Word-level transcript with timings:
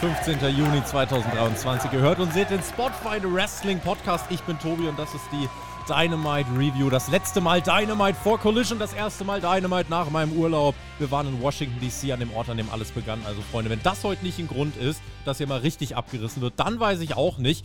15. 0.00 0.38
Juni 0.54 0.84
2023. 0.84 1.90
Ihr 1.92 2.00
hört 2.00 2.18
und 2.18 2.30
seht 2.32 2.50
den 2.50 2.62
Spotfight 2.62 3.22
Wrestling 3.24 3.80
Podcast. 3.80 4.26
Ich 4.28 4.42
bin 4.42 4.58
Tobi 4.58 4.88
und 4.88 4.98
das 4.98 5.14
ist 5.14 5.24
die 5.32 5.48
Dynamite 5.88 6.50
Review. 6.50 6.90
Das 6.90 7.08
letzte 7.08 7.40
Mal 7.40 7.62
Dynamite 7.62 8.18
vor 8.22 8.38
Collision, 8.38 8.78
das 8.78 8.92
erste 8.92 9.24
Mal 9.24 9.40
Dynamite 9.40 9.88
nach 9.88 10.10
meinem 10.10 10.32
Urlaub. 10.32 10.74
Wir 10.98 11.10
waren 11.10 11.26
in 11.26 11.40
Washington 11.40 11.80
DC 11.80 12.12
an 12.12 12.20
dem 12.20 12.30
Ort, 12.34 12.50
an 12.50 12.58
dem 12.58 12.68
alles 12.70 12.90
begann. 12.90 13.20
Also 13.24 13.40
Freunde, 13.50 13.70
wenn 13.70 13.82
das 13.82 14.04
heute 14.04 14.22
nicht 14.22 14.38
ein 14.38 14.48
Grund 14.48 14.76
ist, 14.76 15.00
dass 15.24 15.38
hier 15.38 15.46
mal 15.46 15.60
richtig 15.60 15.96
abgerissen 15.96 16.42
wird, 16.42 16.54
dann 16.58 16.78
weiß 16.78 17.00
ich 17.00 17.16
auch 17.16 17.38
nicht. 17.38 17.64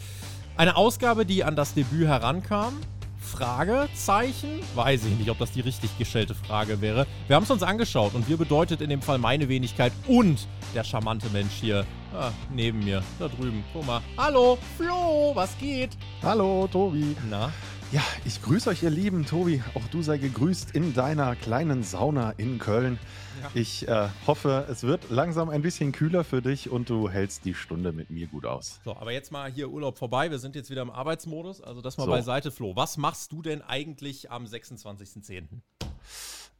Eine 0.55 0.77
Ausgabe, 0.77 1.25
die 1.25 1.43
an 1.43 1.57
das 1.57 1.73
Debüt 1.73 2.07
herankam, 2.07 2.77
Fragezeichen? 3.21 4.59
Weiß 4.75 5.05
ich 5.05 5.17
nicht, 5.17 5.29
ob 5.29 5.37
das 5.37 5.51
die 5.51 5.61
richtig 5.61 5.97
gestellte 5.97 6.35
Frage 6.35 6.81
wäre. 6.81 7.07
Wir 7.27 7.35
haben 7.35 7.43
es 7.43 7.51
uns 7.51 7.63
angeschaut 7.63 8.13
und 8.15 8.27
wir 8.27 8.37
bedeutet 8.37 8.81
in 8.81 8.89
dem 8.89 9.01
Fall 9.01 9.17
meine 9.17 9.47
Wenigkeit 9.47 9.93
und 10.07 10.47
der 10.73 10.83
charmante 10.83 11.29
Mensch 11.29 11.53
hier 11.53 11.85
ah, 12.13 12.31
neben 12.53 12.83
mir, 12.83 13.03
da 13.19 13.27
drüben. 13.27 13.63
Guck 13.71 13.85
mal. 13.85 14.01
Hallo, 14.17 14.57
Flo, 14.77 15.31
was 15.33 15.57
geht? 15.57 15.91
Hallo, 16.23 16.67
Tobi. 16.71 17.15
Na? 17.29 17.51
Ja, 17.91 18.01
ich 18.23 18.41
grüße 18.41 18.69
euch, 18.69 18.83
ihr 18.83 18.89
Lieben. 18.89 19.25
Tobi, 19.25 19.61
auch 19.73 19.85
du 19.89 20.01
sei 20.01 20.17
gegrüßt 20.17 20.73
in 20.73 20.93
deiner 20.93 21.35
kleinen 21.35 21.83
Sauna 21.83 22.31
in 22.37 22.57
Köln. 22.57 22.97
Ja. 23.41 23.51
Ich 23.53 23.85
äh, 23.85 24.07
hoffe, 24.25 24.65
es 24.69 24.83
wird 24.83 25.09
langsam 25.09 25.49
ein 25.49 25.61
bisschen 25.61 25.91
kühler 25.91 26.23
für 26.23 26.41
dich 26.41 26.69
und 26.69 26.89
du 26.89 27.09
hältst 27.09 27.43
die 27.43 27.53
Stunde 27.53 27.91
mit 27.91 28.09
mir 28.09 28.27
gut 28.27 28.45
aus. 28.45 28.79
So, 28.85 28.95
aber 28.95 29.11
jetzt 29.11 29.33
mal 29.33 29.51
hier 29.51 29.69
Urlaub 29.69 29.97
vorbei. 29.97 30.31
Wir 30.31 30.39
sind 30.39 30.55
jetzt 30.55 30.69
wieder 30.69 30.83
im 30.83 30.89
Arbeitsmodus. 30.89 31.59
Also 31.59 31.81
das 31.81 31.97
mal 31.97 32.05
so. 32.05 32.11
beiseite, 32.11 32.49
Flo. 32.49 32.77
Was 32.77 32.95
machst 32.95 33.33
du 33.33 33.41
denn 33.41 33.61
eigentlich 33.61 34.31
am 34.31 34.45
26.10.? 34.45 35.47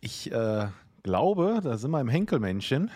Ich 0.01 0.33
äh, 0.33 0.67
glaube, 1.01 1.61
da 1.63 1.77
sind 1.77 1.91
wir 1.91 2.01
im 2.01 2.09
Henkelmännchen 2.09 2.91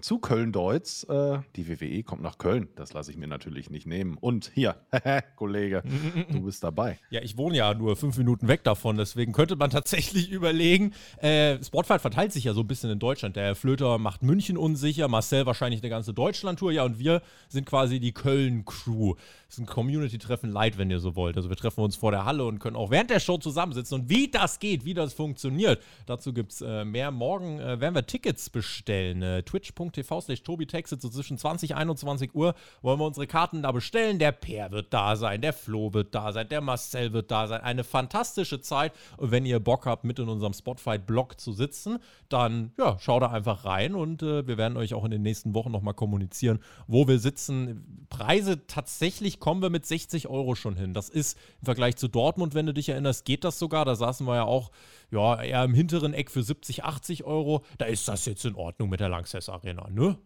zu 0.00 0.18
Köln-Deutz. 0.18 1.04
Äh, 1.08 1.38
die 1.56 1.68
WWE 1.68 2.02
kommt 2.02 2.22
nach 2.22 2.38
Köln. 2.38 2.68
Das 2.76 2.92
lasse 2.92 3.10
ich 3.10 3.16
mir 3.16 3.26
natürlich 3.28 3.70
nicht 3.70 3.86
nehmen. 3.86 4.16
Und 4.18 4.50
hier, 4.54 4.76
Kollege, 5.36 5.82
du 6.30 6.42
bist 6.42 6.62
dabei. 6.64 6.98
Ja, 7.10 7.22
ich 7.22 7.36
wohne 7.36 7.56
ja 7.56 7.74
nur 7.74 7.96
fünf 7.96 8.16
Minuten 8.18 8.48
weg 8.48 8.64
davon. 8.64 8.96
Deswegen 8.96 9.32
könnte 9.32 9.56
man 9.56 9.70
tatsächlich 9.70 10.30
überlegen. 10.30 10.92
Äh, 11.18 11.62
Sportfight 11.62 12.00
verteilt 12.00 12.32
sich 12.32 12.44
ja 12.44 12.52
so 12.52 12.60
ein 12.60 12.66
bisschen 12.66 12.90
in 12.90 12.98
Deutschland. 12.98 13.36
Der 13.36 13.44
Herr 13.44 13.54
Flöter 13.54 13.98
macht 13.98 14.22
München 14.22 14.56
unsicher, 14.56 15.08
Marcel 15.08 15.46
wahrscheinlich 15.46 15.82
eine 15.82 15.90
ganze 15.90 16.14
Deutschland-Tour. 16.14 16.72
Ja, 16.72 16.84
und 16.84 16.98
wir 16.98 17.22
sind 17.48 17.66
quasi 17.66 18.00
die 18.00 18.12
Köln-Crew. 18.12 19.14
Ist 19.50 19.60
ein 19.60 19.64
Community-Treffen 19.64 20.52
light, 20.52 20.76
wenn 20.76 20.90
ihr 20.90 21.00
so 21.00 21.16
wollt. 21.16 21.38
Also 21.38 21.48
wir 21.48 21.56
treffen 21.56 21.80
uns 21.80 21.96
vor 21.96 22.10
der 22.10 22.26
Halle 22.26 22.44
und 22.44 22.58
können 22.58 22.76
auch 22.76 22.90
während 22.90 23.08
der 23.08 23.18
Show 23.18 23.38
zusammensitzen. 23.38 23.98
Und 23.98 24.10
wie 24.10 24.30
das 24.30 24.58
geht, 24.58 24.84
wie 24.84 24.92
das 24.92 25.14
funktioniert, 25.14 25.82
dazu 26.04 26.34
gibt 26.34 26.52
es 26.52 26.60
äh, 26.60 26.84
mehr. 26.84 27.10
Morgen 27.10 27.58
äh, 27.58 27.80
werden 27.80 27.94
wir 27.94 28.04
Tickets 28.04 28.50
bestellen. 28.50 29.22
Äh, 29.22 29.42
twitch.tv 29.44 30.20
slash 30.20 30.42
Tobi 30.42 30.66
Textet, 30.66 31.00
so 31.00 31.08
zwischen 31.08 31.38
20 31.38 31.70
und 31.70 31.76
21 31.78 32.34
Uhr 32.34 32.54
wollen 32.82 33.00
wir 33.00 33.06
unsere 33.06 33.26
Karten 33.26 33.62
da 33.62 33.72
bestellen. 33.72 34.18
Der 34.18 34.32
Per 34.32 34.70
wird 34.70 34.92
da 34.92 35.16
sein, 35.16 35.40
der 35.40 35.54
Flo 35.54 35.94
wird 35.94 36.14
da 36.14 36.30
sein, 36.32 36.46
der 36.50 36.60
Marcel 36.60 37.14
wird 37.14 37.30
da 37.30 37.46
sein. 37.46 37.62
Eine 37.62 37.84
fantastische 37.84 38.60
Zeit. 38.60 38.92
Und 39.16 39.30
wenn 39.30 39.46
ihr 39.46 39.60
Bock 39.60 39.86
habt, 39.86 40.04
mit 40.04 40.18
in 40.18 40.28
unserem 40.28 40.52
Spotfight-Blog 40.52 41.40
zu 41.40 41.54
sitzen, 41.54 42.00
dann 42.28 42.72
ja, 42.76 42.98
schaut 42.98 43.22
da 43.22 43.30
einfach 43.30 43.64
rein 43.64 43.94
und 43.94 44.22
äh, 44.22 44.46
wir 44.46 44.58
werden 44.58 44.76
euch 44.76 44.92
auch 44.92 45.06
in 45.06 45.10
den 45.10 45.22
nächsten 45.22 45.54
Wochen 45.54 45.72
nochmal 45.72 45.94
kommunizieren, 45.94 46.58
wo 46.86 47.08
wir 47.08 47.18
sitzen. 47.18 48.06
Preise 48.10 48.66
tatsächlich 48.66 49.37
kommen 49.38 49.62
wir 49.62 49.70
mit 49.70 49.86
60 49.86 50.28
Euro 50.28 50.54
schon 50.54 50.76
hin. 50.76 50.94
Das 50.94 51.08
ist 51.08 51.38
im 51.60 51.64
Vergleich 51.64 51.96
zu 51.96 52.08
Dortmund, 52.08 52.54
wenn 52.54 52.66
du 52.66 52.74
dich 52.74 52.88
erinnerst, 52.88 53.24
geht 53.24 53.44
das 53.44 53.58
sogar. 53.58 53.84
Da 53.84 53.94
saßen 53.94 54.26
wir 54.26 54.36
ja 54.36 54.44
auch 54.44 54.70
ja, 55.10 55.40
eher 55.42 55.64
im 55.64 55.74
hinteren 55.74 56.14
Eck 56.14 56.30
für 56.30 56.42
70, 56.42 56.84
80 56.84 57.24
Euro. 57.24 57.64
Da 57.78 57.86
ist 57.86 58.08
das 58.08 58.24
jetzt 58.26 58.44
in 58.44 58.54
Ordnung 58.54 58.88
mit 58.88 59.00
der 59.00 59.08
Lanxess 59.08 59.48
Arena, 59.48 59.88
ne? 59.90 60.18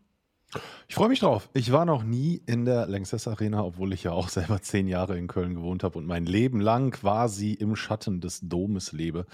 Ich 0.86 0.94
freue 0.94 1.08
mich 1.08 1.20
drauf. 1.20 1.48
Ich 1.54 1.72
war 1.72 1.84
noch 1.84 2.02
nie 2.02 2.42
in 2.46 2.64
der 2.64 2.86
Lanxess 2.86 3.26
Arena, 3.26 3.64
obwohl 3.64 3.92
ich 3.92 4.02
ja 4.02 4.12
auch 4.12 4.28
selber 4.28 4.60
zehn 4.60 4.86
Jahre 4.86 5.16
in 5.16 5.26
Köln 5.26 5.54
gewohnt 5.54 5.82
habe 5.82 5.98
und 5.98 6.06
mein 6.06 6.26
Leben 6.26 6.60
lang 6.60 6.90
quasi 6.90 7.52
im 7.52 7.76
Schatten 7.76 8.20
des 8.20 8.40
Domes 8.42 8.92
lebe. 8.92 9.26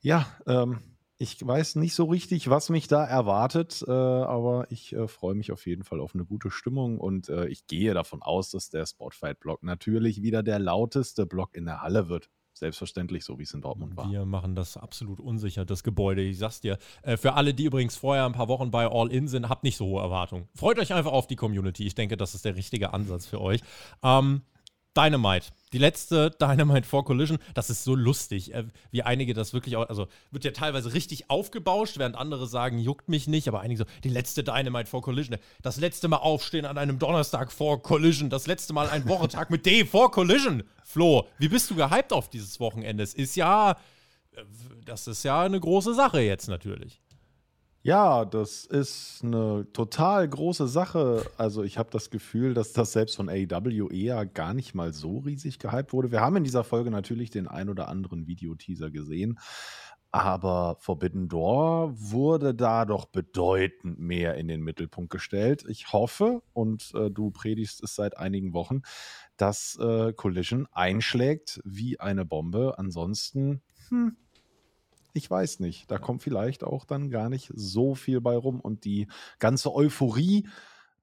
Ja, 0.00 0.26
ähm, 0.46 0.80
ich 1.18 1.44
weiß 1.44 1.76
nicht 1.76 1.94
so 1.94 2.04
richtig, 2.04 2.48
was 2.48 2.70
mich 2.70 2.86
da 2.86 3.04
erwartet, 3.04 3.84
äh, 3.86 3.90
aber 3.90 4.66
ich 4.70 4.92
äh, 4.92 5.08
freue 5.08 5.34
mich 5.34 5.50
auf 5.50 5.66
jeden 5.66 5.82
Fall 5.82 6.00
auf 6.00 6.14
eine 6.14 6.24
gute 6.24 6.50
Stimmung 6.50 6.98
und 6.98 7.28
äh, 7.28 7.48
ich 7.48 7.66
gehe 7.66 7.92
davon 7.92 8.22
aus, 8.22 8.50
dass 8.50 8.70
der 8.70 8.86
Spotfight-Block 8.86 9.64
natürlich 9.64 10.22
wieder 10.22 10.44
der 10.44 10.60
lauteste 10.60 11.26
Block 11.26 11.56
in 11.56 11.66
der 11.66 11.82
Halle 11.82 12.08
wird 12.08 12.30
selbstverständlich, 12.58 13.24
so 13.24 13.38
wie 13.38 13.44
es 13.44 13.54
in 13.54 13.60
Dortmund 13.60 13.96
war. 13.96 14.10
Wir 14.10 14.24
machen 14.24 14.54
das 14.54 14.76
absolut 14.76 15.20
unsicher, 15.20 15.64
das 15.64 15.82
Gebäude. 15.82 16.22
Ich 16.22 16.38
sag's 16.38 16.60
dir. 16.60 16.78
Äh, 17.02 17.16
für 17.16 17.34
alle, 17.34 17.54
die 17.54 17.64
übrigens 17.64 17.96
vorher 17.96 18.26
ein 18.26 18.32
paar 18.32 18.48
Wochen 18.48 18.70
bei 18.70 18.86
All 18.86 19.10
In 19.10 19.28
sind, 19.28 19.48
habt 19.48 19.64
nicht 19.64 19.76
so 19.76 19.86
hohe 19.86 20.02
Erwartungen. 20.02 20.48
Freut 20.54 20.78
euch 20.78 20.92
einfach 20.92 21.12
auf 21.12 21.26
die 21.26 21.36
Community. 21.36 21.86
Ich 21.86 21.94
denke, 21.94 22.16
das 22.16 22.34
ist 22.34 22.44
der 22.44 22.56
richtige 22.56 22.92
Ansatz 22.92 23.26
für 23.26 23.40
euch. 23.40 23.60
Ähm, 24.02 24.42
Dynamite. 24.98 25.46
Die 25.72 25.78
letzte 25.78 26.30
Dynamite 26.40 26.86
vor 26.86 27.04
Collision, 27.04 27.38
das 27.54 27.70
ist 27.70 27.84
so 27.84 27.94
lustig, 27.94 28.54
äh, 28.54 28.64
wie 28.90 29.02
einige 29.02 29.34
das 29.34 29.52
wirklich 29.52 29.76
auch, 29.76 29.88
also 29.88 30.08
wird 30.30 30.44
ja 30.44 30.50
teilweise 30.50 30.92
richtig 30.94 31.30
aufgebauscht, 31.30 31.98
während 31.98 32.16
andere 32.16 32.46
sagen, 32.46 32.78
juckt 32.78 33.08
mich 33.08 33.28
nicht, 33.28 33.48
aber 33.48 33.60
einige 33.60 33.78
so, 33.78 33.84
die 34.02 34.08
letzte 34.08 34.42
Dynamite 34.42 34.88
vor 34.88 35.02
Collision, 35.02 35.38
das 35.62 35.76
letzte 35.78 36.08
Mal 36.08 36.16
aufstehen 36.16 36.64
an 36.64 36.78
einem 36.78 36.98
Donnerstag 36.98 37.52
vor 37.52 37.82
Collision, 37.82 38.30
das 38.30 38.46
letzte 38.46 38.72
Mal 38.72 38.88
ein 38.88 39.06
Wochentag 39.08 39.50
mit 39.50 39.66
D 39.66 39.84
vor 39.84 40.10
Collision. 40.10 40.64
Flo, 40.84 41.26
wie 41.38 41.48
bist 41.48 41.70
du 41.70 41.74
gehypt 41.74 42.12
auf 42.12 42.28
dieses 42.30 42.58
Wochenende? 42.60 43.04
Es 43.04 43.14
ist 43.14 43.36
ja, 43.36 43.72
äh, 44.32 44.42
das 44.84 45.06
ist 45.06 45.22
ja 45.22 45.42
eine 45.42 45.60
große 45.60 45.94
Sache 45.94 46.20
jetzt 46.20 46.48
natürlich. 46.48 47.00
Ja, 47.82 48.24
das 48.24 48.64
ist 48.66 49.20
eine 49.22 49.66
total 49.72 50.28
große 50.28 50.66
Sache. 50.66 51.24
Also 51.36 51.62
ich 51.62 51.78
habe 51.78 51.90
das 51.90 52.10
Gefühl, 52.10 52.52
dass 52.52 52.72
das 52.72 52.92
selbst 52.92 53.16
von 53.16 53.28
AEW 53.28 53.88
eher 53.90 54.26
gar 54.26 54.52
nicht 54.52 54.74
mal 54.74 54.92
so 54.92 55.18
riesig 55.18 55.58
gehypt 55.58 55.92
wurde. 55.92 56.10
Wir 56.10 56.20
haben 56.20 56.36
in 56.36 56.44
dieser 56.44 56.64
Folge 56.64 56.90
natürlich 56.90 57.30
den 57.30 57.46
ein 57.46 57.68
oder 57.68 57.88
anderen 57.88 58.26
Videoteaser 58.26 58.90
gesehen. 58.90 59.38
Aber 60.10 60.76
Forbidden 60.80 61.28
Door 61.28 61.92
wurde 61.94 62.54
da 62.54 62.86
doch 62.86 63.04
bedeutend 63.04 63.98
mehr 63.98 64.36
in 64.36 64.48
den 64.48 64.62
Mittelpunkt 64.62 65.10
gestellt. 65.10 65.64
Ich 65.68 65.92
hoffe, 65.92 66.42
und 66.54 66.92
äh, 66.94 67.10
du 67.10 67.30
predigst 67.30 67.82
es 67.82 67.94
seit 67.94 68.16
einigen 68.16 68.54
Wochen, 68.54 68.82
dass 69.36 69.78
äh, 69.80 70.14
Collision 70.14 70.66
einschlägt 70.72 71.60
wie 71.64 72.00
eine 72.00 72.24
Bombe. 72.24 72.78
Ansonsten, 72.78 73.60
hm, 73.90 74.16
ich 75.18 75.30
weiß 75.30 75.60
nicht. 75.60 75.90
Da 75.90 75.98
kommt 75.98 76.22
vielleicht 76.22 76.64
auch 76.64 76.84
dann 76.84 77.10
gar 77.10 77.28
nicht 77.28 77.52
so 77.54 77.94
viel 77.94 78.20
bei 78.20 78.36
rum 78.36 78.60
und 78.60 78.84
die 78.84 79.08
ganze 79.38 79.74
Euphorie 79.74 80.48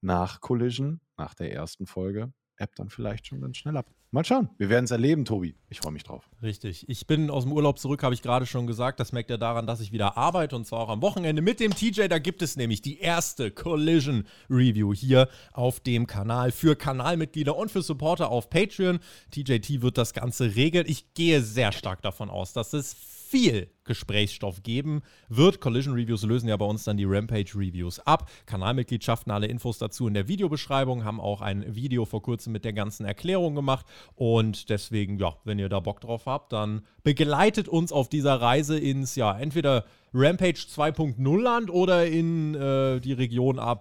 nach 0.00 0.40
Collision, 0.40 1.00
nach 1.16 1.34
der 1.34 1.52
ersten 1.52 1.86
Folge, 1.86 2.32
ebbt 2.58 2.78
dann 2.78 2.90
vielleicht 2.90 3.26
schon 3.26 3.40
ganz 3.40 3.56
schnell 3.56 3.76
ab. 3.76 3.86
Mal 4.12 4.24
schauen. 4.24 4.48
Wir 4.56 4.70
werden 4.70 4.84
es 4.84 4.92
erleben, 4.92 5.24
Tobi. 5.24 5.56
Ich 5.68 5.80
freue 5.80 5.92
mich 5.92 6.04
drauf. 6.04 6.30
Richtig. 6.40 6.88
Ich 6.88 7.06
bin 7.06 7.28
aus 7.28 7.42
dem 7.42 7.52
Urlaub 7.52 7.78
zurück, 7.78 8.02
habe 8.02 8.14
ich 8.14 8.22
gerade 8.22 8.46
schon 8.46 8.66
gesagt. 8.66 9.00
Das 9.00 9.12
merkt 9.12 9.30
ja 9.30 9.36
daran, 9.36 9.66
dass 9.66 9.80
ich 9.80 9.92
wieder 9.92 10.16
arbeite 10.16 10.56
und 10.56 10.64
zwar 10.64 10.80
auch 10.80 10.88
am 10.88 11.02
Wochenende 11.02 11.42
mit 11.42 11.60
dem 11.60 11.74
TJ. 11.74 12.06
Da 12.08 12.18
gibt 12.18 12.40
es 12.40 12.56
nämlich 12.56 12.80
die 12.80 13.00
erste 13.00 13.50
Collision 13.50 14.26
Review 14.48 14.94
hier 14.94 15.28
auf 15.52 15.80
dem 15.80 16.06
Kanal 16.06 16.52
für 16.52 16.76
Kanalmitglieder 16.76 17.56
und 17.56 17.70
für 17.70 17.82
Supporter 17.82 18.30
auf 18.30 18.48
Patreon. 18.48 19.00
TJT 19.32 19.82
wird 19.82 19.98
das 19.98 20.14
Ganze 20.14 20.54
regeln. 20.54 20.86
Ich 20.88 21.12
gehe 21.14 21.42
sehr 21.42 21.72
stark 21.72 22.00
davon 22.00 22.30
aus, 22.30 22.52
dass 22.52 22.72
es 22.72 23.15
viel 23.28 23.68
Gesprächsstoff 23.84 24.62
geben 24.62 25.02
wird. 25.28 25.60
Collision 25.60 25.94
Reviews 25.94 26.22
lösen 26.22 26.48
ja 26.48 26.56
bei 26.56 26.64
uns 26.64 26.84
dann 26.84 26.96
die 26.96 27.04
Rampage 27.04 27.52
Reviews 27.54 28.00
ab. 28.00 28.30
Kanalmitgliedschaften, 28.46 29.32
alle 29.32 29.46
Infos 29.46 29.78
dazu 29.78 30.06
in 30.06 30.14
der 30.14 30.28
Videobeschreibung, 30.28 31.04
haben 31.04 31.20
auch 31.20 31.40
ein 31.40 31.74
Video 31.74 32.04
vor 32.04 32.22
kurzem 32.22 32.52
mit 32.52 32.64
der 32.64 32.72
ganzen 32.72 33.06
Erklärung 33.06 33.54
gemacht. 33.54 33.86
Und 34.14 34.70
deswegen, 34.70 35.18
ja, 35.18 35.36
wenn 35.44 35.58
ihr 35.58 35.68
da 35.68 35.80
Bock 35.80 36.00
drauf 36.00 36.26
habt, 36.26 36.52
dann 36.52 36.82
begleitet 37.02 37.68
uns 37.68 37.92
auf 37.92 38.08
dieser 38.08 38.40
Reise 38.40 38.78
ins, 38.78 39.16
ja, 39.16 39.36
entweder 39.36 39.84
Rampage 40.14 40.66
2.0 40.68 41.40
Land 41.40 41.70
oder 41.70 42.06
in 42.06 42.54
äh, 42.54 43.00
die 43.00 43.12
Region 43.12 43.58
A. 43.58 43.78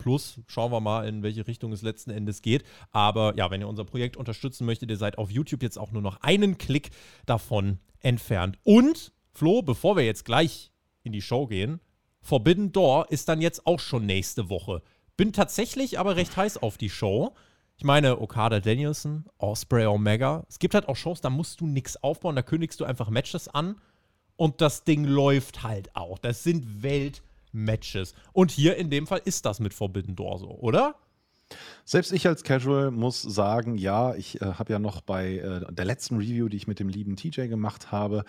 Schauen 0.48 0.72
wir 0.72 0.82
mal, 0.82 1.08
in 1.08 1.24
welche 1.24 1.48
Richtung 1.48 1.72
es 1.72 1.82
letzten 1.82 2.12
Endes 2.12 2.42
geht. 2.42 2.64
Aber 2.92 3.34
ja, 3.38 3.50
wenn 3.52 3.62
ihr 3.62 3.68
unser 3.68 3.86
Projekt 3.86 4.18
unterstützen 4.18 4.66
möchtet, 4.66 4.90
ihr 4.90 4.98
seid 4.98 5.18
auf 5.18 5.32
YouTube 5.32 5.64
jetzt 5.64 5.78
auch 5.78 5.92
nur 5.92 6.02
noch 6.02 6.22
einen 6.22 6.58
Klick 6.58 6.90
davon 7.26 7.80
entfernt. 8.02 8.58
Und 8.64 9.14
Flo, 9.36 9.62
bevor 9.62 9.98
wir 9.98 10.06
jetzt 10.06 10.24
gleich 10.24 10.72
in 11.04 11.12
die 11.12 11.22
Show 11.22 11.46
gehen, 11.46 11.82
Forbidden 12.22 12.72
Door 12.72 13.12
ist 13.12 13.28
dann 13.28 13.42
jetzt 13.42 13.68
auch 13.68 13.82
schon 13.82 14.06
nächste 14.06 14.50
Woche. 14.50 14.82
Bin 15.18 15.34
tatsächlich 15.34 16.00
aber 16.00 16.16
recht 16.16 16.38
heiß 16.38 16.58
auf 16.58 16.78
die 16.78 16.90
Show. 16.90 17.36
Ich 17.76 17.84
meine, 17.84 18.22
Okada 18.22 18.62
Danielson, 18.62 19.26
Osprey 19.38 19.86
Omega. 19.86 20.46
Es 20.48 20.58
gibt 20.58 20.74
halt 20.74 20.88
auch 20.88 20.96
Shows, 20.96 21.20
da 21.20 21.30
musst 21.30 21.60
du 21.60 21.68
nichts 21.68 22.02
aufbauen, 22.02 22.38
da 22.38 22.44
kündigst 22.44 22.80
du 22.80 22.86
einfach 22.86 23.10
Matches 23.10 23.50
an 23.50 23.76
und 24.38 24.62
das 24.62 24.86
Ding 24.86 25.04
läuft 25.04 25.64
halt 25.64 25.94
auch. 25.98 26.18
Das 26.18 26.44
sind 26.44 26.82
Weltmatches. 26.82 28.14
Und 28.32 28.52
hier 28.52 28.78
in 28.78 28.90
dem 28.90 29.06
Fall 29.06 29.22
ist 29.26 29.46
das 29.46 29.60
mit 29.60 29.74
Forbidden 29.74 30.16
Door 30.16 30.40
so, 30.40 30.50
oder? 30.50 30.96
Selbst 31.84 32.12
ich 32.12 32.28
als 32.28 32.44
Casual 32.44 32.92
muss 32.92 33.22
sagen, 33.22 33.78
ja, 33.78 34.16
ich 34.16 34.42
äh, 34.42 34.54
habe 34.54 34.74
ja 34.74 34.80
noch 34.80 35.02
bei 35.02 35.38
äh, 35.38 35.72
der 35.72 35.86
letzten 35.86 36.18
Review, 36.18 36.50
die 36.50 36.58
ich 36.58 36.68
mit 36.68 36.80
dem 36.80 36.90
lieben 36.90 37.16
TJ 37.16 37.48
gemacht 37.48 37.92
habe, 37.92 38.26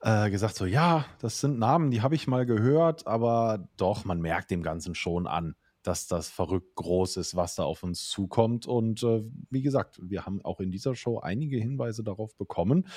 äh, 0.00 0.30
gesagt 0.30 0.56
so, 0.56 0.66
ja, 0.66 1.04
das 1.20 1.40
sind 1.40 1.58
Namen, 1.58 1.90
die 1.90 2.02
habe 2.02 2.16
ich 2.16 2.26
mal 2.26 2.46
gehört, 2.46 3.06
aber 3.06 3.68
doch, 3.76 4.04
man 4.04 4.20
merkt 4.20 4.50
dem 4.50 4.62
Ganzen 4.62 4.94
schon 4.94 5.26
an 5.26 5.54
dass 5.86 6.06
das 6.06 6.28
verrückt 6.28 6.74
groß 6.74 7.16
ist, 7.18 7.36
was 7.36 7.54
da 7.54 7.64
auf 7.64 7.82
uns 7.82 8.08
zukommt. 8.08 8.66
Und 8.66 9.02
äh, 9.02 9.22
wie 9.50 9.62
gesagt, 9.62 10.00
wir 10.02 10.26
haben 10.26 10.44
auch 10.44 10.60
in 10.60 10.70
dieser 10.70 10.94
Show 10.94 11.18
einige 11.18 11.58
Hinweise 11.58 12.02
darauf 12.02 12.36
bekommen. 12.36 12.88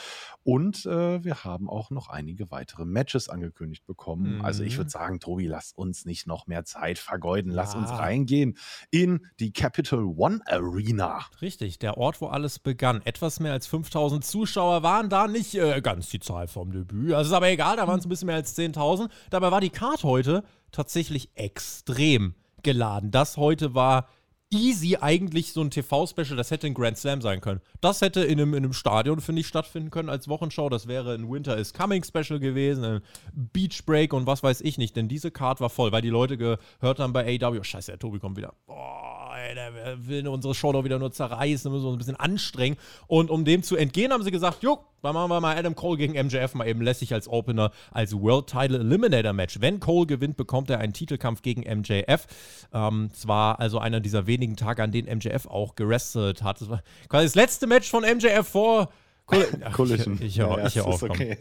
Und 0.43 0.85
äh, 0.85 1.23
wir 1.23 1.43
haben 1.43 1.69
auch 1.69 1.91
noch 1.91 2.09
einige 2.09 2.49
weitere 2.51 2.85
Matches 2.85 3.29
angekündigt 3.29 3.85
bekommen. 3.85 4.37
Mhm. 4.37 4.45
Also 4.45 4.63
ich 4.63 4.77
würde 4.77 4.87
mhm. 4.87 4.91
sagen, 4.91 5.19
Tobi, 5.19 5.47
lass 5.47 5.71
uns 5.71 6.05
nicht 6.05 6.25
noch 6.25 6.47
mehr 6.47 6.65
Zeit 6.65 6.97
vergeuden. 6.97 7.51
Lass 7.51 7.73
ja. 7.73 7.79
uns 7.79 7.91
reingehen 7.91 8.57
in 8.89 9.25
die 9.39 9.53
Capital 9.53 10.03
One 10.03 10.41
Arena. 10.47 11.25
Richtig, 11.41 11.79
der 11.79 11.97
Ort, 11.97 12.21
wo 12.21 12.27
alles 12.27 12.59
begann. 12.59 13.01
Etwas 13.05 13.39
mehr 13.39 13.53
als 13.53 13.67
5000 13.67 14.25
Zuschauer 14.25 14.83
waren 14.83 15.09
da 15.09 15.27
nicht 15.27 15.53
äh, 15.55 15.81
ganz 15.81 16.09
die 16.09 16.19
Zahl 16.19 16.47
vom 16.47 16.71
Debüt. 16.71 17.13
Also 17.13 17.29
ist 17.29 17.35
aber 17.35 17.49
egal, 17.49 17.77
da 17.77 17.87
waren 17.87 17.99
es 17.99 18.05
ein 18.05 18.09
bisschen 18.09 18.27
mehr 18.27 18.35
als 18.35 18.57
10.000. 18.57 19.09
Dabei 19.29 19.51
war 19.51 19.61
die 19.61 19.69
Card 19.69 20.03
heute 20.03 20.43
tatsächlich 20.71 21.29
extrem 21.35 22.35
geladen. 22.63 23.11
Das 23.11 23.37
heute 23.37 23.73
war 23.73 24.07
easy 24.51 24.97
eigentlich 24.99 25.53
so 25.53 25.61
ein 25.61 25.69
TV-Special, 25.69 26.35
das 26.35 26.51
hätte 26.51 26.67
ein 26.67 26.73
Grand 26.73 26.97
Slam 26.97 27.21
sein 27.21 27.41
können. 27.41 27.61
Das 27.81 28.01
hätte 28.01 28.21
in 28.21 28.39
einem, 28.39 28.53
in 28.53 28.63
einem 28.63 28.73
Stadion, 28.73 29.21
finde 29.21 29.41
ich, 29.41 29.47
stattfinden 29.47 29.91
können 29.91 30.09
als 30.09 30.27
Wochenschau. 30.27 30.69
Das 30.69 30.87
wäre 30.87 31.13
ein 31.13 31.29
Winter 31.29 31.55
is 31.57 31.73
Coming 31.73 32.03
Special 32.03 32.39
gewesen, 32.39 32.83
ein 32.83 33.01
Beach 33.33 33.85
Break 33.85 34.13
und 34.13 34.25
was 34.25 34.41
weiß 34.41 34.61
ich 34.61 34.77
nicht. 34.77 34.95
Denn 34.95 35.07
diese 35.07 35.31
Card 35.31 35.61
war 35.61 35.69
voll, 35.69 35.91
weil 35.91 36.01
die 36.01 36.09
Leute 36.09 36.37
gehört 36.37 36.99
haben 36.99 37.13
bei 37.13 37.39
AW, 37.39 37.59
oh, 37.59 37.63
scheiße, 37.63 37.91
der 37.91 37.99
Tobi 37.99 38.19
kommt 38.19 38.37
wieder. 38.37 38.53
Boah, 38.65 39.28
ey, 39.35 39.55
der 39.55 40.07
will 40.07 40.27
unsere 40.27 40.53
Show 40.55 40.71
doch 40.71 40.83
wieder 40.83 40.99
nur 40.99 41.11
zerreißen, 41.11 41.71
müssen 41.71 41.83
wir 41.83 41.89
uns 41.89 41.95
ein 41.95 41.99
bisschen 41.99 42.15
anstrengen. 42.15 42.77
Und 43.07 43.29
um 43.29 43.45
dem 43.45 43.63
zu 43.63 43.75
entgehen, 43.75 44.11
haben 44.11 44.23
sie 44.23 44.31
gesagt, 44.31 44.63
jo, 44.63 44.79
dann 45.01 45.13
machen 45.13 45.29
wir 45.29 45.39
mal 45.39 45.57
Adam 45.57 45.75
Cole 45.75 45.97
gegen 45.97 46.13
MJF 46.13 46.55
mal 46.55 46.67
eben 46.67 46.81
lässig 46.81 47.13
als 47.13 47.27
Opener, 47.27 47.71
als 47.91 48.13
World 48.13 48.47
Title 48.47 48.79
Eliminator 48.79 49.33
Match. 49.33 49.61
Wenn 49.61 49.79
Cole 49.79 50.07
gewinnt, 50.07 50.37
bekommt 50.37 50.69
er 50.69 50.79
einen 50.79 50.93
Titelkampf 50.93 51.41
gegen 51.41 51.61
MJF. 51.61 52.27
Ähm, 52.73 53.09
zwar 53.13 53.59
also 53.59 53.79
einer 53.79 53.99
dieser 53.99 54.27
wenigen 54.27 54.55
Tage, 54.55 54.83
an 54.83 54.91
denen 54.91 55.07
MJF 55.17 55.47
auch 55.47 55.75
gerestelt 55.75 56.43
hat. 56.43 56.61
Das 56.61 56.69
war 56.69 56.81
quasi 57.07 57.27
das 57.27 57.35
letzte 57.35 57.67
Match 57.67 57.89
von 57.89 58.03
MJF 58.03 58.47
vor 58.47 58.89
Collision. 59.73 60.15
Ich, 60.15 60.21
ich, 60.21 60.35
ja, 60.37 60.65
ich, 60.65 60.75
ja, 60.75 60.83
auch 60.83 61.01
okay. 61.01 61.37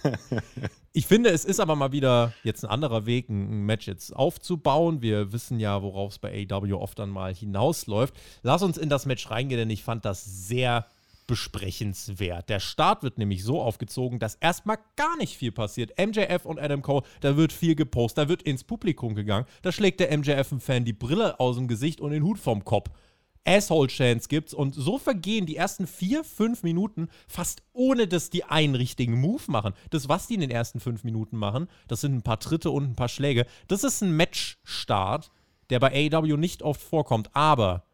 ja. 0.00 0.40
Ich 0.92 1.06
finde, 1.06 1.30
es 1.30 1.44
ist 1.44 1.60
aber 1.60 1.76
mal 1.76 1.92
wieder 1.92 2.32
jetzt 2.42 2.64
ein 2.64 2.70
anderer 2.70 3.06
Weg, 3.06 3.28
ein 3.28 3.64
Match 3.64 3.86
jetzt 3.86 4.14
aufzubauen. 4.14 5.02
Wir 5.02 5.32
wissen 5.32 5.60
ja, 5.60 5.82
worauf 5.82 6.12
es 6.12 6.18
bei 6.18 6.46
AW 6.50 6.72
oft 6.72 6.98
dann 6.98 7.10
mal 7.10 7.34
hinausläuft. 7.34 8.14
Lass 8.42 8.62
uns 8.62 8.76
in 8.76 8.88
das 8.88 9.06
Match 9.06 9.30
reingehen, 9.30 9.58
denn 9.58 9.70
ich 9.70 9.84
fand 9.84 10.04
das 10.04 10.24
sehr 10.24 10.86
besprechenswert. 11.30 12.48
Der 12.48 12.58
Start 12.58 13.04
wird 13.04 13.16
nämlich 13.16 13.44
so 13.44 13.62
aufgezogen, 13.62 14.18
dass 14.18 14.34
erstmal 14.34 14.78
gar 14.96 15.16
nicht 15.16 15.36
viel 15.36 15.52
passiert. 15.52 15.92
MJF 15.96 16.44
und 16.44 16.58
Adam 16.58 16.82
Cole, 16.82 17.04
da 17.20 17.36
wird 17.36 17.52
viel 17.52 17.76
gepostet, 17.76 18.24
da 18.24 18.28
wird 18.28 18.42
ins 18.42 18.64
Publikum 18.64 19.14
gegangen. 19.14 19.46
Da 19.62 19.70
schlägt 19.70 20.00
der 20.00 20.16
MJF-Fan 20.18 20.84
die 20.84 20.92
Brille 20.92 21.38
aus 21.38 21.54
dem 21.54 21.68
Gesicht 21.68 22.00
und 22.00 22.10
den 22.10 22.24
Hut 22.24 22.40
vom 22.40 22.64
Kopf. 22.64 22.90
Asshole-Chance 23.44 24.28
gibt's 24.28 24.54
und 24.54 24.74
so 24.74 24.98
vergehen 24.98 25.46
die 25.46 25.56
ersten 25.56 25.86
vier, 25.86 26.24
fünf 26.24 26.62
Minuten 26.62 27.08
fast 27.26 27.62
ohne, 27.72 28.06
dass 28.06 28.30
die 28.30 28.44
einen 28.44 28.74
richtigen 28.74 29.20
Move 29.20 29.42
machen. 29.48 29.74
Das, 29.90 30.08
was 30.08 30.26
die 30.26 30.34
in 30.34 30.40
den 30.40 30.50
ersten 30.50 30.80
fünf 30.80 31.04
Minuten 31.04 31.36
machen, 31.36 31.68
das 31.88 32.00
sind 32.00 32.14
ein 32.14 32.22
paar 32.22 32.40
Tritte 32.40 32.70
und 32.70 32.84
ein 32.84 32.96
paar 32.96 33.08
Schläge. 33.08 33.46
Das 33.68 33.84
ist 33.84 34.02
ein 34.02 34.16
Matchstart, 34.16 35.30
der 35.70 35.80
bei 35.80 36.10
AEW 36.12 36.36
nicht 36.36 36.62
oft 36.62 36.82
vorkommt, 36.82 37.34
aber 37.34 37.84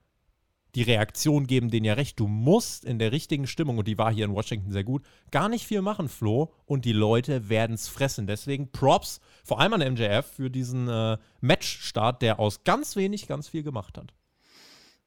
die 0.74 0.82
Reaktionen 0.82 1.46
geben 1.46 1.70
denen 1.70 1.86
ja 1.86 1.94
recht. 1.94 2.20
Du 2.20 2.26
musst 2.26 2.84
in 2.84 2.98
der 2.98 3.10
richtigen 3.10 3.46
Stimmung, 3.46 3.78
und 3.78 3.88
die 3.88 3.96
war 3.96 4.12
hier 4.12 4.26
in 4.26 4.34
Washington 4.34 4.72
sehr 4.72 4.84
gut, 4.84 5.02
gar 5.30 5.48
nicht 5.48 5.66
viel 5.66 5.80
machen, 5.80 6.08
Flo, 6.08 6.52
und 6.66 6.84
die 6.84 6.92
Leute 6.92 7.48
werden 7.48 7.72
es 7.72 7.88
fressen. 7.88 8.26
Deswegen 8.26 8.70
Props, 8.70 9.20
vor 9.42 9.58
allem 9.58 9.72
an 9.72 9.94
MJF, 9.94 10.26
für 10.26 10.50
diesen 10.50 10.86
äh, 10.86 11.16
Matchstart, 11.40 12.20
der 12.20 12.38
aus 12.38 12.64
ganz 12.64 12.94
wenig 12.94 13.26
ganz 13.26 13.48
viel 13.48 13.62
gemacht 13.62 13.96
hat. 13.96 14.12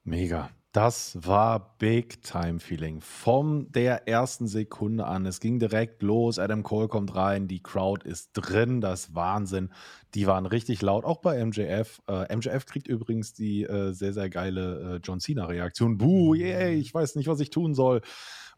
Mega. 0.03 0.49
Das 0.71 1.17
war 1.25 1.75
Big 1.79 2.21
Time 2.21 2.59
Feeling. 2.59 3.01
Von 3.01 3.71
der 3.71 4.07
ersten 4.07 4.47
Sekunde 4.47 5.07
an. 5.07 5.25
Es 5.25 5.39
ging 5.39 5.57
direkt 5.57 6.03
los. 6.03 6.37
Adam 6.37 6.61
Cole 6.61 6.87
kommt 6.87 7.15
rein. 7.15 7.47
Die 7.47 7.63
Crowd 7.63 8.07
ist 8.07 8.33
drin. 8.33 8.79
Das 8.79 9.15
Wahnsinn. 9.15 9.71
Die 10.13 10.27
waren 10.27 10.45
richtig 10.45 10.83
laut. 10.83 11.05
Auch 11.05 11.21
bei 11.21 11.43
MJF. 11.43 12.03
Äh, 12.07 12.35
MJF 12.35 12.67
kriegt 12.67 12.87
übrigens 12.87 13.33
die 13.33 13.63
äh, 13.63 13.93
sehr, 13.93 14.13
sehr 14.13 14.29
geile 14.29 14.97
äh, 14.97 14.99
John 15.03 15.19
Cena-Reaktion. 15.19 15.97
Buh, 15.97 16.35
yeah, 16.35 16.67
ich 16.67 16.93
weiß 16.93 17.15
nicht, 17.15 17.27
was 17.27 17.39
ich 17.39 17.49
tun 17.49 17.73
soll. 17.73 18.01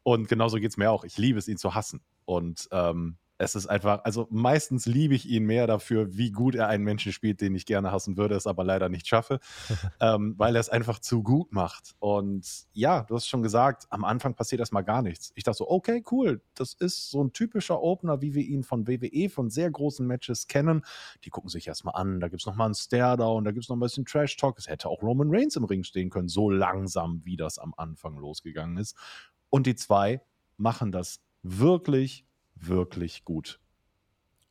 Und 0.04 0.28
genauso 0.28 0.58
geht 0.58 0.72
es 0.72 0.78
mir 0.78 0.92
auch. 0.92 1.06
Ich 1.06 1.18
liebe 1.18 1.40
es, 1.40 1.48
ihn 1.48 1.58
zu 1.58 1.76
hassen. 1.76 2.02
Und 2.26 2.68
ähm, 2.74 3.18
es 3.42 3.56
ist 3.56 3.66
einfach, 3.66 4.04
also 4.04 4.28
meistens 4.30 4.86
liebe 4.86 5.16
ich 5.16 5.28
ihn 5.28 5.46
mehr 5.46 5.66
dafür, 5.66 6.16
wie 6.16 6.32
gut 6.32 6.54
er 6.54 6.68
einen 6.68 6.84
Menschen 6.84 7.12
spielt, 7.12 7.42
den 7.42 7.56
ich 7.56 7.66
gerne 7.66 7.92
hassen 7.92 8.16
würde, 8.16 8.36
es 8.36 8.46
aber 8.46 8.64
leider 8.64 8.88
nicht 8.88 9.08
schaffe, 9.08 9.40
ähm, 10.00 10.36
weil 10.38 10.56
er 10.56 10.60
es 10.60 10.70
einfach 10.70 11.00
zu 11.00 11.24
gut 11.24 11.52
macht. 11.52 11.96
Und 11.98 12.48
ja, 12.74 13.02
du 13.02 13.16
hast 13.16 13.28
schon 13.28 13.42
gesagt, 13.42 13.88
am 13.90 14.06
Anfang 14.06 14.36
passiert 14.36 14.60
erstmal 14.60 14.84
gar 14.84 15.02
nichts. 15.02 15.32
Ich 15.34 15.44
dachte 15.44 15.58
so, 15.58 15.70
okay, 15.70 16.04
cool, 16.12 16.44
das 16.54 16.74
ist 16.74 17.10
so 17.10 17.24
ein 17.24 17.34
typischer 17.34 17.82
Opener, 17.82 18.22
wie 18.22 18.36
wir 18.36 18.44
ihn 18.44 18.64
von 18.64 18.88
WWE, 18.88 19.30
von 19.30 19.50
sehr 19.50 19.72
großen 19.72 20.06
Matches 20.06 20.48
kennen. 20.48 20.86
Die 21.24 21.32
gucken 21.32 21.50
sich 21.50 21.68
erstmal 21.68 21.96
an, 21.96 22.20
da 22.20 22.28
gibt 22.28 22.44
es 22.44 22.46
nochmal 22.46 22.66
einen 22.66 22.76
Stare-Down, 22.76 23.44
da 23.44 23.52
gibt 23.52 23.64
es 23.64 23.70
noch 23.70 23.76
ein 23.76 23.80
bisschen 23.80 24.06
Trash-Talk. 24.06 24.60
Es 24.60 24.68
hätte 24.68 24.88
auch 24.88 25.02
Roman 25.02 25.30
Reigns 25.32 25.56
im 25.56 25.64
Ring 25.64 25.84
stehen 25.84 26.12
können, 26.12 26.28
so 26.28 26.52
langsam, 26.52 27.22
wie 27.26 27.38
das 27.38 27.58
am 27.58 27.74
Anfang 27.76 28.18
losgegangen 28.18 28.78
ist. 28.78 28.96
Und 29.50 29.66
die 29.66 29.76
zwei 29.76 30.22
machen 30.58 30.92
das 30.92 31.22
wirklich 31.42 32.28
wirklich 32.68 33.26
gut. 33.26 33.60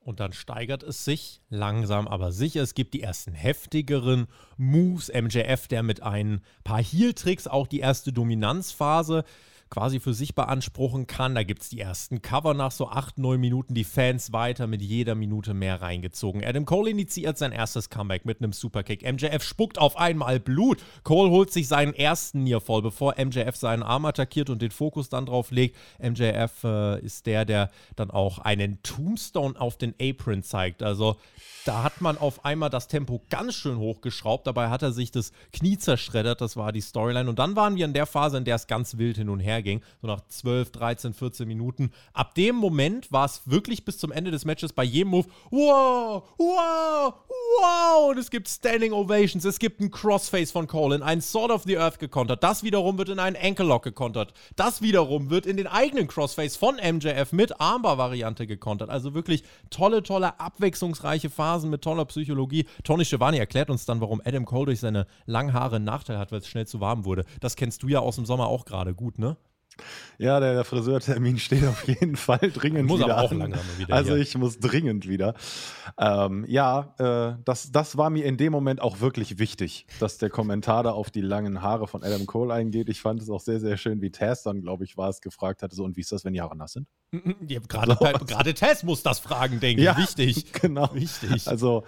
Und 0.03 0.19
dann 0.19 0.33
steigert 0.33 0.83
es 0.83 1.05
sich 1.05 1.43
langsam, 1.51 2.09
aber 2.09 2.33
sicher. 2.33 2.63
Es 2.63 2.75
gibt 2.75 2.95
die 2.95 3.03
ersten 3.03 3.33
heftigeren 3.33 4.29
Moves. 4.57 5.09
MJF, 5.13 5.69
der 5.69 5.83
mit 5.83 6.03
ein 6.03 6.41
paar 6.65 6.83
Heel-Tricks 6.83 7.47
auch 7.47 7.67
die 7.67 7.81
erste 7.81 8.13
Dominanzphase 8.13 9.25
quasi 9.71 10.01
für 10.01 10.13
sich 10.13 10.35
beanspruchen 10.35 11.07
kann. 11.07 11.35
Da 11.35 11.45
gibt 11.45 11.63
es 11.63 11.69
die 11.69 11.81
ersten 11.81 12.23
Cover 12.23 12.55
nach 12.55 12.73
so 12.73 12.89
acht, 12.89 13.19
neun 13.19 13.41
Minuten, 13.41 13.73
die 13.73 13.85
Fans 13.85 14.33
weiter 14.33 14.67
mit 14.67 14.83
jeder 14.83 15.15
Minute 15.15 15.55
mehr 15.55 15.81
reingezogen. 15.81 16.45
Adam 16.45 16.65
Cole 16.65 16.91
initiiert 16.91 17.39
sein 17.39 17.53
erstes 17.53 17.89
Comeback 17.89 18.25
mit 18.25 18.43
einem 18.43 18.53
Superkick. 18.53 19.03
MJF 19.03 19.43
spuckt 19.43 19.79
auf 19.79 19.97
einmal 19.97 20.41
Blut. 20.41 20.83
Cole 21.05 21.31
holt 21.31 21.53
sich 21.53 21.69
seinen 21.69 21.95
ersten 21.95 22.43
Nearfall, 22.43 22.83
bevor 22.83 23.15
MJF 23.17 23.57
seinen 23.57 23.85
Arm 23.85 24.05
attackiert 24.05 24.51
und 24.51 24.61
den 24.61 24.73
Fokus 24.73 25.09
dann 25.09 25.27
drauf 25.27 25.53
legt. 25.53 25.77
MJF 26.01 26.65
äh, 26.65 27.01
ist 27.01 27.27
der, 27.27 27.45
der 27.45 27.71
dann 27.95 28.11
auch 28.11 28.39
einen 28.39 28.83
Tombstone 28.83 29.59
auf 29.61 29.79
den 29.79 29.95
Apron 30.01 30.43
zeigt. 30.43 30.83
Also 30.83 31.17
da 31.65 31.83
hat 31.83 32.01
man 32.01 32.17
auf 32.17 32.45
einmal 32.45 32.71
das 32.71 32.89
Tempo 32.89 33.23
ganz 33.29 33.55
schön 33.55 33.79
hochgeschraubt. 33.79 34.47
Dabei 34.47 34.71
hat 34.71 34.83
er 34.83 34.93
sich 34.93 35.11
das 35.11 35.33
Knie 35.53 35.79
zerschreddert. 35.79 36.41
Das 36.41 36.57
war 36.57 36.73
die 36.73 36.81
Storyline. 36.81 37.29
Und 37.29 37.39
dann 37.39 37.55
waren 37.55 37.77
wir 37.77 37.85
in 37.85 37.93
der 37.93 38.07
Phase, 38.07 38.39
in 38.39 38.45
der 38.45 38.57
es 38.57 38.67
ganz 38.67 38.97
wild 38.97 39.19
hin 39.19 39.29
und 39.29 39.41
her 39.41 39.60
ging. 39.63 39.83
So 40.01 40.07
nach 40.07 40.21
12, 40.27 40.73
13, 40.73 41.13
14 41.15 41.47
Minuten. 41.47 41.91
Ab 42.13 42.35
dem 42.35 42.57
Moment 42.57 43.13
war 43.13 43.27
es 43.27 43.43
wirklich 43.45 43.85
bis 43.85 43.99
zum 43.99 44.13
Ende 44.13 44.31
des 44.31 44.45
Matches 44.45 44.73
bei 44.73 44.85
jedem 44.85 45.11
Move: 45.11 45.29
Wow, 45.51 46.25
wow, 46.39 47.15
wow. 47.29 48.11
Und 48.11 48.19
es 48.19 48.31
gibt 48.31 48.49
Standing 48.49 48.93
Ovations. 48.93 49.45
Es 49.45 49.59
gibt 49.59 49.81
ein 49.81 49.91
Crossface 49.91 50.51
von 50.51 50.67
Cole 50.67 50.97
in 50.97 51.03
einen 51.03 51.21
Sword 51.21 51.51
of 51.51 51.65
the 51.65 51.79
Earth 51.79 51.99
gekontert. 51.99 52.43
Das 52.43 52.63
wiederum 52.63 52.99
wird 52.99 53.11
in 53.11 53.19
einen 53.19 53.37
Ankle 53.37 53.67
Lock 53.67 53.83
gekontert. 53.83 54.33
Das 54.57 54.83
wiederum 54.83 55.31
wird 55.31 55.47
in 55.47 55.57
den 55.57 55.67
eigenen 55.67 56.09
Crossface 56.09 56.57
von 56.57 56.77
MJF 56.77 57.33
mit 57.33 57.61
Armbar-Variante 57.61 58.47
gekontert. 58.47 58.89
Also 58.89 59.15
wirklich 59.15 59.45
tolle, 59.69 60.03
tolle, 60.03 60.41
abwechslungsreiche 60.41 61.29
Phase. 61.29 61.51
Phasen 61.51 61.71
mit 61.71 61.83
toller 61.83 62.05
Psychologie. 62.05 62.67
Tony 62.85 63.05
Schiavone 63.05 63.39
erklärt 63.39 63.71
uns 63.71 63.85
dann, 63.85 64.01
warum 64.01 64.23
Adam 64.25 64.45
Cole 64.45 64.67
durch 64.67 64.81
seine 64.81 65.07
langen 65.27 65.53
Haare 65.53 65.77
einen 65.77 65.85
Nachteil 65.85 66.19
hat, 66.19 66.31
weil 66.33 66.39
es 66.39 66.49
schnell 66.49 66.67
zu 66.67 66.81
warm 66.81 67.05
wurde. 67.05 67.25
Das 67.41 67.57
kennst 67.57 67.83
du 67.83 67.89
ja 67.89 67.99
aus 68.01 68.17
dem 68.17 68.27
Sommer 68.27 68.47
auch 68.47 68.65
gerade 68.65 68.95
gut, 68.95 69.19
ne? 69.19 69.37
Ja, 70.19 70.39
der, 70.39 70.55
der 70.55 70.65
Friseurtermin 70.65 71.39
steht 71.41 71.65
auf 71.67 71.87
jeden 71.89 72.17
Fall 72.17 72.51
dringend 72.53 72.89
muss 72.89 72.99
wieder. 72.99 73.09
Muss 73.09 73.17
aber 73.17 73.25
auch 73.25 73.33
langsam 73.33 73.65
wieder. 73.79 73.95
Also 73.95 74.15
hier. 74.15 74.23
ich 74.23 74.37
muss 74.37 74.59
dringend 74.59 75.09
wieder. 75.09 75.35
Ähm, 75.99 76.45
ja, 76.47 76.95
äh, 76.99 77.37
das, 77.45 77.73
das 77.73 77.97
war 77.97 78.11
mir 78.11 78.25
in 78.25 78.37
dem 78.37 78.53
Moment 78.53 78.83
auch 78.83 79.01
wirklich 79.01 79.39
wichtig, 79.39 79.87
dass 79.99 80.19
der 80.19 80.31
Kommentar 80.31 80.83
da 80.83 80.91
auf 80.93 81.11
die 81.11 81.23
langen 81.23 81.63
Haare 81.63 81.89
von 81.89 82.03
Adam 82.03 82.27
Cole 82.27 82.53
eingeht. 82.53 82.89
Ich 82.89 83.01
fand 83.01 83.23
es 83.23 83.31
auch 83.31 83.41
sehr, 83.41 83.61
sehr 83.61 83.77
schön, 83.77 84.03
wie 84.03 84.11
Taz 84.11 84.43
dann, 84.43 84.61
glaube 84.61 84.85
ich, 84.85 84.97
war 84.97 85.09
es, 85.09 85.21
gefragt 85.21 85.63
hatte, 85.63 85.75
so, 85.75 85.85
und 85.85 85.97
wie 85.97 86.01
ist 86.01 86.13
das, 86.13 86.25
wenn 86.25 86.33
die 86.33 86.41
Haare 86.41 86.57
nass 86.57 86.73
sind? 86.75 86.87
Mm, 87.13 87.31
ja, 87.49 87.61
gerade, 87.67 87.97
so. 87.99 88.53
Taz 88.53 88.83
muss 88.83 89.03
das 89.03 89.21
fragen, 89.21 89.61
denke 89.61 89.81
ich. 89.81 89.87
Ja, 89.87 89.97
Wichtig. 89.97 90.53
Genau. 90.61 90.95
Wichtig. 90.95 91.49
Also 91.49 91.85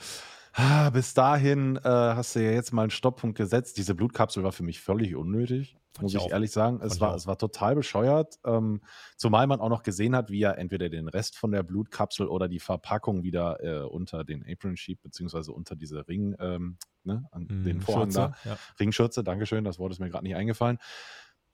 Ah, 0.55 0.91
bis 0.91 1.15
dahin 1.15 1.77
äh, 1.77 1.81
hast 1.85 2.37
du 2.37 2.45
ja 2.45 2.51
jetzt 2.51 2.73
mal 2.73 2.83
einen 2.83 2.91
Stopppunkt 2.91 3.39
gesetzt. 3.39 3.79
Diese 3.79 3.95
Blutkapsel 3.95 4.43
war 4.45 4.53
für 4.53 4.63
mich 4.63 4.81
völlig 4.81 5.17
unnötig, 5.17 5.79
Fand 5.95 6.03
muss 6.03 6.13
ich 6.15 6.21
auch. 6.21 6.31
ehrlich 6.31 6.51
sagen. 6.51 6.81
Fand 6.81 6.93
Es 6.93 7.01
war, 7.01 7.13
auch. 7.13 7.17
es 7.17 7.27
war 7.27 7.39
total 7.39 7.75
bescheuert. 7.75 8.39
Ähm, 8.45 8.83
zumal 9.17 9.47
man 9.47 9.61
auch 9.61 9.71
noch 9.71 9.83
gesehen 9.83 10.15
hat, 10.15 10.31
wie 10.31 10.43
er 10.43 10.59
entweder 10.59 10.91
den 10.91 11.09
Rest 11.09 11.39
von 11.39 11.53
der 11.53 11.63
Blutkapsel 11.63 12.27
oder 12.27 12.49
die 12.49 12.59
Verpackung 12.61 13.23
wieder 13.23 13.63
äh, 13.65 13.83
unter 13.87 14.25
den 14.25 14.45
Apron 14.47 14.77
schiebt, 14.77 15.03
beziehungsweise 15.03 15.53
unter 15.53 15.75
diese 15.75 16.07
Ring, 16.07 16.37
ähm, 16.39 16.77
ne, 17.05 17.25
an 17.31 17.49
Hm, 17.49 17.65
den 17.65 17.81
Vorhang 17.81 18.11
da. 18.13 18.35
Ja. 18.45 18.59
Ringschürze, 18.79 19.25
Dankeschön, 19.25 19.65
das 19.65 19.79
Wort 19.79 19.93
ist 19.93 20.01
mir 20.01 20.11
gerade 20.11 20.25
nicht 20.25 20.37
eingefallen. 20.37 20.79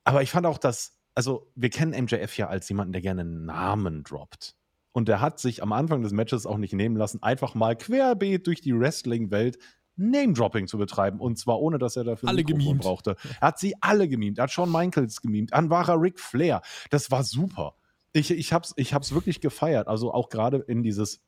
Aber 0.03 0.23
ich 0.23 0.31
fand 0.31 0.45
auch, 0.45 0.57
dass, 0.57 0.97
also 1.15 1.51
wir 1.55 1.69
kennen 1.69 1.93
MJF 2.03 2.35
ja 2.37 2.47
als 2.47 2.67
jemanden, 2.67 2.91
der 2.91 3.01
gerne 3.01 3.23
Namen 3.23 4.03
droppt. 4.03 4.55
Und 4.91 5.07
der 5.07 5.21
hat 5.21 5.39
sich 5.39 5.61
am 5.61 5.71
Anfang 5.71 6.01
des 6.01 6.11
Matches 6.11 6.45
auch 6.45 6.57
nicht 6.57 6.73
nehmen 6.73 6.95
lassen, 6.95 7.21
einfach 7.21 7.55
mal 7.55 7.75
querbeet 7.75 8.47
durch 8.47 8.61
die 8.61 8.77
Wrestling-Welt 8.77 9.57
Name-Dropping 9.99 10.67
zu 10.67 10.77
betreiben. 10.77 11.19
Und 11.19 11.37
zwar 11.37 11.59
ohne, 11.59 11.77
dass 11.77 11.95
er 11.95 12.05
dafür 12.05 12.29
Alle 12.29 12.43
gemimt. 12.43 12.81
brauchte. 12.81 13.15
Er 13.41 13.47
hat 13.47 13.59
sie 13.59 13.75
alle 13.81 14.07
gemimt. 14.07 14.37
Er 14.37 14.43
hat 14.43 14.51
Shawn 14.51 14.71
Michaels 14.71 15.21
gemimt. 15.21 15.53
An 15.53 15.69
war 15.69 15.87
er 15.89 16.01
Ric 16.01 16.19
Flair. 16.19 16.61
Das 16.89 17.11
war 17.11 17.23
super. 17.23 17.75
Ich, 18.13 18.31
ich, 18.31 18.53
hab's, 18.53 18.73
ich 18.77 18.93
hab's 18.93 19.13
wirklich 19.13 19.41
gefeiert. 19.41 19.87
Also 19.87 20.13
auch 20.13 20.29
gerade 20.29 20.57
in 20.57 20.83
dieses 20.83 21.21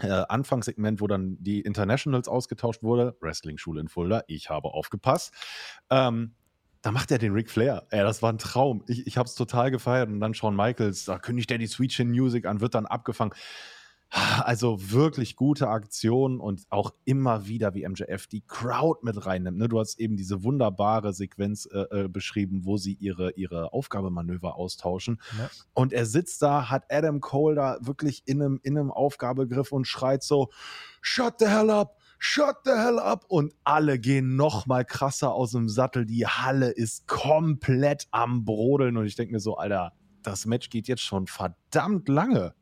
äh, 0.00 0.08
Anfangssegment, 0.08 1.00
wo 1.00 1.06
dann 1.06 1.36
die 1.40 1.60
Internationals 1.60 2.28
ausgetauscht 2.28 2.82
wurde, 2.82 3.16
Wrestling-Schule 3.20 3.80
in 3.80 3.88
Fulda, 3.88 4.22
ich 4.26 4.50
habe 4.50 4.68
aufgepasst. 4.68 5.32
Ähm, 5.88 6.34
da 6.82 6.92
macht 6.92 7.10
er 7.10 7.18
den 7.18 7.32
Ric 7.32 7.50
Flair. 7.50 7.86
Ey, 7.90 8.00
das 8.00 8.22
war 8.22 8.32
ein 8.32 8.38
Traum. 8.38 8.82
Ich, 8.86 9.06
ich 9.06 9.18
habe 9.18 9.26
es 9.26 9.34
total 9.34 9.70
gefeiert. 9.70 10.08
Und 10.08 10.20
dann 10.20 10.34
Shawn 10.34 10.56
Michaels, 10.56 11.04
da 11.04 11.18
kündigt 11.18 11.50
er 11.50 11.58
die 11.58 11.66
Sweet 11.66 11.90
Chin 11.90 12.10
Music 12.10 12.46
an, 12.46 12.60
wird 12.60 12.74
dann 12.74 12.86
abgefangen. 12.86 13.34
Also 14.42 14.90
wirklich 14.90 15.36
gute 15.36 15.68
Aktion 15.68 16.40
und 16.40 16.62
auch 16.70 16.92
immer 17.04 17.46
wieder, 17.46 17.74
wie 17.74 17.86
MJF 17.86 18.26
die 18.26 18.40
Crowd 18.40 19.00
mit 19.02 19.24
reinnimmt. 19.24 19.58
Ne? 19.58 19.68
Du 19.68 19.78
hast 19.78 20.00
eben 20.00 20.16
diese 20.16 20.42
wunderbare 20.42 21.12
Sequenz 21.12 21.66
äh, 21.66 21.82
äh, 21.90 22.08
beschrieben, 22.08 22.64
wo 22.64 22.76
sie 22.76 22.94
ihre, 22.94 23.30
ihre 23.32 23.72
Aufgabemanöver 23.72 24.56
austauschen. 24.56 25.20
Ja. 25.38 25.48
Und 25.74 25.92
er 25.92 26.06
sitzt 26.06 26.42
da, 26.42 26.70
hat 26.70 26.86
Adam 26.90 27.20
Cole 27.20 27.54
da 27.54 27.78
wirklich 27.82 28.24
in 28.26 28.42
einem, 28.42 28.60
in 28.64 28.76
einem 28.76 28.90
Aufgabegriff 28.90 29.70
und 29.70 29.86
schreit 29.86 30.24
so: 30.24 30.50
Shut 31.02 31.34
the 31.38 31.46
hell 31.46 31.70
up! 31.70 31.99
Shut 32.22 32.56
the 32.66 32.72
hell 32.72 32.98
up! 32.98 33.24
Und 33.28 33.54
alle 33.64 33.98
gehen 33.98 34.36
noch 34.36 34.66
mal 34.66 34.84
krasser 34.84 35.32
aus 35.32 35.52
dem 35.52 35.70
Sattel. 35.70 36.04
Die 36.04 36.26
Halle 36.26 36.70
ist 36.70 37.08
komplett 37.08 38.08
am 38.10 38.44
Brodeln. 38.44 38.98
Und 38.98 39.06
ich 39.06 39.16
denke 39.16 39.32
mir 39.32 39.40
so, 39.40 39.56
Alter, 39.56 39.94
das 40.22 40.44
Match 40.44 40.68
geht 40.68 40.86
jetzt 40.86 41.00
schon 41.00 41.26
verdammt 41.26 42.10
lange. 42.10 42.54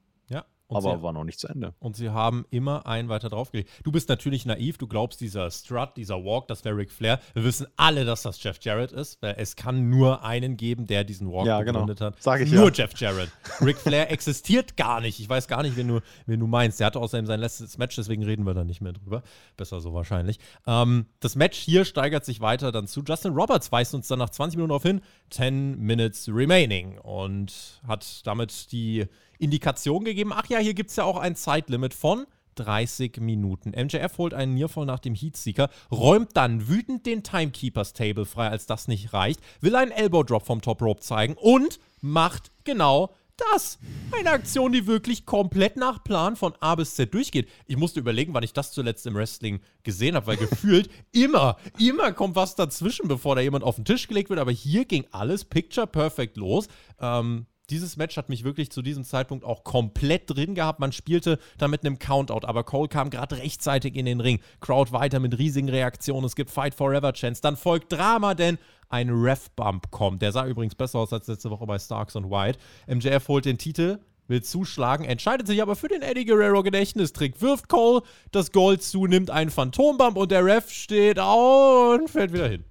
Und 0.68 0.76
aber 0.76 0.96
sie, 0.98 1.02
war 1.02 1.12
noch 1.14 1.24
nicht 1.24 1.40
zu 1.40 1.48
Ende. 1.48 1.74
und 1.80 1.96
sie 1.96 2.10
haben 2.10 2.44
immer 2.50 2.86
einen 2.86 3.08
weiter 3.08 3.30
draufgelegt. 3.30 3.70
Du 3.84 3.90
bist 3.90 4.08
natürlich 4.10 4.44
naiv, 4.44 4.76
du 4.76 4.86
glaubst, 4.86 5.20
dieser 5.20 5.50
Strut, 5.50 5.96
dieser 5.96 6.16
Walk, 6.24 6.46
das 6.48 6.62
wäre 6.64 6.76
Ric 6.76 6.92
Flair. 6.92 7.20
Wir 7.32 7.42
wissen 7.44 7.66
alle, 7.76 8.04
dass 8.04 8.22
das 8.22 8.42
Jeff 8.42 8.58
Jarrett 8.60 8.92
ist, 8.92 9.20
weil 9.22 9.34
es 9.38 9.56
kann 9.56 9.88
nur 9.88 10.22
einen 10.24 10.56
geben, 10.58 10.86
der 10.86 11.04
diesen 11.04 11.32
Walk 11.32 11.46
Ja, 11.46 11.62
genau. 11.62 11.80
begründet 11.80 12.00
hat. 12.02 12.22
Sag 12.22 12.42
ich 12.42 12.52
nur 12.52 12.66
ja. 12.66 12.72
Jeff 12.72 12.92
Jarrett. 13.00 13.30
Ric 13.62 13.78
Flair 13.78 14.10
existiert 14.12 14.76
gar 14.76 15.00
nicht. 15.00 15.18
Ich 15.20 15.28
weiß 15.28 15.48
gar 15.48 15.62
nicht, 15.62 15.76
wen 15.76 15.88
du, 15.88 16.00
wen 16.26 16.38
du 16.38 16.46
meinst. 16.46 16.78
Der 16.80 16.88
hatte 16.88 17.00
außerdem 17.00 17.24
sein 17.24 17.40
letztes 17.40 17.78
Match, 17.78 17.96
deswegen 17.96 18.22
reden 18.22 18.44
wir 18.44 18.52
da 18.54 18.64
nicht 18.64 18.82
mehr 18.82 18.92
drüber. 18.92 19.22
Besser 19.56 19.80
so 19.80 19.94
wahrscheinlich. 19.94 20.38
Ähm, 20.66 21.06
das 21.20 21.34
Match 21.34 21.58
hier 21.58 21.86
steigert 21.86 22.26
sich 22.26 22.40
weiter 22.42 22.72
dann 22.72 22.86
zu. 22.86 23.02
Justin 23.02 23.32
Roberts 23.32 23.72
weist 23.72 23.94
uns 23.94 24.06
dann 24.08 24.18
nach 24.18 24.28
20 24.30 24.56
Minuten 24.58 24.68
darauf 24.68 24.82
hin, 24.82 25.00
10 25.30 25.78
Minutes 25.78 26.28
remaining 26.28 26.98
und 26.98 27.80
hat 27.86 28.26
damit 28.26 28.70
die 28.72 29.06
Indikation 29.38 30.04
gegeben, 30.04 30.32
ach 30.34 30.46
ja, 30.48 30.58
hier 30.58 30.74
gibt 30.74 30.90
es 30.90 30.96
ja 30.96 31.04
auch 31.04 31.18
ein 31.18 31.36
Zeitlimit 31.36 31.94
von 31.94 32.26
30 32.56 33.18
Minuten. 33.20 33.70
MJF 33.70 34.18
holt 34.18 34.34
einen 34.34 34.54
Nearfall 34.54 34.84
nach 34.84 34.98
dem 34.98 35.14
Heatseeker, 35.14 35.70
räumt 35.90 36.36
dann 36.36 36.68
wütend 36.68 37.06
den 37.06 37.22
Timekeepers 37.22 37.92
Table 37.92 38.26
frei, 38.26 38.48
als 38.48 38.66
das 38.66 38.88
nicht 38.88 39.12
reicht, 39.12 39.40
will 39.60 39.76
einen 39.76 39.92
Elbow 39.92 40.22
Drop 40.22 40.44
vom 40.44 40.60
Top 40.60 40.82
Rope 40.82 41.00
zeigen 41.00 41.34
und 41.34 41.78
macht 42.00 42.50
genau 42.64 43.14
das. 43.52 43.78
Eine 44.10 44.30
Aktion, 44.30 44.72
die 44.72 44.86
wirklich 44.86 45.24
komplett 45.24 45.76
nach 45.76 46.02
Plan 46.02 46.34
von 46.34 46.54
A 46.60 46.74
bis 46.74 46.96
Z 46.96 47.14
durchgeht. 47.14 47.48
Ich 47.66 47.76
musste 47.76 48.00
überlegen, 48.00 48.34
wann 48.34 48.42
ich 48.42 48.52
das 48.52 48.72
zuletzt 48.72 49.06
im 49.06 49.14
Wrestling 49.14 49.60
gesehen 49.84 50.16
habe, 50.16 50.26
weil 50.26 50.36
gefühlt 50.36 50.90
immer, 51.12 51.56
immer 51.78 52.12
kommt 52.12 52.34
was 52.34 52.56
dazwischen, 52.56 53.06
bevor 53.06 53.36
da 53.36 53.40
jemand 53.40 53.64
auf 53.64 53.76
den 53.76 53.84
Tisch 53.84 54.08
gelegt 54.08 54.30
wird. 54.30 54.40
Aber 54.40 54.50
hier 54.50 54.84
ging 54.84 55.06
alles 55.12 55.44
picture 55.44 55.86
perfect 55.86 56.36
los. 56.36 56.66
Ähm, 57.00 57.46
dieses 57.70 57.96
Match 57.96 58.16
hat 58.16 58.28
mich 58.28 58.44
wirklich 58.44 58.70
zu 58.70 58.82
diesem 58.82 59.04
Zeitpunkt 59.04 59.44
auch 59.44 59.64
komplett 59.64 60.22
drin 60.26 60.54
gehabt. 60.54 60.80
Man 60.80 60.92
spielte 60.92 61.38
da 61.58 61.68
mit 61.68 61.84
einem 61.84 61.98
Countout, 61.98 62.46
aber 62.46 62.64
Cole 62.64 62.88
kam 62.88 63.10
gerade 63.10 63.38
rechtzeitig 63.38 63.94
in 63.94 64.06
den 64.06 64.20
Ring. 64.20 64.40
Crowd 64.60 64.92
weiter 64.92 65.20
mit 65.20 65.38
riesigen 65.38 65.68
Reaktionen. 65.68 66.24
Es 66.24 66.36
gibt 66.36 66.50
Fight 66.50 66.74
Forever 66.74 67.12
Chance. 67.12 67.42
Dann 67.42 67.56
folgt 67.56 67.92
Drama, 67.92 68.34
denn 68.34 68.58
ein 68.88 69.10
Ref-Bump 69.10 69.90
kommt. 69.90 70.22
Der 70.22 70.32
sah 70.32 70.46
übrigens 70.46 70.74
besser 70.74 70.98
aus 71.00 71.12
als 71.12 71.26
letzte 71.26 71.50
Woche 71.50 71.66
bei 71.66 71.78
Starks 71.78 72.16
und 72.16 72.30
White. 72.30 72.58
MJF 72.86 73.28
holt 73.28 73.44
den 73.44 73.58
Titel, 73.58 73.98
will 74.28 74.42
zuschlagen, 74.42 75.04
entscheidet 75.04 75.46
sich 75.46 75.60
aber 75.60 75.76
für 75.76 75.88
den 75.88 76.02
Eddie 76.02 76.24
Guerrero 76.24 76.62
Gedächtnistrick, 76.62 77.40
wirft 77.42 77.68
Cole 77.68 78.02
das 78.30 78.52
Gold 78.52 78.82
zu, 78.82 79.06
nimmt 79.06 79.30
einen 79.30 79.50
Phantombump 79.50 80.16
und 80.16 80.30
der 80.30 80.44
Ref 80.44 80.70
steht 80.70 81.18
auf 81.18 81.98
und 81.98 82.08
fällt 82.08 82.32
wieder 82.32 82.48
hin. 82.48 82.64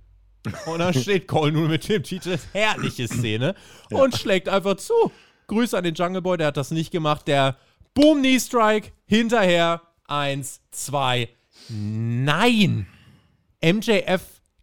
Und 0.66 0.80
dann 0.80 0.94
steht 0.94 1.28
Cole 1.28 1.52
nun 1.52 1.70
mit 1.70 1.88
dem 1.88 2.04
Titel. 2.04 2.38
Herrliche 2.54 3.08
Szene. 3.08 3.56
Und 3.90 4.16
schlägt 4.16 4.50
einfach 4.50 4.78
zu. 4.78 5.12
Grüße 5.48 5.78
an 5.78 5.84
den 5.84 5.96
Jungle 5.96 6.22
Boy, 6.22 6.38
der 6.38 6.48
hat 6.48 6.58
das 6.58 6.72
nicht 6.72 6.92
gemacht. 6.92 7.28
Der 7.28 7.58
Boom 7.94 8.20
Knee 8.20 8.40
Strike 8.40 8.92
hinterher. 9.06 9.82
Eins, 10.08 10.62
zwei. 10.72 11.30
Nein. 11.70 12.88
MJF 13.64 14.22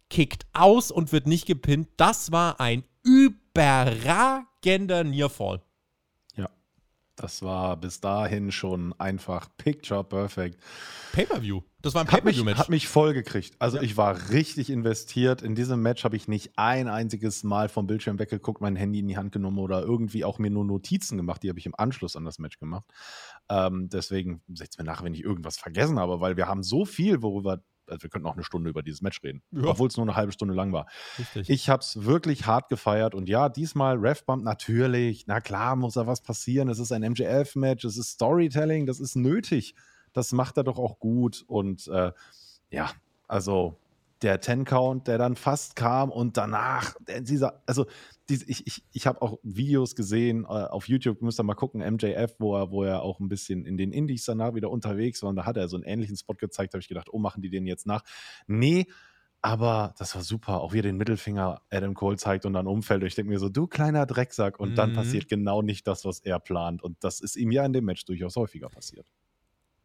kickt 0.09 0.45
aus 0.53 0.91
und 0.91 1.11
wird 1.11 1.27
nicht 1.27 1.45
gepinnt. 1.45 1.89
Das 1.97 2.31
war 2.31 2.59
ein 2.59 2.83
überragender 3.03 5.03
Nearfall. 5.03 5.61
Ja. 6.35 6.49
Das 7.15 7.41
war 7.41 7.77
bis 7.77 7.99
dahin 7.99 8.51
schon 8.51 8.93
einfach 8.99 9.49
picture 9.57 10.03
perfect. 10.03 10.61
Pay-Per-View. 11.13 11.61
Das 11.85 11.93
war 11.93 12.01
ein 12.01 12.07
Hat 12.07 12.25
mich, 12.25 12.37
Pay-Per-View-Match. 12.37 12.57
hat 12.57 12.69
mich 12.69 12.87
voll 12.87 13.13
gekriegt. 13.13 13.55
Also 13.59 13.79
ich 13.79 13.95
war 13.95 14.31
richtig 14.31 14.71
investiert. 14.71 15.43
In 15.43 15.53
diesem 15.53 15.83
Match 15.83 16.03
habe 16.03 16.15
ich 16.15 16.27
nicht 16.27 16.53
ein 16.57 16.87
einziges 16.87 17.43
Mal 17.43 17.69
vom 17.69 17.85
Bildschirm 17.85 18.17
weggeguckt, 18.17 18.59
mein 18.59 18.75
Handy 18.75 18.99
in 18.99 19.07
die 19.07 19.17
Hand 19.17 19.31
genommen 19.31 19.59
oder 19.59 19.81
irgendwie 19.83 20.25
auch 20.25 20.39
mir 20.39 20.49
nur 20.49 20.65
Notizen 20.65 21.15
gemacht. 21.15 21.43
Die 21.43 21.49
habe 21.49 21.59
ich 21.59 21.67
im 21.67 21.75
Anschluss 21.77 22.15
an 22.15 22.25
das 22.25 22.39
Match 22.39 22.57
gemacht. 22.57 22.85
Ähm, 23.49 23.87
deswegen 23.89 24.41
seht 24.51 24.75
mir 24.79 24.83
nach, 24.83 25.03
wenn 25.03 25.13
ich 25.13 25.23
irgendwas 25.23 25.57
vergessen 25.57 25.99
habe, 25.99 26.19
weil 26.21 26.37
wir 26.37 26.47
haben 26.47 26.63
so 26.63 26.85
viel, 26.85 27.21
worüber, 27.21 27.61
also 27.87 28.01
wir 28.01 28.09
könnten 28.09 28.27
auch 28.27 28.33
eine 28.33 28.43
Stunde 28.43 28.71
über 28.71 28.81
dieses 28.81 29.03
Match 29.03 29.21
reden, 29.23 29.43
Ja. 29.51 29.65
obwohl 29.65 29.87
es 29.89 29.95
nur 29.95 30.07
eine 30.07 30.15
halbe 30.15 30.31
Stunde 30.31 30.55
lang 30.55 30.73
war. 30.73 30.87
Richtig. 31.19 31.51
Ich 31.51 31.69
habe 31.69 31.81
es 31.81 32.03
wirklich 32.03 32.47
hart 32.47 32.67
gefeiert 32.69 33.13
und 33.13 33.29
ja, 33.29 33.47
diesmal 33.47 33.95
Refbump 33.97 34.43
natürlich. 34.43 35.25
Na 35.27 35.39
klar, 35.39 35.75
muss 35.75 35.93
da 35.93 36.07
was 36.07 36.21
passieren. 36.21 36.67
Es 36.67 36.79
ist 36.79 36.91
ein 36.91 37.03
MJF-Match, 37.03 37.85
es 37.85 37.95
ist 37.97 38.09
Storytelling, 38.13 38.87
das 38.87 38.99
ist 38.99 39.15
nötig. 39.15 39.75
Das 40.15 40.31
macht 40.31 40.57
er 40.57 40.63
doch 40.63 40.79
auch 40.79 40.99
gut 40.99 41.43
und 41.47 41.87
äh, 41.87 42.11
ja, 42.71 42.91
also 43.27 43.77
der 44.21 44.39
Ten-Count, 44.39 45.07
der 45.07 45.17
dann 45.17 45.35
fast 45.35 45.75
kam 45.75 46.09
und 46.09 46.37
danach, 46.37 46.95
dieser, 47.21 47.61
also 47.65 47.85
dies, 48.29 48.43
ich, 48.47 48.65
ich, 48.65 48.83
ich 48.93 49.07
habe 49.07 49.21
auch 49.21 49.37
Videos 49.43 49.95
gesehen 49.95 50.45
äh, 50.45 50.47
auf 50.47 50.87
YouTube, 50.87 51.21
müsst 51.21 51.39
ihr 51.39 51.43
mal 51.43 51.53
gucken, 51.53 51.81
MJF, 51.81 52.35
wo 52.39 52.55
er, 52.55 52.71
wo 52.71 52.83
er 52.83 53.01
auch 53.03 53.19
ein 53.19 53.27
bisschen 53.27 53.65
in 53.65 53.77
den 53.77 53.91
Indies 53.91 54.25
danach 54.25 54.55
wieder 54.55 54.71
unterwegs 54.71 55.21
war 55.21 55.29
und 55.29 55.35
da 55.35 55.45
hat 55.45 55.57
er 55.57 55.67
so 55.67 55.75
einen 55.75 55.83
ähnlichen 55.83 56.15
Spot 56.17 56.33
gezeigt, 56.33 56.73
habe 56.73 56.81
ich 56.81 56.87
gedacht, 56.87 57.09
oh, 57.11 57.19
machen 57.19 57.41
die 57.41 57.49
den 57.49 57.67
jetzt 57.67 57.85
nach? 57.85 58.03
Nee, 58.47 58.87
aber 59.41 59.93
das 59.99 60.15
war 60.15 60.23
super, 60.23 60.61
auch 60.61 60.73
wie 60.73 60.79
er 60.79 60.83
den 60.83 60.97
Mittelfinger 60.97 61.61
Adam 61.69 61.93
Cole 61.93 62.17
zeigt 62.17 62.47
und 62.47 62.53
dann 62.53 62.65
umfällt. 62.65 63.03
Und 63.03 63.07
ich 63.07 63.13
denke 63.15 63.29
mir 63.31 63.37
so, 63.37 63.47
du 63.47 63.67
kleiner 63.67 64.07
Drecksack. 64.07 64.59
Und 64.59 64.75
dann 64.79 64.89
Mhm. 64.89 64.93
passiert 64.93 65.27
genau 65.27 65.61
nicht 65.61 65.85
das, 65.85 66.03
was 66.03 66.19
er 66.19 66.39
plant. 66.39 66.81
Und 66.81 66.97
das 67.03 67.19
ist 67.19 67.35
ihm 67.35 67.51
ja 67.51 67.63
in 67.63 67.71
dem 67.73 67.85
Match 67.85 68.05
durchaus 68.05 68.35
häufiger 68.37 68.69
passiert. 68.69 69.05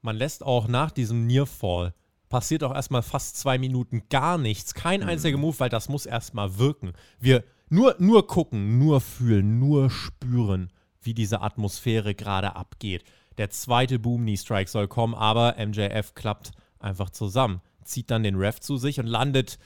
Man 0.03 0.17
lässt 0.17 0.45
auch 0.45 0.69
nach 0.69 0.91
diesem 0.91 1.27
Nearfall 1.27 1.95
passiert 2.31 2.65
auch 2.65 2.75
erstmal 2.75 3.03
fast 3.03 3.37
zwei 3.37 3.59
Minuten 3.59 4.05
gar 4.09 4.39
nichts. 4.39 4.73
Kein 4.73 5.03
einziger 5.03 5.37
Move, 5.37 5.59
weil 5.59 5.69
das 5.69 5.91
muss 5.91 6.07
erstmal 6.07 6.57
wirken. 6.59 6.93
Wir 7.19 7.45
nur, 7.69 7.97
nur 7.99 8.27
gucken, 8.27 8.79
nur 8.79 9.01
fühlen, 9.01 9.59
nur 9.59 9.91
spüren, 9.91 10.73
wie 11.03 11.13
diese 11.13 11.43
Atmosphäre 11.43 12.15
gerade 12.15 12.57
abgeht. 12.57 13.05
Der 13.37 13.51
zweite 13.51 13.99
Boom 13.99 14.23
Knee 14.23 14.37
Strike 14.37 14.71
soll 14.71 14.89
kommen, 14.89 15.15
aber 15.15 15.57
MJF 15.59 16.15
klappt 16.15 16.53
einfach 16.79 17.11
zusammen, 17.11 17.61
zieht 17.85 18.11
dann 18.11 18.23
den 18.23 18.37
Ref 18.37 18.61
zu 18.61 18.77
sich 18.77 18.99
und 18.99 19.07
landet 19.07 19.59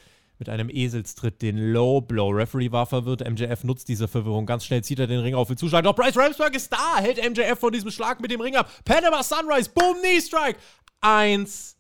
mit 0.44 0.50
einem 0.50 0.68
Eselstritt 0.68 1.40
den 1.40 1.72
Low 1.72 2.02
Blow. 2.02 2.28
Referee 2.28 2.70
war 2.70 2.84
verwirrt. 2.84 3.26
MJF 3.26 3.64
nutzt 3.64 3.88
diese 3.88 4.08
Verwirrung. 4.08 4.44
Ganz 4.44 4.66
schnell 4.66 4.84
zieht 4.84 4.98
er 4.98 5.06
den 5.06 5.20
Ring 5.20 5.34
auf, 5.34 5.48
will 5.48 5.56
zuschlagen. 5.56 5.84
Doch 5.84 5.96
Bryce 5.96 6.18
Ramsberg 6.18 6.54
ist 6.54 6.70
da, 6.70 6.98
hält 6.98 7.16
MJF 7.16 7.58
von 7.58 7.72
diesem 7.72 7.90
Schlag 7.90 8.20
mit 8.20 8.30
dem 8.30 8.42
Ring 8.42 8.54
ab. 8.56 8.70
Panama 8.84 9.22
Sunrise, 9.22 9.70
Boom 9.74 9.96
Knee 10.02 10.20
Strike. 10.20 10.58
Eins, 11.00 11.76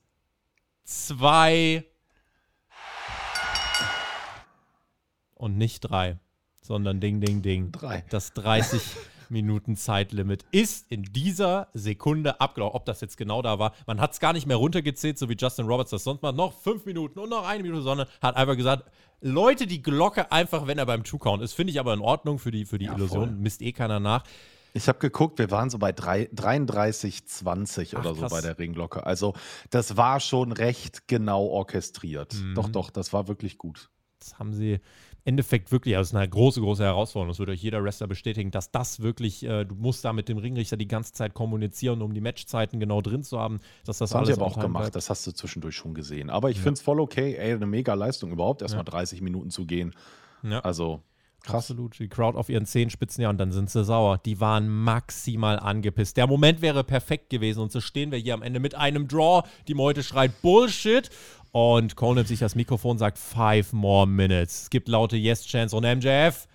zwei 0.84 1.84
und 5.34 5.58
nicht 5.58 5.80
drei, 5.80 6.18
sondern 6.62 7.00
Ding, 7.00 7.20
Ding, 7.20 7.42
Ding. 7.42 7.70
Drei. 7.70 8.02
Das 8.08 8.32
30, 8.32 8.80
Minuten 9.34 9.76
Zeitlimit 9.76 10.46
ist 10.52 10.90
in 10.90 11.02
dieser 11.02 11.68
Sekunde 11.74 12.40
abgelaufen. 12.40 12.74
Ob 12.74 12.86
das 12.86 13.02
jetzt 13.02 13.18
genau 13.18 13.42
da 13.42 13.58
war, 13.58 13.74
man 13.86 14.00
hat 14.00 14.12
es 14.12 14.20
gar 14.20 14.32
nicht 14.32 14.46
mehr 14.46 14.56
runtergezählt, 14.56 15.18
so 15.18 15.28
wie 15.28 15.36
Justin 15.38 15.66
Roberts 15.66 15.90
das 15.90 16.04
sonst 16.04 16.22
macht. 16.22 16.36
Noch 16.36 16.54
fünf 16.54 16.86
Minuten 16.86 17.18
und 17.18 17.28
noch 17.28 17.46
eine 17.46 17.62
Minute, 17.62 17.82
sondern 17.82 18.08
hat 18.22 18.36
einfach 18.36 18.56
gesagt, 18.56 18.84
Leute, 19.20 19.66
die 19.66 19.82
Glocke 19.82 20.32
einfach, 20.32 20.66
wenn 20.66 20.78
er 20.78 20.86
beim 20.86 21.04
Two-Count 21.04 21.42
ist, 21.42 21.52
finde 21.52 21.72
ich 21.72 21.80
aber 21.80 21.92
in 21.92 22.00
Ordnung 22.00 22.38
für 22.38 22.50
die, 22.50 22.64
für 22.64 22.78
die 22.78 22.86
ja, 22.86 22.94
Illusion, 22.94 23.28
voll. 23.28 23.36
misst 23.36 23.60
eh 23.60 23.72
keiner 23.72 24.00
nach. 24.00 24.24
Ich 24.76 24.88
habe 24.88 24.98
geguckt, 24.98 25.38
wir 25.38 25.52
waren 25.52 25.70
so 25.70 25.78
bei 25.78 25.90
33,20 25.90 27.96
oder 27.96 28.10
Ach, 28.10 28.16
so 28.16 28.28
bei 28.28 28.40
der 28.40 28.58
Ringglocke. 28.58 29.06
Also 29.06 29.34
das 29.70 29.96
war 29.96 30.18
schon 30.18 30.50
recht 30.52 31.06
genau 31.06 31.44
orchestriert. 31.44 32.34
Mhm. 32.34 32.54
Doch, 32.54 32.68
doch, 32.68 32.90
das 32.90 33.12
war 33.12 33.28
wirklich 33.28 33.58
gut. 33.58 33.90
Das 34.18 34.38
haben 34.38 34.52
sie 34.52 34.80
Endeffekt 35.26 35.72
wirklich, 35.72 35.96
also 35.96 36.08
es 36.08 36.12
ist 36.12 36.16
eine 36.16 36.28
große, 36.28 36.60
große 36.60 36.82
Herausforderung. 36.82 37.28
Das 37.28 37.38
würde 37.38 37.52
euch 37.52 37.62
jeder 37.62 37.82
Wrestler 37.82 38.06
bestätigen, 38.06 38.50
dass 38.50 38.70
das 38.70 39.00
wirklich, 39.00 39.42
äh, 39.42 39.64
du 39.64 39.74
musst 39.74 40.04
da 40.04 40.12
mit 40.12 40.28
dem 40.28 40.36
Ringrichter 40.38 40.76
die 40.76 40.88
ganze 40.88 41.12
Zeit 41.12 41.32
kommunizieren, 41.32 42.02
um 42.02 42.12
die 42.12 42.20
Matchzeiten 42.20 42.78
genau 42.78 43.00
drin 43.00 43.22
zu 43.22 43.38
haben. 43.38 43.60
Dass 43.84 43.98
das, 43.98 44.10
das 44.10 44.14
haben 44.14 44.26
sie 44.26 44.34
aber 44.34 44.46
auch 44.46 44.58
gemacht, 44.58 44.82
bleibt. 44.82 44.96
das 44.96 45.08
hast 45.08 45.26
du 45.26 45.32
zwischendurch 45.32 45.76
schon 45.76 45.94
gesehen. 45.94 46.28
Aber 46.28 46.50
ich 46.50 46.58
ja. 46.58 46.62
finde 46.62 46.74
es 46.74 46.82
voll 46.82 47.00
okay, 47.00 47.36
ey, 47.36 47.54
eine 47.54 47.66
mega 47.66 47.94
Leistung 47.94 48.30
überhaupt, 48.32 48.60
erstmal 48.60 48.84
ja. 48.84 48.90
30 48.90 49.22
Minuten 49.22 49.50
zu 49.50 49.64
gehen. 49.64 49.94
Ja. 50.42 50.60
Also 50.60 51.00
Krass. 51.44 51.70
Absolut. 51.70 51.98
Die 51.98 52.08
Crowd 52.08 52.38
auf 52.38 52.48
ihren 52.48 52.64
Zehenspitzen, 52.64 53.20
ja, 53.20 53.28
und 53.28 53.36
dann 53.36 53.52
sind 53.52 53.68
sie 53.68 53.84
sauer. 53.84 54.18
Die 54.24 54.40
waren 54.40 54.66
maximal 54.66 55.58
angepisst. 55.58 56.16
Der 56.16 56.26
Moment 56.26 56.62
wäre 56.62 56.84
perfekt 56.84 57.28
gewesen 57.28 57.60
und 57.60 57.70
so 57.70 57.82
stehen 57.82 58.10
wir 58.10 58.18
hier 58.18 58.32
am 58.32 58.40
Ende 58.40 58.60
mit 58.60 58.74
einem 58.74 59.08
Draw. 59.08 59.46
Die 59.68 59.74
Meute 59.74 60.02
schreit 60.02 60.40
Bullshit 60.40 61.10
und 61.54 61.94
Cole 61.94 62.16
nimmt 62.16 62.26
sich 62.26 62.40
das 62.40 62.56
Mikrofon 62.56 62.92
und 62.92 62.98
sagt 62.98 63.16
Five 63.16 63.72
more 63.72 64.08
minutes. 64.08 64.62
Es 64.62 64.70
gibt 64.70 64.88
laute 64.88 65.16
Yes-Chance 65.16 65.76
und 65.76 65.84
MJF 65.84 66.48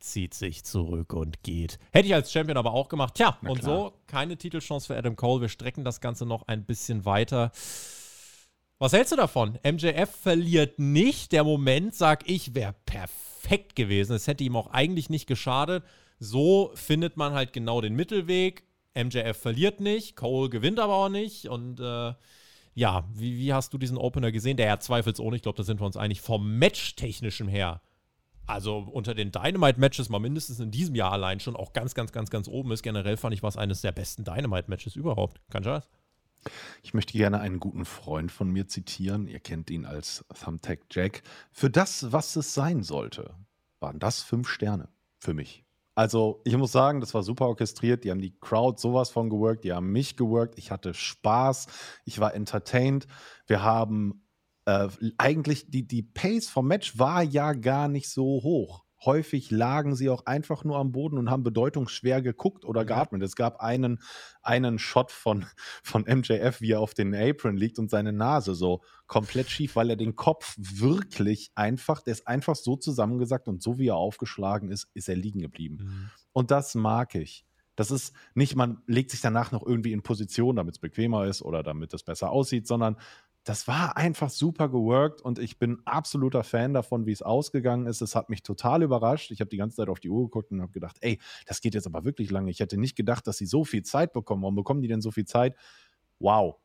zieht 0.00 0.34
sich 0.34 0.64
zurück 0.64 1.12
und 1.12 1.44
geht. 1.44 1.78
Hätte 1.92 2.08
ich 2.08 2.14
als 2.14 2.32
Champion 2.32 2.56
aber 2.56 2.72
auch 2.72 2.88
gemacht. 2.88 3.14
Tja, 3.14 3.38
und 3.42 3.62
so 3.62 3.92
keine 4.08 4.36
Titelchance 4.36 4.88
für 4.88 4.96
Adam 4.96 5.14
Cole. 5.14 5.42
Wir 5.42 5.48
strecken 5.48 5.84
das 5.84 6.00
Ganze 6.00 6.26
noch 6.26 6.48
ein 6.48 6.64
bisschen 6.64 7.04
weiter. 7.04 7.52
Was 8.80 8.92
hältst 8.92 9.12
du 9.12 9.16
davon? 9.16 9.56
MJF 9.62 10.10
verliert 10.10 10.80
nicht. 10.80 11.30
Der 11.30 11.44
Moment, 11.44 11.94
sag 11.94 12.28
ich, 12.28 12.52
wäre 12.52 12.74
perfekt 12.86 13.76
gewesen. 13.76 14.16
Es 14.16 14.26
hätte 14.26 14.42
ihm 14.42 14.56
auch 14.56 14.72
eigentlich 14.72 15.10
nicht 15.10 15.28
geschadet. 15.28 15.84
So 16.18 16.72
findet 16.74 17.16
man 17.16 17.34
halt 17.34 17.52
genau 17.52 17.80
den 17.80 17.94
Mittelweg. 17.94 18.64
MJF 18.96 19.36
verliert 19.36 19.78
nicht, 19.78 20.16
Cole 20.16 20.50
gewinnt 20.50 20.80
aber 20.80 20.94
auch 20.94 21.08
nicht. 21.08 21.46
Und 21.46 21.78
äh, 21.78 22.14
ja, 22.74 23.04
wie, 23.14 23.36
wie 23.36 23.52
hast 23.52 23.72
du 23.72 23.78
diesen 23.78 23.98
Opener 23.98 24.32
gesehen? 24.32 24.56
Der 24.56 24.66
ja 24.66 24.78
zweifelsohne, 24.78 25.36
ich 25.36 25.42
glaube, 25.42 25.56
da 25.56 25.62
sind 25.62 25.80
wir 25.80 25.86
uns 25.86 25.96
einig, 25.96 26.20
vom 26.20 26.58
Match-technischen 26.58 27.48
her. 27.48 27.82
Also 28.46 28.78
unter 28.78 29.14
den 29.14 29.30
Dynamite-Matches 29.30 30.08
mal 30.08 30.18
mindestens 30.18 30.58
in 30.58 30.70
diesem 30.70 30.94
Jahr 30.94 31.12
allein 31.12 31.38
schon 31.40 31.54
auch 31.54 31.72
ganz, 31.72 31.94
ganz, 31.94 32.10
ganz, 32.10 32.30
ganz 32.30 32.48
oben 32.48 32.72
ist. 32.72 32.82
Generell 32.82 33.16
fand 33.16 33.34
ich 33.34 33.42
was 33.42 33.56
eines 33.56 33.80
der 33.80 33.92
besten 33.92 34.24
Dynamite-Matches 34.24 34.96
überhaupt. 34.96 35.40
Das? 35.50 35.88
Ich 36.82 36.94
möchte 36.94 37.12
gerne 37.12 37.40
einen 37.40 37.60
guten 37.60 37.84
Freund 37.84 38.32
von 38.32 38.50
mir 38.50 38.66
zitieren. 38.66 39.28
Ihr 39.28 39.40
kennt 39.40 39.70
ihn 39.70 39.84
als 39.84 40.24
Thumbtack 40.42 40.80
Jack. 40.90 41.22
Für 41.52 41.70
das, 41.70 42.12
was 42.12 42.34
es 42.36 42.54
sein 42.54 42.82
sollte, 42.82 43.34
waren 43.78 43.98
das 43.98 44.22
fünf 44.22 44.48
Sterne 44.48 44.88
für 45.18 45.34
mich. 45.34 45.64
Also, 45.94 46.40
ich 46.44 46.56
muss 46.56 46.72
sagen, 46.72 47.00
das 47.00 47.14
war 47.14 47.22
super 47.22 47.48
orchestriert. 47.48 48.04
Die 48.04 48.10
haben 48.10 48.20
die 48.20 48.38
Crowd 48.40 48.80
sowas 48.80 49.10
von 49.10 49.28
geworkt, 49.28 49.64
die 49.64 49.72
haben 49.72 49.92
mich 49.92 50.16
geworkt. 50.16 50.58
Ich 50.58 50.70
hatte 50.70 50.94
Spaß, 50.94 51.66
ich 52.04 52.20
war 52.20 52.34
entertained. 52.34 53.06
Wir 53.46 53.62
haben 53.62 54.26
äh, 54.66 54.88
eigentlich, 55.18 55.70
die, 55.70 55.86
die 55.86 56.02
Pace 56.02 56.48
vom 56.48 56.68
Match 56.68 56.98
war 56.98 57.22
ja 57.22 57.52
gar 57.52 57.88
nicht 57.88 58.08
so 58.08 58.24
hoch. 58.24 58.84
Häufig 59.04 59.50
lagen 59.50 59.94
sie 59.94 60.10
auch 60.10 60.26
einfach 60.26 60.64
nur 60.64 60.78
am 60.78 60.92
Boden 60.92 61.18
und 61.18 61.30
haben 61.30 61.42
bedeutungsschwer 61.42 62.20
geguckt 62.20 62.64
oder 62.64 62.84
geatmet. 62.84 63.22
Es 63.22 63.34
gab 63.34 63.60
einen, 63.60 64.00
einen 64.42 64.78
Shot 64.78 65.10
von, 65.10 65.46
von 65.82 66.02
MJF, 66.02 66.60
wie 66.60 66.72
er 66.72 66.80
auf 66.80 66.94
den 66.94 67.14
Apron 67.14 67.56
liegt 67.56 67.78
und 67.78 67.90
seine 67.90 68.12
Nase 68.12 68.54
so 68.54 68.82
komplett 69.06 69.50
schief, 69.50 69.76
weil 69.76 69.90
er 69.90 69.96
den 69.96 70.16
Kopf 70.16 70.54
wirklich 70.58 71.50
einfach, 71.54 72.02
der 72.02 72.12
ist 72.12 72.26
einfach 72.26 72.56
so 72.56 72.76
zusammengesackt 72.76 73.48
und 73.48 73.62
so 73.62 73.78
wie 73.78 73.88
er 73.88 73.96
aufgeschlagen 73.96 74.70
ist, 74.70 74.88
ist 74.94 75.08
er 75.08 75.16
liegen 75.16 75.40
geblieben. 75.40 75.76
Mhm. 75.80 76.10
Und 76.32 76.50
das 76.50 76.74
mag 76.74 77.14
ich. 77.14 77.44
Das 77.76 77.90
ist 77.90 78.14
nicht, 78.34 78.56
man 78.56 78.82
legt 78.86 79.10
sich 79.10 79.22
danach 79.22 79.52
noch 79.52 79.64
irgendwie 79.64 79.92
in 79.92 80.02
Position, 80.02 80.56
damit 80.56 80.74
es 80.74 80.78
bequemer 80.78 81.24
ist 81.24 81.40
oder 81.40 81.62
damit 81.62 81.94
es 81.94 82.02
besser 82.02 82.30
aussieht, 82.30 82.66
sondern 82.66 82.96
das 83.44 83.66
war 83.66 83.96
einfach 83.96 84.28
super 84.28 84.68
geworkt 84.68 85.22
und 85.22 85.38
ich 85.38 85.58
bin 85.58 85.80
absoluter 85.86 86.44
Fan 86.44 86.74
davon, 86.74 87.06
wie 87.06 87.12
es 87.12 87.22
ausgegangen 87.22 87.86
ist. 87.86 88.02
Es 88.02 88.14
hat 88.14 88.28
mich 88.28 88.42
total 88.42 88.82
überrascht. 88.82 89.30
Ich 89.30 89.40
habe 89.40 89.48
die 89.48 89.56
ganze 89.56 89.76
Zeit 89.76 89.88
auf 89.88 89.98
die 89.98 90.10
Uhr 90.10 90.24
geguckt 90.24 90.50
und 90.52 90.60
habe 90.60 90.72
gedacht, 90.72 90.98
ey, 91.00 91.18
das 91.46 91.60
geht 91.60 91.74
jetzt 91.74 91.86
aber 91.86 92.04
wirklich 92.04 92.30
lange. 92.30 92.50
Ich 92.50 92.60
hätte 92.60 92.76
nicht 92.76 92.96
gedacht, 92.96 93.26
dass 93.26 93.38
sie 93.38 93.46
so 93.46 93.64
viel 93.64 93.82
Zeit 93.82 94.12
bekommen. 94.12 94.42
Warum 94.42 94.56
bekommen 94.56 94.82
die 94.82 94.88
denn 94.88 95.00
so 95.00 95.10
viel 95.10 95.24
Zeit? 95.24 95.56
Wow. 96.18 96.56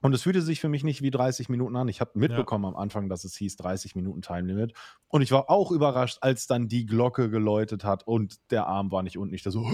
Und 0.00 0.14
es 0.14 0.22
fühlte 0.22 0.42
sich 0.42 0.60
für 0.60 0.68
mich 0.68 0.84
nicht 0.84 1.02
wie 1.02 1.10
30 1.10 1.48
Minuten 1.48 1.74
an. 1.74 1.88
Ich 1.88 2.00
habe 2.00 2.12
mitbekommen 2.14 2.64
ja. 2.64 2.70
am 2.70 2.76
Anfang, 2.76 3.08
dass 3.08 3.24
es 3.24 3.34
hieß 3.34 3.56
30 3.56 3.96
Minuten 3.96 4.22
Time 4.22 4.42
Limit. 4.42 4.74
Und 5.08 5.22
ich 5.22 5.32
war 5.32 5.50
auch 5.50 5.72
überrascht, 5.72 6.18
als 6.20 6.46
dann 6.46 6.68
die 6.68 6.86
Glocke 6.86 7.30
geläutet 7.30 7.82
hat 7.82 8.06
und 8.06 8.36
der 8.52 8.66
Arm 8.68 8.92
war 8.92 9.02
nicht 9.02 9.18
unten. 9.18 9.34
Ich 9.34 9.42
da 9.42 9.50
so, 9.50 9.68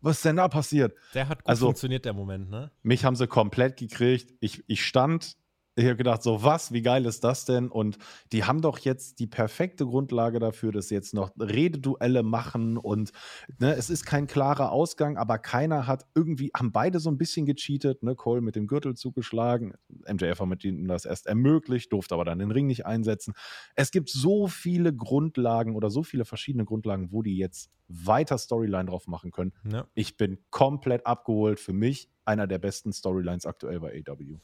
was 0.00 0.16
ist 0.16 0.24
denn 0.24 0.36
da 0.36 0.48
passiert? 0.48 0.96
Der 1.12 1.28
hat 1.28 1.40
gut 1.40 1.48
also, 1.48 1.66
funktioniert, 1.66 2.06
der 2.06 2.14
Moment, 2.14 2.48
ne? 2.48 2.70
Mich 2.82 3.04
haben 3.04 3.16
sie 3.16 3.26
komplett 3.26 3.76
gekriegt. 3.76 4.32
Ich, 4.40 4.64
ich 4.66 4.84
stand 4.84 5.36
ich 5.76 5.84
habe 5.84 5.96
gedacht, 5.96 6.22
so 6.22 6.42
was, 6.42 6.72
wie 6.72 6.82
geil 6.82 7.04
ist 7.06 7.24
das 7.24 7.44
denn? 7.44 7.68
Und 7.68 7.98
die 8.32 8.44
haben 8.44 8.62
doch 8.62 8.78
jetzt 8.78 9.18
die 9.18 9.26
perfekte 9.26 9.86
Grundlage 9.86 10.38
dafür, 10.38 10.72
dass 10.72 10.88
sie 10.88 10.94
jetzt 10.94 11.14
noch 11.14 11.30
Rededuelle 11.38 12.22
machen 12.22 12.76
und 12.76 13.10
ne, 13.58 13.74
es 13.74 13.90
ist 13.90 14.06
kein 14.06 14.26
klarer 14.26 14.70
Ausgang, 14.70 15.16
aber 15.16 15.38
keiner 15.38 15.86
hat 15.86 16.06
irgendwie, 16.14 16.50
haben 16.56 16.70
beide 16.70 17.00
so 17.00 17.10
ein 17.10 17.18
bisschen 17.18 17.46
gecheatet, 17.46 18.02
ne? 18.02 18.14
Cole 18.14 18.40
mit 18.40 18.54
dem 18.56 18.66
Gürtel 18.66 18.94
zugeschlagen, 18.94 19.74
MJF 19.88 20.40
hat 20.40 20.46
mit 20.46 20.64
ihnen 20.64 20.86
das 20.86 21.04
erst 21.04 21.26
ermöglicht, 21.26 21.92
durfte 21.92 22.14
aber 22.14 22.24
dann 22.24 22.38
den 22.38 22.50
Ring 22.50 22.66
nicht 22.66 22.86
einsetzen. 22.86 23.34
Es 23.74 23.90
gibt 23.90 24.10
so 24.10 24.46
viele 24.46 24.94
Grundlagen 24.94 25.74
oder 25.74 25.90
so 25.90 26.02
viele 26.02 26.24
verschiedene 26.24 26.64
Grundlagen, 26.64 27.10
wo 27.10 27.22
die 27.22 27.36
jetzt 27.36 27.70
weiter 27.88 28.38
Storyline 28.38 28.86
drauf 28.86 29.06
machen 29.06 29.30
können. 29.30 29.52
Ja. 29.70 29.86
Ich 29.94 30.16
bin 30.16 30.38
komplett 30.50 31.06
abgeholt. 31.06 31.60
Für 31.60 31.72
mich 31.72 32.08
einer 32.24 32.46
der 32.46 32.58
besten 32.58 32.92
Storylines 32.92 33.46
aktuell 33.46 33.80
bei 33.80 34.02
AW. 34.06 34.38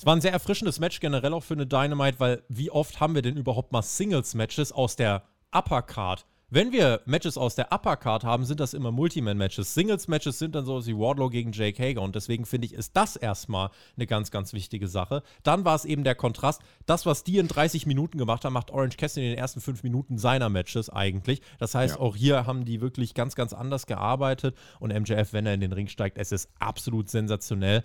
Es 0.00 0.06
war 0.06 0.16
ein 0.16 0.22
sehr 0.22 0.32
erfrischendes 0.32 0.80
Match 0.80 0.98
generell 1.00 1.34
auch 1.34 1.42
für 1.42 1.52
eine 1.52 1.66
Dynamite, 1.66 2.18
weil 2.20 2.42
wie 2.48 2.70
oft 2.70 3.00
haben 3.00 3.14
wir 3.14 3.20
denn 3.20 3.36
überhaupt 3.36 3.70
mal 3.70 3.82
Singles-Matches 3.82 4.72
aus 4.72 4.96
der 4.96 5.24
Upper 5.52 5.82
Card? 5.82 6.24
Wenn 6.48 6.72
wir 6.72 7.02
Matches 7.04 7.36
aus 7.36 7.54
der 7.54 7.70
Upper 7.70 7.98
Card 7.98 8.24
haben, 8.24 8.46
sind 8.46 8.60
das 8.60 8.72
immer 8.72 8.92
Multiman-Matches. 8.92 9.74
Singles-Matches 9.74 10.38
sind 10.38 10.54
dann 10.54 10.64
so 10.64 10.86
wie 10.86 10.96
Wardlow 10.96 11.28
gegen 11.28 11.52
Jake 11.52 11.82
Hager 11.82 12.00
und 12.00 12.14
deswegen 12.14 12.46
finde 12.46 12.64
ich, 12.64 12.72
ist 12.72 12.96
das 12.96 13.16
erstmal 13.16 13.68
eine 13.94 14.06
ganz, 14.06 14.30
ganz 14.30 14.54
wichtige 14.54 14.88
Sache. 14.88 15.22
Dann 15.42 15.66
war 15.66 15.74
es 15.74 15.84
eben 15.84 16.02
der 16.02 16.14
Kontrast. 16.14 16.62
Das, 16.86 17.04
was 17.04 17.22
die 17.22 17.36
in 17.36 17.46
30 17.46 17.84
Minuten 17.84 18.16
gemacht 18.16 18.46
haben, 18.46 18.54
macht 18.54 18.70
Orange 18.70 18.96
Cassidy 18.96 19.26
in 19.26 19.32
den 19.32 19.38
ersten 19.38 19.60
fünf 19.60 19.82
Minuten 19.82 20.16
seiner 20.16 20.48
Matches 20.48 20.88
eigentlich. 20.88 21.42
Das 21.58 21.74
heißt, 21.74 21.96
ja. 21.96 22.00
auch 22.00 22.16
hier 22.16 22.46
haben 22.46 22.64
die 22.64 22.80
wirklich 22.80 23.12
ganz, 23.12 23.34
ganz 23.34 23.52
anders 23.52 23.84
gearbeitet 23.84 24.56
und 24.78 24.98
MJF, 24.98 25.34
wenn 25.34 25.44
er 25.44 25.52
in 25.52 25.60
den 25.60 25.72
Ring 25.72 25.88
steigt, 25.88 26.16
es 26.16 26.32
ist 26.32 26.48
absolut 26.58 27.10
sensationell. 27.10 27.82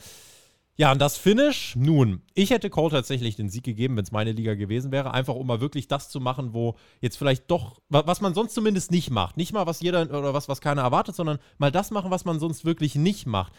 Ja, 0.78 0.92
und 0.92 1.00
das 1.00 1.16
Finish, 1.16 1.74
nun, 1.78 2.22
ich 2.34 2.50
hätte 2.50 2.70
Cole 2.70 2.92
tatsächlich 2.92 3.38
den 3.38 3.48
Sieg 3.48 3.64
gegeben, 3.64 3.96
wenn 3.96 4.04
es 4.04 4.12
meine 4.12 4.34
Liga 4.34 4.56
gewesen 4.56 4.92
wäre, 4.92 5.14
einfach 5.14 5.34
um 5.34 5.48
mal 5.48 5.62
wirklich 5.62 5.88
das 5.88 6.10
zu 6.10 6.20
machen, 6.20 6.54
wo 6.54 6.76
jetzt 7.00 7.18
vielleicht 7.18 7.50
doch, 7.50 7.80
was 7.88 8.20
man 8.20 8.34
sonst 8.34 8.54
zumindest 8.54 8.92
nicht 8.92 9.10
macht. 9.10 9.38
Nicht 9.38 9.54
mal, 9.54 9.68
was 9.68 9.80
jeder 9.80 10.02
oder 10.02 10.34
was, 10.34 10.50
was 10.50 10.60
keiner 10.60 10.82
erwartet, 10.82 11.16
sondern 11.16 11.40
mal 11.60 11.72
das 11.72 11.92
machen, 11.92 12.12
was 12.12 12.26
man 12.26 12.40
sonst 12.40 12.66
wirklich 12.66 12.96
nicht 12.96 13.26
macht. 13.26 13.54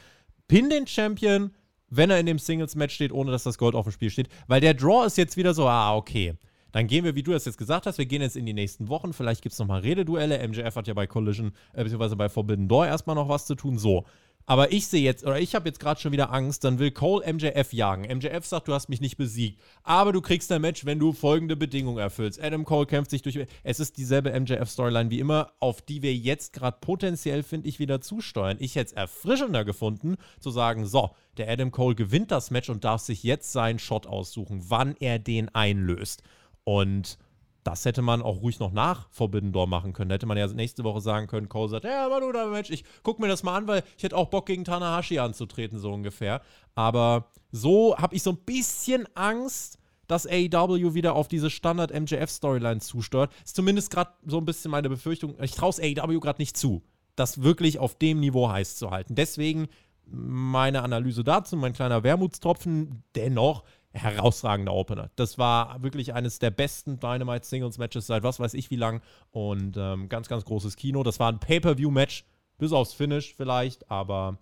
Pin 0.46 0.68
den 0.68 0.87
Champion, 0.87 1.52
wenn 1.88 2.11
er 2.11 2.20
in 2.20 2.26
dem 2.26 2.38
Singles-Match 2.38 2.94
steht, 2.94 3.12
ohne 3.12 3.31
dass 3.31 3.44
das 3.44 3.57
Gold 3.57 3.74
auf 3.74 3.87
dem 3.87 3.92
Spiel 3.92 4.11
steht. 4.11 4.29
Weil 4.46 4.61
der 4.61 4.74
Draw 4.74 5.07
ist 5.07 5.16
jetzt 5.16 5.38
wieder 5.38 5.55
so, 5.55 5.66
ah, 5.66 5.96
okay. 5.96 6.35
Dann 6.72 6.87
gehen 6.87 7.05
wir, 7.05 7.14
wie 7.14 7.22
du 7.22 7.33
das 7.33 7.46
jetzt 7.46 7.57
gesagt 7.57 7.87
hast, 7.87 7.96
wir 7.96 8.05
gehen 8.05 8.20
jetzt 8.20 8.37
in 8.37 8.44
die 8.44 8.52
nächsten 8.52 8.88
Wochen. 8.88 9.14
Vielleicht 9.14 9.40
gibt 9.40 9.55
es 9.55 9.59
nochmal 9.59 9.81
Rededuelle. 9.81 10.46
MJF 10.46 10.76
hat 10.76 10.87
ja 10.87 10.92
bei 10.92 11.07
Collision, 11.07 11.52
äh, 11.72 11.83
beziehungsweise 11.83 12.16
bei 12.16 12.29
Forbidden 12.29 12.68
Door 12.68 12.88
erstmal 12.88 13.16
noch 13.16 13.31
was 13.31 13.46
zu 13.46 13.55
tun. 13.55 13.79
So. 13.79 14.05
Aber 14.48 14.70
ich 14.70 14.87
sehe 14.87 15.02
jetzt, 15.02 15.24
oder 15.24 15.40
ich 15.40 15.56
habe 15.56 15.68
jetzt 15.68 15.80
gerade 15.80 16.00
schon 16.00 16.12
wieder 16.12 16.32
Angst, 16.32 16.62
dann 16.62 16.78
will 16.78 16.92
Cole 16.92 17.32
MJF 17.32 17.72
jagen. 17.72 18.02
MJF 18.02 18.46
sagt, 18.46 18.68
du 18.68 18.74
hast 18.74 18.88
mich 18.88 19.00
nicht 19.00 19.16
besiegt. 19.16 19.61
Aber 19.82 20.12
du 20.12 20.20
kriegst 20.20 20.52
ein 20.52 20.61
Match, 20.61 20.87
wenn 20.87 21.00
du 21.00 21.12
folgende 21.12 21.56
Bedingungen 21.56 21.98
erfüllst. 21.98 22.40
Adam 22.40 22.64
Cole 22.64 22.87
kämpft 22.87 23.11
sich 23.11 23.22
durch. 23.22 23.44
Es 23.64 23.80
ist 23.80 23.96
dieselbe 23.96 24.30
MJF-Storyline 24.38 25.11
wie 25.11 25.18
immer, 25.18 25.52
auf 25.59 25.82
die 25.82 26.00
wir 26.02 26.14
jetzt 26.14 26.52
gerade 26.52 26.78
potenziell, 26.80 27.42
finde 27.42 27.68
ich, 27.68 27.80
wieder 27.80 28.00
zusteuern. 28.00 28.56
Ich 28.61 28.76
hätte 28.76 28.87
es 28.87 28.92
erfrischender 28.92 29.64
gefunden, 29.64 30.16
zu 30.38 30.50
sagen: 30.50 30.87
So, 30.87 31.11
der 31.38 31.50
Adam 31.50 31.72
Cole 31.72 31.96
gewinnt 31.96 32.30
das 32.30 32.52
Match 32.52 32.70
und 32.70 32.85
darf 32.85 33.00
sich 33.00 33.24
jetzt 33.24 33.50
seinen 33.50 33.80
Shot 33.80 34.06
aussuchen, 34.06 34.62
wann 34.68 34.94
er 35.00 35.18
den 35.18 35.52
einlöst. 35.52 36.22
Und 36.62 37.18
das 37.66 37.85
hätte 37.85 38.00
man 38.00 38.22
auch 38.22 38.42
ruhig 38.42 38.61
noch 38.61 38.70
nach 38.70 39.09
Forbidden 39.11 39.50
machen 39.68 39.92
können. 39.92 40.09
Da 40.09 40.14
hätte 40.14 40.26
man 40.26 40.38
ja 40.38 40.46
nächste 40.46 40.85
Woche 40.85 41.00
sagen 41.00 41.26
können, 41.26 41.48
Cole 41.48 41.68
sagt, 41.68 41.85
ja, 41.85 42.09
du 42.20 42.31
da 42.31 42.46
Mensch, 42.46 42.70
ich 42.70 42.85
guck 43.02 43.18
mir 43.18 43.26
das 43.26 43.42
mal 43.42 43.57
an, 43.57 43.66
weil 43.66 43.83
ich 43.96 44.05
hätte 44.05 44.16
auch 44.16 44.29
Bock 44.29 44.46
gegen 44.46 44.64
Tanahashi 44.64 45.18
anzutreten, 45.18 45.79
so 45.79 45.92
ungefähr. 45.92 46.42
Aber 46.76 47.31
so 47.50 47.96
habe 47.98 48.14
ich 48.14 48.22
so 48.22 48.31
ein 48.31 48.37
bisschen 48.37 49.09
Angst, 49.16 49.79
dass 50.07 50.29
AEW 50.29 50.94
wieder 50.94 51.16
auf 51.16 51.26
diese 51.26 51.50
Standard 51.50 51.92
MJF 51.92 52.31
Storyline 52.31 52.79
zusteuert. 52.79 53.33
Ist 53.44 53.57
zumindest 53.57 53.90
gerade 53.90 54.12
so 54.24 54.38
ein 54.38 54.44
bisschen 54.44 54.70
meine 54.70 54.88
Befürchtung. 54.88 55.35
Ich 55.42 55.52
traue 55.52 55.70
es 55.70 55.81
AEW 55.81 56.20
gerade 56.20 56.40
nicht 56.40 56.57
zu. 56.57 56.85
das 57.16 57.42
wirklich 57.42 57.79
auf 57.79 57.96
dem 57.96 58.20
Niveau 58.20 58.48
heiß 58.48 58.76
zu 58.76 58.90
halten. 58.90 59.14
Deswegen 59.14 59.68
meine 60.07 60.83
Analyse 60.83 61.24
dazu, 61.24 61.57
mein 61.57 61.72
kleiner 61.72 62.05
Wermutstropfen, 62.05 63.02
dennoch 63.16 63.64
herausragender 63.96 64.72
Opener. 64.72 65.11
Das 65.16 65.38
war 65.38 65.82
wirklich 65.82 66.14
eines 66.14 66.38
der 66.38 66.50
besten 66.50 67.00
Dynamite 67.00 67.46
Singles 67.46 67.78
Matches 67.78 68.06
seit 68.06 68.22
was 68.22 68.38
weiß 68.38 68.54
ich 68.54 68.70
wie 68.70 68.76
lang 68.76 69.02
und 69.30 69.76
ähm, 69.76 70.09
ganz, 70.09 70.28
ganz 70.28 70.44
großes 70.44 70.76
Kino. 70.76 71.02
Das 71.02 71.18
war 71.18 71.32
ein 71.32 71.40
Pay-Per-View-Match, 71.40 72.24
bis 72.59 72.72
aufs 72.72 72.92
Finish 72.92 73.35
vielleicht, 73.35 73.90
aber 73.90 74.38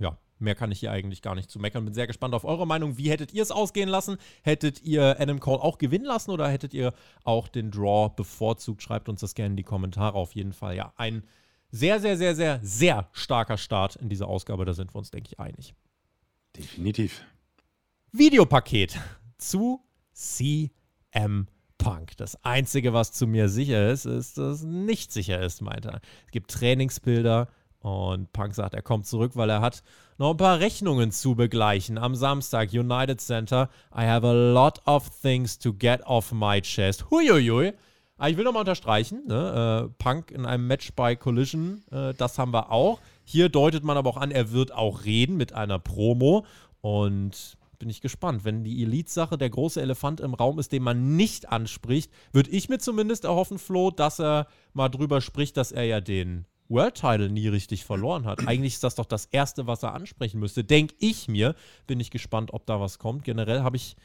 ja, 0.00 0.18
mehr 0.38 0.54
kann 0.54 0.70
ich 0.70 0.80
hier 0.80 0.92
eigentlich 0.92 1.22
gar 1.22 1.34
nicht 1.34 1.50
zu 1.50 1.58
meckern. 1.58 1.84
Bin 1.84 1.94
sehr 1.94 2.06
gespannt 2.06 2.34
auf 2.34 2.44
eure 2.44 2.66
Meinung. 2.66 2.98
Wie 2.98 3.10
hättet 3.10 3.32
ihr 3.32 3.42
es 3.42 3.50
ausgehen 3.50 3.88
lassen? 3.88 4.18
Hättet 4.42 4.82
ihr 4.82 5.20
Adam 5.20 5.40
Cole 5.40 5.62
auch 5.62 5.78
gewinnen 5.78 6.04
lassen 6.04 6.30
oder 6.30 6.48
hättet 6.48 6.74
ihr 6.74 6.92
auch 7.24 7.48
den 7.48 7.70
Draw 7.70 8.10
bevorzugt? 8.14 8.82
Schreibt 8.82 9.08
uns 9.08 9.20
das 9.20 9.34
gerne 9.34 9.52
in 9.52 9.56
die 9.56 9.62
Kommentare. 9.62 10.16
Auf 10.16 10.34
jeden 10.34 10.52
Fall, 10.52 10.76
ja, 10.76 10.92
ein 10.96 11.24
sehr, 11.70 11.98
sehr, 11.98 12.16
sehr, 12.16 12.34
sehr, 12.36 12.60
sehr 12.62 13.08
starker 13.12 13.56
Start 13.56 13.96
in 13.96 14.08
dieser 14.08 14.28
Ausgabe. 14.28 14.64
Da 14.64 14.74
sind 14.74 14.94
wir 14.94 14.98
uns, 14.98 15.10
denke 15.10 15.30
ich, 15.32 15.40
einig. 15.40 15.74
Definitiv. 16.56 17.24
Videopaket 18.16 18.96
zu 19.38 19.80
CM 20.12 21.48
Punk. 21.78 22.16
Das 22.16 22.44
Einzige, 22.44 22.92
was 22.92 23.10
zu 23.10 23.26
mir 23.26 23.48
sicher 23.48 23.90
ist, 23.90 24.04
ist, 24.04 24.38
dass 24.38 24.58
es 24.58 24.62
nicht 24.62 25.10
sicher 25.10 25.40
ist, 25.42 25.62
meint 25.62 25.86
er. 25.86 26.00
Es 26.24 26.30
gibt 26.30 26.52
Trainingsbilder 26.52 27.48
und 27.80 28.32
Punk 28.32 28.54
sagt, 28.54 28.74
er 28.74 28.82
kommt 28.82 29.08
zurück, 29.08 29.32
weil 29.34 29.50
er 29.50 29.60
hat 29.60 29.82
noch 30.16 30.30
ein 30.30 30.36
paar 30.36 30.60
Rechnungen 30.60 31.10
zu 31.10 31.34
begleichen. 31.34 31.98
Am 31.98 32.14
Samstag, 32.14 32.72
United 32.72 33.20
Center. 33.20 33.68
I 33.92 34.02
have 34.02 34.24
a 34.24 34.32
lot 34.32 34.80
of 34.86 35.10
things 35.20 35.58
to 35.58 35.72
get 35.72 36.06
off 36.06 36.30
my 36.30 36.60
chest. 36.60 37.10
Huiuiui. 37.10 37.72
Aber 38.16 38.30
ich 38.30 38.36
will 38.36 38.44
nochmal 38.44 38.60
unterstreichen, 38.60 39.26
ne? 39.26 39.88
äh, 39.88 39.94
Punk 39.98 40.30
in 40.30 40.46
einem 40.46 40.68
Match 40.68 40.92
bei 40.94 41.16
Collision, 41.16 41.82
äh, 41.90 42.14
das 42.14 42.38
haben 42.38 42.52
wir 42.52 42.70
auch. 42.70 43.00
Hier 43.24 43.48
deutet 43.48 43.82
man 43.82 43.96
aber 43.96 44.08
auch 44.08 44.18
an, 44.18 44.30
er 44.30 44.52
wird 44.52 44.72
auch 44.72 45.04
reden 45.04 45.36
mit 45.36 45.52
einer 45.52 45.80
Promo. 45.80 46.46
Und 46.80 47.56
bin 47.78 47.90
ich 47.90 48.00
gespannt. 48.00 48.44
Wenn 48.44 48.64
die 48.64 48.82
Elite-Sache 48.82 49.38
der 49.38 49.50
große 49.50 49.80
Elefant 49.80 50.20
im 50.20 50.34
Raum 50.34 50.58
ist, 50.58 50.72
den 50.72 50.82
man 50.82 51.16
nicht 51.16 51.50
anspricht, 51.50 52.12
würde 52.32 52.50
ich 52.50 52.68
mir 52.68 52.78
zumindest 52.78 53.24
erhoffen, 53.24 53.58
Flo, 53.58 53.90
dass 53.90 54.20
er 54.20 54.46
mal 54.72 54.88
drüber 54.88 55.20
spricht, 55.20 55.56
dass 55.56 55.72
er 55.72 55.84
ja 55.84 56.00
den 56.00 56.46
World 56.68 56.94
Title 56.94 57.30
nie 57.30 57.48
richtig 57.48 57.84
verloren 57.84 58.24
hat. 58.26 58.46
Eigentlich 58.48 58.74
ist 58.74 58.84
das 58.84 58.94
doch 58.94 59.04
das 59.04 59.26
Erste, 59.26 59.66
was 59.66 59.82
er 59.82 59.94
ansprechen 59.94 60.40
müsste. 60.40 60.64
Denke 60.64 60.94
ich 60.98 61.28
mir. 61.28 61.54
Bin 61.86 62.00
ich 62.00 62.10
gespannt, 62.10 62.52
ob 62.52 62.66
da 62.66 62.80
was 62.80 62.98
kommt. 62.98 63.24
Generell 63.24 63.62
habe 63.62 63.76
ich 63.76 63.96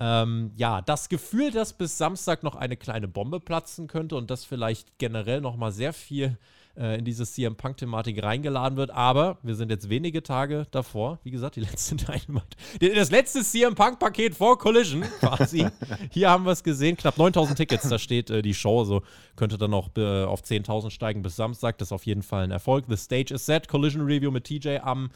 ähm, 0.00 0.52
ja 0.56 0.80
das 0.80 1.08
Gefühl, 1.08 1.50
dass 1.50 1.72
bis 1.72 1.98
Samstag 1.98 2.42
noch 2.42 2.54
eine 2.54 2.76
kleine 2.76 3.08
Bombe 3.08 3.40
platzen 3.40 3.88
könnte 3.88 4.16
und 4.16 4.30
dass 4.30 4.44
vielleicht 4.44 4.98
generell 4.98 5.40
noch 5.40 5.56
mal 5.56 5.72
sehr 5.72 5.92
viel 5.92 6.38
äh, 6.78 6.98
in 6.98 7.04
diese 7.04 7.24
CM 7.24 7.56
Punk-Thematik 7.56 8.22
reingeladen 8.22 8.78
wird. 8.78 8.90
Aber 8.90 9.38
wir 9.42 9.54
sind 9.54 9.70
jetzt 9.70 9.88
wenige 9.88 10.22
Tage 10.22 10.66
davor. 10.70 11.18
Wie 11.24 11.30
gesagt, 11.30 11.56
die 11.56 11.60
letzte 11.68 11.96
Dynamite. 11.96 12.56
Das 12.94 13.10
letzte 13.10 13.42
CM 13.42 13.74
Punk-Paket 13.74 14.34
vor 14.34 14.58
Collision 14.58 15.02
quasi. 15.20 15.66
Hier 16.10 16.30
haben 16.30 16.44
wir 16.44 16.52
es 16.52 16.62
gesehen. 16.62 16.96
Knapp 16.96 17.18
9000 17.18 17.56
Tickets. 17.56 17.88
Da 17.88 17.98
steht 17.98 18.30
äh, 18.30 18.42
die 18.42 18.54
Show. 18.54 18.84
So 18.84 19.02
könnte 19.36 19.58
dann 19.58 19.70
noch 19.70 19.90
äh, 19.96 20.24
auf 20.24 20.42
10.000 20.42 20.90
steigen 20.90 21.22
bis 21.22 21.36
Samstag. 21.36 21.78
Das 21.78 21.88
ist 21.88 21.92
auf 21.92 22.06
jeden 22.06 22.22
Fall 22.22 22.44
ein 22.44 22.50
Erfolg. 22.50 22.84
The 22.88 22.96
Stage 22.96 23.34
is 23.34 23.44
set. 23.44 23.68
Collision 23.68 24.02
Review 24.02 24.30
mit 24.30 24.44
TJ 24.44 24.78
am 24.82 25.10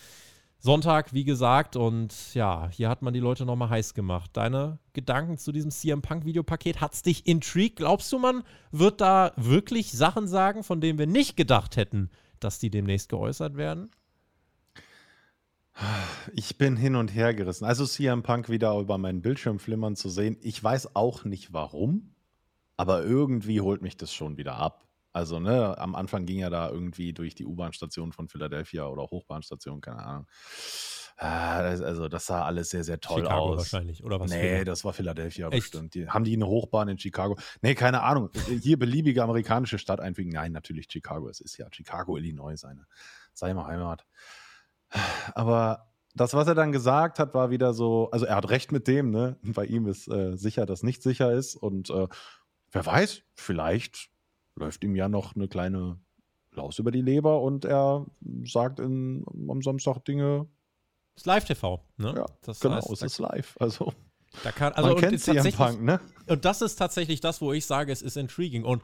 Sonntag, 0.64 1.12
wie 1.12 1.24
gesagt, 1.24 1.74
und 1.74 2.14
ja, 2.34 2.68
hier 2.70 2.88
hat 2.88 3.02
man 3.02 3.12
die 3.12 3.18
Leute 3.18 3.44
nochmal 3.44 3.70
heiß 3.70 3.94
gemacht. 3.94 4.30
Deine 4.34 4.78
Gedanken 4.92 5.36
zu 5.36 5.50
diesem 5.50 5.72
CM 5.72 6.02
Punk-Videopaket? 6.02 6.80
Hat 6.80 6.94
es 6.94 7.02
dich 7.02 7.26
intrigued? 7.26 7.74
Glaubst 7.74 8.12
du, 8.12 8.20
man 8.20 8.44
wird 8.70 9.00
da 9.00 9.32
wirklich 9.34 9.90
Sachen 9.90 10.28
sagen, 10.28 10.62
von 10.62 10.80
denen 10.80 11.00
wir 11.00 11.08
nicht 11.08 11.36
gedacht 11.36 11.76
hätten, 11.76 12.10
dass 12.38 12.60
die 12.60 12.70
demnächst 12.70 13.08
geäußert 13.08 13.56
werden? 13.56 13.90
Ich 16.32 16.58
bin 16.58 16.76
hin 16.76 16.94
und 16.94 17.12
her 17.12 17.34
gerissen. 17.34 17.64
Also 17.64 17.84
CM 17.84 18.22
Punk 18.22 18.48
wieder 18.48 18.78
über 18.78 18.98
meinen 18.98 19.20
Bildschirm 19.20 19.58
flimmern 19.58 19.96
zu 19.96 20.08
sehen. 20.08 20.36
Ich 20.42 20.62
weiß 20.62 20.94
auch 20.94 21.24
nicht 21.24 21.52
warum, 21.52 22.14
aber 22.76 23.02
irgendwie 23.02 23.60
holt 23.60 23.82
mich 23.82 23.96
das 23.96 24.14
schon 24.14 24.36
wieder 24.36 24.58
ab. 24.58 24.86
Also, 25.12 25.40
ne, 25.40 25.76
am 25.78 25.94
Anfang 25.94 26.24
ging 26.24 26.40
er 26.40 26.50
da 26.50 26.70
irgendwie 26.70 27.12
durch 27.12 27.34
die 27.34 27.44
U-Bahn-Station 27.44 28.12
von 28.12 28.28
Philadelphia 28.28 28.86
oder 28.86 29.02
Hochbahnstation, 29.02 29.80
keine 29.80 30.04
Ahnung. 30.04 30.26
Ah, 31.18 31.58
also, 31.58 32.08
das 32.08 32.26
sah 32.26 32.44
alles 32.44 32.70
sehr, 32.70 32.82
sehr 32.82 32.98
toll 32.98 33.22
Chicago 33.22 33.52
aus. 33.52 33.58
wahrscheinlich, 33.58 34.02
oder 34.02 34.18
was? 34.18 34.30
Nee, 34.30 34.64
das 34.64 34.84
war 34.84 34.92
Philadelphia 34.92 35.48
Echt? 35.48 35.70
bestimmt. 35.70 35.94
Die, 35.94 36.08
haben 36.08 36.24
die 36.24 36.34
eine 36.34 36.46
Hochbahn 36.46 36.88
in 36.88 36.98
Chicago? 36.98 37.38
Nee, 37.60 37.74
keine 37.74 38.02
Ahnung. 38.02 38.30
Hier 38.60 38.78
beliebige 38.78 39.22
amerikanische 39.22 39.78
Stadt 39.78 40.00
einfügen. 40.00 40.30
Nein, 40.30 40.52
natürlich 40.52 40.88
Chicago. 40.90 41.28
Es 41.28 41.40
ist 41.40 41.58
ja 41.58 41.66
Chicago, 41.70 42.16
Illinois, 42.16 42.56
seine, 42.56 42.86
seine 43.34 43.66
Heimat. 43.66 44.06
Aber 45.34 45.92
das, 46.14 46.34
was 46.34 46.48
er 46.48 46.54
dann 46.54 46.72
gesagt 46.72 47.18
hat, 47.18 47.34
war 47.34 47.50
wieder 47.50 47.74
so, 47.74 48.10
also 48.10 48.26
er 48.26 48.36
hat 48.36 48.50
recht 48.50 48.72
mit 48.72 48.86
dem, 48.88 49.10
ne? 49.10 49.38
Bei 49.42 49.64
ihm 49.64 49.86
ist 49.86 50.08
äh, 50.08 50.36
sicher, 50.36 50.66
dass 50.66 50.82
nicht 50.82 51.02
sicher 51.02 51.32
ist. 51.32 51.56
Und 51.56 51.90
äh, 51.90 52.08
wer 52.70 52.86
weiß, 52.86 53.22
vielleicht 53.34 54.10
läuft 54.56 54.84
ihm 54.84 54.96
ja 54.96 55.08
noch 55.08 55.34
eine 55.34 55.48
kleine 55.48 55.98
Laus 56.54 56.78
über 56.78 56.90
die 56.90 57.00
Leber 57.00 57.40
und 57.40 57.64
er 57.64 58.06
sagt 58.44 58.78
in, 58.80 59.24
am 59.48 59.62
Samstag 59.62 60.04
Dinge. 60.04 60.46
ist 61.16 61.26
Live-TV, 61.26 61.82
ne? 61.96 62.14
Ja, 62.16 62.26
das 62.42 62.60
genau, 62.60 62.76
heißt, 62.76 62.90
es 62.90 63.02
ist 63.02 63.18
live. 63.18 63.56
Also, 63.58 63.92
da 64.44 64.52
kann, 64.52 64.72
also 64.74 64.90
man 64.90 64.98
kennt 64.98 65.20
CM 65.20 65.50
Punk, 65.52 65.82
ne? 65.82 66.00
Und 66.26 66.44
das 66.44 66.60
ist 66.62 66.76
tatsächlich 66.76 67.20
das, 67.20 67.40
wo 67.40 67.52
ich 67.52 67.64
sage, 67.64 67.90
es 67.92 68.02
ist 68.02 68.16
intriguing. 68.16 68.64
Und 68.64 68.82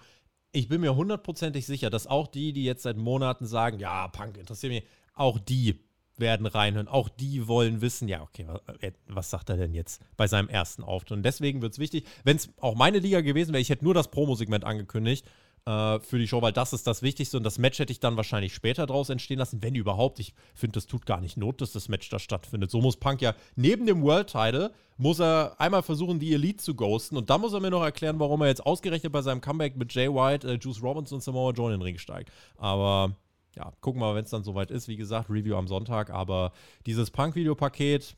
ich 0.52 0.68
bin 0.68 0.80
mir 0.80 0.96
hundertprozentig 0.96 1.66
sicher, 1.66 1.90
dass 1.90 2.06
auch 2.06 2.26
die, 2.26 2.54
die 2.54 2.64
jetzt 2.64 2.82
seit 2.84 2.96
Monaten 2.96 3.44
sagen, 3.46 3.78
ja, 3.78 4.08
Punk 4.08 4.38
interessiert 4.38 4.72
mich, 4.72 4.84
auch 5.14 5.38
die 5.38 5.84
werden 6.16 6.46
reinhören. 6.46 6.88
Auch 6.88 7.10
die 7.10 7.48
wollen 7.48 7.80
wissen, 7.82 8.08
ja, 8.08 8.22
okay, 8.22 8.46
wa- 8.48 8.60
äh, 8.80 8.92
was 9.08 9.28
sagt 9.30 9.50
er 9.50 9.56
denn 9.58 9.74
jetzt 9.74 10.02
bei 10.16 10.26
seinem 10.26 10.48
ersten 10.48 10.82
Auftritt? 10.82 11.18
Und 11.18 11.22
deswegen 11.22 11.60
wird 11.60 11.74
es 11.74 11.78
wichtig, 11.78 12.06
wenn 12.24 12.36
es 12.36 12.48
auch 12.60 12.74
meine 12.74 12.98
Liga 12.98 13.20
gewesen 13.20 13.52
wäre, 13.52 13.60
ich 13.60 13.68
hätte 13.70 13.84
nur 13.84 13.94
das 13.94 14.10
Promosegment 14.10 14.64
angekündigt 14.64 15.26
äh, 15.68 16.00
für 16.00 16.18
die 16.18 16.26
Show, 16.26 16.40
weil 16.40 16.52
das 16.52 16.72
ist 16.72 16.86
das 16.86 17.02
Wichtigste 17.02 17.36
und 17.36 17.42
das 17.42 17.58
Match 17.58 17.78
hätte 17.78 17.92
ich 17.92 18.00
dann 18.00 18.16
wahrscheinlich 18.16 18.54
später 18.54 18.86
draus 18.86 19.10
entstehen 19.10 19.38
lassen, 19.38 19.62
wenn 19.62 19.74
überhaupt. 19.74 20.18
Ich 20.18 20.32
finde, 20.54 20.74
das 20.74 20.86
tut 20.86 21.04
gar 21.04 21.20
nicht 21.20 21.36
Not, 21.36 21.60
dass 21.60 21.72
das 21.72 21.88
Match 21.88 22.08
da 22.08 22.18
stattfindet. 22.18 22.70
So 22.70 22.80
muss 22.80 22.96
Punk 22.96 23.20
ja 23.20 23.34
neben 23.54 23.84
dem 23.86 24.02
World 24.02 24.28
Title 24.28 24.72
muss 24.96 25.20
er 25.20 25.56
einmal 25.58 25.82
versuchen, 25.82 26.18
die 26.18 26.32
Elite 26.32 26.64
zu 26.64 26.74
ghosten 26.74 27.18
und 27.18 27.28
dann 27.28 27.42
muss 27.42 27.52
er 27.52 27.60
mir 27.60 27.70
noch 27.70 27.82
erklären, 27.82 28.18
warum 28.18 28.40
er 28.40 28.48
jetzt 28.48 28.64
ausgerechnet 28.64 29.12
bei 29.12 29.20
seinem 29.20 29.42
Comeback 29.42 29.76
mit 29.76 29.92
Jay 29.92 30.08
White, 30.08 30.48
äh, 30.48 30.58
Juice 30.60 30.82
Robinson 30.82 31.16
und 31.16 31.22
Samoa 31.22 31.52
Joe 31.52 31.72
in 31.72 31.78
den 31.78 31.82
Ring 31.82 31.98
steigt. 31.98 32.32
Aber 32.56 33.14
ja, 33.54 33.72
gucken 33.82 34.00
wir 34.00 34.06
mal, 34.06 34.14
wenn 34.14 34.24
es 34.24 34.30
dann 34.30 34.44
soweit 34.44 34.70
ist. 34.70 34.88
Wie 34.88 34.96
gesagt, 34.96 35.28
Review 35.28 35.56
am 35.56 35.68
Sonntag, 35.68 36.10
aber 36.10 36.52
dieses 36.86 37.10
Punk-Videopaket, 37.10 38.16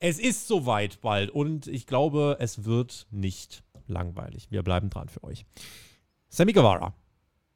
es 0.00 0.18
ist 0.18 0.48
soweit 0.48 1.02
bald 1.02 1.30
und 1.30 1.66
ich 1.66 1.86
glaube, 1.86 2.38
es 2.40 2.64
wird 2.64 3.06
nicht 3.10 3.62
langweilig. 3.86 4.48
Wir 4.50 4.62
bleiben 4.62 4.88
dran 4.88 5.08
für 5.08 5.22
euch. 5.22 5.44
Sammy 6.34 6.54
Guevara 6.54 6.94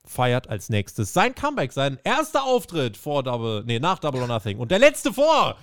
feiert 0.04 0.50
als 0.50 0.68
nächstes 0.68 1.14
sein 1.14 1.34
Comeback, 1.34 1.72
sein 1.72 1.98
erster 2.04 2.44
Auftritt 2.44 2.98
vor 2.98 3.22
Double, 3.22 3.64
nee, 3.64 3.80
nach 3.80 3.98
Double 3.98 4.20
or 4.20 4.28
Nothing 4.28 4.58
und 4.58 4.70
der 4.70 4.78
letzte 4.78 5.14
vor. 5.14 5.56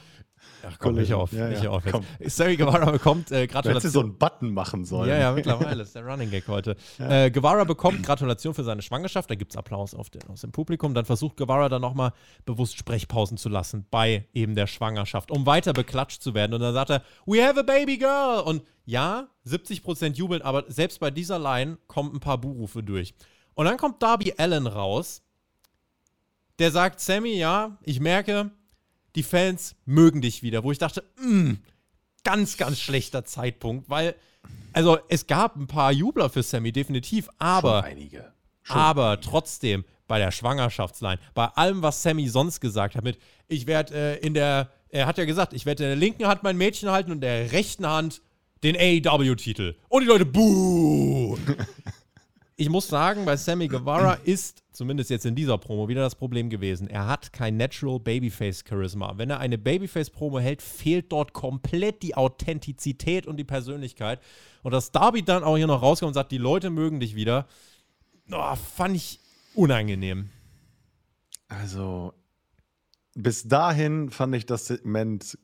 Ach 0.66 0.80
komm, 0.80 0.96
nicht 0.96 1.14
auf, 1.14 1.34
Ja, 1.34 1.50
nicht 1.50 1.64
ja, 1.64 1.70
auf 1.70 1.84
jetzt. 2.20 2.38
Sammy 2.38 2.56
Guevara 2.56 2.90
bekommt 2.92 3.32
äh, 3.32 3.48
Gratulation. 3.48 3.92
so 3.92 4.00
einen 4.00 4.18
Button 4.18 4.54
machen 4.54 4.86
sollen. 4.86 5.10
Ja, 5.10 5.18
ja, 5.18 5.32
mittlerweile 5.36 5.84
ist 5.84 5.94
der 5.94 6.06
Running 6.06 6.32
Gag 6.32 6.48
heute. 6.48 6.78
Äh, 7.00 7.32
Guevara 7.32 7.66
bekommt 7.66 8.04
Gratulation 8.04 8.54
für 8.54 8.64
seine 8.64 8.82
Schwangerschaft. 8.82 9.30
Da 9.30 9.36
gibt 9.36 9.52
es 9.52 9.58
Applaus 9.58 9.92
den, 9.92 10.30
aus 10.30 10.42
dem 10.42 10.52
Publikum. 10.52 10.94
Dann 10.94 11.06
versucht 11.06 11.38
Guevara 11.38 11.68
dann 11.68 11.82
nochmal 11.82 12.14
bewusst 12.46 12.78
Sprechpausen 12.78 13.38
zu 13.38 13.50
lassen 13.50 13.86
bei 13.92 14.28
eben 14.34 14.56
der 14.56 14.68
Schwangerschaft, 14.68 15.32
um 15.32 15.46
weiter 15.46 15.74
beklatscht 15.74 16.22
zu 16.22 16.34
werden. 16.34 16.54
Und 16.54 16.62
dann 16.62 16.74
sagt 16.74 16.92
er, 16.92 17.04
We 17.26 17.46
have 17.46 17.60
a 17.60 17.64
baby 17.64 17.98
girl. 17.98 18.42
Und 18.46 18.64
ja, 18.86 19.28
70% 19.46 20.14
jubeln, 20.14 20.42
aber 20.42 20.66
selbst 20.68 21.00
bei 21.00 21.12
dieser 21.12 21.40
Line 21.40 21.78
kommen 21.88 22.14
ein 22.16 22.20
paar 22.20 22.38
Buhrufe 22.38 22.84
durch. 22.84 23.14
Und 23.54 23.66
dann 23.66 23.78
kommt 23.78 24.02
Darby 24.02 24.34
Allen 24.38 24.68
raus. 24.68 25.22
Der 26.60 26.72
sagt, 26.72 27.00
Sammy, 27.00 27.36
ja, 27.36 27.78
ich 27.82 28.00
merke, 28.00 28.52
die 29.16 29.24
Fans 29.24 29.76
mögen 29.86 30.22
dich 30.22 30.44
wieder. 30.44 30.64
Wo 30.64 30.72
ich 30.72 30.78
dachte, 30.78 31.04
mh, 31.18 31.58
ganz, 32.24 32.58
ganz 32.58 32.80
schlechter 32.80 33.26
Zeitpunkt, 33.26 33.90
weil, 33.90 34.16
also 34.72 34.98
es 35.10 35.28
gab 35.28 35.56
ein 35.56 35.68
paar 35.68 35.92
Jubler 35.92 36.30
für 36.30 36.44
Sammy, 36.44 36.72
definitiv, 36.72 37.30
aber, 37.38 37.82
Schon 37.82 37.92
einige. 37.92 38.34
Schon 38.64 38.78
aber 38.78 39.10
einige. 39.12 39.30
trotzdem 39.30 39.86
bei 40.08 40.20
der 40.20 40.32
Schwangerschaftsline, 40.32 41.20
bei 41.34 41.46
allem, 41.46 41.82
was 41.82 42.02
Sammy 42.02 42.28
sonst 42.28 42.60
gesagt 42.60 42.96
hat, 42.96 43.04
mit, 43.04 43.18
ich 43.48 43.68
werde 43.68 43.94
äh, 43.94 44.26
in 44.26 44.34
der, 44.34 44.70
er 44.90 45.06
hat 45.06 45.18
ja 45.18 45.26
gesagt, 45.26 45.54
ich 45.54 45.66
werde 45.66 45.84
in 45.84 45.90
der 45.90 45.96
linken 45.96 46.28
Hand 46.28 46.44
mein 46.44 46.58
Mädchen 46.58 46.90
halten 46.90 47.12
und 47.12 47.18
in 47.18 47.22
der 47.22 47.52
rechten 47.52 47.88
Hand 47.88 48.22
den 48.64 48.78
AEW-Titel. 48.78 49.76
Und 49.90 50.04
die 50.04 50.08
Leute, 50.08 50.26
buh! 50.26 51.38
ich 52.64 52.70
muss 52.70 52.88
sagen, 52.88 53.26
bei 53.26 53.36
Sammy 53.36 53.68
Guevara 53.68 54.14
ist, 54.24 54.64
zumindest 54.72 55.10
jetzt 55.10 55.26
in 55.26 55.36
dieser 55.36 55.58
Promo, 55.58 55.90
wieder 55.90 56.00
das 56.00 56.16
Problem 56.16 56.50
gewesen. 56.50 56.88
Er 56.88 57.08
hat 57.08 57.34
kein 57.34 57.58
Natural 57.58 58.00
Babyface 58.00 58.64
Charisma. 58.66 59.18
Wenn 59.18 59.30
er 59.30 59.40
eine 59.40 59.58
Babyface-Promo 59.58 60.40
hält, 60.40 60.62
fehlt 60.62 61.12
dort 61.12 61.34
komplett 61.34 62.02
die 62.02 62.16
Authentizität 62.16 63.28
und 63.28 63.36
die 63.36 63.44
Persönlichkeit. 63.44 64.22
Und 64.62 64.72
dass 64.72 64.94
Darby 64.94 65.24
dann 65.24 65.44
auch 65.44 65.58
hier 65.58 65.68
noch 65.68 65.82
rauskommt 65.82 66.12
und 66.12 66.14
sagt, 66.14 66.32
die 66.32 66.38
Leute 66.38 66.70
mögen 66.70 67.02
dich 67.02 67.16
wieder, 67.16 67.48
oh, 68.32 68.56
fand 68.56 68.96
ich 68.96 69.20
unangenehm. 69.56 70.30
Also, 71.50 72.14
bis 73.14 73.46
dahin 73.46 74.10
fand 74.10 74.36
ich 74.36 74.46
das 74.46 74.68
Segment 74.68 75.38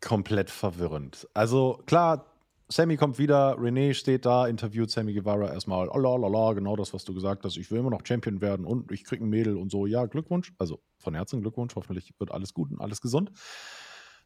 komplett 0.00 0.50
verwirrend. 0.50 1.28
Also, 1.32 1.80
klar, 1.86 2.26
Sammy 2.68 2.96
kommt 2.96 3.18
wieder, 3.18 3.56
René 3.58 3.94
steht 3.94 4.26
da, 4.26 4.48
interviewt 4.48 4.90
Sammy 4.90 5.14
Guevara 5.14 5.52
erstmal, 5.52 5.88
oh 5.88 5.98
la 5.98 6.16
la 6.16 6.26
la, 6.26 6.52
genau 6.52 6.74
das, 6.74 6.92
was 6.92 7.04
du 7.04 7.14
gesagt 7.14 7.44
hast, 7.44 7.56
ich 7.56 7.70
will 7.70 7.78
immer 7.78 7.90
noch 7.90 8.04
Champion 8.04 8.40
werden 8.40 8.66
und 8.66 8.90
ich 8.90 9.04
krieg 9.04 9.20
ein 9.20 9.28
Mädel 9.28 9.56
und 9.56 9.70
so, 9.70 9.86
ja, 9.86 10.06
Glückwunsch, 10.06 10.52
also 10.58 10.80
von 10.98 11.14
Herzen 11.14 11.42
Glückwunsch, 11.42 11.76
hoffentlich 11.76 12.12
wird 12.18 12.32
alles 12.32 12.54
gut 12.54 12.72
und 12.72 12.80
alles 12.80 13.00
gesund. 13.00 13.30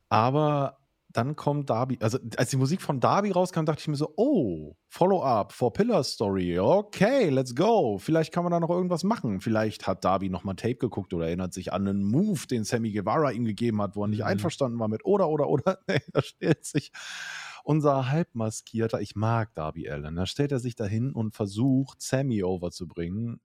Aber 0.09 0.79
dann 1.13 1.35
kommt 1.37 1.71
Darby, 1.71 1.99
also 2.01 2.19
als 2.37 2.51
die 2.51 2.57
Musik 2.57 2.81
von 2.83 3.01
Darby 3.01 3.33
rauskam, 3.33 3.65
dachte 3.65 3.81
ich 3.81 3.89
mir 3.89 3.97
so, 3.97 4.13
oh, 4.17 4.77
Follow-up, 4.89 5.53
Four 5.53 5.73
Pillar 5.73 6.05
Story, 6.05 6.59
okay, 6.59 7.29
let's 7.31 7.55
go. 7.55 7.99
Vielleicht 7.99 8.33
kann 8.33 8.45
man 8.45 8.53
da 8.53 8.61
noch 8.61 8.71
irgendwas 8.71 9.03
machen. 9.03 9.41
Vielleicht 9.41 9.87
hat 9.87 10.05
Darby 10.05 10.29
nochmal 10.31 10.55
Tape 10.55 10.77
geguckt 10.77 11.13
oder 11.13 11.27
erinnert 11.27 11.53
sich 11.53 11.73
an 11.73 11.87
einen 11.87 12.05
Move, 12.05 12.47
den 12.47 12.65
Sammy 12.65 12.93
Guevara 12.93 13.33
ihm 13.33 13.45
gegeben 13.45 13.83
hat, 13.83 13.97
wo 13.97 14.05
er 14.05 14.09
nicht 14.09 14.21
mhm. 14.21 14.27
einverstanden 14.27 14.79
war 14.79 14.89
mit 14.89 15.05
oder, 15.05 15.29
oder, 15.29 15.49
oder. 15.49 15.79
Nee, 15.89 16.01
da 16.13 16.23
stellt 16.23 16.65
sich 16.65 16.93
unser 17.71 18.11
halbmaskierter, 18.11 19.01
ich 19.01 19.15
mag 19.15 19.55
Darby 19.55 19.89
Allen, 19.89 20.17
da 20.17 20.27
stellt 20.27 20.51
er 20.51 20.59
sich 20.59 20.75
dahin 20.75 21.13
und 21.13 21.37
versucht, 21.37 22.03
Sammy 22.03 22.43
overzubringen. 22.43 23.41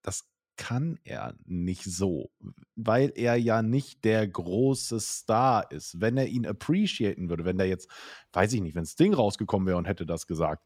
Das 0.00 0.24
kann 0.56 0.98
er 1.04 1.34
nicht 1.44 1.84
so, 1.84 2.30
weil 2.74 3.12
er 3.14 3.36
ja 3.36 3.60
nicht 3.60 4.02
der 4.06 4.26
große 4.26 4.98
Star 4.98 5.70
ist. 5.70 6.00
Wenn 6.00 6.16
er 6.16 6.26
ihn 6.26 6.46
appreciaten 6.46 7.28
würde, 7.28 7.44
wenn 7.44 7.60
er 7.60 7.66
jetzt, 7.66 7.90
weiß 8.32 8.54
ich 8.54 8.62
nicht, 8.62 8.76
wenn 8.76 8.86
Sting 8.86 9.12
rausgekommen 9.12 9.66
wäre 9.66 9.76
und 9.76 9.84
hätte 9.84 10.06
das 10.06 10.26
gesagt, 10.26 10.64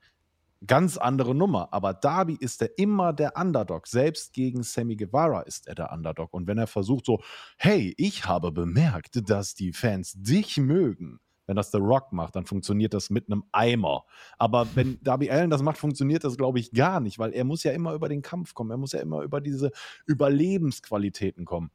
ganz 0.64 0.96
andere 0.96 1.35
Nummer. 1.35 1.73
Aber 1.73 1.94
Darby 1.94 2.37
ist 2.38 2.62
er 2.62 2.79
immer 2.79 3.12
der 3.12 3.37
Underdog. 3.37 3.88
Selbst 3.88 4.33
gegen 4.35 4.62
Sammy 4.62 4.94
Guevara 4.94 5.40
ist 5.40 5.66
er 5.66 5.75
der 5.75 5.90
Underdog. 5.90 6.33
Und 6.33 6.46
wenn 6.46 6.59
er 6.59 6.68
versucht 6.68 7.07
so, 7.07 7.20
hey, 7.59 7.92
ich 7.96 8.27
habe 8.27 8.53
bemerkt, 8.53 9.29
dass 9.29 9.57
die 9.57 9.73
Fans 9.73 10.12
dich 10.16 10.59
mögen, 10.59 11.18
wenn 11.51 11.57
das 11.57 11.73
The 11.73 11.79
Rock 11.79 12.13
macht, 12.13 12.37
dann 12.37 12.47
funktioniert 12.47 12.95
das 12.95 13.11
mit 13.11 13.27
einem 13.27 13.43
Eimer. 13.51 14.05
Aber 14.39 14.69
wenn 14.77 14.99
Darby 15.03 15.31
Allen 15.31 15.51
das 15.51 15.63
macht, 15.63 15.79
funktioniert 15.79 16.23
das, 16.23 16.37
glaube 16.37 16.61
ich, 16.61 16.71
gar 16.71 17.01
nicht, 17.01 17.19
weil 17.19 17.33
er 17.33 17.43
muss 17.43 17.65
ja 17.65 17.73
immer 17.73 17.93
über 17.93 18.09
den 18.09 18.23
Kampf 18.23 18.55
kommen. 18.55 18.71
Er 18.71 18.77
muss 18.77 18.93
ja 18.93 19.01
immer 19.01 19.23
über 19.23 19.41
diese 19.41 19.73
Überlebensqualitäten 20.07 21.45
kommen. 21.45 21.73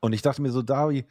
Und 0.00 0.14
ich 0.14 0.22
dachte 0.22 0.40
mir 0.40 0.50
so, 0.50 0.62
Darby, 0.62 1.04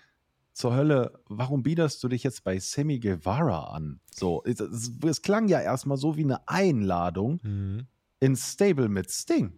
zur 0.52 0.74
Hölle, 0.76 1.20
warum 1.28 1.62
biederst 1.62 2.04
du 2.04 2.08
dich 2.08 2.24
jetzt 2.24 2.44
bei 2.44 2.58
Sammy 2.58 2.98
Guevara 2.98 3.76
an? 3.76 4.00
So, 4.12 4.42
es, 4.46 4.60
es, 4.60 4.92
es 5.06 5.22
klang 5.22 5.48
ja 5.48 5.62
erstmal 5.62 5.98
so 5.98 6.18
wie 6.18 6.24
eine 6.24 6.48
Einladung 6.48 7.40
mhm. 7.44 7.86
ins 8.20 8.54
Stable 8.54 8.90
mit 8.90 9.12
Sting. 9.12 9.54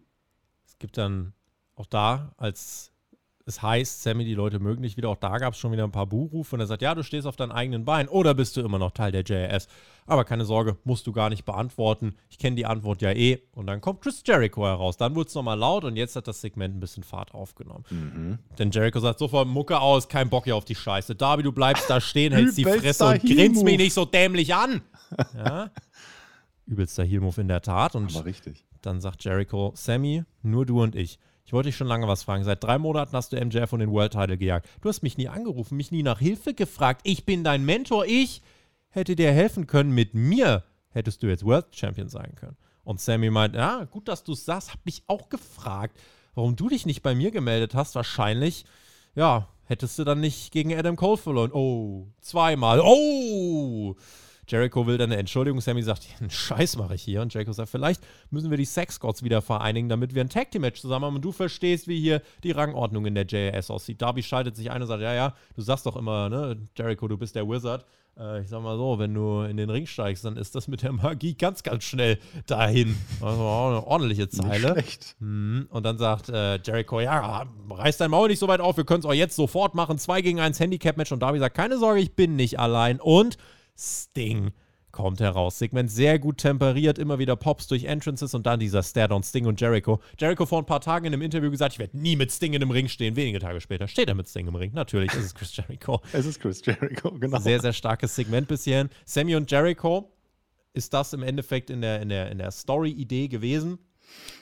Es 0.68 0.78
gibt 0.80 0.98
dann 0.98 1.32
auch 1.76 1.86
da 1.86 2.34
als 2.36 2.92
es 3.48 3.62
heißt, 3.62 4.04
Sammy, 4.04 4.26
die 4.26 4.34
Leute 4.34 4.60
mögen 4.60 4.84
dich 4.84 4.98
wieder. 4.98 5.08
Auch 5.08 5.16
da 5.16 5.38
gab 5.38 5.54
es 5.54 5.60
schon 5.60 5.72
wieder 5.72 5.86
ein 5.86 5.92
paar 5.92 6.06
Buhrufe 6.06 6.56
und 6.56 6.60
er 6.60 6.68
sagt, 6.68 6.82
ja, 6.82 6.94
du 6.94 7.02
stehst 7.02 7.26
auf 7.26 7.38
deinen 7.38 7.54
eigenen 7.54 7.86
Beinen 7.86 8.10
oder 8.10 8.34
bist 8.34 8.58
du 8.58 8.62
immer 8.62 8.78
noch 8.78 8.92
Teil 8.92 9.14
der 9.14 9.24
JAS? 9.24 9.70
Aber 10.06 10.26
keine 10.26 10.44
Sorge, 10.44 10.76
musst 10.84 11.08
du 11.08 11.14
gar 11.14 11.30
nicht 11.30 11.46
beantworten. 11.46 12.16
Ich 12.30 12.40
kenne 12.40 12.58
die 12.58 12.66
Antwort 12.66 13.02
ja 13.02 13.12
eh. 13.12 13.40
Und 13.54 13.68
dann 13.68 13.80
kommt 13.80 14.02
Chris 14.02 14.22
Jericho 14.26 14.66
heraus. 14.66 14.98
Dann 14.98 15.16
wurde 15.16 15.30
es 15.30 15.36
nochmal 15.36 15.58
laut 15.58 15.86
und 15.86 15.96
jetzt 15.96 16.18
hat 16.18 16.28
das 16.28 16.42
Segment 16.42 16.76
ein 16.76 16.82
bisschen 16.82 17.04
Fahrt 17.04 17.34
aufgenommen. 17.34 17.86
Mhm. 17.90 18.40
Denn 18.60 18.70
Jericho 18.72 19.00
sagt 19.00 19.20
sofort, 19.20 19.48
Mucke 19.48 19.80
aus, 19.80 20.10
kein 20.10 20.30
Bock 20.30 20.44
hier 20.44 20.58
auf 20.58 20.66
die 20.66 20.76
Scheiße. 20.76 21.16
Darby, 21.16 21.44
du 21.44 21.54
bleibst 21.54 21.90
da 21.90 22.02
stehen, 22.02 22.34
hältst 22.34 22.58
die 22.58 22.66
Fresse 22.66 23.06
und 23.06 23.22
grinst 23.22 23.64
mich 23.64 23.78
nicht 23.78 23.94
so 23.94 24.06
dämlich 24.06 24.54
an. 24.54 24.82
Ja? 25.38 25.72
Übelster 26.66 27.06
Heel-Move 27.06 27.40
in 27.40 27.48
der 27.48 27.62
Tat. 27.62 27.96
Und 27.96 28.14
Aber 28.14 28.26
richtig. 28.26 28.66
dann 28.82 29.00
sagt 29.00 29.24
Jericho, 29.24 29.72
Sammy, 29.74 30.26
nur 30.44 30.66
du 30.66 30.84
und 30.84 30.96
ich. 30.98 31.18
Ich 31.48 31.54
wollte 31.54 31.70
dich 31.70 31.78
schon 31.78 31.88
lange 31.88 32.10
was 32.10 32.24
fragen. 32.24 32.44
Seit 32.44 32.62
drei 32.62 32.78
Monaten 32.78 33.16
hast 33.16 33.32
du 33.32 33.38
MJF 33.38 33.70
von 33.70 33.80
den 33.80 33.90
World 33.90 34.12
Title 34.12 34.38
gejagt. 34.38 34.68
Du 34.82 34.90
hast 34.90 35.02
mich 35.02 35.18
nie 35.18 35.30
angerufen, 35.30 35.78
mich 35.78 35.92
nie 35.92 36.04
nach 36.04 36.20
Hilfe 36.20 36.54
gefragt. 36.54 37.00
Ich 37.06 37.26
bin 37.26 37.46
dein 37.46 37.64
Mentor. 37.64 38.06
Ich 38.06 38.42
hätte 38.90 39.16
dir 39.16 39.32
helfen 39.32 39.66
können. 39.66 39.92
Mit 39.92 40.14
mir 40.14 40.66
hättest 40.90 41.24
du 41.24 41.28
jetzt 41.28 41.46
World 41.46 41.68
Champion 41.72 42.10
sein 42.10 42.36
können. 42.36 42.58
Und 42.84 43.00
Sammy 43.00 43.30
meint, 43.30 43.56
ja, 43.56 43.86
gut, 43.86 44.10
dass 44.10 44.26
du 44.26 44.34
es 44.34 44.44
sagst. 44.44 44.74
Hab 44.74 44.86
mich 44.86 45.04
auch 45.08 45.30
gefragt, 45.30 45.98
warum 46.36 46.58
du 46.58 46.68
dich 46.68 46.86
nicht 46.86 47.02
bei 47.02 47.16
mir 47.16 47.32
gemeldet 47.32 47.76
hast. 47.76 47.96
Wahrscheinlich, 47.96 48.66
ja, 49.16 49.48
hättest 49.64 49.98
du 50.00 50.04
dann 50.04 50.20
nicht 50.20 50.52
gegen 50.52 50.78
Adam 50.78 50.98
Cole 50.98 51.16
verloren. 51.16 51.54
Oh, 51.54 52.08
zweimal. 52.20 52.82
Oh! 52.84 53.96
Jericho 54.48 54.88
will 54.88 54.98
dann 54.98 55.12
eine 55.12 55.20
Entschuldigung. 55.20 55.60
Sammy 55.60 55.84
sagt, 55.84 56.08
einen 56.20 56.30
Scheiß 56.30 56.78
mache 56.78 56.96
ich 56.96 57.04
hier. 57.04 57.22
Und 57.22 57.34
Jericho 57.34 57.52
sagt, 57.52 57.70
vielleicht 57.70 58.02
müssen 58.30 58.50
wir 58.50 58.58
die 58.58 58.66
Sex 58.66 59.00
Gods 59.00 59.24
wieder 59.24 59.42
vereinigen, 59.42 59.90
damit 59.90 60.16
wir 60.16 60.24
ein 60.24 60.30
Tag 60.30 60.52
Team 60.52 60.62
Match 60.62 60.82
zusammen 60.82 61.06
haben 61.06 61.16
und 61.16 61.26
du 61.26 61.32
verstehst, 61.32 61.88
wie 61.88 62.00
hier 62.00 62.22
die 62.44 62.52
Rangordnung 62.52 63.06
in 63.06 63.16
der 63.16 63.26
JAS 63.28 63.70
aussieht. 63.70 64.02
Darby 64.02 64.24
schaltet 64.24 64.56
sich 64.56 64.72
ein 64.72 64.82
und 64.82 64.88
sagt, 64.88 65.02
ja, 65.02 65.14
ja, 65.14 65.34
du 65.56 65.62
sagst 65.62 65.86
doch 65.86 65.96
immer, 65.96 66.30
ne, 66.30 66.58
Jericho, 66.78 67.08
du 67.08 67.18
bist 67.18 67.36
der 67.36 67.48
Wizard. 67.48 67.86
Äh, 68.20 68.42
ich 68.42 68.50
sag 68.50 68.62
mal 68.62 68.78
so, 68.78 69.00
wenn 69.00 69.14
du 69.14 69.42
in 69.42 69.58
den 69.58 69.70
Ring 69.70 69.86
steigst, 69.86 70.26
dann 70.26 70.38
ist 70.38 70.56
das 70.56 70.68
mit 70.68 70.84
der 70.84 70.92
Magie 70.92 71.36
ganz, 71.36 71.64
ganz 71.64 71.84
schnell 71.84 72.18
dahin. 72.46 72.96
Also 73.22 73.42
auch 73.42 73.70
eine 73.70 73.86
ordentliche 73.86 74.30
Zeile. 74.30 74.74
Nicht 74.74 74.82
schlecht. 74.82 75.16
Mhm. 75.20 75.68
Und 75.70 75.86
dann 75.86 75.98
sagt 75.98 76.30
äh, 76.30 76.58
Jericho, 76.64 77.00
ja, 77.00 77.46
reiß 77.70 77.98
dein 77.98 78.12
Maul 78.12 78.30
nicht 78.30 78.40
so 78.40 78.48
weit 78.48 78.62
auf, 78.62 78.78
wir 78.78 78.86
können 78.86 79.02
es 79.02 79.06
auch 79.06 79.14
jetzt 79.14 79.36
sofort 79.36 79.76
machen. 79.76 79.98
Zwei 79.98 80.22
gegen 80.22 80.40
eins 80.40 80.60
Handicap-Match. 80.60 81.12
Und 81.12 81.20
Darby 81.22 81.40
sagt, 81.40 81.56
keine 81.56 81.78
Sorge, 81.78 82.00
ich 82.00 82.16
bin 82.16 82.36
nicht 82.36 82.60
allein. 82.60 83.00
Und 83.00 83.38
Sting 83.78 84.52
kommt 84.92 85.20
heraus. 85.20 85.60
Segment 85.60 85.92
sehr 85.92 86.18
gut 86.18 86.40
temperiert, 86.40 86.98
immer 86.98 87.20
wieder 87.20 87.36
Pops 87.36 87.68
durch 87.68 87.84
Entrances 87.84 88.34
und 88.34 88.48
dann 88.48 88.60
dieser 88.60 88.82
Stare-on 88.82 89.22
Sting 89.22 89.46
und 89.46 89.62
Jericho. 89.62 90.00
Jericho 90.18 90.46
vor 90.48 90.60
ein 90.60 90.66
paar 90.66 90.82
Tagen 90.82 91.06
in 91.06 91.14
einem 91.14 91.22
Interview 91.22 91.52
gesagt, 91.52 91.74
ich 91.74 91.80
werde 91.80 91.98
nie 91.98 92.16
mit 92.16 92.32
Sting 92.32 92.54
in 92.54 92.64
einem 92.64 92.72
Ring 92.72 92.88
stehen. 92.88 93.16
Wenige 93.16 93.40
Tage 93.40 93.62
später 93.62 93.88
steht 93.88 94.08
er 94.08 94.16
mit 94.16 94.28
Sting 94.28 94.48
im 94.48 94.56
Ring. 94.56 94.72
Natürlich 94.74 95.14
ist 95.14 95.24
es 95.24 95.36
Chris 95.36 95.56
Jericho. 95.56 96.02
es 96.14 96.26
ist 96.26 96.40
Chris 96.40 96.66
Jericho, 96.66 97.12
genau. 97.12 97.40
Sehr, 97.40 97.60
sehr 97.60 97.74
starkes 97.74 98.16
Segment 98.16 98.48
bis 98.48 98.64
hierhin. 98.64 98.90
Sammy 99.06 99.36
und 99.36 99.52
Jericho 99.52 100.12
ist 100.74 100.94
das 100.94 101.14
im 101.14 101.22
Endeffekt 101.22 101.70
in 101.70 101.82
der, 101.82 102.02
in 102.02 102.10
der, 102.10 102.32
in 102.32 102.40
der 102.40 102.50
Story-Idee 102.50 103.28
gewesen. 103.28 103.78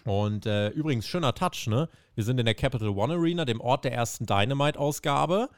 Und 0.06 0.46
äh, 0.46 0.70
übrigens, 0.70 1.08
schöner 1.08 1.34
Touch, 1.34 1.68
ne? 1.68 1.90
Wir 2.14 2.24
sind 2.24 2.40
in 2.40 2.46
der 2.46 2.56
Capital 2.56 2.90
One 2.90 3.14
Arena, 3.14 3.44
dem 3.46 3.60
Ort 3.60 3.84
der 3.84 3.94
ersten 3.94 4.26
Dynamite-Ausgabe. 4.26 5.50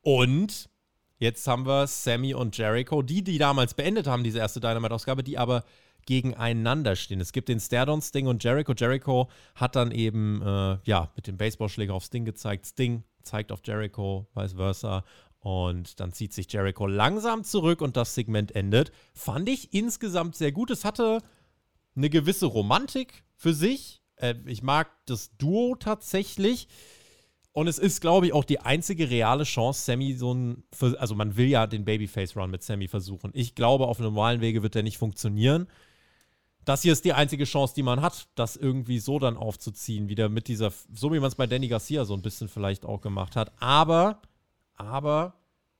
Und 0.00 0.70
Jetzt 1.18 1.46
haben 1.48 1.66
wir 1.66 1.86
Sammy 1.86 2.32
und 2.34 2.56
Jericho, 2.56 3.02
die, 3.02 3.22
die 3.22 3.38
damals 3.38 3.74
beendet 3.74 4.06
haben, 4.06 4.22
diese 4.22 4.38
erste 4.38 4.60
Dynamite-Ausgabe, 4.60 5.24
die 5.24 5.36
aber 5.36 5.64
gegeneinander 6.06 6.96
stehen. 6.96 7.20
Es 7.20 7.32
gibt 7.32 7.48
den 7.48 7.60
Stardon, 7.60 8.00
Sting 8.00 8.28
und 8.28 8.42
Jericho. 8.42 8.72
Jericho 8.72 9.28
hat 9.54 9.76
dann 9.76 9.90
eben, 9.90 10.40
äh, 10.42 10.78
ja, 10.84 11.12
mit 11.16 11.26
dem 11.26 11.36
Baseballschläger 11.36 11.92
auf 11.92 12.04
Sting 12.04 12.24
gezeigt. 12.24 12.66
Sting 12.66 13.02
zeigt 13.22 13.52
auf 13.52 13.60
Jericho, 13.64 14.26
vice 14.34 14.54
versa. 14.54 15.04
Und 15.40 16.00
dann 16.00 16.12
zieht 16.12 16.32
sich 16.32 16.52
Jericho 16.52 16.86
langsam 16.86 17.44
zurück 17.44 17.80
und 17.80 17.96
das 17.96 18.14
Segment 18.14 18.54
endet. 18.54 18.92
Fand 19.12 19.48
ich 19.48 19.74
insgesamt 19.74 20.36
sehr 20.36 20.52
gut. 20.52 20.70
Es 20.70 20.84
hatte 20.84 21.20
eine 21.94 22.10
gewisse 22.10 22.46
Romantik 22.46 23.24
für 23.36 23.52
sich. 23.52 24.02
Äh, 24.16 24.34
ich 24.46 24.62
mag 24.62 24.88
das 25.06 25.36
Duo 25.36 25.74
tatsächlich. 25.74 26.68
Und 27.52 27.66
es 27.66 27.78
ist, 27.78 28.00
glaube 28.00 28.26
ich, 28.26 28.32
auch 28.32 28.44
die 28.44 28.60
einzige 28.60 29.10
reale 29.10 29.44
Chance, 29.44 29.82
Sammy 29.84 30.14
so 30.14 30.32
ein. 30.32 30.64
Also, 30.98 31.14
man 31.14 31.36
will 31.36 31.48
ja 31.48 31.66
den 31.66 31.84
Babyface-Run 31.84 32.50
mit 32.50 32.62
Sammy 32.62 32.88
versuchen. 32.88 33.30
Ich 33.34 33.54
glaube, 33.54 33.86
auf 33.86 33.98
normalen 33.98 34.40
Wege 34.40 34.62
wird 34.62 34.74
der 34.74 34.82
nicht 34.82 34.98
funktionieren. 34.98 35.66
Das 36.64 36.82
hier 36.82 36.92
ist 36.92 37.06
die 37.06 37.14
einzige 37.14 37.44
Chance, 37.44 37.74
die 37.74 37.82
man 37.82 38.02
hat, 38.02 38.28
das 38.34 38.56
irgendwie 38.56 38.98
so 38.98 39.18
dann 39.18 39.38
aufzuziehen, 39.38 40.10
wieder 40.10 40.28
mit 40.28 40.48
dieser, 40.48 40.70
so 40.92 41.10
wie 41.12 41.18
man 41.18 41.28
es 41.28 41.34
bei 41.34 41.46
Danny 41.46 41.66
Garcia 41.66 42.04
so 42.04 42.12
ein 42.12 42.20
bisschen 42.20 42.48
vielleicht 42.48 42.84
auch 42.84 43.00
gemacht 43.00 43.36
hat. 43.36 43.52
Aber, 43.58 44.20
aber, 44.74 45.32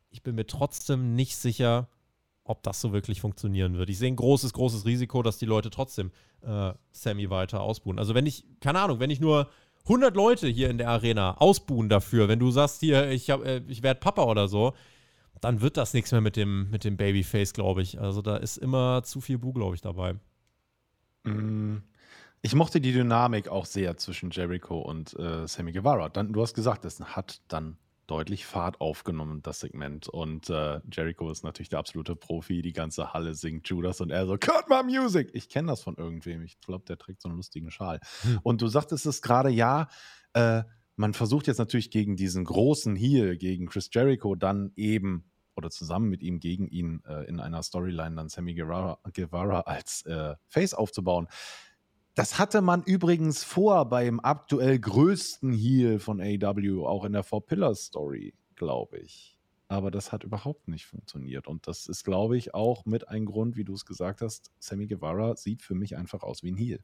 ich 0.09 0.23
bin 0.23 0.35
mir 0.35 0.47
trotzdem 0.47 1.15
nicht 1.15 1.37
sicher, 1.37 1.89
ob 2.43 2.63
das 2.63 2.81
so 2.81 2.95
wirklich 2.95 3.21
funktionieren 3.21 3.77
wird. 3.77 3.91
Ich 3.91 3.99
sehe 3.99 4.11
ein 4.11 4.17
großes, 4.17 4.55
großes 4.55 4.87
Risiko, 4.87 5.23
dass 5.23 5.37
die 5.37 5.45
Leute 5.45 5.69
trotzdem 5.69 6.11
äh, 6.41 6.73
Sammy 6.93 7.29
weiter 7.29 7.61
ausbuhen. 7.61 7.99
Also 7.99 8.15
wenn 8.15 8.25
ich, 8.25 8.47
keine 8.61 8.81
Ahnung, 8.81 8.99
wenn 8.99 9.11
ich 9.11 9.21
nur 9.21 9.51
100 9.88 10.14
Leute 10.14 10.48
hier 10.48 10.68
in 10.68 10.79
der 10.79 10.90
Arena 10.90 11.38
ausbuhen 11.38 11.88
dafür, 11.88 12.29
wenn 12.29 12.38
du 12.38 12.51
sagst 12.51 12.81
hier, 12.81 13.11
ich, 13.11 13.29
äh, 13.31 13.62
ich 13.68 13.83
werde 13.83 14.01
Papa 14.01 14.24
oder 14.24 14.46
so, 14.46 14.74
dann 15.40 15.61
wird 15.61 15.77
das 15.77 15.94
nichts 15.94 16.12
mehr 16.12 16.20
mit 16.20 16.37
dem, 16.37 16.70
mit 16.70 16.85
dem 16.85 16.96
Babyface, 16.96 17.53
glaube 17.53 17.83
ich. 17.83 18.01
Also 18.01 18.22
da 18.22 18.37
ist 18.37 18.59
immer 18.59 19.03
zu 19.03 19.20
viel 19.20 19.38
Bu, 19.38 19.53
glaube 19.53 19.74
ich, 19.74 19.81
dabei. 19.81 20.16
Mm, 21.24 21.79
ich 22.42 22.55
mochte 22.55 22.81
die 22.81 22.92
Dynamik 22.92 23.48
auch 23.48 23.64
sehr 23.64 23.96
zwischen 23.96 24.31
Jericho 24.31 24.79
und 24.79 25.18
äh, 25.18 25.46
Sammy 25.46 25.72
Guevara. 25.72 26.09
Dann, 26.09 26.33
du 26.33 26.42
hast 26.42 26.55
gesagt, 26.55 26.85
das 26.85 27.01
hat 27.01 27.40
dann 27.48 27.79
deutlich 28.09 28.47
Fahrt 28.47 28.81
aufgenommen, 28.81 29.42
das 29.42 29.61
Segment. 29.61 30.09
Und 30.09 30.51
äh, 30.51 30.81
Jericho 30.90 31.31
ist 31.31 31.44
natürlich 31.44 31.68
der 31.68 31.79
absolute 31.79 32.16
Profi. 32.16 32.62
Die 32.62 32.73
ganze 32.73 33.12
Halle 33.12 33.35
singt 33.35 33.68
Judas 33.68 34.01
und 34.01 34.11
er 34.11 34.27
so, 34.27 34.37
Cut 34.37 34.68
my 34.68 34.83
music! 34.83 35.31
Ich 35.35 35.49
kenne 35.49 35.68
das 35.68 35.83
von 35.83 35.97
irgendwem. 35.97 36.42
Ich 36.42 36.61
glaube, 36.61 36.85
der 36.87 36.99
trägt 36.99 37.23
so 37.23 37.29
einen 37.29 37.37
lustigen 37.37 37.71
Schal. 37.71 38.01
Hm. 38.23 38.40
Und 38.42 38.62
du 38.62 38.68
sagtest 38.68 39.07
es 39.07 39.23
gerade, 39.23 39.51
ja, 39.51 39.88
äh, 40.33 40.62
man 40.97 41.14
versucht 41.14 41.47
jetzt 41.47 41.59
natürlich 41.59 41.90
gegen 41.90 42.16
diesen 42.16 42.44
großen 42.44 42.97
Heel, 42.97 43.37
gegen 43.37 43.66
Chris 43.66 43.88
Jericho, 43.92 44.35
dann 44.35 44.73
eben 44.75 45.31
oder 45.55 45.71
zusammen 45.71 46.09
mit 46.09 46.23
ihm 46.23 46.40
gegen 46.40 46.68
ihn 46.68 47.03
äh, 47.07 47.25
in 47.29 47.40
einer 47.40 47.62
Storyline 47.62 48.16
dann 48.16 48.29
Sammy 48.29 48.55
Guevara, 48.55 48.99
Guevara 49.12 49.61
als 49.61 50.03
äh, 50.07 50.37
Face 50.47 50.73
aufzubauen 50.73 51.29
Das 52.19 52.37
hatte 52.37 52.63
man 52.63 52.83
übrigens 52.83 53.45
vor 53.45 53.89
beim 53.89 54.19
aktuell 54.19 54.77
größten 54.77 55.53
Heal 55.53 56.01
von 56.01 56.21
AW, 56.21 56.85
auch 56.85 57.05
in 57.05 57.13
der 57.13 57.23
Four 57.23 57.47
Pillars 57.47 57.85
Story, 57.85 58.35
glaube 58.57 58.99
ich. 58.99 59.39
Aber 59.69 59.93
das 59.93 60.11
hat 60.11 60.25
überhaupt 60.25 60.67
nicht 60.67 60.87
funktioniert. 60.87 61.47
Und 61.47 61.69
das 61.69 61.87
ist, 61.87 62.03
glaube 62.03 62.37
ich, 62.37 62.55
auch 62.55 62.85
mit 62.87 63.09
ein 63.09 63.25
Grund, 63.25 63.57
wie 63.57 63.63
du 63.63 63.73
es 63.73 63.87
gesagt 63.87 64.21
hast. 64.21 64.51
Sammy 64.59 64.89
Guevara 64.89 65.37
sieht 65.37 65.63
für 65.63 65.77
mich 65.77 65.97
einfach 65.97 66.25
aus 66.25 66.43
wie 66.43 66.51
ein 66.51 66.57
Heal. 66.57 66.81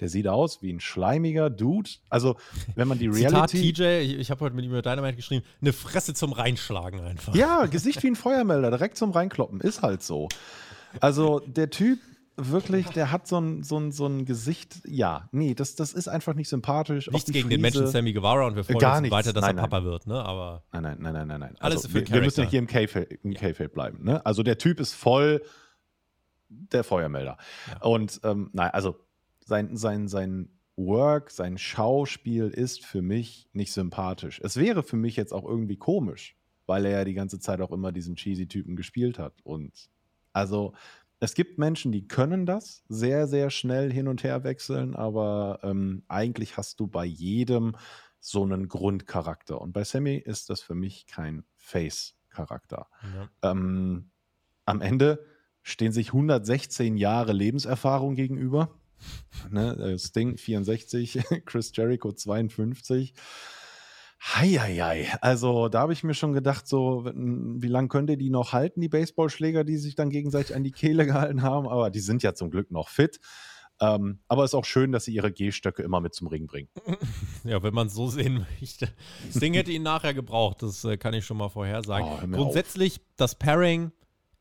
Der 0.00 0.08
sieht 0.08 0.26
aus 0.26 0.60
wie 0.60 0.72
ein 0.72 0.80
schleimiger 0.80 1.50
Dude. 1.50 1.90
Also, 2.08 2.36
wenn 2.74 2.88
man 2.88 2.98
die 2.98 3.06
Reality. 3.08 3.58
Zitat 3.58 3.76
TJ, 3.76 4.00
ich, 4.02 4.18
ich 4.18 4.30
habe 4.32 4.40
heute 4.40 4.56
mit 4.56 4.64
ihm 4.64 4.72
über 4.72 4.82
Dynamite 4.82 5.14
geschrieben, 5.14 5.44
eine 5.60 5.72
Fresse 5.72 6.14
zum 6.14 6.32
Reinschlagen 6.32 6.98
einfach. 7.00 7.32
Ja, 7.36 7.66
Gesicht 7.66 8.02
wie 8.02 8.08
ein 8.08 8.16
Feuermelder, 8.16 8.72
direkt 8.72 8.96
zum 8.96 9.12
Reinkloppen. 9.12 9.60
Ist 9.60 9.82
halt 9.82 10.02
so. 10.02 10.28
Also, 10.98 11.38
der 11.38 11.70
Typ 11.70 12.00
wirklich, 12.36 12.86
der 12.88 13.10
hat 13.10 13.26
so 13.26 13.38
ein, 13.38 13.62
so 13.62 13.78
ein, 13.78 13.92
so 13.92 14.06
ein 14.06 14.24
Gesicht. 14.24 14.80
Ja, 14.86 15.28
nee, 15.32 15.54
das, 15.54 15.74
das 15.76 15.92
ist 15.92 16.08
einfach 16.08 16.34
nicht 16.34 16.48
sympathisch. 16.48 17.10
Nichts 17.10 17.30
gegen 17.30 17.48
den 17.48 17.60
Menschen 17.60 17.86
Sammy 17.86 18.12
Guevara 18.12 18.46
und 18.46 18.56
wir 18.56 18.64
freuen 18.64 18.78
Gar 18.78 18.92
uns 18.94 19.02
nichts. 19.02 19.16
weiter, 19.16 19.32
dass 19.32 19.42
Nein, 19.42 19.56
er 19.58 19.62
Papa 19.62 19.80
nein. 19.80 19.86
wird, 19.86 20.06
ne? 20.06 20.22
Aber 20.22 20.64
Nein, 20.72 20.82
nein, 20.82 20.98
nein, 21.00 21.12
nein, 21.12 21.28
nein, 21.28 21.40
nein. 21.40 21.56
Alles 21.60 21.84
also, 21.84 21.88
für 21.88 22.06
wir, 22.06 22.14
wir 22.14 22.22
müssen 22.22 22.42
ja 22.42 22.48
hier 22.48 22.58
im 22.58 22.66
K-Feld 22.66 23.72
bleiben. 23.72 24.04
Ne? 24.04 24.24
Also 24.26 24.42
der 24.42 24.58
Typ 24.58 24.80
ist 24.80 24.94
voll 24.94 25.42
der 26.48 26.84
Feuermelder. 26.84 27.36
Und 27.80 28.20
ähm, 28.24 28.50
nein, 28.52 28.70
also 28.70 28.96
sein, 29.40 29.76
sein, 29.76 30.08
sein 30.08 30.48
Work, 30.76 31.30
sein 31.30 31.58
Schauspiel 31.58 32.48
ist 32.48 32.84
für 32.84 33.02
mich 33.02 33.48
nicht 33.52 33.72
sympathisch. 33.72 34.40
Es 34.42 34.56
wäre 34.56 34.82
für 34.82 34.96
mich 34.96 35.16
jetzt 35.16 35.32
auch 35.32 35.44
irgendwie 35.44 35.76
komisch, 35.76 36.36
weil 36.66 36.84
er 36.84 36.98
ja 36.98 37.04
die 37.04 37.14
ganze 37.14 37.38
Zeit 37.38 37.60
auch 37.60 37.70
immer 37.70 37.92
diesen 37.92 38.16
cheesy 38.16 38.48
Typen 38.48 38.74
gespielt 38.76 39.18
hat. 39.18 39.34
Und 39.44 39.72
also 40.32 40.72
es 41.24 41.34
gibt 41.34 41.58
Menschen, 41.58 41.92
die 41.92 42.06
können 42.06 42.46
das 42.46 42.84
sehr, 42.88 43.26
sehr 43.26 43.50
schnell 43.50 43.92
hin 43.92 44.08
und 44.08 44.22
her 44.22 44.44
wechseln, 44.44 44.94
aber 44.94 45.60
ähm, 45.62 46.02
eigentlich 46.08 46.56
hast 46.56 46.80
du 46.80 46.86
bei 46.86 47.04
jedem 47.04 47.76
so 48.20 48.42
einen 48.42 48.68
Grundcharakter. 48.68 49.60
Und 49.60 49.72
bei 49.72 49.84
Sammy 49.84 50.16
ist 50.16 50.50
das 50.50 50.60
für 50.60 50.74
mich 50.74 51.06
kein 51.06 51.44
Face-Charakter. 51.56 52.88
ja. 53.02 53.50
Ähm, 53.50 54.10
am 54.66 54.80
Ende 54.80 55.24
stehen 55.62 55.92
sich 55.92 56.08
116 56.08 56.96
Jahre 56.96 57.32
Lebenserfahrung 57.32 58.14
gegenüber. 58.14 58.78
Ne, 59.50 59.98
Sting 59.98 60.38
64, 60.38 61.20
Chris 61.44 61.72
Jericho 61.74 62.12
52. 62.12 63.14
Heieiei. 64.24 65.08
Also 65.20 65.68
da 65.68 65.80
habe 65.80 65.92
ich 65.92 66.02
mir 66.02 66.14
schon 66.14 66.32
gedacht, 66.32 66.66
so, 66.66 67.04
wie 67.04 67.68
lange 67.68 67.88
könnt 67.88 68.08
ihr 68.08 68.16
die 68.16 68.30
noch 68.30 68.52
halten, 68.52 68.80
die 68.80 68.88
Baseballschläger, 68.88 69.64
die 69.64 69.76
sich 69.76 69.96
dann 69.96 70.08
gegenseitig 70.08 70.56
an 70.56 70.64
die 70.64 70.72
Kehle 70.72 71.04
gehalten 71.06 71.42
haben? 71.42 71.68
Aber 71.68 71.90
die 71.90 72.00
sind 72.00 72.22
ja 72.22 72.34
zum 72.34 72.50
Glück 72.50 72.70
noch 72.70 72.88
fit. 72.88 73.20
Ähm, 73.80 74.20
aber 74.28 74.44
es 74.44 74.50
ist 74.50 74.54
auch 74.54 74.64
schön, 74.64 74.92
dass 74.92 75.04
sie 75.04 75.14
ihre 75.14 75.32
Gehstöcke 75.32 75.82
immer 75.82 76.00
mit 76.00 76.14
zum 76.14 76.28
Ring 76.28 76.46
bringen. 76.46 76.68
Ja, 77.44 77.62
wenn 77.62 77.74
man 77.74 77.88
es 77.88 77.94
so 77.94 78.08
sehen 78.08 78.46
möchte. 78.58 78.88
Sting 79.30 79.52
hätte 79.52 79.70
ihn 79.70 79.82
nachher 79.82 80.14
gebraucht, 80.14 80.62
das 80.62 80.82
äh, 80.84 80.96
kann 80.96 81.12
ich 81.12 81.26
schon 81.26 81.36
mal 81.36 81.50
vorhersagen. 81.50 82.08
Oh, 82.08 82.36
Grundsätzlich, 82.36 83.02
das 83.16 83.34
Pairing, 83.34 83.92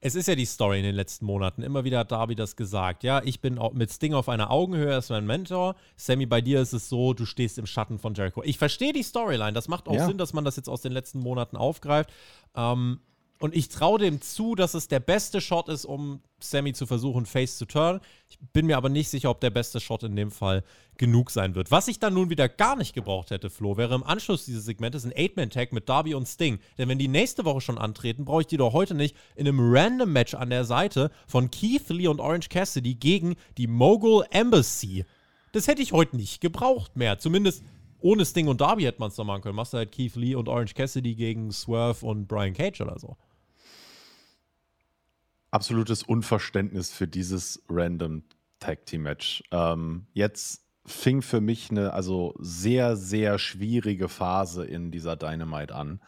es 0.05 0.15
ist 0.15 0.27
ja 0.27 0.35
die 0.35 0.45
Story 0.45 0.79
in 0.79 0.83
den 0.83 0.95
letzten 0.95 1.25
Monaten. 1.25 1.63
Immer 1.63 1.85
wieder 1.85 1.99
hat 1.99 2.11
Darby 2.11 2.35
das 2.35 2.57
gesagt. 2.57 3.03
Ja, 3.05 3.21
ich 3.23 3.39
bin 3.39 3.57
mit 3.71 3.89
Sting 3.89 4.13
auf 4.13 4.27
einer 4.27 4.51
Augenhöhe, 4.51 4.91
er 4.91 4.97
ist 4.97 5.09
mein 5.09 5.25
Mentor. 5.25 5.75
Sammy, 5.95 6.25
bei 6.25 6.41
dir 6.41 6.61
ist 6.61 6.73
es 6.73 6.89
so, 6.89 7.13
du 7.13 7.25
stehst 7.25 7.57
im 7.57 7.65
Schatten 7.65 7.97
von 7.99 8.13
Jericho. 8.13 8.43
Ich 8.43 8.57
verstehe 8.57 8.91
die 8.91 9.03
Storyline. 9.03 9.53
Das 9.53 9.69
macht 9.69 9.87
auch 9.87 9.95
Ja. 9.95 10.05
Sinn, 10.05 10.17
dass 10.17 10.33
man 10.33 10.43
das 10.43 10.57
jetzt 10.57 10.67
aus 10.67 10.81
den 10.81 10.91
letzten 10.91 11.19
Monaten 11.19 11.55
aufgreift. 11.55 12.11
Ähm, 12.53 12.99
und 13.43 13.53
ich 13.53 13.67
traue 13.67 13.99
dem 13.99 14.21
zu, 14.21 14.55
dass 14.55 14.73
es 14.73 14.87
der 14.87 15.01
beste 15.01 15.41
Shot 15.41 15.67
ist, 15.67 15.83
um 15.83 16.21
Sammy 16.39 16.71
zu 16.71 16.85
versuchen, 16.85 17.25
face 17.25 17.57
zu 17.57 17.65
turn. 17.65 17.99
Ich 18.29 18.39
bin 18.39 18.67
mir 18.67 18.77
aber 18.77 18.87
nicht 18.87 19.09
sicher, 19.09 19.29
ob 19.29 19.41
der 19.41 19.49
beste 19.49 19.81
Shot 19.81 20.03
in 20.03 20.15
dem 20.15 20.31
Fall 20.31 20.63
genug 20.97 21.29
sein 21.29 21.53
wird. 21.53 21.69
Was 21.69 21.89
ich 21.89 21.99
dann 21.99 22.13
nun 22.13 22.29
wieder 22.29 22.47
gar 22.47 22.77
nicht 22.77 22.93
gebraucht 22.93 23.31
hätte, 23.31 23.49
Flo, 23.49 23.75
wäre 23.75 23.95
im 23.95 24.03
Anschluss 24.05 24.45
dieses 24.45 24.63
Segmentes 24.63 25.03
ein 25.03 25.11
Eight-Man-Tag 25.13 25.73
mit 25.73 25.89
Darby 25.89 26.15
und 26.15 26.25
Sting. 26.25 26.59
Denn 26.77 26.87
wenn 26.87 26.99
die 26.99 27.09
nächste 27.09 27.43
Woche 27.43 27.59
schon 27.59 27.77
antreten, 27.77 28.23
brauche 28.23 28.43
ich 28.43 28.47
die 28.47 28.55
doch 28.55 28.71
heute 28.71 28.93
nicht 28.93 29.13
in 29.35 29.45
einem 29.45 29.59
Random-Match 29.59 30.35
an 30.35 30.49
der 30.49 30.63
Seite 30.63 31.11
von 31.27 31.51
Keith 31.51 31.89
Lee 31.89 32.07
und 32.07 32.21
Orange 32.21 32.47
Cassidy 32.47 32.95
gegen 32.95 33.35
die 33.57 33.67
Mogul 33.67 34.23
Embassy. 34.31 35.03
Das 35.51 35.67
hätte 35.67 35.81
ich 35.81 35.91
heute 35.91 36.15
nicht 36.15 36.39
gebraucht 36.39 36.95
mehr. 36.95 37.19
Zumindest 37.19 37.65
ohne 37.99 38.25
Sting 38.25 38.47
und 38.47 38.61
Darby 38.61 38.83
hätte 38.83 39.01
man 39.01 39.09
es 39.09 39.17
doch 39.17 39.25
machen 39.25 39.41
können. 39.41 39.57
Machst 39.57 39.73
du 39.73 39.79
halt 39.79 39.91
Keith 39.91 40.15
Lee 40.15 40.35
und 40.35 40.47
Orange 40.47 40.75
Cassidy 40.75 41.15
gegen 41.15 41.51
Swerve 41.51 42.05
und 42.05 42.29
Brian 42.29 42.53
Cage 42.53 42.79
oder 42.79 42.97
so. 42.97 43.17
Absolutes 45.53 46.03
Unverständnis 46.03 46.91
für 46.91 47.07
dieses 47.07 47.63
random 47.69 48.23
Tag 48.59 48.85
Team 48.85 49.03
Match. 49.03 49.43
Ähm, 49.51 50.07
jetzt 50.13 50.65
fing 50.85 51.21
für 51.21 51.41
mich 51.41 51.69
eine 51.69 51.93
also 51.93 52.33
sehr 52.39 52.95
sehr 52.95 53.39
schwierige 53.39 54.09
Phase 54.09 54.65
in 54.65 54.91
dieser 54.91 55.15
Dynamite 55.15 55.73
an. 55.73 56.01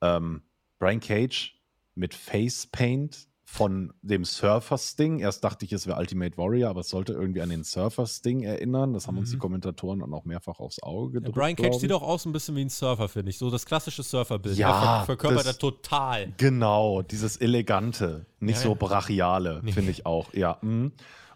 Ähm, 0.00 0.42
Brian 0.78 1.00
Cage 1.00 1.60
mit 1.94 2.14
Face 2.14 2.66
Paint 2.66 3.28
von 3.54 3.92
dem 4.02 4.24
Surfer 4.24 4.78
Sting. 4.78 5.20
Erst 5.20 5.44
dachte 5.44 5.64
ich, 5.64 5.72
es 5.72 5.86
wäre 5.86 5.96
Ultimate 6.00 6.36
Warrior, 6.36 6.70
aber 6.70 6.80
es 6.80 6.88
sollte 6.88 7.12
irgendwie 7.12 7.40
an 7.40 7.50
den 7.50 7.62
Surfer 7.62 8.04
Sting 8.04 8.42
erinnern. 8.42 8.92
Das 8.94 9.06
haben 9.06 9.16
uns 9.16 9.30
die 9.30 9.38
Kommentatoren 9.38 10.00
dann 10.00 10.12
auch 10.12 10.24
mehrfach 10.24 10.58
aufs 10.58 10.82
Auge 10.82 11.14
Ja, 11.14 11.20
gedrückt. 11.20 11.36
Brian 11.36 11.54
Cage 11.54 11.76
sieht 11.76 11.92
auch 11.92 12.02
aus 12.02 12.24
ein 12.26 12.32
bisschen 12.32 12.56
wie 12.56 12.62
ein 12.64 12.68
Surfer, 12.68 13.08
finde 13.08 13.30
ich. 13.30 13.38
So 13.38 13.50
das 13.52 13.64
klassische 13.64 14.02
Surferbild. 14.02 14.56
Ja, 14.58 14.70
Er 14.70 14.98
ver 14.98 15.04
verkörpert 15.06 15.46
er 15.46 15.56
total. 15.56 16.32
Genau, 16.36 17.02
dieses 17.02 17.36
elegante, 17.36 18.26
nicht 18.40 18.56
Ja, 18.56 18.62
so 18.62 18.68
ja. 18.70 18.74
brachiale, 18.74 19.62
finde 19.72 19.92
ich 19.92 20.04
auch. 20.04 20.34
Ja. 20.34 20.58
mm. 20.60 20.90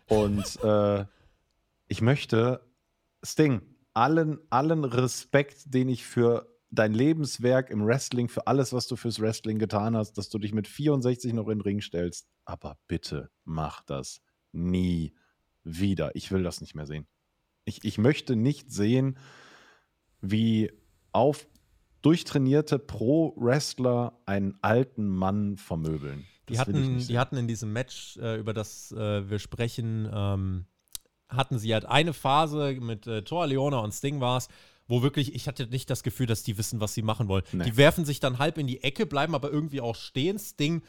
Und 0.09 0.65
äh, 0.65 1.05
ich 1.87 2.01
möchte 2.01 2.63
Sting 3.25 3.61
allen 3.95 4.41
allen 4.51 4.83
Respekt, 4.83 5.73
den 5.73 5.89
ich 5.89 6.05
für 6.05 6.49
dein 6.71 6.93
Lebenswerk 6.93 7.71
im 7.71 7.87
Wrestling, 7.87 8.29
für 8.29 8.47
alles, 8.47 8.73
was 8.73 8.87
du 8.87 8.97
fürs 8.97 9.21
Wrestling 9.21 9.59
getan 9.59 9.97
hast, 9.97 10.19
dass 10.19 10.29
du 10.29 10.39
dich 10.39 10.53
mit 10.53 10.69
64 10.69 11.33
noch 11.33 11.49
in 11.49 11.59
den 11.59 11.63
Ring 11.63 11.81
stellst. 11.81 12.29
Aber 12.45 12.77
bitte 12.87 13.31
mach 13.45 13.83
das 13.83 14.21
nie 14.53 15.15
wieder. 15.65 16.15
Ich 16.15 16.31
will 16.31 16.43
das 16.43 16.61
nicht 16.61 16.75
mehr 16.75 16.87
sehen. 16.87 17.07
Ich, 17.65 17.85
ich 17.85 17.99
möchte 17.99 18.37
nicht 18.37 18.71
sehen, 18.71 19.19
wie 20.21 20.71
auf 21.13 21.47
durchtrainierte 22.03 22.79
Pro-Wrestler 22.79 24.19
einen 24.25 24.59
alten 24.63 25.09
Mann 25.09 25.57
vermöbeln. 25.57 26.27
Die 26.49 26.55
Das 26.55 26.61
hatten, 26.61 26.99
die 26.99 27.19
hatten 27.19 27.37
in 27.37 27.49
diesem 27.49 27.73
Match, 27.73 28.17
äh, 28.19 28.39
über 28.39 28.55
das 28.55 28.93
äh, 28.93 29.29
wir 29.29 29.39
sprechen, 29.39 30.09
ähm, 30.13 30.67
hatten 31.29 31.59
sie 31.59 31.75
halt 31.75 31.85
eine 31.85 32.15
Phase 32.15 32.79
mit 32.81 33.07
äh, 33.07 33.23
Thor, 33.23 33.47
Leona 33.47 33.81
und 33.81 33.93
Sting 33.93 34.21
war 34.21 34.39
es, 34.39 34.49
wo 34.89 35.03
wirklich, 35.03 35.35
ich 35.35 35.47
hatte 35.47 35.67
nicht 35.67 35.89
das 35.91 36.03
Gefühl, 36.03 36.27
dass 36.27 36.43
die 36.43 36.59
wissen, 36.59 36.81
was 36.81 36.95
sie 36.95 37.03
machen 37.03 37.29
wollen. 37.29 37.45
Nee. 37.53 37.65
Die 37.65 37.77
werfen 37.77 38.05
sich 38.05 38.21
dann 38.21 38.39
halb 38.39 38.59
in 38.59 38.67
die 38.67 38.83
Ecke, 38.83 39.07
bleiben 39.07 39.35
aber 39.35 39.51
irgendwie 39.51 39.81
auch 39.81 39.95
stehen. 39.95 40.39
Sting 40.39 40.83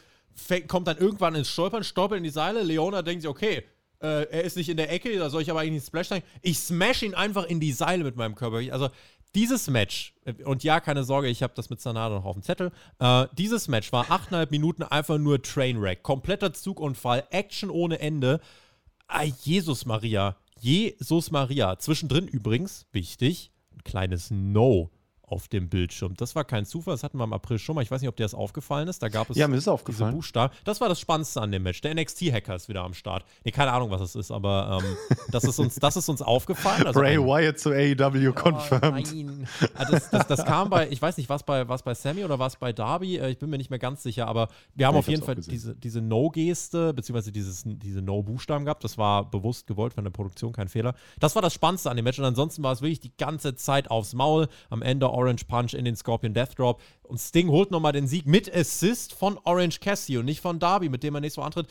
kommt 0.68 0.88
dann 0.88 0.98
irgendwann 0.98 1.36
ins 1.36 1.50
Stolpern, 1.50 1.84
stolpert 1.84 2.18
in 2.18 2.24
die 2.24 2.30
Seile. 2.30 2.64
Leona 2.64 3.02
denkt 3.02 3.22
sich, 3.24 3.30
okay, 3.30 3.64
äh, 4.02 4.24
er 4.32 4.44
ist 4.44 4.56
nicht 4.56 4.70
in 4.70 4.78
der 4.78 4.92
Ecke, 4.92 5.18
da 5.18 5.30
soll 5.30 5.42
ich 5.42 5.52
aber 5.52 5.60
eigentlich 5.60 5.74
einen 5.74 5.82
Splash 5.82 6.08
zeigen. 6.08 6.26
Ich 6.42 6.60
smash 6.60 7.04
ihn 7.04 7.14
einfach 7.14 7.46
in 7.46 7.60
die 7.60 7.74
Seile 7.74 8.04
mit 8.04 8.16
meinem 8.16 8.36
Körper. 8.36 8.58
Also 8.72 8.90
dieses 9.36 9.70
Match, 9.70 10.16
äh, 10.26 10.34
und 10.44 10.64
ja, 10.64 10.80
keine 10.80 11.04
Sorge, 11.04 11.28
ich 11.28 11.44
habe 11.44 11.54
das 11.56 11.70
mit 11.70 11.82
Sanada 11.82 12.16
noch 12.16 12.26
auf 12.26 12.36
dem 12.36 12.44
Zettel. 12.44 12.72
Äh, 13.00 13.28
dieses 13.38 13.68
Match 13.68 13.92
war 13.92 14.10
achteinhalb 14.10 14.52
Minuten 14.52 14.84
einfach 14.84 15.18
nur 15.18 15.42
Trainwreck. 15.42 16.04
Kompletter 16.04 16.54
Zugunfall, 16.54 17.26
Action 17.30 17.70
ohne 17.70 18.00
Ende. 18.00 18.40
Ah, 19.08 19.24
Jesus 19.24 19.86
Maria. 19.86 20.38
Jesus 20.60 21.32
Maria. 21.32 21.78
Zwischendrin 21.78 22.28
übrigens, 22.28 22.86
wichtig, 22.92 23.52
ein 23.80 23.84
kleines 23.84 24.32
No 24.32 24.92
auf 25.32 25.48
dem 25.48 25.70
Bildschirm. 25.70 26.13
Das 26.15 26.36
war 26.36 26.44
kein 26.44 26.65
Zufall, 26.65 26.94
das 26.94 27.04
hatten 27.04 27.18
wir 27.18 27.24
im 27.24 27.34
April 27.34 27.60
schon 27.60 27.76
mal. 27.76 27.82
Ich 27.82 27.92
weiß 27.92 28.02
nicht, 28.02 28.10
ob 28.10 28.15
dir 28.15 28.24
das 28.24 28.34
aufgefallen 28.34 28.88
ist. 28.88 29.02
Da 29.04 29.10
gab 29.10 29.30
es 29.30 29.38
Ja, 29.38 29.48
mir 29.48 29.56
ist 29.56 29.63
diese 29.63 29.72
aufgefallen. 29.74 30.13
Buchstaben. 30.13 30.54
Das 30.63 30.82
war 30.82 30.89
das 30.89 31.00
Spannendste 31.00 31.42
an 31.42 31.52
dem 31.52 31.63
Match. 31.63 31.82
Der 31.82 31.94
NXT-Hacker 31.94 32.56
ist 32.56 32.70
wieder 32.70 32.82
am 32.84 32.94
Start. 32.94 33.24
Nee, 33.44 33.52
keine 33.52 33.72
Ahnung, 33.72 33.92
was 33.92 34.02
es 34.02 34.15
ist, 34.15 34.32
aber 34.32 34.80
ähm, 34.84 35.18
das, 35.32 35.44
ist 35.44 35.60
uns, 35.60 35.76
das 35.76 35.96
ist 35.98 36.10
uns 36.10 36.22
aufgefallen. 36.22 36.88
Also 36.88 37.00
ein- 37.02 37.20
Wyatt 37.26 37.60
zu 37.60 37.70
AEW 37.72 38.30
Oh, 38.30 38.34
confirmed. 38.34 39.13
nein. 39.13 39.48
Ah, 39.76 39.86
Das, 39.89 40.10
das, 40.10 40.28
das 40.28 40.46
kam 40.46 40.70
bei, 40.70 40.89
ich 40.89 41.02
weiß 41.02 41.18
nicht, 41.18 41.30
was 41.30 41.44
bei, 41.44 41.68
was 41.68 41.84
bei 41.84 41.94
Sammy 41.94 42.24
oder 42.24 42.39
was 42.39 42.56
bei 42.58 42.74
Darby, 42.74 43.18
äh, 43.18 43.30
ich 43.30 43.38
bin 43.39 43.50
mir 43.50 43.58
nicht 43.58 43.70
mehr 43.70 43.80
ganz 43.80 44.04
sicher, 44.04 44.28
aber 44.28 44.48
wir 44.76 44.88
haben 44.88 44.94
Nee, 44.94 45.00
auf 45.00 45.08
ich 45.08 45.12
jeden 45.12 45.24
Fall 45.24 45.36
gesehen. 45.36 45.52
diese, 45.52 45.76
diese 45.76 46.02
No-Geste, 46.02 46.94
beziehungsweise 46.94 47.32
dieses, 47.32 47.63
diese 47.65 48.02
No-Buchstaben 48.02 48.66
gehabt. 48.66 48.84
Das 48.84 48.97
war 48.97 49.30
bewusst 49.30 49.68
gewollt 49.68 49.93
von 49.93 50.03
der 50.03 50.12
Produktion, 50.12 50.51
kein 50.53 50.68
Fehler. 50.70 50.93
Das 51.20 51.36
war 51.36 51.41
das 51.41 51.53
Spannendste 51.53 51.89
an 51.89 51.97
dem 51.97 52.03
Match 52.03 52.20
und 52.20 52.26
ansonsten 52.26 52.64
war 52.64 52.72
es 52.72 52.82
wirklich 52.82 52.99
die 52.99 53.16
ganze 53.18 53.56
Zeit 53.56 53.91
aufs 53.91 54.14
Maul. 54.14 54.47
Am 54.70 54.82
Ende 54.82 55.10
Orange 55.20 55.45
Punch 55.45 55.74
in 55.74 55.84
den 55.84 55.95
Scorpion 55.95 56.34
Death 56.34 56.57
Drop 56.57 56.82
und 57.03 57.20
Sting 57.20 57.49
holt 57.49 57.72
nochmal 57.72 57.91
den 57.91 58.07
Sieg 58.07 58.26
mit 58.26 58.53
Assist 58.53 59.13
von 59.13 59.38
Orange 59.43 59.82
Cassidy 59.82 60.17
und 60.17 60.26
nicht 60.26 60.39
von 60.39 60.59
Darby, 60.59 60.88
mit 60.88 61.03
dem 61.03 61.15
er 61.15 61.22
nächstes 61.22 61.41
Mal 61.41 61.47
antritt. 61.47 61.67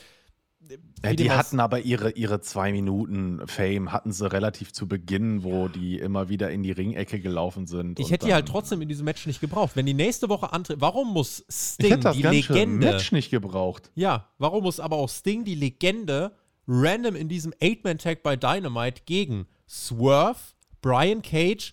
Ja, 1.03 1.14
die 1.14 1.30
hatten 1.30 1.61
aber 1.61 1.80
ihre, 1.80 2.11
ihre 2.11 2.40
zwei 2.40 2.72
Minuten 2.72 3.40
Fame, 3.46 3.92
hatten 3.92 4.12
sie 4.12 4.30
relativ 4.30 4.72
zu 4.72 4.86
Beginn, 4.86 5.42
wo 5.44 5.68
die 5.68 5.99
immer 5.99 6.28
wieder 6.28 6.51
in 6.51 6.62
die 6.62 6.72
Ringecke 6.72 7.20
gelaufen 7.20 7.66
sind. 7.66 7.99
Ich 7.99 8.11
hätte 8.11 8.26
die 8.26 8.34
halt 8.34 8.49
trotzdem 8.49 8.82
in 8.82 8.88
diesem 8.88 9.05
Match 9.05 9.24
nicht 9.26 9.40
gebraucht. 9.40 9.76
Wenn 9.76 9.86
die 9.86 9.94
nächste 9.94 10.28
Woche 10.28 10.53
antritt, 10.53 10.80
warum 10.80 11.12
muss 11.12 11.44
Sting, 11.49 12.01
die 12.12 12.22
Legende, 12.22 12.86
Match 12.86 13.12
nicht 13.12 13.30
gebraucht. 13.30 13.90
Ja, 13.94 14.28
warum 14.38 14.64
muss 14.64 14.80
aber 14.80 14.96
auch 14.96 15.09
Sting, 15.09 15.44
die 15.44 15.55
Legende, 15.55 16.32
random 16.66 17.16
in 17.16 17.28
diesem 17.28 17.55
Eight-Man-Tag 17.62 18.22
bei 18.22 18.36
Dynamite 18.36 19.03
gegen 19.07 19.46
Swerve, 19.68 20.40
Brian 20.82 21.22
Cage, 21.22 21.72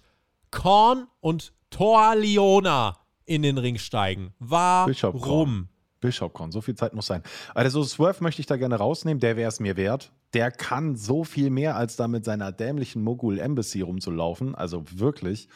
Korn 0.51 1.07
und 1.19 1.53
Thor 1.75 2.15
Leona 2.15 2.97
in 3.25 3.41
den 3.41 3.57
Ring 3.57 3.77
steigen. 3.77 4.33
Warum? 4.39 5.67
Bishop 5.99 6.31
Korn, 6.31 6.51
so 6.53 6.61
viel 6.61 6.75
Zeit 6.75 6.93
muss 6.93 7.05
sein. 7.05 7.21
Also 7.53 7.83
Swerve 7.83 8.23
möchte 8.23 8.39
ich 8.39 8.45
da 8.45 8.55
gerne 8.55 8.75
rausnehmen, 8.75 9.19
der 9.19 9.35
wäre 9.35 9.49
es 9.49 9.59
mir 9.59 9.75
wert. 9.75 10.13
Der 10.33 10.51
kann 10.51 10.95
so 10.95 11.25
viel 11.25 11.49
mehr, 11.49 11.75
als 11.75 11.97
da 11.97 12.07
mit 12.07 12.23
seiner 12.23 12.53
dämlichen 12.53 13.03
Mogul 13.03 13.39
Embassy 13.39 13.81
rumzulaufen. 13.81 14.55
Also 14.55 14.85
wirklich. 14.93 15.49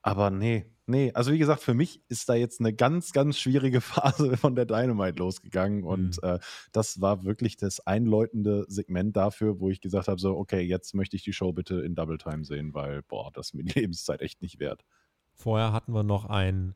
Aber 0.00 0.30
nee, 0.30 0.64
nee. 0.86 1.12
Also 1.12 1.30
wie 1.30 1.38
gesagt, 1.38 1.60
für 1.60 1.74
mich 1.74 2.02
ist 2.08 2.30
da 2.30 2.34
jetzt 2.34 2.60
eine 2.60 2.72
ganz, 2.72 3.12
ganz 3.12 3.38
schwierige 3.38 3.80
Phase 3.82 4.38
von 4.38 4.54
der 4.54 4.64
Dynamite 4.64 5.18
losgegangen. 5.18 5.84
Und 5.84 6.22
mhm. 6.22 6.28
äh, 6.28 6.38
das 6.72 7.02
war 7.02 7.24
wirklich 7.24 7.58
das 7.58 7.86
einläutende 7.86 8.64
Segment 8.68 9.14
dafür, 9.14 9.60
wo 9.60 9.68
ich 9.68 9.82
gesagt 9.82 10.08
habe: 10.08 10.18
so, 10.20 10.38
okay, 10.38 10.62
jetzt 10.62 10.94
möchte 10.94 11.16
ich 11.16 11.22
die 11.22 11.34
Show 11.34 11.52
bitte 11.52 11.82
in 11.82 11.94
Double 11.94 12.16
Time 12.16 12.46
sehen, 12.46 12.72
weil, 12.72 13.02
boah, 13.02 13.30
das 13.34 13.48
ist 13.48 13.54
mir 13.54 13.64
die 13.64 13.78
Lebenszeit 13.78 14.22
echt 14.22 14.40
nicht 14.40 14.58
wert. 14.58 14.86
Vorher 15.34 15.72
hatten 15.72 15.92
wir 15.92 16.02
noch 16.02 16.26
einen 16.26 16.74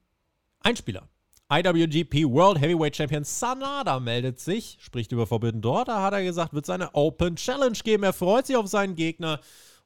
Einspieler. 0.61 1.09
IWGP 1.53 2.25
World 2.25 2.61
Heavyweight 2.61 2.97
Champion 2.97 3.23
Sanada 3.23 4.01
meldet 4.01 4.41
sich, 4.41 4.79
spricht 4.81 5.13
über 5.13 5.27
Forbidden 5.27 5.61
Door. 5.61 5.85
Da 5.85 6.03
hat 6.03 6.15
er 6.15 6.25
gesagt, 6.25 6.55
wird 6.55 6.67
seine 6.67 6.95
Open 6.95 7.37
Challenge 7.37 7.79
geben. 7.85 8.03
Er 8.03 8.15
freut 8.15 8.47
sich 8.47 8.57
auf 8.57 8.67
seinen 8.67 8.95
Gegner. 8.95 9.41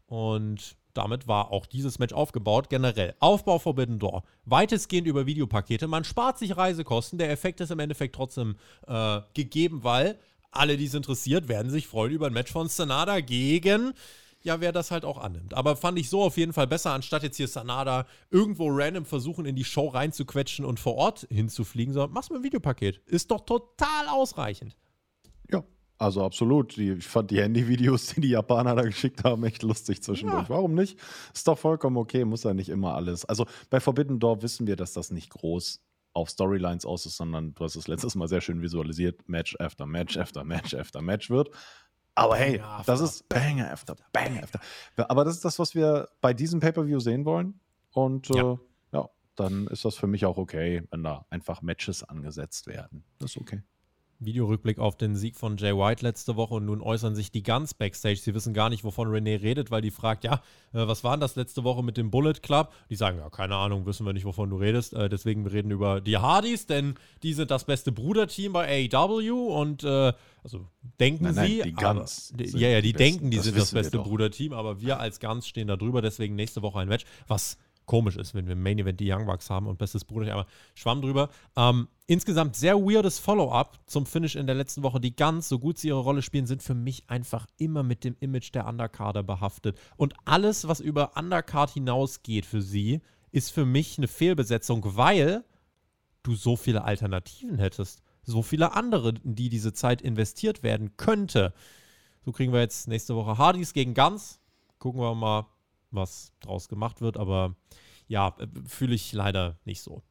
Und 0.06 0.76
damit 0.94 1.26
war 1.26 1.50
auch 1.50 1.66
dieses 1.66 1.98
Match 1.98 2.14
aufgebaut. 2.14 2.70
Generell 2.70 3.14
Aufbau 3.18 3.58
Forbidden 3.58 3.98
Door. 3.98 4.22
Weitestgehend 4.44 5.08
über 5.08 5.26
Videopakete. 5.26 5.88
Man 5.88 6.04
spart 6.04 6.38
sich 6.38 6.56
Reisekosten. 6.56 7.18
Der 7.18 7.30
Effekt 7.30 7.60
ist 7.60 7.70
im 7.70 7.80
Endeffekt 7.80 8.14
trotzdem 8.14 8.56
äh, 8.86 9.20
gegeben, 9.34 9.82
weil 9.82 10.18
alle, 10.50 10.76
die 10.76 10.86
es 10.86 10.94
interessiert, 10.94 11.48
werden 11.48 11.70
sich 11.70 11.86
freuen 11.86 12.12
über 12.12 12.28
ein 12.28 12.32
Match 12.32 12.52
von 12.52 12.68
Sanada 12.68 13.20
gegen 13.20 13.94
ja, 14.42 14.60
wer 14.60 14.72
das 14.72 14.90
halt 14.90 15.04
auch 15.04 15.18
annimmt. 15.18 15.54
Aber 15.54 15.76
fand 15.76 15.98
ich 15.98 16.08
so 16.08 16.22
auf 16.22 16.36
jeden 16.36 16.52
Fall 16.52 16.66
besser, 16.66 16.92
anstatt 16.92 17.22
jetzt 17.22 17.36
hier 17.36 17.48
Sanada 17.48 18.06
irgendwo 18.30 18.68
random 18.70 19.04
versuchen, 19.04 19.46
in 19.46 19.56
die 19.56 19.64
Show 19.64 19.88
reinzuquetschen 19.88 20.64
und 20.64 20.78
vor 20.78 20.94
Ort 20.94 21.26
hinzufliegen, 21.30 21.92
sondern 21.92 22.12
mach's 22.12 22.30
mit 22.30 22.36
einem 22.36 22.44
Videopaket. 22.44 22.98
Ist 23.06 23.30
doch 23.30 23.40
total 23.40 24.08
ausreichend. 24.08 24.76
Ja, 25.50 25.64
also 25.98 26.24
absolut. 26.24 26.76
Die, 26.76 26.92
ich 26.92 27.06
fand 27.06 27.30
die 27.30 27.40
Handyvideos, 27.40 28.06
die 28.14 28.20
die 28.20 28.30
Japaner 28.30 28.74
da 28.74 28.82
geschickt 28.82 29.24
haben, 29.24 29.44
echt 29.44 29.62
lustig 29.62 30.02
zwischendurch. 30.02 30.44
Ja. 30.44 30.48
Warum 30.48 30.74
nicht? 30.74 30.98
Ist 31.34 31.48
doch 31.48 31.58
vollkommen 31.58 31.96
okay, 31.96 32.24
muss 32.24 32.44
ja 32.44 32.54
nicht 32.54 32.68
immer 32.68 32.94
alles. 32.94 33.24
Also 33.24 33.46
bei 33.70 33.80
Forbidden 33.80 34.20
Door 34.20 34.42
wissen 34.42 34.66
wir, 34.66 34.76
dass 34.76 34.92
das 34.92 35.10
nicht 35.10 35.30
groß 35.30 35.80
auf 36.12 36.30
Storylines 36.30 36.84
aus 36.84 37.06
ist, 37.06 37.16
sondern 37.16 37.54
du 37.54 37.64
hast 37.64 37.76
es 37.76 37.86
letztes 37.86 38.14
Mal 38.14 38.28
sehr 38.28 38.40
schön 38.40 38.62
visualisiert, 38.62 39.28
Match 39.28 39.56
after 39.60 39.86
Match 39.86 40.16
after 40.16 40.44
Match 40.44 40.74
after 40.74 41.02
Match 41.02 41.30
wird. 41.30 41.50
Aber 42.18 42.36
hey, 42.36 42.60
das 42.84 43.00
ist 43.00 43.28
Banger 43.28 43.70
after 43.70 43.94
Banger 44.12 44.42
after. 44.42 44.60
Aber 45.08 45.24
das 45.24 45.36
ist 45.36 45.44
das, 45.44 45.60
was 45.60 45.76
wir 45.76 46.08
bei 46.20 46.34
diesem 46.34 46.58
Pay-Per-View 46.58 46.98
sehen 46.98 47.24
wollen. 47.24 47.60
Und 47.92 48.28
ja. 48.28 48.54
Äh, 48.54 48.58
ja, 48.92 49.08
dann 49.36 49.68
ist 49.68 49.84
das 49.84 49.94
für 49.94 50.08
mich 50.08 50.26
auch 50.26 50.36
okay, 50.36 50.82
wenn 50.90 51.04
da 51.04 51.26
einfach 51.30 51.62
Matches 51.62 52.02
angesetzt 52.02 52.66
werden. 52.66 53.04
Das 53.20 53.30
ist 53.30 53.40
okay. 53.40 53.62
Videorückblick 54.20 54.78
auf 54.78 54.96
den 54.96 55.14
Sieg 55.14 55.36
von 55.36 55.56
Jay 55.56 55.76
White 55.76 56.04
letzte 56.04 56.36
Woche 56.36 56.54
und 56.54 56.66
nun 56.66 56.80
äußern 56.80 57.14
sich 57.14 57.30
die 57.30 57.42
ganz 57.42 57.74
Backstage. 57.74 58.16
Sie 58.16 58.34
wissen 58.34 58.52
gar 58.52 58.68
nicht, 58.68 58.82
wovon 58.82 59.08
Renee 59.08 59.36
redet, 59.36 59.70
weil 59.70 59.80
die 59.80 59.90
fragt, 59.90 60.24
ja, 60.24 60.42
äh, 60.72 60.86
was 60.86 61.04
war 61.04 61.12
denn 61.12 61.20
das 61.20 61.36
letzte 61.36 61.64
Woche 61.64 61.84
mit 61.84 61.96
dem 61.96 62.10
Bullet 62.10 62.34
Club? 62.42 62.72
Die 62.90 62.96
sagen, 62.96 63.18
ja, 63.18 63.30
keine 63.30 63.54
Ahnung, 63.56 63.86
wissen 63.86 64.04
wir 64.04 64.12
nicht, 64.12 64.24
wovon 64.24 64.50
du 64.50 64.56
redest. 64.56 64.92
Äh, 64.92 65.08
deswegen 65.08 65.44
wir 65.44 65.52
reden 65.52 65.70
über 65.70 66.00
die 66.00 66.16
Hardys, 66.16 66.66
denn 66.66 66.94
die 67.22 67.32
sind 67.32 67.50
das 67.50 67.64
beste 67.64 67.92
Bruderteam 67.92 68.52
bei 68.52 68.88
AEW 68.92 69.54
und 69.54 69.84
äh, 69.84 70.12
also 70.42 70.66
denken 70.98 71.24
nein, 71.24 71.34
nein, 71.34 71.46
sie. 71.46 71.62
Die 71.62 71.72
Guns. 71.72 72.32
Aber, 72.34 72.44
ja, 72.44 72.68
ja, 72.68 72.80
die, 72.80 72.92
die 72.92 72.98
denken, 72.98 73.30
die 73.30 73.36
das 73.36 73.46
sind 73.46 73.56
das 73.56 73.72
beste 73.72 73.98
Bruderteam, 73.98 74.52
aber 74.52 74.80
wir 74.80 74.98
als 74.98 75.20
Guns 75.20 75.46
stehen 75.46 75.68
da 75.68 75.76
drüber, 75.76 76.02
deswegen 76.02 76.34
nächste 76.34 76.62
Woche 76.62 76.80
ein 76.80 76.88
Match, 76.88 77.04
was 77.26 77.56
komisch 77.88 78.16
ist, 78.16 78.34
wenn 78.34 78.46
wir 78.46 78.52
im 78.52 78.62
Main 78.62 78.78
Event 78.78 79.00
die 79.00 79.10
Young 79.10 79.26
Bucks 79.26 79.50
haben 79.50 79.66
und 79.66 79.78
bestes 79.78 80.04
Bruder, 80.04 80.32
aber 80.32 80.46
schwamm 80.74 81.02
drüber. 81.02 81.30
Ähm, 81.56 81.88
insgesamt 82.06 82.54
sehr 82.54 82.76
weirdes 82.76 83.18
Follow-up 83.18 83.80
zum 83.86 84.06
Finish 84.06 84.36
in 84.36 84.46
der 84.46 84.54
letzten 84.54 84.84
Woche. 84.84 85.00
Die 85.00 85.16
ganz, 85.16 85.48
so 85.48 85.58
gut 85.58 85.78
sie 85.78 85.88
ihre 85.88 85.98
Rolle 85.98 86.22
spielen, 86.22 86.46
sind 86.46 86.62
für 86.62 86.74
mich 86.74 87.10
einfach 87.10 87.46
immer 87.56 87.82
mit 87.82 88.04
dem 88.04 88.14
Image 88.20 88.54
der 88.54 88.66
Undercarder 88.68 89.24
behaftet. 89.24 89.76
Und 89.96 90.14
alles, 90.24 90.68
was 90.68 90.78
über 90.78 91.16
Undercard 91.16 91.70
hinausgeht 91.70 92.46
für 92.46 92.62
sie, 92.62 93.00
ist 93.32 93.50
für 93.50 93.64
mich 93.64 93.98
eine 93.98 94.06
Fehlbesetzung, 94.08 94.82
weil 94.96 95.44
du 96.22 96.34
so 96.34 96.56
viele 96.56 96.84
Alternativen 96.84 97.58
hättest. 97.58 98.02
So 98.22 98.42
viele 98.42 98.74
andere, 98.74 99.14
in 99.24 99.34
die 99.34 99.48
diese 99.48 99.72
Zeit 99.72 100.02
investiert 100.02 100.62
werden 100.62 100.96
könnte. 100.98 101.54
So 102.24 102.32
kriegen 102.32 102.52
wir 102.52 102.60
jetzt 102.60 102.86
nächste 102.86 103.16
Woche 103.16 103.38
Hardys 103.38 103.72
gegen 103.72 103.94
Guns. 103.94 104.38
Gucken 104.78 105.00
wir 105.00 105.14
mal, 105.14 105.46
was 105.90 106.32
draus 106.40 106.68
gemacht 106.68 107.00
wird, 107.00 107.16
aber 107.16 107.56
ja, 108.06 108.34
äh, 108.38 108.46
fühle 108.66 108.94
ich 108.94 109.12
leider 109.12 109.58
nicht 109.64 109.82
so. 109.82 110.02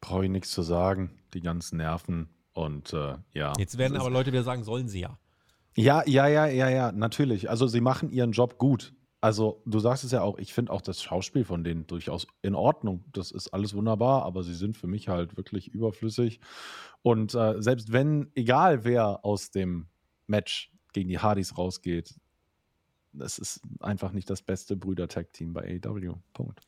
Brauche 0.00 0.24
ich 0.24 0.30
nichts 0.30 0.52
zu 0.52 0.62
sagen. 0.62 1.10
Die 1.34 1.40
ganzen 1.40 1.78
Nerven 1.78 2.28
und 2.52 2.92
äh, 2.92 3.16
ja. 3.32 3.52
Jetzt 3.58 3.78
werden 3.78 3.96
aber 3.96 4.10
Leute 4.10 4.32
wieder 4.32 4.44
sagen, 4.44 4.64
sollen 4.64 4.88
sie 4.88 5.00
ja. 5.00 5.18
Ja, 5.76 6.02
ja, 6.06 6.26
ja, 6.26 6.46
ja, 6.46 6.68
ja, 6.68 6.92
natürlich. 6.92 7.50
Also 7.50 7.66
sie 7.66 7.80
machen 7.80 8.10
ihren 8.10 8.32
Job 8.32 8.58
gut. 8.58 8.94
Also 9.20 9.62
du 9.66 9.80
sagst 9.80 10.04
es 10.04 10.12
ja 10.12 10.22
auch, 10.22 10.38
ich 10.38 10.52
finde 10.52 10.72
auch 10.72 10.80
das 10.80 11.02
Schauspiel 11.02 11.44
von 11.44 11.64
denen 11.64 11.86
durchaus 11.86 12.26
in 12.42 12.54
Ordnung. 12.54 13.04
Das 13.12 13.30
ist 13.32 13.48
alles 13.48 13.74
wunderbar, 13.74 14.24
aber 14.24 14.42
sie 14.42 14.54
sind 14.54 14.76
für 14.76 14.86
mich 14.86 15.08
halt 15.08 15.36
wirklich 15.36 15.68
überflüssig. 15.68 16.40
Und 17.02 17.34
äh, 17.34 17.60
selbst 17.60 17.92
wenn, 17.92 18.30
egal 18.34 18.84
wer 18.84 19.24
aus 19.24 19.50
dem 19.50 19.88
Match 20.26 20.72
gegen 20.92 21.08
die 21.08 21.18
Hardys 21.18 21.58
rausgeht, 21.58 22.14
das 23.18 23.38
ist 23.38 23.60
einfach 23.80 24.12
nicht 24.12 24.30
das 24.30 24.42
beste 24.42 24.76
Brüder-Tag-Team 24.76 25.52
bei 25.52 25.80
AEW. 25.84 26.14
Punkt. 26.32 26.66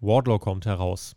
Wardlow 0.00 0.38
kommt 0.38 0.66
heraus. 0.66 1.16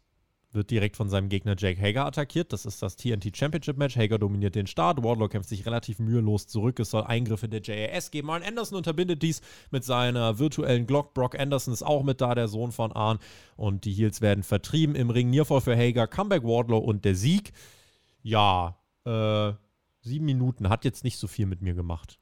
Wird 0.54 0.70
direkt 0.70 0.98
von 0.98 1.08
seinem 1.08 1.30
Gegner 1.30 1.56
Jake 1.58 1.82
Hager 1.82 2.06
attackiert. 2.06 2.52
Das 2.52 2.66
ist 2.66 2.82
das 2.82 2.98
TNT 2.98 3.38
Championship 3.38 3.78
Match. 3.78 3.96
Hager 3.96 4.20
dominiert 4.20 4.56
den 4.56 4.68
Start. 4.68 5.02
Wardlow 5.02 5.30
kämpft 5.30 5.48
sich 5.48 5.66
relativ 5.66 6.00
mühelos 6.00 6.48
zurück. 6.48 6.78
Es 6.80 6.90
soll 6.90 7.04
Eingriffe 7.04 7.48
der 7.48 7.62
JAS 7.62 8.12
geben. 8.12 8.30
Arn 8.30 8.44
Anderson 8.44 8.78
unterbindet 8.78 9.22
dies 9.24 9.42
mit 9.70 9.86
seiner 9.86 10.40
virtuellen 10.40 10.88
Glock. 10.88 11.14
Brock 11.14 11.40
Anderson 11.40 11.74
ist 11.74 11.84
auch 11.84 12.04
mit 12.04 12.20
da, 12.20 12.36
der 12.36 12.50
Sohn 12.50 12.74
von 12.74 12.92
Arn. 12.92 13.20
Und 13.56 13.86
die 13.86 13.94
Heels 13.94 14.20
werden 14.20 14.44
vertrieben. 14.44 14.96
Im 14.96 15.10
Ring 15.10 15.30
Nearfall 15.30 15.62
für 15.62 15.78
Hager, 15.78 16.06
Comeback 16.08 16.44
Wardlow 16.44 16.80
und 16.80 17.06
der 17.06 17.16
Sieg. 17.16 17.54
Ja, 18.22 18.78
äh, 19.06 19.54
sieben 20.02 20.26
Minuten 20.26 20.68
hat 20.68 20.84
jetzt 20.84 21.06
nicht 21.06 21.18
so 21.18 21.28
viel 21.28 21.46
mit 21.46 21.62
mir 21.62 21.76
gemacht. 21.76 22.20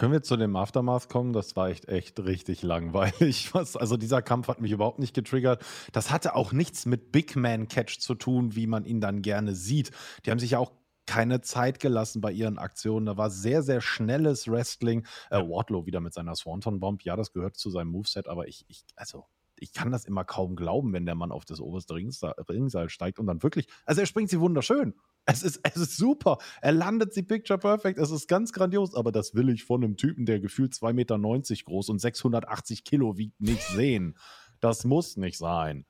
Können 0.00 0.14
wir 0.14 0.22
zu 0.22 0.38
dem 0.38 0.56
Aftermath 0.56 1.10
kommen? 1.10 1.34
Das 1.34 1.56
war 1.56 1.68
echt, 1.68 1.86
echt 1.86 2.18
richtig 2.20 2.62
langweilig. 2.62 3.52
Was, 3.54 3.76
also 3.76 3.98
dieser 3.98 4.22
Kampf 4.22 4.48
hat 4.48 4.58
mich 4.58 4.72
überhaupt 4.72 4.98
nicht 4.98 5.12
getriggert. 5.12 5.62
Das 5.92 6.10
hatte 6.10 6.34
auch 6.36 6.52
nichts 6.52 6.86
mit 6.86 7.12
Big 7.12 7.36
Man 7.36 7.68
Catch 7.68 7.98
zu 8.00 8.14
tun, 8.14 8.56
wie 8.56 8.66
man 8.66 8.86
ihn 8.86 9.02
dann 9.02 9.20
gerne 9.20 9.54
sieht. 9.54 9.90
Die 10.24 10.30
haben 10.30 10.38
sich 10.38 10.52
ja 10.52 10.58
auch 10.58 10.72
keine 11.04 11.42
Zeit 11.42 11.80
gelassen 11.80 12.22
bei 12.22 12.32
ihren 12.32 12.56
Aktionen. 12.56 13.04
Da 13.04 13.18
war 13.18 13.28
sehr, 13.28 13.62
sehr 13.62 13.82
schnelles 13.82 14.48
Wrestling. 14.48 15.04
Äh, 15.28 15.40
Wardlow 15.40 15.84
wieder 15.84 16.00
mit 16.00 16.14
seiner 16.14 16.34
Swanton 16.34 16.80
Bomb. 16.80 17.02
Ja, 17.02 17.14
das 17.14 17.34
gehört 17.34 17.58
zu 17.58 17.68
seinem 17.68 17.90
Moveset, 17.90 18.26
aber 18.26 18.48
ich, 18.48 18.64
ich 18.68 18.86
also 18.96 19.26
ich 19.58 19.74
kann 19.74 19.92
das 19.92 20.06
immer 20.06 20.24
kaum 20.24 20.56
glauben, 20.56 20.94
wenn 20.94 21.04
der 21.04 21.14
Mann 21.14 21.30
auf 21.30 21.44
das 21.44 21.60
oberste 21.60 21.94
Ringseil 21.94 22.88
steigt 22.88 23.18
und 23.18 23.26
dann 23.26 23.42
wirklich, 23.42 23.66
also 23.84 24.00
er 24.00 24.06
springt 24.06 24.30
sie 24.30 24.40
wunderschön. 24.40 24.94
Es 25.30 25.42
ist, 25.42 25.60
es 25.62 25.76
ist 25.76 25.96
super. 25.96 26.38
Er 26.60 26.72
landet 26.72 27.14
sie 27.14 27.22
picture 27.22 27.58
perfect. 27.58 27.98
Es 27.98 28.10
ist 28.10 28.28
ganz 28.28 28.52
grandios. 28.52 28.94
Aber 28.94 29.12
das 29.12 29.34
will 29.34 29.48
ich 29.48 29.64
von 29.64 29.84
einem 29.84 29.96
Typen, 29.96 30.26
der 30.26 30.40
gefühlt 30.40 30.72
2,90 30.72 30.92
Meter 30.92 31.64
groß 31.64 31.88
und 31.90 32.00
680 32.00 32.84
Kilo 32.84 33.16
wiegt, 33.16 33.40
nicht 33.40 33.62
sehen. 33.62 34.16
Das 34.60 34.84
muss 34.84 35.16
nicht 35.16 35.38
sein. 35.38 35.86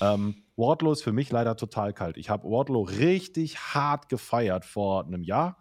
Ähm, 0.00 0.42
Wardlow 0.56 0.92
ist 0.92 1.02
für 1.02 1.12
mich 1.12 1.30
leider 1.30 1.56
total 1.56 1.92
kalt. 1.92 2.16
Ich 2.16 2.28
habe 2.28 2.48
Wardlow 2.48 2.82
richtig 2.82 3.58
hart 3.58 4.08
gefeiert 4.08 4.64
vor 4.64 5.06
einem 5.06 5.22
Jahr 5.22 5.56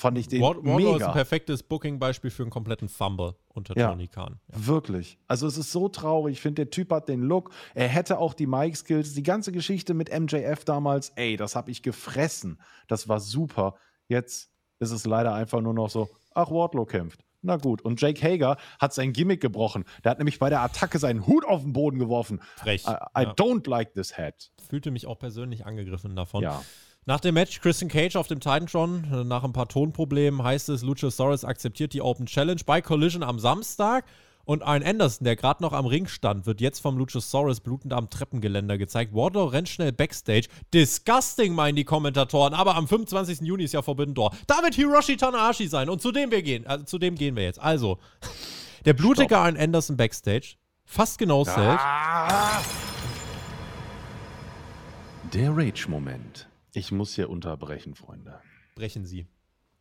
fand 0.00 0.18
ich 0.18 0.28
den 0.28 0.42
Ward, 0.42 0.62
mega. 0.62 0.96
ist 0.96 1.02
ein 1.02 1.12
perfektes 1.12 1.62
Booking-Beispiel 1.62 2.30
für 2.30 2.42
einen 2.42 2.50
kompletten 2.50 2.88
Fumble 2.88 3.36
unter 3.48 3.76
ja, 3.76 3.90
Tony 3.90 4.08
Khan. 4.08 4.40
Ja. 4.48 4.66
Wirklich. 4.66 5.18
Also 5.28 5.46
es 5.46 5.56
ist 5.56 5.70
so 5.70 5.88
traurig. 5.88 6.34
Ich 6.34 6.40
finde, 6.40 6.64
der 6.64 6.70
Typ 6.70 6.90
hat 6.90 7.08
den 7.08 7.22
Look. 7.22 7.50
Er 7.74 7.88
hätte 7.88 8.18
auch 8.18 8.34
die 8.34 8.46
Mike-Skills. 8.46 9.14
Die 9.14 9.22
ganze 9.22 9.52
Geschichte 9.52 9.94
mit 9.94 10.10
MJF 10.10 10.64
damals, 10.64 11.10
ey, 11.10 11.36
das 11.36 11.54
habe 11.54 11.70
ich 11.70 11.82
gefressen. 11.82 12.60
Das 12.88 13.08
war 13.08 13.20
super. 13.20 13.76
Jetzt 14.08 14.50
ist 14.80 14.90
es 14.90 15.06
leider 15.06 15.34
einfach 15.34 15.60
nur 15.60 15.74
noch 15.74 15.90
so, 15.90 16.08
ach, 16.34 16.50
Wardlow 16.50 16.86
kämpft. 16.86 17.24
Na 17.42 17.56
gut. 17.56 17.82
Und 17.82 18.00
Jake 18.00 18.20
Hager 18.22 18.56
hat 18.78 18.92
sein 18.92 19.12
Gimmick 19.12 19.40
gebrochen. 19.40 19.84
Der 20.04 20.10
hat 20.10 20.18
nämlich 20.18 20.38
bei 20.38 20.50
der 20.50 20.60
Attacke 20.60 20.98
seinen 20.98 21.26
Hut 21.26 21.44
auf 21.44 21.62
den 21.62 21.72
Boden 21.72 21.98
geworfen. 21.98 22.40
Frech. 22.56 22.84
I, 22.86 22.90
I 22.90 23.22
ja. 23.22 23.32
don't 23.32 23.68
like 23.68 23.94
this 23.94 24.16
hat. 24.16 24.50
Fühlte 24.68 24.90
mich 24.90 25.06
auch 25.06 25.18
persönlich 25.18 25.64
angegriffen 25.64 26.16
davon. 26.16 26.42
Ja. 26.42 26.62
Nach 27.06 27.20
dem 27.20 27.34
Match 27.34 27.60
Christian 27.60 27.90
Cage 27.90 28.16
auf 28.16 28.28
dem 28.28 28.40
Titantron, 28.40 29.26
nach 29.26 29.42
ein 29.42 29.54
paar 29.54 29.68
Tonproblemen 29.68 30.42
heißt 30.42 30.68
es, 30.68 30.82
Luchasaurus 30.82 31.44
akzeptiert 31.44 31.94
die 31.94 32.02
Open 32.02 32.26
Challenge 32.26 32.60
bei 32.66 32.82
Collision 32.82 33.22
am 33.22 33.38
Samstag 33.38 34.04
Und 34.44 34.62
ein 34.62 34.82
Anderson, 34.82 35.24
der 35.24 35.36
gerade 35.36 35.62
noch 35.62 35.72
am 35.72 35.86
Ring 35.86 36.06
stand, 36.08 36.44
wird 36.44 36.60
jetzt 36.60 36.80
vom 36.80 36.98
Luchasaurus 36.98 37.60
blutend 37.60 37.94
am 37.94 38.10
Treppengeländer 38.10 38.78
gezeigt. 38.78 39.14
Wardlow 39.14 39.46
rennt 39.46 39.68
schnell 39.68 39.92
Backstage. 39.92 40.48
Disgusting, 40.74 41.54
meinen 41.54 41.76
die 41.76 41.84
Kommentatoren. 41.84 42.52
Aber 42.52 42.74
am 42.74 42.86
25. 42.86 43.40
Juni 43.40 43.64
ist 43.64 43.72
ja 43.72 43.82
Forbidden 43.82 44.14
Door. 44.14 44.32
Da 44.46 44.62
wird 44.62 44.74
Hiroshi 44.74 45.16
Tanahashi 45.16 45.68
sein. 45.68 45.88
Und 45.88 46.02
zu 46.02 46.12
dem 46.12 46.30
wir 46.30 46.42
gehen. 46.42 46.66
Also 46.66 46.84
zu 46.84 46.98
dem 46.98 47.14
gehen 47.14 47.36
wir 47.36 47.44
jetzt. 47.44 47.60
Also, 47.60 47.98
der 48.84 48.94
blutige 48.94 49.38
Arn 49.38 49.56
Anderson 49.56 49.96
Backstage. 49.96 50.56
Fast 50.84 51.18
genau 51.18 51.44
ah. 51.46 52.60
Der 55.32 55.56
Rage-Moment. 55.56 56.49
Ich 56.72 56.92
muss 56.92 57.14
hier 57.14 57.30
unterbrechen, 57.30 57.94
Freunde. 57.94 58.40
Brechen 58.76 59.04
Sie. 59.04 59.26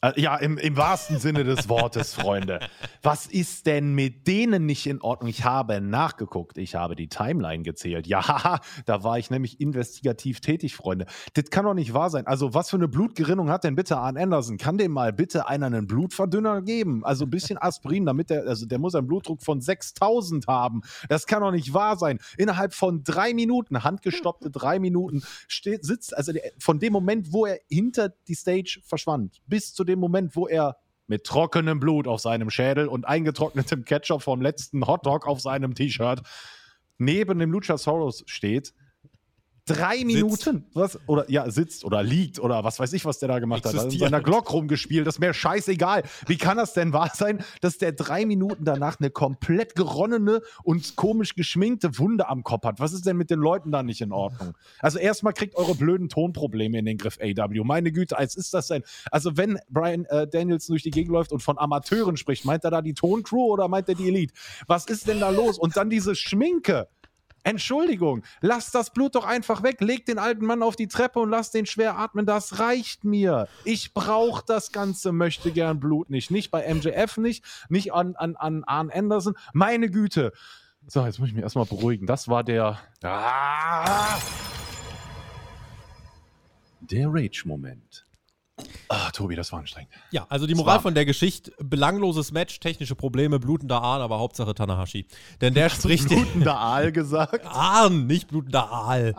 Äh, 0.02 0.14
ja, 0.22 0.38
im, 0.38 0.58
im 0.58 0.78
wahrsten 0.78 1.20
Sinne 1.20 1.44
des 1.44 1.68
Wortes, 1.68 2.14
Freunde. 2.14 2.62
Was 3.02 3.26
ist 3.26 3.66
denn 3.66 3.94
mit 3.94 4.28
denen 4.28 4.66
nicht 4.66 4.88
in 4.88 5.02
Ordnung? 5.02 5.30
Ich 5.30 5.44
habe 5.44 5.82
nachgeguckt, 5.82 6.58
ich 6.58 6.76
habe 6.76 6.96
die 6.96 7.10
Timeline 7.10 7.64
gezählt. 7.64 8.08
Ja, 8.08 8.62
da 8.86 9.04
war 9.04 9.20
ich 9.20 9.30
nämlich 9.30 9.60
investigativ 9.60 10.40
tätig, 10.40 10.76
Freunde. 10.76 11.06
Das 11.34 11.50
kann 11.50 11.66
doch 11.66 11.74
nicht 11.74 11.94
wahr 11.94 12.10
sein. 12.10 12.28
Also, 12.28 12.54
was 12.54 12.70
für 12.70 12.78
eine 12.78 12.88
Blutgerinnung 12.88 13.50
hat 13.50 13.66
denn 13.66 13.76
bitte 13.76 13.98
Arn 13.98 14.16
Anderson? 14.16 14.58
Kann 14.58 14.78
dem 14.78 14.94
mal 14.94 15.12
bitte 15.12 15.50
einer 15.50 15.66
einen 15.66 15.86
Blutverdünner 15.86 16.62
geben? 16.62 17.04
Also 17.04 17.26
ein 17.26 17.30
bisschen 17.30 17.58
Aspirin, 17.62 18.06
damit 18.06 18.30
der, 18.30 18.48
also 18.48 18.66
der 18.66 18.80
muss 18.80 18.96
einen 18.96 19.08
Blutdruck 19.08 19.42
von 19.44 19.60
6000 19.60 20.48
haben. 20.48 20.82
Das 21.10 21.28
kann 21.28 21.42
doch 21.42 21.52
nicht 21.52 21.74
wahr 21.74 21.98
sein. 21.98 22.20
Innerhalb 22.38 22.74
von 22.74 23.04
drei 23.04 23.34
Minuten, 23.34 23.84
handgestoppte 23.84 24.50
drei 24.50 24.80
Minuten, 24.80 25.24
steht, 25.50 25.84
sitzt, 25.84 26.16
also 26.16 26.32
von 26.58 26.80
dem 26.80 26.94
Moment, 26.94 27.34
wo 27.34 27.46
er 27.46 27.60
hinter 27.68 28.14
die 28.30 28.36
Stage 28.36 28.80
verschwand, 28.86 29.42
bis 29.46 29.74
zu 29.74 29.84
dem 29.90 30.00
Moment, 30.00 30.36
wo 30.36 30.48
er 30.48 30.78
mit 31.08 31.24
trockenem 31.24 31.80
Blut 31.80 32.08
auf 32.08 32.22
seinem 32.22 32.50
Schädel 32.50 32.88
und 32.88 33.06
eingetrocknetem 33.06 33.84
Ketchup 33.84 34.22
vom 34.22 34.42
letzten 34.42 34.88
Hotdog 34.88 35.28
auf 35.28 35.42
seinem 35.42 35.74
T-Shirt 35.74 36.22
neben 37.00 37.40
dem 37.40 37.52
Luchasaurus 37.52 38.24
steht 38.28 38.74
Drei 39.70 40.04
Minuten? 40.04 40.66
Was? 40.74 41.00
Oder 41.08 41.30
ja, 41.30 41.50
sitzt 41.50 41.86
oder 41.86 42.04
liegt 42.04 42.40
oder 42.40 42.64
was 42.64 42.80
weiß 42.80 42.94
ich, 42.94 43.06
was 43.06 43.20
der 43.20 43.30
da 43.30 43.40
gemacht 43.40 43.66
hat. 43.66 43.74
Also 43.74 43.88
in 43.88 44.00
seiner 44.00 44.22
Glock 44.22 44.52
rumgespielt. 44.52 45.06
Das 45.06 45.16
ist 45.16 45.20
mir 45.20 45.34
scheißegal. 45.34 46.04
Wie 46.28 46.38
kann 46.38 46.58
das 46.58 46.74
denn 46.74 46.94
wahr 46.94 47.12
sein, 47.14 47.44
dass 47.62 47.78
der 47.78 47.92
drei 47.92 48.26
Minuten 48.26 48.66
danach 48.66 49.00
eine 49.00 49.10
komplett 49.10 49.76
geronnene 49.76 50.42
und 50.64 50.96
komisch 50.96 51.36
geschminkte 51.36 51.98
Wunde 51.98 52.28
am 52.28 52.44
Kopf 52.44 52.66
hat? 52.66 52.80
Was 52.80 52.94
ist 52.94 53.06
denn 53.06 53.18
mit 53.18 53.30
den 53.30 53.40
Leuten 53.40 53.72
da 53.72 53.84
nicht 53.84 54.02
in 54.02 54.12
Ordnung? 54.12 54.54
Also 54.80 55.00
erstmal 55.00 55.34
kriegt 55.34 55.56
eure 55.56 55.76
blöden 55.76 56.10
Tonprobleme 56.10 56.80
in 56.80 56.86
den 56.86 56.98
Griff, 56.98 57.18
AW. 57.22 57.64
Meine 57.64 57.92
Güte, 57.92 58.18
als 58.18 58.36
ist 58.36 58.54
das 58.54 58.68
denn? 58.68 58.84
Also 59.12 59.38
wenn 59.38 59.60
Brian 59.70 60.06
äh, 60.06 60.28
Daniels 60.28 60.68
durch 60.68 60.84
die 60.84 60.92
Gegend 60.92 61.12
läuft 61.12 61.32
und 61.32 61.42
von 61.42 61.58
Amateuren 61.58 62.18
spricht, 62.18 62.46
meint 62.46 62.64
er 62.64 62.72
da 62.72 62.82
die 62.82 62.94
Toncrew 62.94 63.54
oder 63.54 63.68
meint 63.68 63.90
er 63.90 63.96
die 63.96 64.08
Elite? 64.08 64.34
Was 64.68 64.86
ist 64.86 65.08
denn 65.08 65.20
da 65.20 65.30
los? 65.30 65.58
Und 65.58 65.78
dann 65.78 65.90
diese 65.90 66.16
Schminke. 66.16 66.88
Entschuldigung, 67.44 68.24
lass 68.42 68.72
das 68.72 68.92
Blut 68.92 69.16
doch 69.16 69.26
einfach 69.26 69.64
weg, 69.64 69.82
leg 69.82 70.06
den 70.06 70.20
alten 70.20 70.46
Mann 70.46 70.64
auf 70.64 70.76
die 70.76 70.88
Treppe 70.88 71.20
und 71.20 71.30
lass 71.30 71.52
den 71.52 71.66
schwer 71.66 71.98
atmen, 71.98 72.26
das 72.26 72.60
reicht 72.60 73.04
mir. 73.04 73.48
Ich 73.64 73.94
brauche 73.94 74.44
das 74.46 74.72
ganze 74.72 75.12
möchte 75.12 75.52
gern 75.52 75.80
Blut 75.80 76.10
nicht. 76.10 76.32
Nicht 76.32 76.52
bei 76.52 76.74
MJF 76.74 77.18
nicht, 77.18 77.44
nicht 77.70 77.94
an, 77.94 78.16
an, 78.16 78.36
an 78.36 78.64
Arn 78.66 78.90
Anderson. 78.90 79.36
Meine 79.54 79.90
Güte. 79.90 80.34
So, 80.88 81.06
jetzt 81.06 81.20
muss 81.20 81.30
ich 81.30 81.36
mich 81.36 81.44
erstmal 81.44 81.66
beruhigen. 81.66 82.08
Das 82.08 82.28
war 82.28 82.44
der. 82.44 82.80
Ah, 83.04 84.18
der 86.82 87.08
Rage-Moment. 87.10 88.06
Ah, 88.88 89.12
Tobi, 89.12 89.36
das 89.36 89.52
war 89.52 89.60
anstrengend. 89.60 89.92
Ja, 90.12 90.26
also 90.30 90.48
die 90.48 90.56
Moral 90.56 90.80
von 90.80 90.94
der 90.94 91.06
Geschichte: 91.06 91.52
belangloses 91.60 92.32
Match, 92.32 92.60
technische 92.60 92.96
Probleme, 92.96 93.40
blutender 93.40 93.82
Aal, 93.82 94.02
aber 94.02 94.20
Hauptsache 94.20 94.54
Tanahashi. 94.56 95.06
Denn 95.42 95.54
der 95.54 95.66
Hast 95.66 95.82
spricht. 95.82 96.08
Blutender 96.08 96.58
Aal 96.58 96.92
gesagt? 96.94 97.46
Ahn, 97.46 98.08
nicht 98.08 98.28
blutender 98.28 98.72
Aal. 98.72 99.16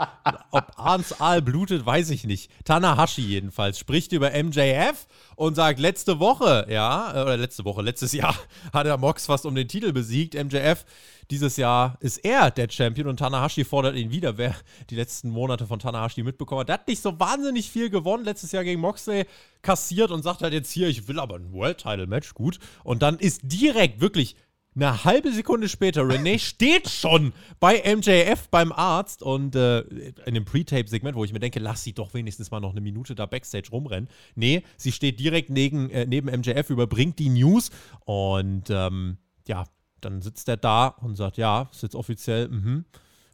Ob 0.50 0.72
Ahns 0.76 1.20
Aal 1.20 1.42
blutet, 1.42 1.86
weiß 1.86 2.10
ich 2.10 2.24
nicht. 2.24 2.50
Tanahashi 2.64 3.22
jedenfalls 3.22 3.78
spricht 3.78 4.12
über 4.12 4.30
MJF 4.30 5.06
und 5.36 5.54
sagt: 5.54 5.78
letzte 5.78 6.18
Woche, 6.18 6.66
ja, 6.68 7.12
äh, 7.14 7.22
oder 7.22 7.36
letzte 7.36 7.64
Woche, 7.64 7.82
letztes 7.82 8.12
Jahr 8.12 8.34
hat 8.72 8.86
er 8.86 8.98
Mox 8.98 9.26
fast 9.26 9.46
um 9.46 9.54
den 9.54 9.68
Titel 9.68 9.92
besiegt. 9.92 10.34
MJF 10.34 10.84
dieses 11.30 11.56
Jahr 11.56 11.96
ist 12.00 12.18
er 12.18 12.50
der 12.50 12.68
Champion 12.68 13.08
und 13.08 13.18
Tanahashi 13.18 13.64
fordert 13.64 13.96
ihn 13.96 14.10
wieder. 14.10 14.36
Wer 14.36 14.54
die 14.90 14.96
letzten 14.96 15.30
Monate 15.30 15.66
von 15.66 15.78
Tanahashi 15.78 16.22
mitbekommen 16.22 16.60
hat, 16.60 16.68
der 16.68 16.74
hat 16.74 16.88
nicht 16.88 17.02
so 17.02 17.18
wahnsinnig 17.18 17.70
viel 17.70 17.90
gewonnen. 17.90 18.24
Letztes 18.24 18.52
Jahr 18.52 18.64
gegen 18.64 18.80
Moxley 18.80 19.26
kassiert 19.62 20.10
und 20.10 20.22
sagt 20.22 20.42
halt 20.42 20.52
jetzt 20.52 20.72
hier, 20.72 20.88
ich 20.88 21.08
will 21.08 21.20
aber 21.20 21.36
ein 21.36 21.52
World 21.52 21.78
Title 21.78 22.06
Match, 22.06 22.34
gut. 22.34 22.58
Und 22.84 23.02
dann 23.02 23.18
ist 23.18 23.42
direkt 23.44 24.00
wirklich 24.00 24.36
eine 24.74 25.04
halbe 25.04 25.32
Sekunde 25.32 25.68
später, 25.68 26.08
Renee 26.08 26.38
steht 26.38 26.88
schon 26.88 27.32
bei 27.58 27.82
MJF 27.84 28.48
beim 28.50 28.70
Arzt 28.70 29.22
und 29.22 29.56
äh, 29.56 29.80
in 29.80 30.34
dem 30.34 30.44
Pre-Tape-Segment, 30.44 31.16
wo 31.16 31.24
ich 31.24 31.32
mir 31.32 31.40
denke, 31.40 31.58
lass 31.58 31.82
sie 31.82 31.92
doch 31.92 32.14
wenigstens 32.14 32.52
mal 32.52 32.60
noch 32.60 32.70
eine 32.70 32.80
Minute 32.80 33.16
da 33.16 33.26
Backstage 33.26 33.70
rumrennen. 33.72 34.08
Nee, 34.36 34.62
sie 34.76 34.92
steht 34.92 35.18
direkt 35.18 35.50
neben, 35.50 35.90
äh, 35.90 36.06
neben 36.06 36.28
MJF, 36.28 36.70
überbringt 36.70 37.18
die 37.18 37.30
News 37.30 37.70
und 38.04 38.70
ähm, 38.70 39.18
ja, 39.48 39.64
dann 40.04 40.22
sitzt 40.22 40.48
er 40.48 40.56
da 40.56 40.88
und 40.88 41.16
sagt, 41.16 41.36
ja, 41.36 41.68
ist 41.72 41.82
jetzt 41.82 41.94
offiziell, 41.94 42.48
mhm. 42.48 42.84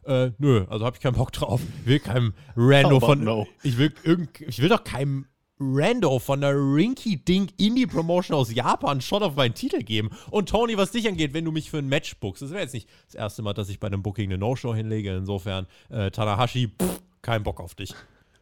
Äh, 0.07 0.31
nö, 0.37 0.65
also 0.69 0.85
habe 0.85 0.95
ich 0.95 1.01
keinen 1.01 1.17
Bock 1.17 1.31
drauf. 1.33 1.61
Ich 1.81 1.85
will 1.85 1.99
keinem 1.99 2.33
Rando 2.55 3.01
von. 3.01 3.23
No. 3.23 3.45
Ich 3.61 3.77
will 3.77 3.93
irgend, 4.03 4.39
ich 4.39 4.61
will 4.61 4.69
doch 4.69 4.85
keinem 4.85 5.25
Rando 5.59 6.19
von 6.19 6.39
der 6.39 6.55
Rinky 6.55 7.17
Dink 7.17 7.51
Indie 7.57 7.87
Promotion 7.87 8.37
aus 8.37 8.53
Japan 8.53 9.01
Shot 9.01 9.23
auf 9.23 9.35
meinen 9.35 9.53
Titel 9.53 9.81
geben. 9.83 10.09
Und 10.29 10.49
Tony, 10.49 10.77
was 10.77 10.91
dich 10.91 11.07
angeht, 11.07 11.33
wenn 11.33 11.43
du 11.43 11.51
mich 11.51 11.69
für 11.69 11.79
ein 11.79 11.89
Match 11.89 12.15
bookst, 12.19 12.41
das 12.41 12.51
wäre 12.51 12.61
jetzt 12.61 12.73
nicht 12.73 12.87
das 13.07 13.15
erste 13.15 13.41
Mal, 13.41 13.53
dass 13.53 13.67
ich 13.67 13.79
bei 13.79 13.87
einem 13.87 14.01
Booking 14.01 14.29
eine 14.29 14.37
No-Show 14.37 14.73
hinlege. 14.73 15.15
Insofern, 15.15 15.67
äh, 15.89 16.09
Tanahashi, 16.09 16.69
pff, 16.79 17.01
kein 17.21 17.43
Bock 17.43 17.59
auf 17.59 17.75
dich. 17.75 17.93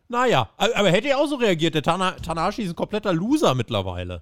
Naja, 0.08 0.50
aber 0.58 0.92
hätte 0.92 1.08
er 1.08 1.18
auch 1.18 1.28
so 1.28 1.36
reagiert. 1.36 1.74
Der 1.74 1.82
Tana 1.82 2.12
Tanahashi 2.12 2.62
ist 2.62 2.70
ein 2.70 2.76
kompletter 2.76 3.12
Loser 3.12 3.56
mittlerweile. 3.56 4.22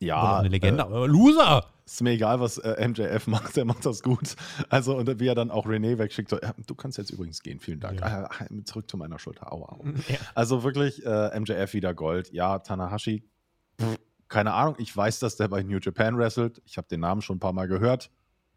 Ja. 0.00 0.38
Eine 0.38 0.48
Legende, 0.48 0.82
äh, 0.82 0.86
aber 0.86 1.06
Loser! 1.06 1.66
Ist 1.84 2.02
mir 2.02 2.12
egal, 2.12 2.40
was 2.40 2.58
äh, 2.58 2.88
MJF 2.88 3.26
macht, 3.26 3.56
er 3.56 3.64
macht 3.64 3.84
das 3.84 4.02
gut. 4.02 4.36
Also, 4.68 4.96
und 4.96 5.20
wie 5.20 5.26
er 5.26 5.34
dann 5.34 5.50
auch 5.50 5.66
René 5.66 5.98
wegschickt, 5.98 6.30
so, 6.30 6.38
ja, 6.40 6.54
du 6.66 6.74
kannst 6.74 6.98
jetzt 6.98 7.10
übrigens 7.10 7.42
gehen, 7.42 7.58
vielen 7.60 7.80
Dank. 7.80 8.00
Ja. 8.00 8.28
Ah, 8.30 8.46
zurück 8.64 8.88
zu 8.88 8.96
meiner 8.96 9.18
Schulter, 9.18 9.52
aua. 9.52 9.72
aua. 9.72 9.84
Ja. 10.08 10.18
Also 10.34 10.62
wirklich, 10.62 11.04
äh, 11.04 11.38
MJF 11.38 11.74
wieder 11.74 11.92
Gold. 11.94 12.32
Ja, 12.32 12.60
Tanahashi, 12.60 13.24
pff, 13.80 13.98
keine 14.28 14.54
Ahnung, 14.54 14.76
ich 14.78 14.96
weiß, 14.96 15.18
dass 15.18 15.36
der 15.36 15.48
bei 15.48 15.62
New 15.62 15.78
Japan 15.78 16.16
wrestelt. 16.16 16.62
Ich 16.64 16.78
habe 16.78 16.86
den 16.88 17.00
Namen 17.00 17.20
schon 17.20 17.36
ein 17.36 17.40
paar 17.40 17.52
Mal 17.52 17.66
gehört. 17.66 18.10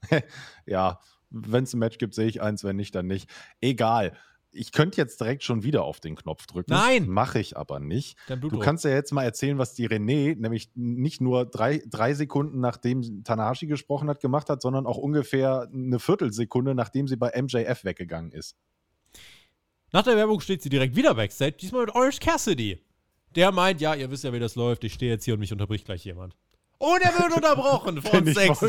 ja, 0.65 0.99
wenn 1.31 1.63
es 1.63 1.73
ein 1.73 1.79
Match 1.79 1.97
gibt, 1.97 2.13
sehe 2.13 2.27
ich 2.27 2.41
eins, 2.41 2.63
wenn 2.63 2.75
nicht, 2.75 2.93
dann 2.93 3.07
nicht. 3.07 3.29
Egal 3.59 4.13
ich 4.53 4.71
könnte 4.71 4.97
jetzt 4.97 5.19
direkt 5.19 5.43
schon 5.43 5.63
wieder 5.63 5.83
auf 5.83 5.99
den 5.99 6.15
Knopf 6.15 6.45
drücken. 6.45 6.71
Nein! 6.71 7.07
Mache 7.07 7.39
ich 7.39 7.57
aber 7.57 7.79
nicht. 7.79 8.17
Du 8.27 8.59
kannst 8.59 8.85
ja 8.85 8.91
jetzt 8.91 9.11
mal 9.11 9.23
erzählen, 9.23 9.57
was 9.57 9.73
die 9.73 9.87
René, 9.87 10.35
nämlich 10.35 10.71
nicht 10.75 11.21
nur 11.21 11.45
drei, 11.45 11.81
drei 11.87 12.13
Sekunden 12.13 12.59
nachdem 12.59 13.23
Tanahashi 13.23 13.67
gesprochen 13.67 14.09
hat, 14.09 14.19
gemacht 14.19 14.49
hat, 14.49 14.61
sondern 14.61 14.85
auch 14.85 14.97
ungefähr 14.97 15.69
eine 15.73 15.99
Viertelsekunde, 15.99 16.75
nachdem 16.75 17.07
sie 17.07 17.17
bei 17.17 17.31
MJF 17.41 17.83
weggegangen 17.83 18.31
ist. 18.31 18.55
Nach 19.91 20.03
der 20.03 20.15
Werbung 20.15 20.39
steht 20.39 20.61
sie 20.61 20.69
direkt 20.69 20.95
wieder 20.95 21.13
backstage, 21.15 21.53
diesmal 21.53 21.85
mit 21.85 21.95
Orange 21.95 22.19
Cassidy. 22.19 22.83
Der 23.35 23.51
meint, 23.51 23.81
ja, 23.81 23.95
ihr 23.95 24.09
wisst 24.11 24.23
ja, 24.23 24.33
wie 24.33 24.39
das 24.39 24.55
läuft, 24.55 24.83
ich 24.83 24.93
stehe 24.93 25.11
jetzt 25.11 25.25
hier 25.25 25.33
und 25.33 25.39
mich 25.39 25.51
unterbricht 25.51 25.85
gleich 25.85 26.05
jemand. 26.05 26.35
Und 26.77 27.01
er 27.01 27.13
wird 27.13 27.33
unterbrochen 27.35 28.01
von 28.01 28.25
Sex. 28.25 28.59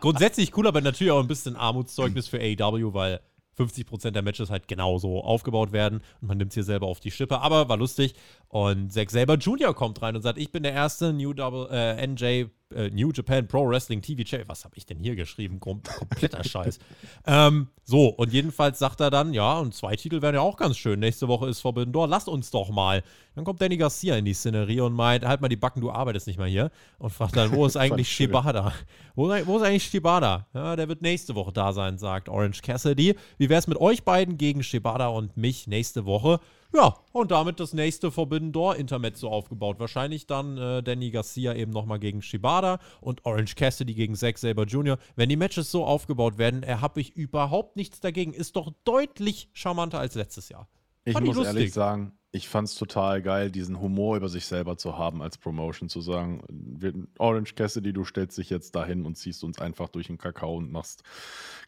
Grundsätzlich 0.00 0.56
cool, 0.56 0.66
aber 0.66 0.80
natürlich 0.80 1.10
auch 1.10 1.20
ein 1.20 1.26
bisschen 1.26 1.56
Armutszeugnis 1.56 2.28
für 2.28 2.38
AEW, 2.38 2.94
weil 2.94 3.20
50% 3.58 4.10
der 4.10 4.22
Matches 4.22 4.50
halt 4.50 4.68
genauso 4.68 5.22
aufgebaut 5.22 5.72
werden. 5.72 6.00
Und 6.20 6.28
man 6.28 6.38
nimmt 6.38 6.50
es 6.50 6.54
hier 6.54 6.64
selber 6.64 6.86
auf 6.86 7.00
die 7.00 7.10
Schippe, 7.10 7.40
aber 7.40 7.68
war 7.68 7.76
lustig. 7.76 8.14
Und 8.48 8.92
Zack 8.92 9.10
selber 9.10 9.36
Junior 9.36 9.74
kommt 9.74 10.02
rein 10.02 10.16
und 10.16 10.22
sagt, 10.22 10.38
ich 10.38 10.52
bin 10.52 10.62
der 10.62 10.72
erste. 10.72 11.12
New 11.12 11.32
Double, 11.32 11.68
äh, 11.70 12.06
NJ 12.06 12.46
äh, 12.76 12.90
New 12.90 13.10
Japan 13.12 13.48
Pro 13.48 13.68
Wrestling 13.68 14.02
TV 14.02 14.22
Channel. 14.22 14.46
Was 14.48 14.64
habe 14.64 14.76
ich 14.76 14.86
denn 14.86 14.98
hier 14.98 15.16
geschrieben? 15.16 15.58
Kom 15.58 15.82
kompletter 15.82 16.44
Scheiß. 16.48 16.78
Ähm, 17.26 17.68
so, 17.82 18.08
und 18.08 18.32
jedenfalls 18.32 18.78
sagt 18.78 19.00
er 19.00 19.10
dann, 19.10 19.32
ja, 19.32 19.58
und 19.58 19.74
zwei 19.74 19.96
Titel 19.96 20.20
wären 20.20 20.34
ja 20.34 20.40
auch 20.40 20.56
ganz 20.56 20.76
schön. 20.76 21.00
Nächste 21.00 21.28
Woche 21.28 21.48
ist 21.48 21.60
Forbidden 21.60 21.92
Door, 21.92 22.08
lasst 22.08 22.28
uns 22.28 22.50
doch 22.50 22.70
mal. 22.70 23.02
Dann 23.34 23.44
kommt 23.44 23.60
Danny 23.60 23.76
Garcia 23.76 24.16
in 24.16 24.24
die 24.24 24.34
Szenerie 24.34 24.80
und 24.80 24.92
meint, 24.92 25.24
halt 25.24 25.40
mal 25.40 25.48
die 25.48 25.56
Backen, 25.56 25.80
du 25.80 25.90
arbeitest 25.90 26.26
nicht 26.26 26.38
mal 26.38 26.48
hier. 26.48 26.70
Und 26.98 27.10
fragt 27.10 27.36
dann, 27.36 27.52
wo 27.52 27.64
ist 27.66 27.76
eigentlich 27.76 28.10
Shibada? 28.10 28.72
Wo, 29.14 29.28
wo, 29.28 29.56
ist 29.56 29.62
eigentlich 29.62 29.84
Shibada? 29.84 30.46
Ja, 30.52 30.76
der 30.76 30.88
wird 30.88 31.02
nächste 31.02 31.34
Woche 31.34 31.52
da 31.52 31.72
sein, 31.72 31.98
sagt 31.98 32.28
Orange 32.28 32.60
Cassidy. 32.62 33.14
Wie 33.38 33.48
wäre 33.48 33.58
es 33.58 33.66
mit 33.66 33.80
euch 33.80 34.04
beiden 34.04 34.36
gegen 34.36 34.62
Shibada 34.62 35.08
und 35.08 35.36
mich 35.36 35.66
nächste 35.66 36.06
Woche? 36.06 36.40
Ja, 36.76 36.94
und 37.12 37.30
damit 37.30 37.58
das 37.58 37.72
nächste 37.72 38.10
Forbidden 38.10 38.52
Door 38.52 38.76
Intermezzo 38.76 39.30
aufgebaut. 39.30 39.80
Wahrscheinlich 39.80 40.26
dann 40.26 40.58
äh, 40.58 40.82
Danny 40.82 41.10
Garcia 41.10 41.54
eben 41.54 41.72
nochmal 41.72 41.98
gegen 41.98 42.20
Shibada 42.20 42.80
und 43.00 43.24
Orange 43.24 43.54
Cassidy 43.54 43.94
gegen 43.94 44.14
Zack 44.14 44.36
Saber 44.36 44.64
Jr. 44.64 44.98
Wenn 45.14 45.30
die 45.30 45.36
Matches 45.36 45.70
so 45.70 45.86
aufgebaut 45.86 46.36
werden, 46.36 46.62
äh, 46.62 46.76
habe 46.82 47.00
ich 47.00 47.16
überhaupt 47.16 47.76
nichts 47.76 48.00
dagegen. 48.00 48.34
Ist 48.34 48.56
doch 48.56 48.74
deutlich 48.84 49.48
charmanter 49.54 49.98
als 50.00 50.16
letztes 50.16 50.50
Jahr. 50.50 50.68
Ich 51.06 51.18
muss 51.18 51.36
lustig. 51.36 51.46
ehrlich 51.46 51.72
sagen, 51.72 52.12
Ich 52.36 52.48
fand 52.48 52.68
es 52.68 52.74
total 52.74 53.22
geil, 53.22 53.50
diesen 53.50 53.80
Humor 53.80 54.18
über 54.18 54.28
sich 54.28 54.44
selber 54.44 54.76
zu 54.76 54.98
haben 54.98 55.22
als 55.22 55.38
Promotion, 55.38 55.88
zu 55.88 56.02
sagen, 56.02 57.08
Orange 57.18 57.54
Cassidy, 57.54 57.94
du 57.94 58.04
stellst 58.04 58.36
dich 58.36 58.50
jetzt 58.50 58.74
dahin 58.76 59.06
und 59.06 59.16
ziehst 59.16 59.42
uns 59.42 59.58
einfach 59.58 59.88
durch 59.88 60.08
den 60.08 60.18
Kakao 60.18 60.56
und 60.56 60.70
machst 60.70 61.02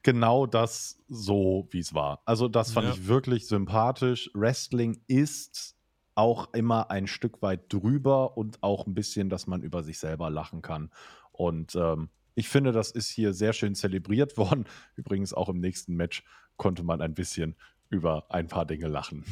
genau 0.02 0.44
das 0.44 0.98
so, 1.08 1.66
wie 1.70 1.78
es 1.78 1.94
war. 1.94 2.20
Also 2.26 2.48
das 2.48 2.72
fand 2.72 2.86
ja. 2.86 2.92
ich 2.92 3.08
wirklich 3.08 3.46
sympathisch. 3.46 4.30
Wrestling 4.34 5.00
ist 5.06 5.74
auch 6.14 6.52
immer 6.52 6.90
ein 6.90 7.06
Stück 7.06 7.40
weit 7.40 7.72
drüber 7.72 8.36
und 8.36 8.62
auch 8.62 8.86
ein 8.86 8.92
bisschen, 8.92 9.30
dass 9.30 9.46
man 9.46 9.62
über 9.62 9.82
sich 9.82 9.98
selber 9.98 10.28
lachen 10.28 10.60
kann. 10.60 10.90
Und 11.32 11.76
ähm, 11.76 12.10
ich 12.34 12.50
finde, 12.50 12.72
das 12.72 12.90
ist 12.90 13.08
hier 13.08 13.32
sehr 13.32 13.54
schön 13.54 13.74
zelebriert 13.74 14.36
worden. 14.36 14.66
Übrigens 14.96 15.32
auch 15.32 15.48
im 15.48 15.60
nächsten 15.60 15.94
Match 15.94 16.24
konnte 16.58 16.82
man 16.82 17.00
ein 17.00 17.14
bisschen 17.14 17.56
über 17.88 18.30
ein 18.30 18.48
paar 18.48 18.66
Dinge 18.66 18.88
lachen. 18.88 19.24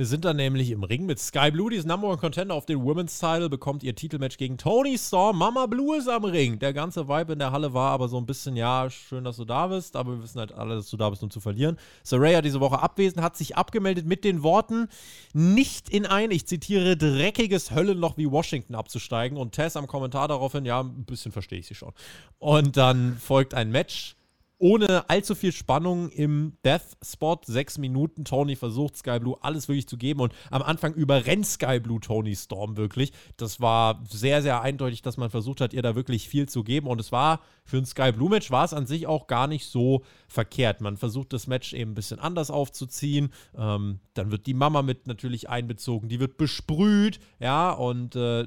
Wir 0.00 0.06
sind 0.06 0.24
dann 0.24 0.36
nämlich 0.36 0.70
im 0.70 0.82
Ring 0.82 1.04
mit 1.04 1.18
Sky 1.18 1.50
Blue, 1.50 1.68
die 1.68 1.76
ist 1.76 1.86
Number 1.86 2.08
One 2.08 2.16
Contender 2.16 2.54
auf 2.54 2.64
den 2.64 2.82
Women's 2.82 3.18
Title, 3.18 3.50
bekommt 3.50 3.82
ihr 3.82 3.94
Titelmatch 3.94 4.38
gegen 4.38 4.56
Tony 4.56 4.96
Storm. 4.96 5.36
Mama 5.36 5.66
Blue 5.66 5.94
ist 5.94 6.08
am 6.08 6.24
Ring. 6.24 6.58
Der 6.58 6.72
ganze 6.72 7.06
Vibe 7.06 7.34
in 7.34 7.38
der 7.38 7.52
Halle 7.52 7.74
war 7.74 7.90
aber 7.90 8.08
so 8.08 8.16
ein 8.16 8.24
bisschen, 8.24 8.56
ja, 8.56 8.88
schön, 8.88 9.24
dass 9.24 9.36
du 9.36 9.44
da 9.44 9.66
bist, 9.66 9.96
aber 9.96 10.12
wir 10.12 10.22
wissen 10.22 10.38
halt 10.38 10.52
alle, 10.52 10.76
dass 10.76 10.88
du 10.88 10.96
da 10.96 11.10
bist, 11.10 11.22
um 11.22 11.30
zu 11.30 11.38
verlieren. 11.38 11.76
Saraya 12.02 12.40
diese 12.40 12.60
Woche 12.60 12.80
abwesend, 12.80 13.22
hat 13.22 13.36
sich 13.36 13.58
abgemeldet 13.58 14.06
mit 14.06 14.24
den 14.24 14.42
Worten, 14.42 14.88
nicht 15.34 15.90
in 15.90 16.06
ein, 16.06 16.30
ich 16.30 16.46
zitiere, 16.46 16.96
dreckiges 16.96 17.70
Höllenloch 17.70 18.16
wie 18.16 18.30
Washington 18.30 18.76
abzusteigen. 18.76 19.36
Und 19.36 19.52
Tess 19.52 19.76
am 19.76 19.86
Kommentar 19.86 20.28
daraufhin, 20.28 20.64
ja, 20.64 20.80
ein 20.80 21.04
bisschen 21.04 21.30
verstehe 21.30 21.58
ich 21.58 21.66
sie 21.66 21.74
schon. 21.74 21.92
Und 22.38 22.78
dann 22.78 23.18
folgt 23.18 23.52
ein 23.52 23.70
Match 23.70 24.16
ohne 24.60 25.08
allzu 25.08 25.34
viel 25.34 25.52
Spannung 25.52 26.10
im 26.10 26.52
Death 26.64 26.96
Spot. 27.02 27.40
Sechs 27.44 27.78
Minuten. 27.78 28.24
Tony 28.24 28.56
versucht 28.56 28.96
Sky 28.96 29.18
Blue 29.18 29.36
alles 29.40 29.68
wirklich 29.68 29.88
zu 29.88 29.96
geben 29.96 30.20
und 30.20 30.34
am 30.50 30.62
Anfang 30.62 30.94
überrennt 30.94 31.46
Sky 31.46 31.80
Blue 31.80 31.98
Tony 31.98 32.36
Storm 32.36 32.76
wirklich. 32.76 33.12
Das 33.38 33.60
war 33.60 34.02
sehr, 34.08 34.42
sehr 34.42 34.60
eindeutig, 34.60 35.02
dass 35.02 35.16
man 35.16 35.30
versucht 35.30 35.62
hat, 35.62 35.72
ihr 35.72 35.82
da 35.82 35.96
wirklich 35.96 36.28
viel 36.28 36.48
zu 36.48 36.62
geben 36.62 36.86
und 36.86 37.00
es 37.00 37.10
war 37.10 37.40
für 37.64 37.78
ein 37.78 37.86
Sky 37.86 38.12
Blue 38.12 38.28
Match 38.28 38.50
war 38.50 38.64
es 38.64 38.74
an 38.74 38.86
sich 38.86 39.06
auch 39.06 39.26
gar 39.26 39.46
nicht 39.46 39.66
so 39.66 40.02
verkehrt. 40.28 40.80
Man 40.80 40.96
versucht 40.96 41.32
das 41.32 41.46
Match 41.46 41.72
eben 41.72 41.92
ein 41.92 41.94
bisschen 41.94 42.18
anders 42.18 42.50
aufzuziehen. 42.50 43.32
Ähm, 43.56 44.00
dann 44.14 44.30
wird 44.30 44.46
die 44.46 44.54
Mama 44.54 44.82
mit 44.82 45.06
natürlich 45.06 45.48
einbezogen, 45.48 46.08
die 46.08 46.20
wird 46.20 46.36
besprüht, 46.36 47.18
ja, 47.38 47.70
und 47.70 48.14
äh, 48.16 48.46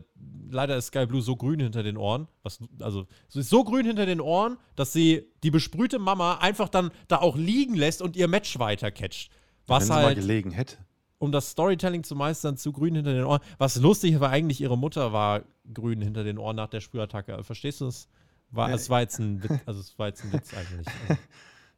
leider 0.50 0.78
ist 0.78 0.88
Sky 0.88 1.06
Blue 1.06 1.22
so 1.22 1.36
grün 1.36 1.60
hinter 1.60 1.84
den 1.84 1.98
Ohren, 1.98 2.28
was, 2.44 2.60
also 2.80 3.08
sie 3.28 3.40
ist 3.40 3.50
so 3.50 3.64
grün 3.64 3.86
hinter 3.86 4.06
den 4.06 4.22
Ohren, 4.22 4.58
dass 4.76 4.94
sie 4.94 5.28
die 5.44 5.52
besprühte 5.52 6.00
Mama 6.00 6.36
einfach 6.36 6.70
dann 6.70 6.92
da 7.08 7.18
auch 7.18 7.36
liegen 7.36 7.76
lässt 7.76 8.02
und 8.02 8.16
ihr 8.16 8.28
Match 8.28 8.60
weiter 8.60 8.92
catcht. 8.92 9.30
Was 9.68 9.84
Wenn 9.84 9.88
sie 9.88 9.94
halt, 9.94 10.06
mal 10.06 10.16
gelegen 10.16 10.52
hätte. 10.52 10.78
Um 11.20 11.32
das 11.32 11.52
Storytelling 11.52 12.04
zu 12.04 12.16
meistern, 12.16 12.58
zu 12.58 12.72
grün 12.74 12.96
hinter 12.96 13.14
den 13.14 13.24
Ohren. 13.24 13.42
Was 13.58 13.78
lustig 13.78 14.20
war, 14.20 14.30
eigentlich 14.30 14.60
ihre 14.62 14.78
Mutter 14.78 15.14
war 15.14 15.44
grün 15.74 16.02
hinter 16.02 16.24
den 16.24 16.38
Ohren 16.38 16.58
nach 16.58 16.68
der 16.68 16.82
Sprühattacke. 16.82 17.44
Verstehst 17.44 17.82
du 17.82 17.88
es? 17.88 18.10
War, 18.52 18.72
es 18.72 18.90
war 18.90 19.02
jetzt 19.02 19.20
ein 19.20 19.42
Witz, 19.42 19.54
also 19.66 19.80
es 19.80 19.98
war 19.98 20.08
jetzt 20.08 20.24
ein 20.24 20.34
Witz 20.34 20.54
eigentlich. 20.54 20.88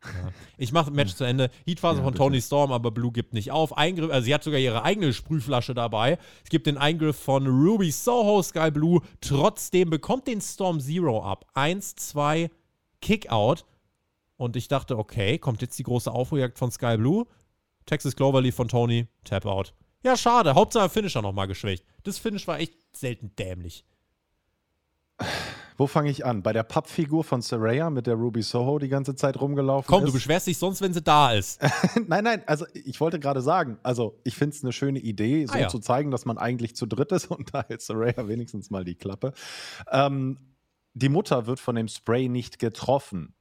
Ja. 0.05 0.31
Ich 0.57 0.71
mache 0.71 0.91
Match 0.91 1.11
hm. 1.11 1.17
zu 1.17 1.23
Ende. 1.23 1.49
Heatphase 1.65 1.99
ja, 1.99 2.03
von. 2.03 2.15
Tony 2.15 2.41
Storm, 2.41 2.71
aber 2.71 2.91
Blue 2.91 3.11
gibt 3.11 3.33
nicht 3.33 3.51
auf. 3.51 3.77
Eingriff, 3.77 4.11
also 4.11 4.25
sie 4.25 4.33
hat 4.33 4.43
sogar 4.43 4.59
ihre 4.59 4.83
eigene 4.83 5.13
Sprühflasche 5.13 5.73
dabei. 5.73 6.17
Es 6.43 6.49
gibt 6.49 6.67
den 6.67 6.77
Eingriff 6.77 7.17
von 7.17 7.47
Ruby 7.47 7.91
Soho, 7.91 8.41
Sky 8.41 8.71
Blue. 8.71 9.01
Trotzdem 9.21 9.89
bekommt 9.89 10.27
den 10.27 10.41
Storm 10.41 10.79
Zero 10.79 11.23
ab. 11.23 11.45
Eins, 11.53 11.95
zwei, 11.95 12.49
Kickout. 13.01 13.65
Und 14.37 14.55
ich 14.55 14.67
dachte, 14.67 14.97
okay, 14.97 15.37
kommt 15.37 15.61
jetzt 15.61 15.79
die 15.79 15.83
große 15.83 16.11
Aufholjagd 16.11 16.57
von 16.57 16.71
Sky 16.71 16.97
Blue. 16.97 17.25
Texas 17.85 18.15
Cloverleaf 18.15 18.55
von 18.55 18.67
Tony, 18.67 19.07
Tap 19.23 19.45
Out. 19.45 19.73
Ja, 20.03 20.17
schade. 20.17 20.55
Hauptsache 20.55 20.89
Finisher 20.89 21.21
nochmal 21.21 21.47
geschwächt. 21.47 21.85
Das 22.03 22.17
Finish 22.17 22.47
war 22.47 22.59
echt 22.59 22.73
selten 22.95 23.35
dämlich. 23.37 23.85
Wo 25.77 25.87
fange 25.87 26.09
ich 26.09 26.25
an? 26.25 26.41
Bei 26.41 26.53
der 26.53 26.63
Pappfigur 26.63 27.23
von 27.23 27.41
Saraya 27.41 27.89
mit 27.89 28.07
der 28.07 28.15
Ruby 28.15 28.41
Soho 28.41 28.79
die 28.79 28.87
ganze 28.87 29.15
Zeit 29.15 29.39
rumgelaufen 29.39 29.87
Komm, 29.87 30.03
ist? 30.03 30.09
du 30.09 30.13
beschwerst 30.13 30.47
dich 30.47 30.57
sonst, 30.57 30.81
wenn 30.81 30.93
sie 30.93 31.01
da 31.01 31.33
ist. 31.33 31.61
nein, 32.07 32.23
nein, 32.23 32.43
also 32.45 32.65
ich 32.73 33.01
wollte 33.01 33.19
gerade 33.19 33.41
sagen, 33.41 33.77
also 33.83 34.17
ich 34.23 34.35
finde 34.35 34.55
es 34.55 34.63
eine 34.63 34.71
schöne 34.71 34.99
Idee, 34.99 35.45
so 35.45 35.53
ah, 35.53 35.59
ja. 35.59 35.67
zu 35.67 35.79
zeigen, 35.79 36.11
dass 36.11 36.25
man 36.25 36.37
eigentlich 36.37 36.75
zu 36.75 36.85
dritt 36.85 37.11
ist 37.11 37.25
und 37.31 37.53
da 37.53 37.65
hält 37.67 37.81
Saraya 37.81 38.27
wenigstens 38.27 38.69
mal 38.69 38.85
die 38.85 38.95
Klappe. 38.95 39.33
Ähm, 39.91 40.37
die 40.93 41.09
Mutter 41.09 41.45
wird 41.45 41.59
von 41.59 41.75
dem 41.75 41.89
Spray 41.89 42.29
nicht 42.29 42.57
getroffen. 42.57 43.33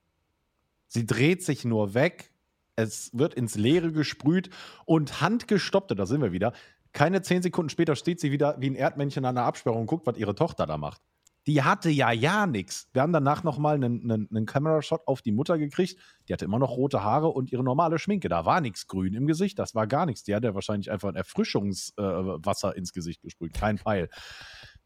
Sie 0.89 1.07
dreht 1.07 1.45
sich 1.45 1.65
nur 1.65 1.95
weg, 1.95 2.33
es 2.75 3.11
wird 3.13 3.35
ins 3.35 3.55
Leere 3.55 3.93
gesprüht 3.93 4.51
und 4.87 5.21
handgestoppte, 5.21 5.95
da 5.95 6.07
sind 6.07 6.21
wir 6.21 6.33
wieder, 6.33 6.53
keine 6.93 7.23
zehn 7.23 7.43
Sekunden 7.43 7.71
später 7.71 7.95
steht 7.95 8.19
sie 8.19 8.33
wieder 8.33 8.57
wie 8.59 8.71
ein 8.71 8.75
Erdmännchen 8.75 9.25
an 9.25 9.37
der 9.37 9.45
Absperrung 9.45 9.83
und 9.83 9.87
guckt, 9.87 10.07
was 10.07 10.17
ihre 10.17 10.35
Tochter 10.35 10.67
da 10.67 10.77
macht 10.79 11.01
die 11.47 11.63
hatte 11.63 11.91
ja 11.91 12.11
ja 12.11 12.47
nichts. 12.47 12.89
Wir 12.93 13.03
haben 13.03 13.13
danach 13.13 13.45
nochmal 13.45 13.75
einen, 13.75 14.11
einen, 14.11 14.29
einen 14.31 14.47
Kamerashot 14.47 15.07
auf 15.07 15.21
die 15.23 15.33
Mutter 15.33 15.59
gekriegt. 15.59 15.99
Die 16.29 16.33
hatte 16.33 16.45
immer 16.45 16.59
noch 16.59 16.71
rote 16.71 17.03
Haare 17.03 17.29
und 17.29 17.53
ihre 17.53 17.63
normale 17.63 17.99
Schminke. 17.99 18.29
Da 18.29 18.47
war 18.47 18.61
nichts 18.61 18.87
grün 18.87 19.15
im 19.15 19.27
Gesicht. 19.27 19.59
Das 19.59 19.75
war 19.75 19.87
gar 19.87 20.07
nichts. 20.07 20.25
Die 20.25 20.35
hatte 20.35 20.55
wahrscheinlich 20.55 20.91
einfach 20.91 21.09
ein 21.09 21.17
Erfrischungswasser 21.17 22.75
äh, 22.75 22.79
ins 22.79 22.93
Gesicht 22.93 23.23
gesprüht. 23.23 23.53
Kein 23.55 23.79
Pfeil. 23.79 24.09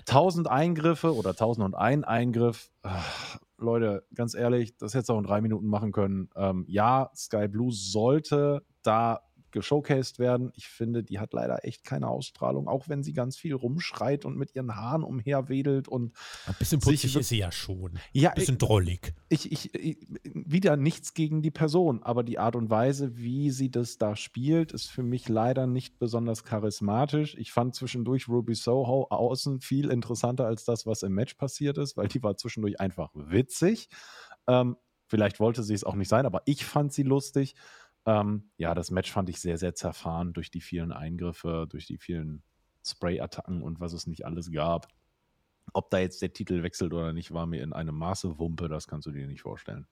Tausend 0.04 0.48
Eingriffe 0.48 1.14
oder 1.14 1.34
tausend 1.34 1.64
und 1.64 1.74
ein 1.74 2.04
Eingriff. 2.04 2.70
Ach, 2.82 3.38
Leute, 3.59 4.06
ganz 4.14 4.34
ehrlich, 4.34 4.76
das 4.78 4.94
hätte 4.94 5.02
es 5.02 5.11
auch 5.11 5.18
in 5.18 5.24
drei 5.24 5.40
Minuten 5.40 5.66
machen 5.66 5.92
können. 5.92 6.30
Ähm, 6.36 6.64
ja, 6.68 7.11
Sky 7.14 7.48
Blue 7.48 7.72
sollte 7.72 8.64
da 8.82 9.20
geshowcased 9.53 10.18
werden. 10.18 10.53
Ich 10.55 10.68
finde, 10.68 11.03
die 11.03 11.18
hat 11.18 11.32
leider 11.32 11.64
echt 11.64 11.84
keine 11.84 12.09
Ausstrahlung, 12.09 12.68
auch 12.68 12.88
wenn 12.88 13.03
sie 13.03 13.12
ganz 13.12 13.36
viel 13.36 13.55
rumschreit 13.55 14.24
und 14.24 14.36
mit 14.36 14.55
ihren 14.55 14.74
Haaren 14.74 15.05
umherwedelt 15.05 15.88
und. 15.88 16.12
Ein 16.46 16.55
bisschen 16.59 16.80
putzig 16.80 17.16
ist 17.16 17.28
sie 17.28 17.38
ja 17.38 17.53
schon. 17.53 17.99
Ja, 18.12 18.30
ein 18.30 18.34
bisschen 18.34 18.59
drollig. 18.59 19.14
Ich, 19.28 19.51
ich, 19.51 19.74
ich, 19.74 19.99
wieder 20.22 20.76
nichts 20.76 21.14
gegen 21.14 21.42
die 21.42 21.51
Person, 21.51 22.03
aber 22.03 22.22
die 22.22 22.38
Art 22.38 22.57
und 22.57 22.70
Weise, 22.70 23.16
wie 23.16 23.51
sie 23.51 23.70
das 23.70 23.99
da 23.99 24.16
spielt, 24.16 24.72
ist 24.72 24.90
für 24.90 25.03
mich 25.03 25.28
leider 25.28 25.66
nicht 25.66 25.99
besonders 25.99 26.44
charismatisch. 26.44 27.36
Ich 27.36 27.53
fand 27.53 27.74
zwischendurch 27.74 28.28
Ruby 28.28 28.55
Soho 28.55 29.07
außen 29.11 29.61
viel 29.61 29.90
interessanter 29.90 30.46
als 30.46 30.64
das, 30.64 30.86
was 30.86 31.03
im 31.03 31.12
Match 31.12 31.34
passiert 31.34 31.78
ist, 31.78 31.96
weil 31.96 32.09
die 32.09 32.22
war 32.22 32.36
zwischendurch 32.36 32.80
einfach 32.80 33.11
witzig. 33.14 33.88
Ähm, 34.46 34.76
vielleicht 35.07 35.40
wollte 35.40 35.62
sie 35.62 35.74
es 35.74 35.84
auch 35.84 35.94
nicht 35.94 36.09
sein, 36.09 36.26
aber 36.26 36.42
ich 36.46 36.64
fand 36.64 36.92
sie 36.92 37.03
lustig. 37.03 37.55
Ähm, 38.09 38.50
ja, 38.56 38.74
das 38.74 38.90
Match 38.90 39.12
fand 39.12 39.28
ich 39.28 39.38
sehr, 39.38 39.59
sehr 39.59 39.74
zerfahren 39.74 40.32
durch 40.32 40.50
die 40.50 40.62
vielen 40.62 40.92
Eingriffe, 40.92 41.66
durch 41.68 41.86
die 41.86 41.98
vielen 41.98 42.42
Spray-Attacken 42.82 43.61
und 43.61 43.80
was 43.80 43.92
es 43.92 44.06
nicht 44.06 44.24
alles 44.24 44.50
gab. 44.50 44.88
Ob 45.74 45.90
da 45.90 45.98
jetzt 45.98 46.22
der 46.22 46.32
Titel 46.32 46.62
wechselt 46.62 46.94
oder 46.94 47.12
nicht, 47.12 47.34
war 47.34 47.44
mir 47.44 47.62
in 47.62 47.74
einem 47.74 47.94
Maße 47.94 48.38
Wumpe, 48.38 48.68
das 48.68 48.86
kannst 48.88 49.06
du 49.06 49.11
dir 49.11 49.26
nicht 49.26 49.42
vorstellen. 49.42 49.86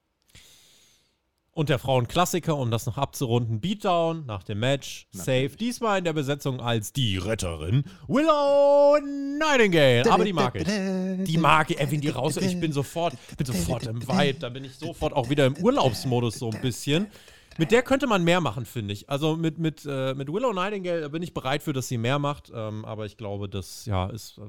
Und 1.52 1.68
der 1.68 1.78
Frauenklassiker, 1.78 2.56
um 2.56 2.70
das 2.70 2.86
noch 2.86 2.96
abzurunden, 2.96 3.60
Beatdown 3.60 4.24
nach 4.24 4.42
dem 4.42 4.60
Match, 4.60 5.08
Natürlich. 5.12 5.50
Safe, 5.50 5.58
diesmal 5.58 5.98
in 5.98 6.04
der 6.04 6.12
Besetzung 6.14 6.60
als 6.60 6.94
die 6.94 7.18
Retterin, 7.18 7.84
Willow 8.08 8.98
Nightingale. 9.38 10.10
Aber 10.10 10.24
die 10.24 10.32
mag 10.32 10.54
ich. 10.54 10.64
Die 10.64 11.38
mag 11.38 11.70
ich, 11.70 11.78
wenn 11.78 12.00
die 12.00 12.08
raus 12.08 12.38
ich 12.38 12.58
bin 12.58 12.72
sofort, 12.72 13.14
bin 13.36 13.46
sofort 13.46 13.86
im 13.86 14.00
Vibe, 14.06 14.38
da 14.38 14.48
bin 14.48 14.64
ich 14.64 14.74
sofort 14.76 15.12
auch 15.12 15.28
wieder 15.28 15.44
im 15.44 15.56
Urlaubsmodus 15.58 16.38
so 16.38 16.50
ein 16.50 16.60
bisschen. 16.62 17.08
Mit 17.58 17.70
der 17.72 17.82
könnte 17.82 18.06
man 18.06 18.24
mehr 18.24 18.40
machen, 18.40 18.66
finde 18.66 18.92
ich. 18.92 19.08
Also 19.08 19.36
mit, 19.36 19.58
mit, 19.58 19.86
äh, 19.88 20.14
mit 20.14 20.32
Willow 20.32 20.52
Nightingale 20.52 21.08
bin 21.10 21.22
ich 21.22 21.34
bereit 21.34 21.62
für, 21.62 21.72
dass 21.72 21.88
sie 21.88 21.98
mehr 21.98 22.18
macht. 22.18 22.52
Ähm, 22.54 22.84
aber 22.84 23.06
ich 23.06 23.16
glaube, 23.16 23.48
das 23.48 23.86
ja 23.86 24.06
ist. 24.06 24.38
Äh, 24.38 24.42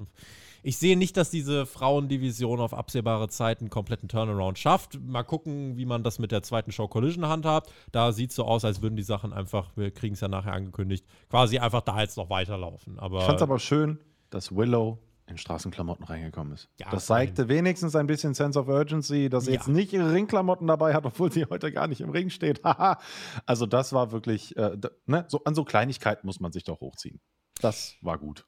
ich 0.63 0.77
sehe 0.77 0.97
nicht, 0.97 1.15
dass 1.15 1.29
diese 1.29 1.65
Frauendivision 1.65 2.59
auf 2.59 2.73
absehbare 2.73 3.29
Zeit 3.29 3.61
einen 3.61 3.69
kompletten 3.69 4.09
Turnaround 4.09 4.59
schafft. 4.59 4.99
Mal 4.99 5.23
gucken, 5.23 5.77
wie 5.77 5.85
man 5.85 6.03
das 6.03 6.19
mit 6.19 6.31
der 6.31 6.43
zweiten 6.43 6.71
Show 6.71 6.87
Collision 6.87 7.27
handhabt. 7.27 7.71
Da 7.91 8.11
sieht 8.11 8.31
es 8.31 8.35
so 8.35 8.43
aus, 8.43 8.65
als 8.65 8.81
würden 8.81 8.97
die 8.97 9.03
Sachen 9.03 9.31
einfach, 9.31 9.71
wir 9.75 9.91
kriegen 9.91 10.15
es 10.15 10.19
ja 10.19 10.27
nachher 10.27 10.53
angekündigt, 10.53 11.05
quasi 11.29 11.59
einfach 11.59 11.81
da 11.81 12.01
jetzt 12.01 12.17
noch 12.17 12.29
weiterlaufen. 12.29 12.99
Aber, 12.99 13.19
ich 13.19 13.25
fand 13.25 13.37
es 13.37 13.43
aber 13.43 13.59
schön, 13.59 13.99
dass 14.29 14.53
Willow 14.53 14.99
in 15.27 15.37
Straßenklamotten 15.37 16.05
reingekommen 16.05 16.53
ist. 16.53 16.69
Ja, 16.79 16.89
das 16.89 17.05
zeigte 17.05 17.43
fein. 17.43 17.49
wenigstens 17.49 17.95
ein 17.95 18.07
bisschen 18.07 18.33
Sense 18.33 18.57
of 18.57 18.67
Urgency, 18.67 19.29
dass 19.29 19.45
sie 19.45 19.51
ja. 19.51 19.57
jetzt 19.57 19.67
nicht 19.67 19.91
ihre 19.93 20.13
Ringklamotten 20.13 20.67
dabei 20.67 20.93
hat, 20.93 21.05
obwohl 21.05 21.31
sie 21.31 21.45
heute 21.45 21.71
gar 21.71 21.87
nicht 21.87 22.01
im 22.01 22.09
Ring 22.09 22.29
steht. 22.29 22.61
also 23.45 23.65
das 23.65 23.93
war 23.93 24.11
wirklich, 24.11 24.55
äh, 24.55 24.77
ne? 25.05 25.25
so, 25.27 25.43
an 25.43 25.53
so 25.53 25.65
Kleinigkeiten 25.65 26.25
muss 26.25 26.39
man 26.39 26.51
sich 26.51 26.63
doch 26.63 26.79
hochziehen. 26.79 27.19
Das 27.61 27.95
war 28.01 28.17
gut. 28.17 28.45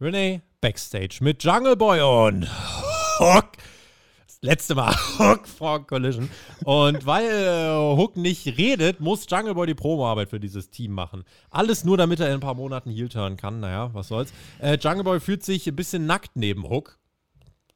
Renee 0.00 0.40
Backstage 0.60 1.18
mit 1.20 1.44
Jungle 1.44 1.76
Boy 1.76 2.00
und 2.00 2.48
Hook 3.18 3.52
letzte 4.42 4.74
Mal 4.74 4.94
Hook 5.18 5.46
vor 5.46 5.86
Collision. 5.86 6.30
Und 6.64 7.04
weil 7.06 7.26
äh, 7.26 7.96
Hook 7.96 8.16
nicht 8.16 8.46
redet, 8.58 9.00
muss 9.00 9.26
Jungle 9.28 9.54
Boy 9.54 9.66
die 9.66 9.74
Promoarbeit 9.74 10.30
für 10.30 10.40
dieses 10.40 10.70
Team 10.70 10.92
machen. 10.92 11.24
Alles 11.50 11.84
nur, 11.84 11.96
damit 11.96 12.20
er 12.20 12.28
in 12.28 12.34
ein 12.34 12.40
paar 12.40 12.54
Monaten 12.54 12.90
Heel 12.90 13.08
turn 13.08 13.36
kann. 13.36 13.60
Naja, 13.60 13.90
was 13.92 14.08
soll's. 14.08 14.32
Äh, 14.58 14.78
Jungle 14.78 15.04
Boy 15.04 15.20
fühlt 15.20 15.44
sich 15.44 15.66
ein 15.66 15.76
bisschen 15.76 16.06
nackt 16.06 16.32
neben 16.34 16.68
Hook. 16.68 16.98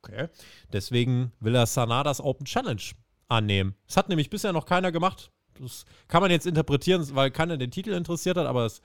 Okay. 0.03 0.29
Deswegen 0.73 1.33
will 1.41 1.55
er 1.55 1.67
Sanadas 1.67 2.21
Open 2.21 2.47
Challenge 2.47 2.83
annehmen. 3.29 3.75
Das 3.87 3.97
hat 3.97 4.09
nämlich 4.09 4.31
bisher 4.31 4.53
noch 4.53 4.67
keiner 4.67 4.93
gemacht. 4.93 5.31
Das 5.61 5.85
kann 6.09 6.21
man 6.21 6.31
jetzt 6.31 6.47
interpretieren, 6.47 7.07
weil 7.15 7.31
keiner 7.31 7.57
den 7.57 7.71
Titel 7.71 7.93
interessiert 7.93 8.37
hat, 8.37 8.47
aber 8.47 8.67
es 8.67 8.83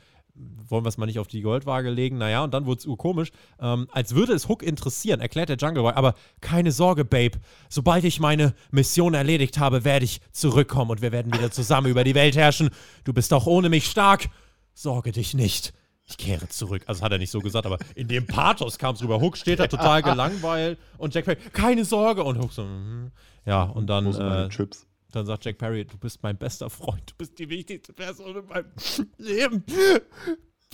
wollen 0.68 0.84
wir 0.84 0.90
es 0.90 0.98
mal 0.98 1.06
nicht 1.06 1.20
auf 1.20 1.28
die 1.28 1.42
Goldwaage 1.42 1.90
legen? 1.90 2.18
Naja, 2.18 2.44
und 2.44 2.54
dann 2.54 2.66
wurde 2.66 2.80
es 2.80 2.86
urkomisch. 2.86 3.32
Ähm, 3.60 3.88
als 3.92 4.16
würde 4.16 4.34
es 4.34 4.48
Hook 4.48 4.64
interessieren, 4.64 5.20
erklärt 5.20 5.50
der 5.50 5.58
Jungle 5.58 5.84
Boy. 5.84 5.94
Aber 5.94 6.14
keine 6.42 6.72
Sorge, 6.72 7.06
Babe. 7.06 7.40
Sobald 7.70 8.04
ich 8.04 8.20
meine 8.20 8.54
Mission 8.72 9.14
erledigt 9.14 9.60
habe, 9.60 9.84
werde 9.84 10.06
ich 10.06 10.22
zurückkommen 10.32 10.92
und 10.92 11.02
wir 11.02 11.12
werden 11.12 11.34
wieder 11.34 11.52
zusammen 11.52 11.88
über 11.88 12.04
die 12.04 12.16
Welt 12.16 12.36
herrschen. 12.36 12.70
Du 13.04 13.14
bist 13.14 13.34
auch 13.34 13.46
ohne 13.46 13.70
mich 13.70 13.86
stark. 13.86 14.30
Sorge 14.74 15.12
dich 15.12 15.34
nicht. 15.34 15.74
Ich 16.06 16.18
kehre 16.18 16.48
zurück. 16.50 16.84
Also 16.88 17.04
hat 17.04 17.12
er 17.12 17.20
nicht 17.20 17.30
so 17.30 17.40
gesagt, 17.40 17.68
aber 17.68 17.78
in 17.94 18.08
dem 18.08 18.26
Pathos 18.26 18.80
kam 18.80 18.96
es 18.96 19.04
rüber. 19.04 19.22
Hook 19.22 19.38
steht 19.38 19.60
da 19.60 19.68
total 19.68 20.02
gelangweilt 20.02 20.80
und 20.98 21.14
Jack 21.14 21.26
Perry, 21.26 21.38
keine 21.54 21.86
Sorge. 21.86 22.24
Und 22.24 22.40
Hook 22.40 22.52
so, 22.52 22.64
mm, 22.64 23.12
ja, 23.46 23.64
und 23.64 23.88
dann. 23.88 24.08
Äh, 24.08 24.50
Chips? 24.50 24.88
Dann 25.12 25.26
sagt 25.26 25.46
Jack 25.46 25.58
Perry, 25.58 25.86
du 25.86 25.98
bist 25.98 26.22
mein 26.24 26.38
bester 26.38 26.70
Freund, 26.70 27.12
du 27.12 27.16
bist 27.18 27.38
die 27.40 27.50
wichtigste 27.50 27.94
Person 27.94 28.36
in 28.38 28.46
meinem 28.46 28.72
Leben. 29.18 29.64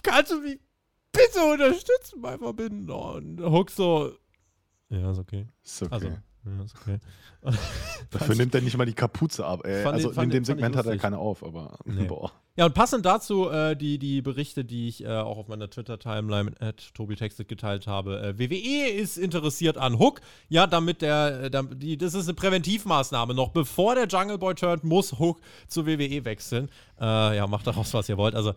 Kannst 0.03 0.31
du 0.31 0.41
mich 0.41 0.59
bitte 1.11 1.39
unterstützen 1.51 2.21
bei 2.21 2.37
Verbinden? 2.37 2.89
Und 2.89 3.39
Hook 3.41 3.71
so, 3.71 4.11
ja, 4.89 5.11
ist 5.11 5.19
okay. 5.19 5.47
Ist 5.63 5.81
okay. 5.83 5.93
Also, 5.93 6.07
ja, 6.09 6.63
ist 6.63 6.75
okay. 6.75 6.99
Dafür 8.11 8.35
nimmt 8.35 8.53
er 8.55 8.61
nicht 8.61 8.77
mal 8.77 8.85
die 8.85 8.93
Kapuze 8.93 9.45
ab. 9.45 9.65
Ey. 9.65 9.81
Ich- 9.81 9.87
Also 9.87 10.11
fand 10.11 10.25
in 10.25 10.37
dem 10.39 10.45
Segment 10.45 10.75
hat 10.75 10.85
er 10.85 10.97
keine 10.97 11.17
auf, 11.17 11.43
aber 11.43 11.77
Nee. 11.85 12.05
boah. 12.05 12.31
Ja, 12.57 12.65
und 12.65 12.73
passend 12.73 13.05
dazu 13.05 13.49
äh, 13.49 13.75
die, 13.75 13.99
die 13.99 14.21
Berichte, 14.21 14.63
die 14.63 14.87
ich 14.87 15.03
äh, 15.03 15.09
auch 15.09 15.37
auf 15.37 15.49
meiner 15.49 15.69
Twitter-Timeline 15.69 16.53
mit 16.61 16.93
Tobi 16.93 17.15
Textet 17.17 17.49
geteilt 17.49 17.85
habe. 17.85 18.21
Äh, 18.21 18.39
WWE 18.39 18.87
ist 18.91 19.17
interessiert 19.17 19.77
an 19.77 19.99
Hook. 19.99 20.21
Ja, 20.47 20.65
damit 20.65 21.01
der, 21.01 21.43
äh, 21.43 21.49
dam- 21.51 21.77
die, 21.77 21.97
das 21.97 22.13
ist 22.13 22.27
eine 22.29 22.33
Präventivmaßnahme. 22.35 23.33
Noch 23.33 23.49
bevor 23.49 23.95
der 23.95 24.07
Jungle 24.07 24.37
Boy 24.37 24.55
turnt, 24.55 24.85
muss 24.85 25.19
Hook 25.19 25.41
zur 25.67 25.85
WWE 25.85 26.23
wechseln. 26.23 26.69
Äh, 26.97 27.35
ja, 27.35 27.45
macht 27.45 27.67
daraus, 27.67 27.93
was 27.93 28.07
ihr 28.07 28.15
wollt. 28.17 28.35
Also, 28.35 28.53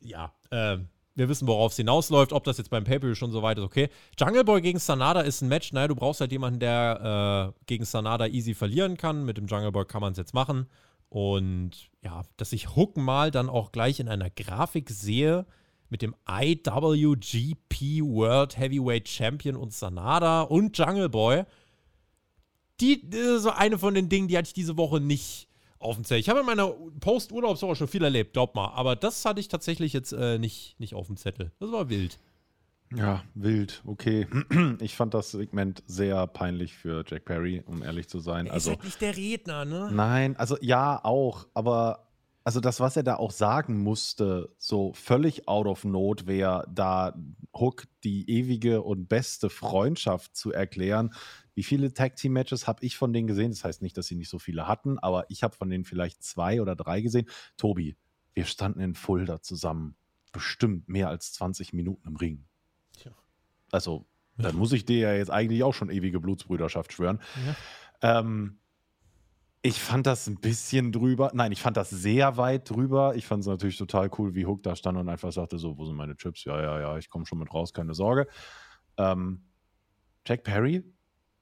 ja, 0.00 0.32
äh, 0.50 0.78
wir 1.14 1.28
wissen, 1.28 1.46
worauf 1.46 1.72
es 1.72 1.76
hinausläuft. 1.76 2.32
Ob 2.32 2.44
das 2.44 2.56
jetzt 2.56 2.70
beim 2.70 2.84
Pay-Per-View 2.84 3.14
schon 3.14 3.30
so 3.30 3.42
weit 3.42 3.58
ist, 3.58 3.64
okay. 3.64 3.90
Jungle 4.18 4.44
Boy 4.44 4.62
gegen 4.62 4.78
Sanada 4.78 5.20
ist 5.20 5.42
ein 5.42 5.48
Match. 5.48 5.70
Naja, 5.74 5.88
du 5.88 5.94
brauchst 5.94 6.22
halt 6.22 6.32
jemanden, 6.32 6.60
der 6.60 7.52
äh, 7.54 7.64
gegen 7.66 7.84
Sanada 7.84 8.26
easy 8.26 8.54
verlieren 8.54 8.96
kann. 8.96 9.26
Mit 9.26 9.36
dem 9.36 9.46
Jungle 9.48 9.70
Boy 9.70 9.84
kann 9.84 10.00
man 10.00 10.12
es 10.12 10.18
jetzt 10.18 10.32
machen. 10.32 10.66
Und 11.14 11.92
ja, 12.02 12.24
dass 12.38 12.52
ich 12.52 12.74
Hook 12.74 12.96
mal 12.96 13.30
dann 13.30 13.48
auch 13.48 13.70
gleich 13.70 14.00
in 14.00 14.08
einer 14.08 14.30
Grafik 14.30 14.90
sehe 14.90 15.46
mit 15.88 16.02
dem 16.02 16.16
IWGP 16.28 18.02
World 18.02 18.58
Heavyweight 18.58 19.08
Champion 19.08 19.54
und 19.54 19.72
Sanada 19.72 20.42
und 20.42 20.76
Jungle 20.76 21.08
Boy. 21.08 21.44
Die, 22.80 23.08
das 23.08 23.20
ist 23.20 23.42
so 23.44 23.50
eine 23.50 23.78
von 23.78 23.94
den 23.94 24.08
Dingen, 24.08 24.26
die 24.26 24.36
hatte 24.36 24.48
ich 24.48 24.54
diese 24.54 24.76
Woche 24.76 24.98
nicht 24.98 25.46
auf 25.78 25.94
dem 25.94 26.04
Zettel. 26.04 26.18
Ich 26.18 26.28
habe 26.28 26.40
in 26.40 26.46
meiner 26.46 26.74
Post-Urlaubswoche 26.98 27.76
schon 27.76 27.86
viel 27.86 28.02
erlebt, 28.02 28.32
glaub 28.32 28.56
mal. 28.56 28.72
Aber 28.74 28.96
das 28.96 29.24
hatte 29.24 29.38
ich 29.38 29.46
tatsächlich 29.46 29.92
jetzt 29.92 30.10
äh, 30.10 30.40
nicht, 30.40 30.74
nicht 30.80 30.94
auf 30.94 31.06
dem 31.06 31.16
Zettel. 31.16 31.52
Das 31.60 31.70
war 31.70 31.90
wild. 31.90 32.18
Ja, 32.94 33.24
wild, 33.34 33.82
okay. 33.86 34.26
Ich 34.80 34.96
fand 34.96 35.14
das 35.14 35.30
Segment 35.30 35.82
sehr 35.86 36.26
peinlich 36.26 36.74
für 36.74 37.04
Jack 37.06 37.24
Perry, 37.24 37.62
um 37.66 37.82
ehrlich 37.82 38.08
zu 38.08 38.20
sein. 38.20 38.48
Also, 38.50 38.76
nicht 38.82 39.00
der 39.00 39.16
Redner, 39.16 39.64
ne? 39.64 39.90
nein, 39.92 40.36
also 40.36 40.56
ja, 40.60 41.00
auch, 41.02 41.46
aber 41.54 42.04
also 42.44 42.60
das, 42.60 42.78
was 42.78 42.96
er 42.96 43.02
da 43.02 43.16
auch 43.16 43.30
sagen 43.30 43.78
musste, 43.78 44.54
so 44.58 44.92
völlig 44.92 45.48
out 45.48 45.66
of 45.66 45.84
nowhere, 45.84 46.66
da 46.70 47.14
Hook 47.54 47.86
die 48.04 48.28
ewige 48.30 48.82
und 48.82 49.08
beste 49.08 49.48
Freundschaft 49.48 50.36
zu 50.36 50.52
erklären. 50.52 51.14
Wie 51.54 51.62
viele 51.62 51.94
Tag 51.94 52.16
Team 52.16 52.34
Matches 52.34 52.66
habe 52.66 52.84
ich 52.84 52.98
von 52.98 53.14
denen 53.14 53.28
gesehen? 53.28 53.50
Das 53.50 53.64
heißt 53.64 53.80
nicht, 53.80 53.96
dass 53.96 54.08
sie 54.08 54.14
nicht 54.14 54.28
so 54.28 54.38
viele 54.38 54.68
hatten, 54.68 54.98
aber 54.98 55.24
ich 55.30 55.42
habe 55.42 55.56
von 55.56 55.70
denen 55.70 55.84
vielleicht 55.84 56.22
zwei 56.22 56.60
oder 56.60 56.76
drei 56.76 57.00
gesehen. 57.00 57.30
Tobi, 57.56 57.96
wir 58.34 58.44
standen 58.44 58.80
in 58.80 58.94
Fulda 58.94 59.40
zusammen, 59.40 59.96
bestimmt 60.30 60.86
mehr 60.88 61.08
als 61.08 61.32
20 61.32 61.72
Minuten 61.72 62.08
im 62.08 62.16
Ring. 62.16 62.44
Also, 63.74 64.06
dann 64.36 64.56
muss 64.56 64.72
ich 64.72 64.84
dir 64.84 64.98
ja 64.98 65.14
jetzt 65.14 65.30
eigentlich 65.30 65.62
auch 65.62 65.74
schon 65.74 65.90
ewige 65.90 66.20
Blutsbrüderschaft 66.20 66.92
schwören. 66.92 67.20
Ähm, 68.02 68.58
ich 69.62 69.80
fand 69.80 70.06
das 70.06 70.26
ein 70.26 70.40
bisschen 70.40 70.92
drüber. 70.92 71.30
Nein, 71.34 71.50
ich 71.50 71.62
fand 71.62 71.76
das 71.76 71.90
sehr 71.90 72.36
weit 72.36 72.68
drüber. 72.68 73.14
Ich 73.16 73.26
fand 73.26 73.40
es 73.40 73.46
natürlich 73.46 73.78
total 73.78 74.10
cool, 74.18 74.34
wie 74.34 74.46
Hook 74.46 74.62
da 74.62 74.76
stand 74.76 74.98
und 74.98 75.08
einfach 75.08 75.32
sagte: 75.32 75.58
So, 75.58 75.78
wo 75.78 75.84
sind 75.86 75.96
meine 75.96 76.16
Chips? 76.16 76.44
Ja, 76.44 76.60
ja, 76.60 76.80
ja, 76.80 76.98
ich 76.98 77.08
komme 77.08 77.26
schon 77.26 77.38
mit 77.38 77.52
raus, 77.52 77.72
keine 77.72 77.94
Sorge. 77.94 78.28
Ähm, 78.96 79.44
Jack 80.26 80.44
Perry 80.44 80.84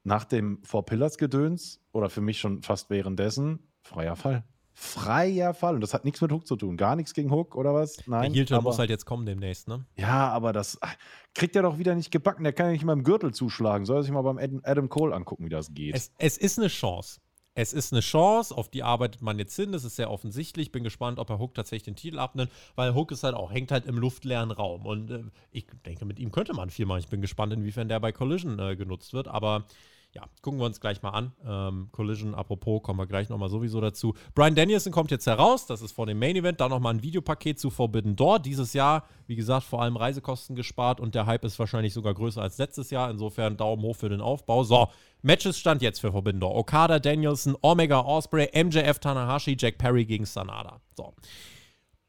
nach 0.04 0.24
dem 0.24 0.62
Four 0.62 0.84
Pillars 0.84 1.18
Gedöns 1.18 1.80
oder 1.92 2.10
für 2.10 2.20
mich 2.20 2.40
schon 2.40 2.62
fast 2.62 2.90
währenddessen 2.90 3.72
freier 3.82 4.16
Fall. 4.16 4.44
Freier 4.74 5.54
Fall. 5.54 5.74
Und 5.74 5.80
das 5.80 5.94
hat 5.94 6.04
nichts 6.04 6.20
mit 6.20 6.32
Hook 6.32 6.46
zu 6.46 6.56
tun. 6.56 6.76
Gar 6.76 6.96
nichts 6.96 7.14
gegen 7.14 7.30
Hook 7.30 7.56
oder 7.56 7.74
was? 7.74 7.96
Der 7.96 8.04
Nein. 8.08 8.32
Heel-Turn 8.34 8.58
aber- 8.58 8.70
muss 8.70 8.78
halt 8.78 8.90
jetzt 8.90 9.04
kommen 9.04 9.26
demnächst, 9.26 9.68
ne? 9.68 9.84
ja, 9.96 10.28
aber 10.30 10.52
das 10.52 10.78
ach, 10.80 10.94
kriegt 11.34 11.54
er 11.56 11.62
doch 11.62 11.78
wieder 11.78 11.94
nicht 11.94 12.10
gebacken. 12.10 12.44
Der 12.44 12.52
kann 12.52 12.66
ja 12.66 12.72
nicht 12.72 12.84
mal 12.84 12.94
im 12.94 13.04
Gürtel 13.04 13.32
zuschlagen. 13.34 13.84
Soll 13.86 13.98
er 13.98 14.02
sich 14.02 14.12
mal 14.12 14.22
beim 14.22 14.38
Adam- 14.38 14.60
Adam 14.64 14.88
Cole 14.88 15.14
angucken, 15.14 15.44
wie 15.44 15.50
das 15.50 15.72
geht. 15.74 15.94
Es, 15.94 16.10
es 16.18 16.38
ist 16.38 16.58
eine 16.58 16.68
Chance. 16.68 17.20
Es 17.54 17.74
ist 17.74 17.92
eine 17.92 18.00
Chance, 18.00 18.56
auf 18.56 18.70
die 18.70 18.82
arbeitet 18.82 19.20
man 19.20 19.38
jetzt 19.38 19.54
hin. 19.54 19.72
Das 19.72 19.84
ist 19.84 19.96
sehr 19.96 20.10
offensichtlich. 20.10 20.72
Bin 20.72 20.82
gespannt, 20.84 21.18
ob 21.18 21.28
er 21.28 21.38
Hook 21.38 21.54
tatsächlich 21.54 21.82
den 21.82 21.96
Titel 21.96 22.18
abnimmt, 22.18 22.50
weil 22.76 22.94
Hook 22.94 23.12
ist 23.12 23.24
halt 23.24 23.34
auch, 23.34 23.52
hängt 23.52 23.70
halt 23.70 23.84
im 23.84 23.98
luftleeren 23.98 24.50
Raum. 24.50 24.86
Und 24.86 25.10
äh, 25.10 25.22
ich 25.50 25.66
denke, 25.84 26.06
mit 26.06 26.18
ihm 26.18 26.32
könnte 26.32 26.54
man 26.54 26.70
viel 26.70 26.86
machen. 26.86 27.00
Ich 27.00 27.08
bin 27.08 27.20
gespannt, 27.20 27.52
inwiefern 27.52 27.88
der 27.88 28.00
bei 28.00 28.10
Collision 28.10 28.58
äh, 28.58 28.74
genutzt 28.74 29.12
wird. 29.12 29.28
Aber 29.28 29.66
ja, 30.14 30.24
gucken 30.42 30.60
wir 30.60 30.66
uns 30.66 30.80
gleich 30.80 31.00
mal 31.02 31.10
an. 31.10 31.32
Ähm, 31.46 31.88
Collision, 31.90 32.34
apropos, 32.34 32.82
kommen 32.82 32.98
wir 32.98 33.06
gleich 33.06 33.30
nochmal 33.30 33.48
sowieso 33.48 33.80
dazu. 33.80 34.14
Brian 34.34 34.54
Danielson 34.54 34.92
kommt 34.92 35.10
jetzt 35.10 35.26
heraus, 35.26 35.64
das 35.66 35.80
ist 35.80 35.92
vor 35.92 36.04
dem 36.04 36.18
Main 36.18 36.36
Event. 36.36 36.60
Dann 36.60 36.70
nochmal 36.70 36.94
ein 36.94 37.02
Videopaket 37.02 37.58
zu 37.58 37.70
Forbidden 37.70 38.14
Door. 38.14 38.40
Dieses 38.40 38.74
Jahr, 38.74 39.06
wie 39.26 39.36
gesagt, 39.36 39.64
vor 39.64 39.80
allem 39.80 39.96
Reisekosten 39.96 40.54
gespart 40.54 41.00
und 41.00 41.14
der 41.14 41.24
Hype 41.24 41.44
ist 41.44 41.58
wahrscheinlich 41.58 41.94
sogar 41.94 42.12
größer 42.12 42.42
als 42.42 42.58
letztes 42.58 42.90
Jahr. 42.90 43.10
Insofern 43.10 43.56
Daumen 43.56 43.82
hoch 43.82 43.96
für 43.96 44.10
den 44.10 44.20
Aufbau. 44.20 44.64
So, 44.64 44.88
Matches 45.22 45.58
stand 45.58 45.80
jetzt 45.80 46.00
für 46.00 46.12
Forbidden 46.12 46.40
Door. 46.40 46.56
Okada, 46.56 46.98
Danielson, 46.98 47.56
Omega, 47.62 48.00
Osprey, 48.00 48.50
MJF, 48.52 48.98
Tanahashi, 48.98 49.56
Jack 49.58 49.78
Perry 49.78 50.04
gegen 50.04 50.26
Sanada. 50.26 50.80
So. 50.94 51.14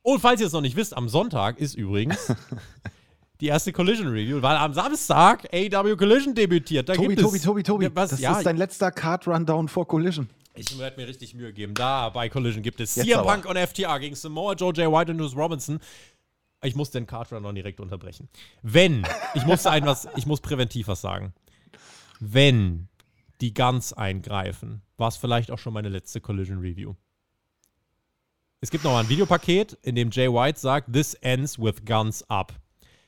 Und 0.01 0.19
falls 0.19 0.41
ihr 0.41 0.47
es 0.47 0.53
noch 0.53 0.61
nicht 0.61 0.75
wisst, 0.75 0.97
am 0.97 1.07
Sonntag 1.07 1.57
ist 1.57 1.75
übrigens 1.75 2.35
die 3.41 3.47
erste 3.47 3.73
Collision 3.73 4.07
Review, 4.07 4.41
weil 4.41 4.55
am 4.57 4.73
Samstag 4.73 5.47
AW 5.53 5.95
Collision 5.95 6.33
debütiert. 6.33 6.87
Da 6.87 6.93
Tobi, 6.93 7.09
gibt 7.09 7.21
Tobi, 7.21 7.37
es, 7.37 7.43
Tobi, 7.43 7.63
Tobi, 7.63 7.89
Was? 7.93 8.11
das 8.11 8.19
ja, 8.19 8.37
ist 8.37 8.45
dein 8.45 8.57
letzter 8.57 8.91
Card-Rundown 8.91 9.67
vor 9.67 9.87
Collision. 9.87 10.29
ich 10.55 10.77
werde 10.77 10.99
mir 11.01 11.07
richtig 11.07 11.33
Mühe 11.33 11.51
geben. 11.51 11.73
Da 11.73 12.09
bei 12.09 12.29
Collision 12.29 12.61
gibt 12.63 12.79
es 12.79 12.95
Jetzt 12.95 13.07
CM 13.07 13.19
aber. 13.19 13.33
Punk 13.33 13.45
und 13.45 13.57
FTA 13.57 13.97
gegen 13.97 14.15
Samoa 14.15 14.53
Joe, 14.53 14.71
Jay 14.73 14.89
White 14.89 15.11
und 15.11 15.17
Bruce 15.17 15.35
Robinson. 15.35 15.79
Ich 16.63 16.75
muss 16.75 16.91
den 16.91 17.05
Card 17.05 17.33
Run 17.33 17.43
noch 17.43 17.51
direkt 17.51 17.81
unterbrechen. 17.81 18.29
Wenn, 18.61 19.05
ich 19.33 19.45
muss 19.45 19.65
ein 19.65 19.85
was, 19.85 20.07
ich 20.15 20.25
muss 20.25 20.39
präventiv 20.39 20.87
was 20.87 21.01
sagen. 21.01 21.33
Wenn 22.21 22.87
die 23.41 23.53
ganz 23.53 23.91
eingreifen, 23.91 24.81
war 24.95 25.09
es 25.09 25.17
vielleicht 25.17 25.51
auch 25.51 25.59
schon 25.59 25.73
meine 25.73 25.89
letzte 25.89 26.21
Collision 26.21 26.59
Review. 26.59 26.93
Es 28.61 28.71
gibt 28.71 28.85
noch 28.85 28.95
ein 28.95 29.09
Videopaket, 29.09 29.77
in 29.81 29.95
dem 29.95 30.09
Jay 30.09 30.31
White 30.31 30.57
sagt, 30.57 30.93
This 30.93 31.15
ends 31.15 31.59
with 31.59 31.83
guns 31.85 32.23
up. 32.29 32.53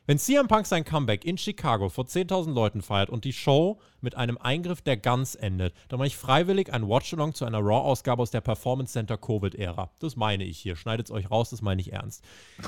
Wenn 0.07 0.19
CM 0.19 0.47
Punk 0.47 0.67
sein 0.67 0.85
Comeback 0.85 1.25
in 1.25 1.35
Chicago 1.35 1.89
vor 1.89 2.05
10.000 2.05 2.53
Leuten 2.53 2.83
feiert 2.83 3.09
und 3.09 3.25
die 3.25 3.33
Show 3.33 3.79
mit 4.01 4.13
einem 4.13 4.37
Eingriff 4.37 4.83
der 4.83 4.97
Guns 4.97 5.33
endet, 5.33 5.73
dann 5.89 5.97
mache 5.97 6.09
ich 6.09 6.15
freiwillig 6.15 6.71
ein 6.71 6.87
Watch-Along 6.87 7.33
zu 7.33 7.43
einer 7.43 7.57
Raw-Ausgabe 7.57 8.21
aus 8.21 8.29
der 8.29 8.41
Performance 8.41 8.93
Center 8.93 9.17
Covid-Ära. 9.17 9.89
Das 9.97 10.15
meine 10.15 10.43
ich 10.43 10.59
hier. 10.59 10.75
Schneidet 10.75 11.07
es 11.07 11.11
euch 11.11 11.31
raus, 11.31 11.49
das 11.49 11.63
meine 11.63 11.81
ich 11.81 11.91
ernst. 11.91 12.23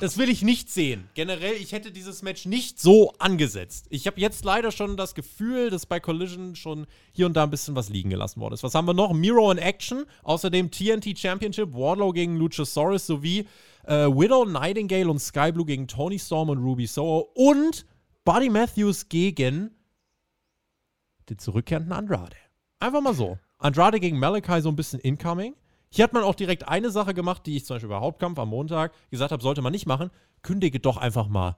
Das 0.00 0.16
will 0.16 0.28
ich 0.28 0.42
nicht 0.42 0.70
sehen. 0.70 1.08
Generell, 1.14 1.54
ich 1.54 1.72
hätte 1.72 1.90
dieses 1.90 2.22
Match 2.22 2.46
nicht 2.46 2.78
so 2.78 3.12
angesetzt. 3.18 3.86
Ich 3.90 4.06
habe 4.06 4.20
jetzt 4.20 4.44
leider 4.44 4.70
schon 4.70 4.96
das 4.96 5.14
Gefühl, 5.16 5.70
dass 5.70 5.86
bei 5.86 5.98
Collision 5.98 6.54
schon 6.54 6.86
hier 7.10 7.26
und 7.26 7.36
da 7.36 7.42
ein 7.42 7.50
bisschen 7.50 7.74
was 7.74 7.88
liegen 7.88 8.10
gelassen 8.10 8.40
worden 8.40 8.54
ist. 8.54 8.62
Was 8.62 8.74
haben 8.74 8.86
wir 8.86 8.94
noch? 8.94 9.12
Miro 9.12 9.50
in 9.50 9.58
Action, 9.58 10.04
außerdem 10.22 10.70
TNT 10.70 11.18
Championship, 11.18 11.72
Wardlow 11.72 12.12
gegen 12.12 12.36
Luchasaurus 12.36 13.06
sowie 13.06 13.46
äh, 13.88 14.06
Widow, 14.06 14.44
Nightingale 14.44 15.10
und 15.10 15.18
Sky 15.18 15.50
Blue 15.50 15.64
gegen 15.64 15.88
Tony 15.88 16.18
Storm 16.18 16.50
und 16.50 16.58
Ruby 16.58 16.86
Soho 16.86 17.30
und 17.34 17.86
Buddy 18.24 18.50
Matthews 18.50 19.08
gegen 19.08 19.74
den 21.28 21.38
zurückkehrenden 21.38 21.92
Andrade. 21.92 22.36
Einfach 22.80 23.00
mal 23.00 23.14
so. 23.14 23.38
Andrade 23.58 23.98
gegen 23.98 24.18
Malachi 24.18 24.60
so 24.60 24.68
ein 24.68 24.76
bisschen 24.76 25.00
incoming. 25.00 25.54
Hier 25.90 26.04
hat 26.04 26.12
man 26.12 26.22
auch 26.22 26.34
direkt 26.34 26.68
eine 26.68 26.90
Sache 26.90 27.14
gemacht, 27.14 27.46
die 27.46 27.56
ich 27.56 27.64
zum 27.64 27.76
Beispiel 27.76 27.88
bei 27.88 27.98
Hauptkampf 27.98 28.38
am 28.38 28.50
Montag 28.50 28.92
gesagt 29.10 29.32
habe, 29.32 29.42
sollte 29.42 29.62
man 29.62 29.72
nicht 29.72 29.86
machen. 29.86 30.10
Kündige 30.42 30.80
doch 30.80 30.98
einfach 30.98 31.28
mal 31.28 31.56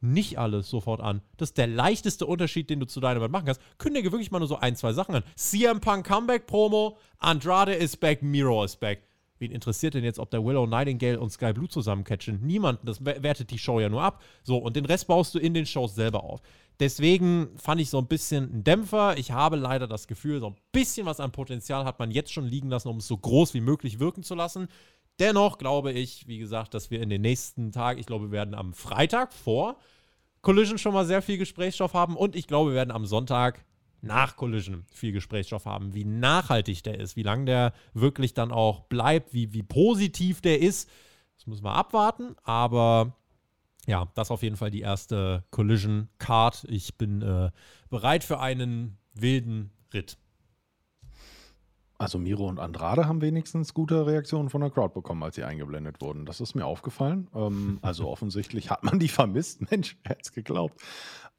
nicht 0.00 0.38
alles 0.38 0.68
sofort 0.68 1.00
an. 1.00 1.22
Das 1.36 1.50
ist 1.50 1.58
der 1.58 1.66
leichteste 1.66 2.26
Unterschied, 2.26 2.70
den 2.70 2.80
du 2.80 2.86
zu 2.86 3.00
Dynamite 3.00 3.30
machen 3.30 3.46
kannst. 3.46 3.60
Kündige 3.78 4.12
wirklich 4.12 4.30
mal 4.30 4.38
nur 4.38 4.48
so 4.48 4.56
ein, 4.56 4.76
zwei 4.76 4.92
Sachen 4.92 5.14
an. 5.14 5.22
CM 5.34 5.80
Punk 5.80 6.06
Comeback 6.06 6.46
Promo, 6.46 6.96
Andrade 7.18 7.74
is 7.74 7.96
back, 7.96 8.22
Miro 8.22 8.64
is 8.64 8.76
back. 8.76 9.02
Wen 9.38 9.50
interessiert 9.52 9.94
denn 9.94 10.04
jetzt, 10.04 10.18
ob 10.18 10.30
der 10.30 10.44
Willow 10.44 10.66
Nightingale 10.66 11.20
und 11.20 11.30
Sky 11.30 11.52
Blue 11.52 11.68
zusammen 11.68 12.04
catchen? 12.04 12.40
Niemanden. 12.46 12.86
Das 12.86 13.04
wer- 13.04 13.22
wertet 13.22 13.50
die 13.50 13.58
Show 13.58 13.80
ja 13.80 13.88
nur 13.88 14.02
ab. 14.02 14.22
So, 14.42 14.56
und 14.58 14.76
den 14.76 14.84
Rest 14.86 15.06
baust 15.06 15.34
du 15.34 15.38
in 15.38 15.54
den 15.54 15.66
Shows 15.66 15.94
selber 15.94 16.24
auf. 16.24 16.40
Deswegen 16.80 17.48
fand 17.56 17.80
ich 17.80 17.90
so 17.90 17.98
ein 17.98 18.06
bisschen 18.06 18.44
ein 18.58 18.64
Dämpfer. 18.64 19.16
Ich 19.18 19.30
habe 19.32 19.56
leider 19.56 19.86
das 19.86 20.06
Gefühl, 20.06 20.40
so 20.40 20.48
ein 20.48 20.56
bisschen 20.72 21.06
was 21.06 21.20
an 21.20 21.32
Potenzial 21.32 21.84
hat 21.84 21.98
man 21.98 22.10
jetzt 22.10 22.32
schon 22.32 22.46
liegen 22.46 22.68
lassen, 22.68 22.88
um 22.88 22.98
es 22.98 23.06
so 23.06 23.16
groß 23.16 23.54
wie 23.54 23.60
möglich 23.60 23.98
wirken 23.98 24.22
zu 24.22 24.34
lassen. 24.34 24.68
Dennoch 25.18 25.56
glaube 25.56 25.92
ich, 25.92 26.26
wie 26.28 26.38
gesagt, 26.38 26.74
dass 26.74 26.90
wir 26.90 27.00
in 27.00 27.08
den 27.08 27.22
nächsten 27.22 27.72
Tagen, 27.72 27.98
ich 27.98 28.04
glaube, 28.06 28.26
wir 28.26 28.32
werden 28.32 28.54
am 28.54 28.74
Freitag 28.74 29.32
vor 29.32 29.78
Collision 30.42 30.76
schon 30.78 30.92
mal 30.92 31.06
sehr 31.06 31.22
viel 31.22 31.38
Gesprächsstoff 31.38 31.94
haben 31.94 32.16
und 32.16 32.36
ich 32.36 32.46
glaube, 32.46 32.70
wir 32.70 32.76
werden 32.76 32.90
am 32.90 33.06
Sonntag 33.06 33.64
nach 34.06 34.36
Collision 34.36 34.84
viel 34.92 35.12
Gesprächsstoff 35.12 35.66
haben, 35.66 35.94
wie 35.94 36.04
nachhaltig 36.04 36.82
der 36.82 36.98
ist, 37.00 37.16
wie 37.16 37.22
lange 37.22 37.44
der 37.46 37.72
wirklich 37.94 38.34
dann 38.34 38.52
auch 38.52 38.80
bleibt, 38.80 39.32
wie, 39.34 39.52
wie 39.52 39.62
positiv 39.62 40.40
der 40.40 40.60
ist. 40.60 40.88
Das 41.36 41.46
müssen 41.46 41.64
wir 41.64 41.74
abwarten, 41.74 42.34
aber 42.42 43.14
ja, 43.86 44.08
das 44.14 44.28
ist 44.28 44.32
auf 44.32 44.42
jeden 44.42 44.56
Fall 44.56 44.70
die 44.70 44.80
erste 44.80 45.44
Collision 45.50 46.08
Card. 46.18 46.64
Ich 46.68 46.96
bin 46.96 47.22
äh, 47.22 47.50
bereit 47.88 48.24
für 48.24 48.40
einen 48.40 48.98
wilden 49.14 49.70
Ritt. 49.92 50.18
Also 51.98 52.18
Miro 52.18 52.46
und 52.46 52.58
Andrade 52.58 53.06
haben 53.06 53.22
wenigstens 53.22 53.72
gute 53.72 54.06
Reaktionen 54.06 54.50
von 54.50 54.60
der 54.60 54.70
Crowd 54.70 54.92
bekommen, 54.92 55.22
als 55.22 55.36
sie 55.36 55.44
eingeblendet 55.44 56.00
wurden. 56.02 56.26
Das 56.26 56.40
ist 56.40 56.54
mir 56.54 56.66
aufgefallen. 56.66 57.28
Ähm, 57.34 57.78
also 57.82 58.08
offensichtlich 58.08 58.70
hat 58.70 58.84
man 58.84 58.98
die 58.98 59.08
vermisst. 59.08 59.70
Mensch, 59.70 59.96
wer 60.02 60.10
hätte 60.10 60.22
es 60.24 60.32
geglaubt? 60.32 60.80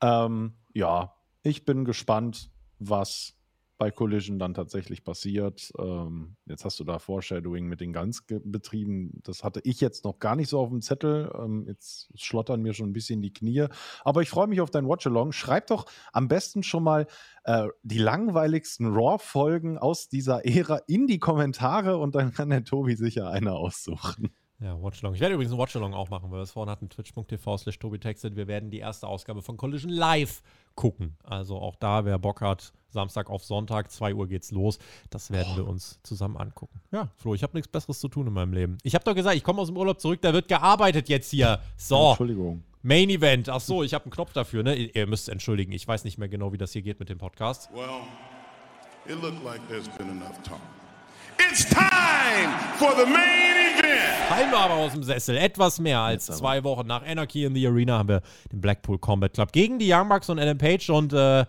Ähm, 0.01 0.53
ja, 0.73 1.13
ich 1.43 1.65
bin 1.65 1.85
gespannt, 1.85 2.49
was 2.79 3.37
bei 3.77 3.91
Collision 3.91 4.39
dann 4.39 4.53
tatsächlich 4.53 5.03
passiert. 5.03 5.71
Ähm, 5.77 6.35
jetzt 6.45 6.65
hast 6.65 6.79
du 6.79 6.83
da 6.83 6.99
Foreshadowing 6.99 7.67
mit 7.67 7.79
den 7.79 7.93
ganz 7.93 8.23
betrieben. 8.27 9.19
Das 9.23 9.43
hatte 9.43 9.61
ich 9.63 9.81
jetzt 9.81 10.03
noch 10.03 10.19
gar 10.19 10.35
nicht 10.35 10.49
so 10.49 10.59
auf 10.59 10.69
dem 10.69 10.81
Zettel. 10.81 11.31
Ähm, 11.37 11.65
jetzt 11.67 12.09
schlottern 12.15 12.61
mir 12.61 12.73
schon 12.73 12.89
ein 12.89 12.93
bisschen 12.93 13.21
die 13.21 13.33
Knie. 13.33 13.67
Aber 14.03 14.21
ich 14.21 14.29
freue 14.29 14.47
mich 14.47 14.61
auf 14.61 14.71
dein 14.71 14.87
Watchalong. 14.87 15.31
Schreib 15.31 15.67
doch 15.67 15.85
am 16.11 16.27
besten 16.27 16.63
schon 16.63 16.83
mal 16.83 17.07
äh, 17.43 17.67
die 17.83 17.99
langweiligsten 17.99 18.87
Raw-Folgen 18.87 19.77
aus 19.77 20.09
dieser 20.09 20.45
Ära 20.45 20.81
in 20.87 21.05
die 21.05 21.19
Kommentare 21.19 21.97
und 21.97 22.15
dann 22.15 22.33
kann 22.33 22.49
der 22.49 22.63
Tobi 22.63 22.95
sicher 22.95 23.29
eine 23.29 23.53
aussuchen. 23.53 24.31
Ja, 24.59 24.81
Watchalong. 24.81 25.13
Ich 25.13 25.19
werde 25.19 25.35
übrigens 25.35 25.53
ein 25.53 25.59
Watchalong 25.59 25.93
auch 25.93 26.09
machen, 26.09 26.31
weil 26.31 26.39
wir 26.39 26.43
es 26.43 26.51
vorhin 26.51 26.71
hatten, 26.71 26.89
twitch.tv 26.89 27.57
slash 27.57 27.77
Tobi 27.77 27.99
textet. 27.99 28.35
Wir 28.35 28.47
werden 28.47 28.71
die 28.71 28.79
erste 28.79 29.07
Ausgabe 29.07 29.43
von 29.43 29.55
Collision 29.55 29.91
live 29.91 30.41
gucken. 30.73 31.15
Also 31.23 31.57
auch 31.59 31.75
da, 31.75 32.05
wer 32.05 32.17
Bock 32.17 32.41
hat, 32.41 32.73
Samstag 32.89 33.29
auf 33.29 33.43
Sonntag, 33.43 33.91
2 33.91 34.15
Uhr 34.15 34.27
geht's 34.27 34.51
los. 34.51 34.79
Das 35.11 35.29
werden 35.29 35.53
oh. 35.53 35.57
wir 35.57 35.67
uns 35.67 35.99
zusammen 36.01 36.37
angucken. 36.37 36.81
Ja, 36.91 37.09
Flo, 37.17 37.35
ich 37.35 37.43
habe 37.43 37.55
nichts 37.55 37.67
Besseres 37.67 37.99
zu 37.99 38.07
tun 38.07 38.25
in 38.25 38.33
meinem 38.33 38.53
Leben. 38.53 38.77
Ich 38.81 38.95
habe 38.95 39.05
doch 39.05 39.13
gesagt, 39.13 39.35
ich 39.35 39.43
komme 39.43 39.61
aus 39.61 39.67
dem 39.67 39.77
Urlaub 39.77 40.01
zurück, 40.01 40.21
da 40.21 40.33
wird 40.33 40.47
gearbeitet 40.47 41.07
jetzt 41.07 41.29
hier. 41.29 41.59
So. 41.75 42.09
Entschuldigung. 42.09 42.63
Main 42.81 43.09
Event. 43.09 43.49
Ach 43.49 43.59
so, 43.59 43.83
ich 43.83 43.93
habe 43.93 44.05
einen 44.05 44.11
Knopf 44.11 44.33
dafür, 44.33 44.63
ne? 44.63 44.75
Ihr 44.75 45.07
müsst 45.07 45.29
entschuldigen, 45.29 45.71
ich 45.71 45.87
weiß 45.87 46.03
nicht 46.03 46.17
mehr 46.17 46.29
genau, 46.29 46.51
wie 46.53 46.57
das 46.57 46.71
hier 46.73 46.81
geht 46.81 46.99
mit 46.99 47.09
dem 47.09 47.17
Podcast. 47.17 47.69
Well, 47.73 48.01
it 49.05 49.21
looked 49.21 49.43
like 49.43 49.61
there's 49.67 49.89
been 49.89 50.09
enough 50.09 50.41
talk. 50.41 50.61
It's 51.39 51.65
time 51.65 52.49
for 52.77 52.91
the 52.95 53.05
main 53.05 53.77
event. 53.77 54.27
Fallen 54.29 54.51
wir 54.51 54.57
aber 54.57 54.73
aus 54.75 54.93
dem 54.93 55.03
Sessel. 55.03 55.37
Etwas 55.37 55.79
mehr 55.79 55.99
als 55.99 56.25
zwei 56.25 56.63
Wochen 56.63 56.87
nach 56.87 57.05
Anarchy 57.05 57.45
in 57.45 57.55
the 57.55 57.67
Arena 57.67 57.99
haben 57.99 58.09
wir 58.09 58.21
den 58.51 58.61
Blackpool 58.61 58.97
Combat 58.97 59.33
Club 59.33 59.51
gegen 59.51 59.79
die 59.79 59.91
Young 59.91 60.09
Bucks 60.09 60.29
und 60.29 60.39
Adam 60.39 60.57
Page. 60.57 60.89
Und 60.89 61.13
äh, 61.13 61.45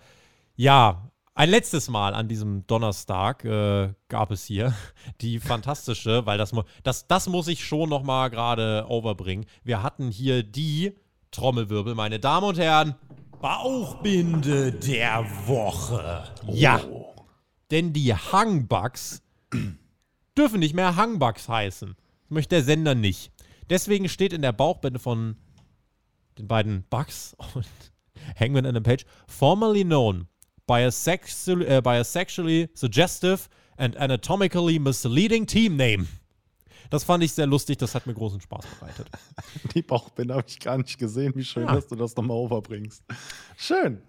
ja, 0.56 1.10
ein 1.34 1.50
letztes 1.50 1.88
Mal 1.88 2.14
an 2.14 2.28
diesem 2.28 2.66
Donnerstag 2.66 3.44
äh, 3.44 3.94
gab 4.08 4.30
es 4.30 4.44
hier 4.44 4.74
die 5.20 5.38
fantastische, 5.38 6.26
weil 6.26 6.36
das, 6.36 6.52
das, 6.82 7.06
das 7.06 7.28
muss 7.28 7.48
ich 7.48 7.64
schon 7.64 7.88
noch 7.88 8.02
mal 8.02 8.28
gerade 8.28 8.86
overbringen. 8.88 9.46
Wir 9.64 9.82
hatten 9.82 10.10
hier 10.10 10.42
die 10.42 10.94
Trommelwirbel, 11.30 11.94
meine 11.94 12.18
Damen 12.18 12.48
und 12.48 12.58
Herren, 12.58 12.94
Bauchbinde 13.40 14.72
der 14.72 15.24
Woche. 15.46 16.24
Oh. 16.46 16.52
Ja, 16.52 16.80
denn 17.70 17.92
die 17.92 18.14
Hangbugs 18.14 19.22
dürfen 20.36 20.60
nicht 20.60 20.74
mehr 20.74 20.96
Hangbugs 20.96 21.48
heißen. 21.48 21.96
Das 21.96 22.30
möchte 22.30 22.56
der 22.56 22.64
Sender 22.64 22.94
nicht. 22.94 23.32
Deswegen 23.70 24.08
steht 24.08 24.32
in 24.32 24.42
der 24.42 24.52
Bauchbinde 24.52 24.98
von 24.98 25.36
den 26.38 26.48
beiden 26.48 26.84
Bugs 26.88 27.36
und 27.54 27.66
Hangman 28.38 28.66
and 28.66 28.82
Page, 28.82 29.04
formerly 29.26 29.84
known 29.84 30.28
by 30.66 30.84
a, 30.84 30.90
sexually, 30.90 31.66
uh, 31.66 31.80
by 31.80 31.98
a 31.98 32.04
sexually 32.04 32.68
suggestive 32.74 33.48
and 33.76 33.96
anatomically 33.96 34.78
misleading 34.78 35.46
team 35.46 35.76
name. 35.76 36.06
Das 36.90 37.04
fand 37.04 37.22
ich 37.22 37.32
sehr 37.32 37.46
lustig, 37.46 37.76
das 37.78 37.94
hat 37.94 38.06
mir 38.06 38.14
großen 38.14 38.40
Spaß 38.40 38.64
bereitet. 38.78 39.08
Die 39.74 39.82
Bauchbinde 39.82 40.34
habe 40.34 40.46
ich 40.48 40.58
gar 40.58 40.78
nicht 40.78 40.98
gesehen. 40.98 41.34
Wie 41.34 41.44
schön, 41.44 41.66
ja. 41.66 41.74
dass 41.74 41.86
du 41.86 41.96
das 41.96 42.16
nochmal 42.16 42.36
overbringst. 42.36 43.02
Schön. 43.56 44.00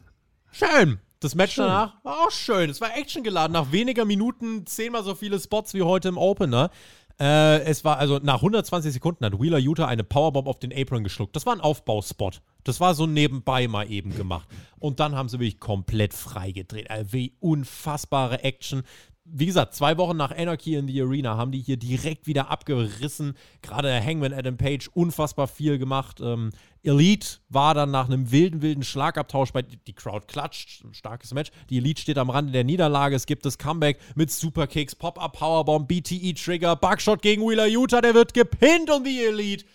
Schön. 0.52 1.00
Das 1.20 1.36
Match 1.36 1.56
schön. 1.56 1.66
danach 1.66 2.04
war 2.04 2.20
auch 2.26 2.32
schön. 2.32 2.70
Es 2.70 2.80
war 2.80 2.96
actiongeladen. 2.96 3.54
Nach 3.54 3.72
weniger 3.72 4.06
Minuten 4.06 4.66
zehnmal 4.66 5.04
so 5.04 5.16
viele 5.16 5.40
Spots 5.40 5.74
wie 5.74 5.82
heute 5.82 6.08
im 6.08 6.18
Opener. 6.18 6.72
Äh, 7.20 7.64
es 7.64 7.84
war 7.84 7.98
also 7.98 8.20
nach 8.24 8.38
120 8.38 8.94
Sekunden 8.94 9.26
hat 9.26 9.40
Wheeler 9.40 9.58
Utah 9.58 9.88
eine 9.88 10.06
Powerbomb 10.06 10.48
auf 10.48 10.60
den 10.60 10.72
Apron 10.74 11.04
geschluckt. 11.04 11.36
Das 11.36 11.46
war 11.46 11.54
ein 11.54 11.60
Aufbauspot. 11.60 12.42
Das 12.64 12.80
war 12.80 12.94
so 12.94 13.06
nebenbei 13.06 13.68
mal 13.68 13.92
eben 13.92 14.16
gemacht. 14.16 14.48
Und 14.80 15.02
dann 15.02 15.16
haben 15.16 15.28
sie 15.28 15.40
wirklich 15.40 15.60
komplett 15.60 16.14
freigedreht. 16.14 16.90
Also 16.90 17.12
wie 17.12 17.34
unfassbare 17.42 18.44
Action 18.44 18.84
wie 19.32 19.46
gesagt, 19.46 19.76
zwei 19.76 19.98
Wochen 19.98 20.18
nach 20.18 20.32
Anarchy 20.32 20.76
in 20.76 20.88
the 20.88 21.02
Arena 21.02 21.38
haben 21.38 21.52
die 21.52 21.60
hier 21.60 21.78
direkt 21.78 22.28
wieder 22.28 22.50
abgerissen. 22.50 23.36
Gerade 23.62 24.04
Hangman 24.04 24.34
Adam 24.34 24.58
Page 24.58 24.90
unfassbar 24.94 25.48
viel 25.48 25.78
gemacht. 25.78 26.20
Ähm, 26.22 26.52
Elite 26.84 27.40
war 27.50 27.74
dann 27.74 27.92
nach 27.92 28.08
einem 28.08 28.32
wilden, 28.32 28.62
wilden 28.62 28.84
Schlagabtausch 28.84 29.52
bei 29.52 29.62
die 29.62 29.94
Crowd 29.94 30.28
klatscht. 30.28 30.84
Starkes 30.92 31.34
Match. 31.34 31.52
Die 31.70 31.78
Elite 31.78 32.02
steht 32.02 32.18
am 32.18 32.30
Rande 32.30 32.52
der 32.52 32.64
Niederlage. 32.64 33.16
Es 33.16 33.26
gibt 33.26 33.46
das 33.46 33.58
Comeback 33.58 34.00
mit 34.16 34.32
Superkicks, 34.32 34.96
Pop-Up 34.96 35.34
Powerbomb, 35.34 35.88
BTE 35.88 36.34
Trigger, 36.34 36.76
Buckshot 36.76 37.22
gegen 37.22 37.42
Wheeler 37.44 37.68
Utah. 37.68 38.02
Der 38.02 38.14
wird 38.14 38.34
gepinnt 38.34 38.90
und 38.90 39.06
die 39.06 39.24
Elite 39.24 39.66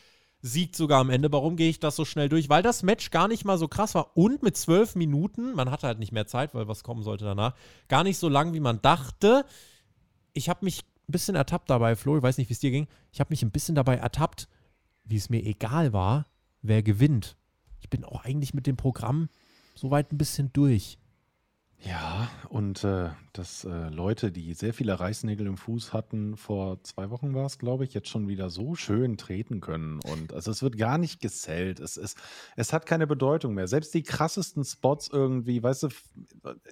siegt 0.46 0.76
sogar 0.76 1.00
am 1.00 1.08
Ende. 1.08 1.32
Warum 1.32 1.56
gehe 1.56 1.70
ich 1.70 1.80
das 1.80 1.96
so 1.96 2.04
schnell 2.04 2.28
durch? 2.28 2.50
Weil 2.50 2.62
das 2.62 2.82
Match 2.82 3.10
gar 3.10 3.28
nicht 3.28 3.46
mal 3.46 3.56
so 3.56 3.66
krass 3.66 3.94
war 3.94 4.14
und 4.14 4.42
mit 4.42 4.58
zwölf 4.58 4.94
Minuten, 4.94 5.54
man 5.54 5.70
hatte 5.70 5.86
halt 5.86 5.98
nicht 5.98 6.12
mehr 6.12 6.26
Zeit, 6.26 6.54
weil 6.54 6.68
was 6.68 6.84
kommen 6.84 7.02
sollte 7.02 7.24
danach, 7.24 7.54
gar 7.88 8.04
nicht 8.04 8.18
so 8.18 8.28
lang, 8.28 8.52
wie 8.52 8.60
man 8.60 8.82
dachte. 8.82 9.46
Ich 10.34 10.50
habe 10.50 10.66
mich 10.66 10.82
ein 10.82 11.12
bisschen 11.12 11.34
ertappt 11.34 11.70
dabei, 11.70 11.96
Flo, 11.96 12.18
ich 12.18 12.22
weiß 12.22 12.36
nicht, 12.36 12.50
wie 12.50 12.52
es 12.52 12.60
dir 12.60 12.70
ging. 12.70 12.88
Ich 13.10 13.20
habe 13.20 13.30
mich 13.30 13.42
ein 13.42 13.52
bisschen 13.52 13.74
dabei 13.74 13.96
ertappt, 13.96 14.46
wie 15.04 15.16
es 15.16 15.30
mir 15.30 15.42
egal 15.42 15.94
war, 15.94 16.26
wer 16.60 16.82
gewinnt. 16.82 17.38
Ich 17.80 17.88
bin 17.88 18.04
auch 18.04 18.22
eigentlich 18.22 18.52
mit 18.52 18.66
dem 18.66 18.76
Programm 18.76 19.30
soweit 19.74 20.12
ein 20.12 20.18
bisschen 20.18 20.52
durch. 20.52 20.98
Ja, 21.86 22.30
und 22.48 22.82
äh, 22.82 23.10
dass 23.34 23.64
äh, 23.64 23.88
Leute, 23.90 24.32
die 24.32 24.54
sehr 24.54 24.72
viele 24.72 24.98
Reißnägel 24.98 25.46
im 25.46 25.58
Fuß 25.58 25.92
hatten, 25.92 26.36
vor 26.38 26.82
zwei 26.82 27.10
Wochen 27.10 27.34
war 27.34 27.44
es, 27.44 27.58
glaube 27.58 27.84
ich, 27.84 27.92
jetzt 27.92 28.08
schon 28.08 28.26
wieder 28.26 28.48
so 28.48 28.74
schön 28.74 29.18
treten 29.18 29.60
können. 29.60 30.00
Und 30.00 30.32
also 30.32 30.50
es 30.50 30.62
wird 30.62 30.78
gar 30.78 30.96
nicht 30.96 31.20
gesellt. 31.20 31.80
Es, 31.80 31.98
ist, 31.98 32.16
es 32.56 32.72
hat 32.72 32.86
keine 32.86 33.06
Bedeutung 33.06 33.52
mehr. 33.52 33.68
Selbst 33.68 33.92
die 33.92 34.02
krassesten 34.02 34.64
Spots 34.64 35.08
irgendwie, 35.12 35.62
weißt 35.62 35.82
du, 35.82 35.88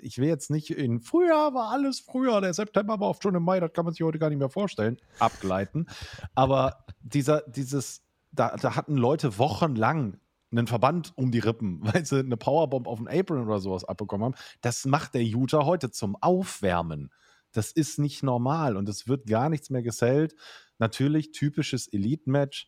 ich 0.01 0.17
will 0.17 0.29
jetzt 0.29 0.51
nicht 0.51 0.71
in 0.71 1.01
Frühjahr 1.01 1.53
war 1.53 1.71
alles 1.71 2.01
früher, 2.01 2.41
der 2.41 2.55
September 2.55 2.99
war 2.99 3.09
oft 3.09 3.23
schon 3.23 3.35
im 3.35 3.43
Mai, 3.43 3.61
das 3.61 3.75
kann 3.75 3.85
man 3.85 3.93
sich 3.93 4.03
heute 4.03 4.19
gar 4.19 4.31
nicht 4.31 4.39
mehr 4.39 4.49
vorstellen, 4.49 4.97
abgleiten. 5.19 5.89
Aber 6.35 6.87
dieser, 7.03 7.43
dieses, 7.43 8.03
da, 8.31 8.57
da 8.57 8.77
hatten 8.77 8.97
Leute 8.97 9.37
wochenlang 9.37 10.19
einen 10.53 10.67
Verband 10.67 11.13
um 11.17 11.31
die 11.31 11.39
Rippen, 11.39 11.81
weil 11.83 12.05
sie 12.05 12.21
eine 12.21 12.37
Powerbomb 12.37 12.87
auf 12.87 12.99
den 12.99 13.09
Apron 13.09 13.47
oder 13.47 13.59
sowas 13.59 13.85
abbekommen 13.85 14.27
haben. 14.27 14.35
Das 14.61 14.85
macht 14.85 15.15
der 15.15 15.25
Utah 15.25 15.65
heute 15.65 15.91
zum 15.91 16.17
Aufwärmen. 16.21 17.11
Das 17.53 17.73
ist 17.73 17.99
nicht 17.99 18.23
normal 18.23 18.77
und 18.77 18.89
es 18.89 19.09
wird 19.09 19.27
gar 19.27 19.49
nichts 19.49 19.69
mehr 19.69 19.83
gesellt. 19.83 20.35
Natürlich 20.79 21.33
typisches 21.33 21.87
Elite-Match, 21.87 22.67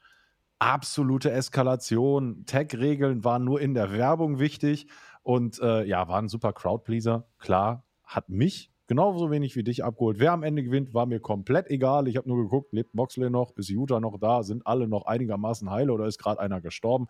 absolute 0.58 1.30
Eskalation. 1.30 2.44
Tag-Regeln 2.46 3.24
waren 3.24 3.44
nur 3.44 3.60
in 3.60 3.74
der 3.74 3.92
Werbung 3.92 4.38
wichtig 4.38 4.86
und 5.22 5.58
äh, 5.60 5.84
ja, 5.84 6.06
waren 6.08 6.28
super 6.28 6.52
Crowdpleaser. 6.52 7.26
Klar, 7.38 7.86
hat 8.04 8.28
mich 8.28 8.70
genauso 8.86 9.30
wenig 9.30 9.56
wie 9.56 9.64
dich 9.64 9.84
abgeholt. 9.84 10.18
Wer 10.18 10.32
am 10.32 10.42
Ende 10.42 10.62
gewinnt, 10.62 10.92
war 10.94 11.06
mir 11.06 11.20
komplett 11.20 11.70
egal. 11.70 12.06
Ich 12.08 12.16
habe 12.16 12.28
nur 12.28 12.42
geguckt, 12.42 12.72
lebt 12.72 12.94
Moxley 12.94 13.30
noch, 13.30 13.56
ist 13.56 13.70
Utah 13.70 14.00
noch 14.00 14.18
da, 14.18 14.42
sind 14.42 14.66
alle 14.66 14.88
noch 14.88 15.06
einigermaßen 15.06 15.70
heile 15.70 15.92
oder 15.92 16.06
ist 16.06 16.18
gerade 16.18 16.40
einer 16.40 16.60
gestorben. 16.60 17.06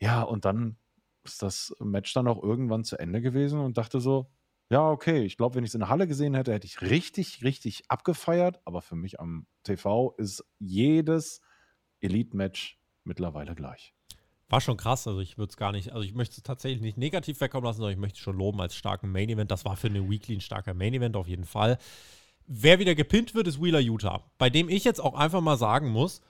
Ja, 0.00 0.22
und 0.22 0.44
dann 0.44 0.76
ist 1.24 1.42
das 1.42 1.74
Match 1.80 2.12
dann 2.14 2.28
auch 2.28 2.42
irgendwann 2.42 2.84
zu 2.84 2.98
Ende 2.98 3.20
gewesen 3.20 3.60
und 3.60 3.76
dachte 3.76 4.00
so, 4.00 4.30
ja, 4.70 4.88
okay, 4.88 5.24
ich 5.24 5.36
glaube, 5.36 5.56
wenn 5.56 5.64
ich 5.64 5.70
es 5.70 5.74
in 5.74 5.80
der 5.80 5.88
Halle 5.88 6.06
gesehen 6.06 6.34
hätte, 6.34 6.52
hätte 6.52 6.66
ich 6.66 6.80
richtig, 6.80 7.42
richtig 7.42 7.82
abgefeiert. 7.88 8.60
Aber 8.64 8.82
für 8.82 8.94
mich 8.94 9.18
am 9.18 9.46
TV 9.64 10.14
ist 10.16 10.44
jedes 10.58 11.40
Elite-Match 12.00 12.80
mittlerweile 13.04 13.54
gleich. 13.54 13.94
War 14.48 14.60
schon 14.60 14.76
krass, 14.76 15.06
also 15.06 15.20
ich 15.20 15.38
würde 15.38 15.50
es 15.50 15.56
gar 15.56 15.72
nicht, 15.72 15.92
also 15.92 16.02
ich 16.02 16.14
möchte 16.14 16.36
es 16.36 16.42
tatsächlich 16.42 16.80
nicht 16.80 16.98
negativ 16.98 17.40
wegkommen 17.40 17.64
lassen, 17.64 17.78
sondern 17.78 17.92
ich 17.92 18.00
möchte 18.00 18.16
es 18.16 18.22
schon 18.22 18.36
loben 18.36 18.60
als 18.60 18.74
starken 18.74 19.12
Main 19.12 19.28
Event. 19.28 19.50
Das 19.50 19.64
war 19.64 19.76
für 19.76 19.88
eine 19.88 20.08
Weekly 20.08 20.36
ein 20.36 20.40
starker 20.40 20.74
Main 20.74 20.94
Event 20.94 21.16
auf 21.16 21.28
jeden 21.28 21.44
Fall. 21.44 21.78
Wer 22.46 22.78
wieder 22.80 22.96
gepinnt 22.96 23.34
wird, 23.34 23.46
ist 23.46 23.62
Wheeler 23.62 23.78
Utah, 23.78 24.24
bei 24.38 24.50
dem 24.50 24.68
ich 24.68 24.82
jetzt 24.82 25.00
auch 25.00 25.14
einfach 25.14 25.40
mal 25.40 25.56
sagen 25.56 25.88
muss, 25.90 26.20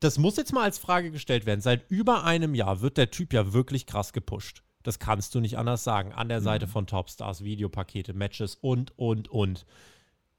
das 0.00 0.18
muss 0.18 0.36
jetzt 0.36 0.52
mal 0.52 0.64
als 0.64 0.78
Frage 0.78 1.10
gestellt 1.10 1.46
werden. 1.46 1.60
Seit 1.60 1.90
über 1.90 2.24
einem 2.24 2.54
Jahr 2.54 2.80
wird 2.80 2.96
der 2.96 3.10
Typ 3.10 3.32
ja 3.32 3.52
wirklich 3.52 3.86
krass 3.86 4.12
gepusht. 4.12 4.62
Das 4.82 4.98
kannst 4.98 5.34
du 5.34 5.40
nicht 5.40 5.58
anders 5.58 5.84
sagen. 5.84 6.12
An 6.12 6.30
der 6.30 6.40
Seite 6.40 6.66
mhm. 6.66 6.70
von 6.70 6.86
Topstars, 6.86 7.44
Videopakete, 7.44 8.14
Matches 8.14 8.54
und, 8.54 8.98
und, 8.98 9.28
und. 9.28 9.66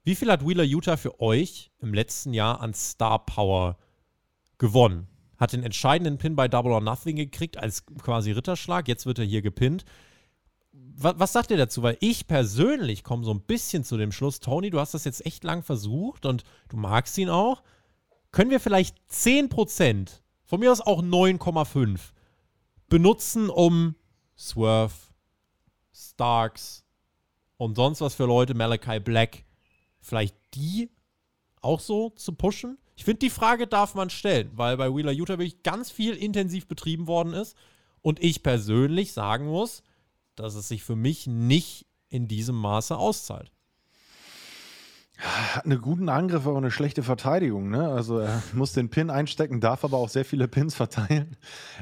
Wie 0.04 0.16
viel 0.16 0.30
hat 0.32 0.46
Wheeler 0.46 0.64
Utah 0.64 0.96
für 0.96 1.20
euch 1.20 1.70
im 1.78 1.94
letzten 1.94 2.34
Jahr 2.34 2.60
an 2.60 2.74
Star 2.74 3.24
Power 3.24 3.78
gewonnen? 4.58 5.06
Hat 5.38 5.52
den 5.52 5.62
entscheidenden 5.62 6.18
Pin 6.18 6.34
bei 6.34 6.48
Double 6.48 6.72
or 6.72 6.80
Nothing 6.80 7.14
gekriegt 7.14 7.56
als 7.56 7.86
quasi 7.86 8.32
Ritterschlag. 8.32 8.88
Jetzt 8.88 9.06
wird 9.06 9.20
er 9.20 9.24
hier 9.24 9.42
gepinnt. 9.42 9.84
Was, 10.72 11.14
was 11.18 11.32
sagt 11.32 11.52
ihr 11.52 11.56
dazu? 11.56 11.84
Weil 11.84 11.98
ich 12.00 12.26
persönlich 12.26 13.04
komme 13.04 13.24
so 13.24 13.32
ein 13.32 13.42
bisschen 13.42 13.84
zu 13.84 13.96
dem 13.96 14.10
Schluss, 14.10 14.40
Tony, 14.40 14.70
du 14.70 14.80
hast 14.80 14.94
das 14.94 15.04
jetzt 15.04 15.24
echt 15.24 15.44
lang 15.44 15.62
versucht 15.62 16.26
und 16.26 16.42
du 16.68 16.76
magst 16.76 17.16
ihn 17.16 17.28
auch. 17.28 17.62
Können 18.32 18.50
wir 18.50 18.60
vielleicht 18.60 18.96
10%, 19.10 20.08
von 20.46 20.60
mir 20.60 20.72
aus 20.72 20.80
auch 20.80 21.02
9,5, 21.02 22.00
benutzen, 22.88 23.50
um 23.50 23.94
Swerve, 24.38 24.94
Starks 25.94 26.86
und 27.58 27.76
sonst 27.76 28.00
was 28.00 28.14
für 28.14 28.24
Leute, 28.24 28.54
Malachi 28.54 29.00
Black, 29.00 29.44
vielleicht 30.00 30.34
die 30.54 30.90
auch 31.60 31.78
so 31.78 32.08
zu 32.08 32.32
pushen? 32.32 32.78
Ich 32.96 33.04
finde, 33.04 33.18
die 33.18 33.30
Frage 33.30 33.66
darf 33.66 33.94
man 33.94 34.08
stellen, 34.08 34.50
weil 34.54 34.78
bei 34.78 34.94
Wheeler 34.94 35.12
Utah 35.12 35.34
wirklich 35.38 35.62
ganz 35.62 35.90
viel 35.90 36.14
intensiv 36.14 36.66
betrieben 36.66 37.06
worden 37.06 37.34
ist 37.34 37.54
und 38.00 38.22
ich 38.22 38.42
persönlich 38.42 39.12
sagen 39.12 39.46
muss, 39.46 39.82
dass 40.36 40.54
es 40.54 40.68
sich 40.68 40.82
für 40.82 40.96
mich 40.96 41.26
nicht 41.26 41.86
in 42.08 42.28
diesem 42.28 42.56
Maße 42.56 42.96
auszahlt. 42.96 43.51
Hat 45.18 45.66
einen 45.66 45.80
guten 45.80 46.08
Angriff, 46.08 46.46
aber 46.46 46.56
eine 46.56 46.70
schlechte 46.70 47.02
Verteidigung. 47.02 47.70
Ne? 47.70 47.88
Also 47.88 48.18
er 48.18 48.42
muss 48.54 48.72
den 48.72 48.88
Pin 48.88 49.10
einstecken, 49.10 49.60
darf 49.60 49.84
aber 49.84 49.98
auch 49.98 50.08
sehr 50.08 50.24
viele 50.24 50.48
Pins 50.48 50.74
verteilen. 50.74 51.36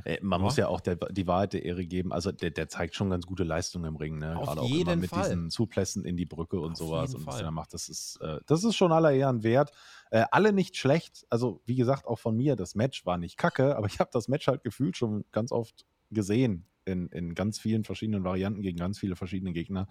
Äh, 0.04 0.18
man 0.20 0.40
ja. 0.40 0.44
muss 0.44 0.56
ja 0.56 0.68
auch 0.68 0.80
der, 0.80 0.96
die 0.96 1.26
Wahrheit 1.26 1.52
der 1.52 1.64
Ehre 1.64 1.86
geben. 1.86 2.12
Also 2.12 2.32
der, 2.32 2.50
der 2.50 2.68
zeigt 2.68 2.94
schon 2.96 3.08
ganz 3.08 3.26
gute 3.26 3.44
Leistung 3.44 3.84
im 3.84 3.96
Ring. 3.96 4.18
Ne? 4.18 4.36
Auf 4.36 4.46
Gerade 4.46 4.66
jeden 4.66 4.88
auch 4.88 4.92
immer 4.92 5.00
mit 5.00 5.10
Fall. 5.10 5.22
diesen 5.22 5.50
Zuplässen 5.50 6.04
in 6.04 6.16
die 6.16 6.26
Brücke 6.26 6.60
und 6.60 6.72
Auf 6.72 6.78
sowas. 6.78 7.14
Und 7.14 7.26
was 7.26 7.36
Fall. 7.36 7.44
er 7.44 7.50
macht, 7.50 7.72
das 7.72 7.88
ist, 7.88 8.18
äh, 8.20 8.40
das 8.46 8.64
ist 8.64 8.76
schon 8.76 8.92
aller 8.92 9.12
Ehren 9.12 9.42
wert. 9.42 9.72
Äh, 10.10 10.24
alle 10.32 10.52
nicht 10.52 10.76
schlecht. 10.76 11.24
Also 11.30 11.62
wie 11.64 11.76
gesagt, 11.76 12.06
auch 12.06 12.18
von 12.18 12.36
mir, 12.36 12.56
das 12.56 12.74
Match 12.74 13.06
war 13.06 13.16
nicht 13.16 13.36
kacke, 13.36 13.76
aber 13.76 13.86
ich 13.86 14.00
habe 14.00 14.10
das 14.12 14.28
Match 14.28 14.48
halt 14.48 14.64
gefühlt 14.64 14.96
schon 14.96 15.24
ganz 15.32 15.52
oft 15.52 15.86
gesehen. 16.10 16.66
In, 16.84 17.08
in 17.08 17.34
ganz 17.34 17.58
vielen 17.58 17.84
verschiedenen 17.84 18.24
Varianten 18.24 18.62
gegen 18.62 18.78
ganz 18.78 18.98
viele 18.98 19.14
verschiedene 19.14 19.52
Gegner. 19.52 19.86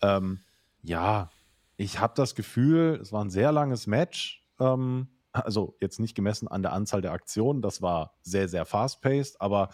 Ähm, 0.00 0.40
ja, 0.82 1.30
ich 1.78 2.00
habe 2.00 2.12
das 2.16 2.34
Gefühl, 2.34 2.98
es 3.00 3.12
war 3.12 3.24
ein 3.24 3.30
sehr 3.30 3.52
langes 3.52 3.86
Match. 3.86 4.44
Ähm, 4.60 5.08
also 5.32 5.76
jetzt 5.80 6.00
nicht 6.00 6.14
gemessen 6.14 6.48
an 6.48 6.62
der 6.62 6.72
Anzahl 6.72 7.00
der 7.00 7.12
Aktionen, 7.12 7.62
das 7.62 7.80
war 7.80 8.18
sehr, 8.20 8.48
sehr 8.48 8.66
fast-paced, 8.66 9.40
aber 9.40 9.68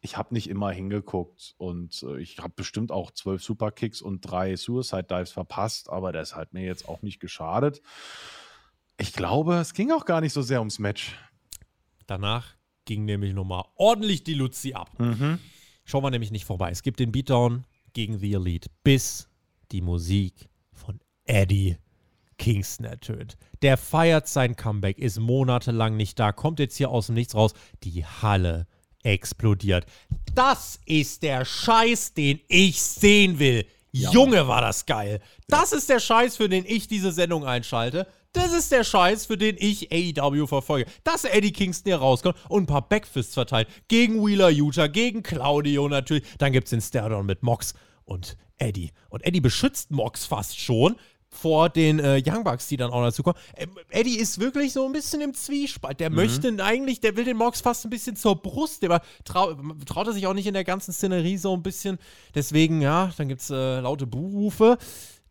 ich 0.00 0.16
habe 0.16 0.34
nicht 0.34 0.50
immer 0.50 0.70
hingeguckt 0.70 1.54
und 1.56 2.02
äh, 2.02 2.18
ich 2.18 2.38
habe 2.38 2.52
bestimmt 2.56 2.90
auch 2.90 3.12
zwölf 3.12 3.42
Superkicks 3.42 4.02
und 4.02 4.20
drei 4.22 4.56
Suicide 4.56 5.04
Dives 5.04 5.30
verpasst, 5.30 5.88
aber 5.90 6.10
das 6.12 6.34
hat 6.34 6.54
mir 6.54 6.64
jetzt 6.64 6.88
auch 6.88 7.02
nicht 7.02 7.20
geschadet. 7.20 7.82
Ich 8.96 9.12
glaube, 9.12 9.56
es 9.56 9.74
ging 9.74 9.92
auch 9.92 10.04
gar 10.04 10.20
nicht 10.20 10.32
so 10.32 10.42
sehr 10.42 10.58
ums 10.58 10.80
Match. 10.80 11.16
Danach 12.06 12.56
ging 12.84 13.04
nämlich 13.04 13.32
nochmal 13.32 13.64
ordentlich 13.76 14.24
die 14.24 14.34
Luzi 14.34 14.72
ab. 14.72 14.98
Mhm. 14.98 15.38
Schauen 15.84 16.02
wir 16.02 16.10
nämlich 16.10 16.32
nicht 16.32 16.46
vorbei. 16.46 16.70
Es 16.70 16.82
gibt 16.82 16.98
den 16.98 17.12
Beatdown 17.12 17.64
gegen 17.92 18.18
The 18.18 18.34
Elite, 18.34 18.70
bis 18.82 19.28
die 19.70 19.82
Musik 19.82 20.48
Eddie 21.28 21.76
Kingston 22.38 22.86
ertönt. 22.86 23.36
Der 23.62 23.76
feiert 23.76 24.28
sein 24.28 24.56
Comeback, 24.56 24.98
ist 24.98 25.18
monatelang 25.18 25.96
nicht 25.96 26.18
da, 26.18 26.32
kommt 26.32 26.58
jetzt 26.58 26.76
hier 26.76 26.90
aus 26.90 27.06
dem 27.06 27.14
Nichts 27.14 27.34
raus. 27.34 27.52
Die 27.84 28.04
Halle 28.04 28.66
explodiert. 29.02 29.86
Das 30.34 30.80
ist 30.86 31.22
der 31.22 31.44
Scheiß, 31.44 32.14
den 32.14 32.40
ich 32.48 32.82
sehen 32.82 33.38
will. 33.38 33.64
Junge, 33.90 34.46
war 34.46 34.60
das 34.60 34.86
geil. 34.86 35.20
Das 35.48 35.72
ist 35.72 35.88
der 35.88 36.00
Scheiß, 36.00 36.36
für 36.36 36.48
den 36.48 36.64
ich 36.66 36.88
diese 36.88 37.10
Sendung 37.10 37.44
einschalte. 37.44 38.06
Das 38.32 38.52
ist 38.52 38.70
der 38.70 38.84
Scheiß, 38.84 39.26
für 39.26 39.38
den 39.38 39.56
ich 39.58 39.90
AEW 39.90 40.46
verfolge. 40.46 40.90
Dass 41.02 41.24
Eddie 41.24 41.52
Kingston 41.52 41.90
hier 41.90 41.98
rauskommt 41.98 42.36
und 42.48 42.64
ein 42.64 42.66
paar 42.66 42.86
Backfists 42.86 43.34
verteilt. 43.34 43.68
Gegen 43.88 44.24
Wheeler 44.24 44.50
Utah, 44.50 44.86
gegen 44.86 45.22
Claudio 45.22 45.88
natürlich. 45.88 46.24
Dann 46.38 46.52
gibt 46.52 46.66
es 46.66 46.70
den 46.70 46.82
Stairdown 46.82 47.24
mit 47.24 47.42
Mox 47.42 47.74
und 48.04 48.36
Eddie. 48.58 48.90
Und 49.08 49.24
Eddie 49.24 49.40
beschützt 49.40 49.90
Mox 49.90 50.26
fast 50.26 50.60
schon 50.60 50.96
vor 51.30 51.68
den 51.68 51.98
äh, 51.98 52.22
Young 52.24 52.44
Bucks, 52.44 52.68
die 52.68 52.76
dann 52.76 52.90
auch 52.90 53.02
dazu 53.02 53.22
kommen. 53.22 53.36
Ähm, 53.56 53.70
Eddie 53.90 54.18
ist 54.18 54.40
wirklich 54.40 54.72
so 54.72 54.86
ein 54.86 54.92
bisschen 54.92 55.20
im 55.20 55.34
Zwiespalt. 55.34 56.00
Der 56.00 56.10
möchte 56.10 56.52
eigentlich, 56.64 57.00
der 57.00 57.16
will 57.16 57.24
den 57.24 57.36
Mox 57.36 57.60
fast 57.60 57.84
ein 57.84 57.90
bisschen 57.90 58.16
zur 58.16 58.36
Brust, 58.36 58.82
aber 58.84 59.02
trau 59.24 59.54
traut 59.86 60.06
er 60.06 60.12
sich 60.12 60.26
auch 60.26 60.34
nicht 60.34 60.46
in 60.46 60.54
der 60.54 60.64
ganzen 60.64 60.92
Szenerie 60.92 61.36
so 61.36 61.54
ein 61.54 61.62
bisschen. 61.62 61.98
Deswegen, 62.34 62.80
ja, 62.80 63.12
dann 63.16 63.28
gibt 63.28 63.42
es 63.42 63.50
äh, 63.50 63.80
laute 63.80 64.06
Buhrufe. 64.06 64.78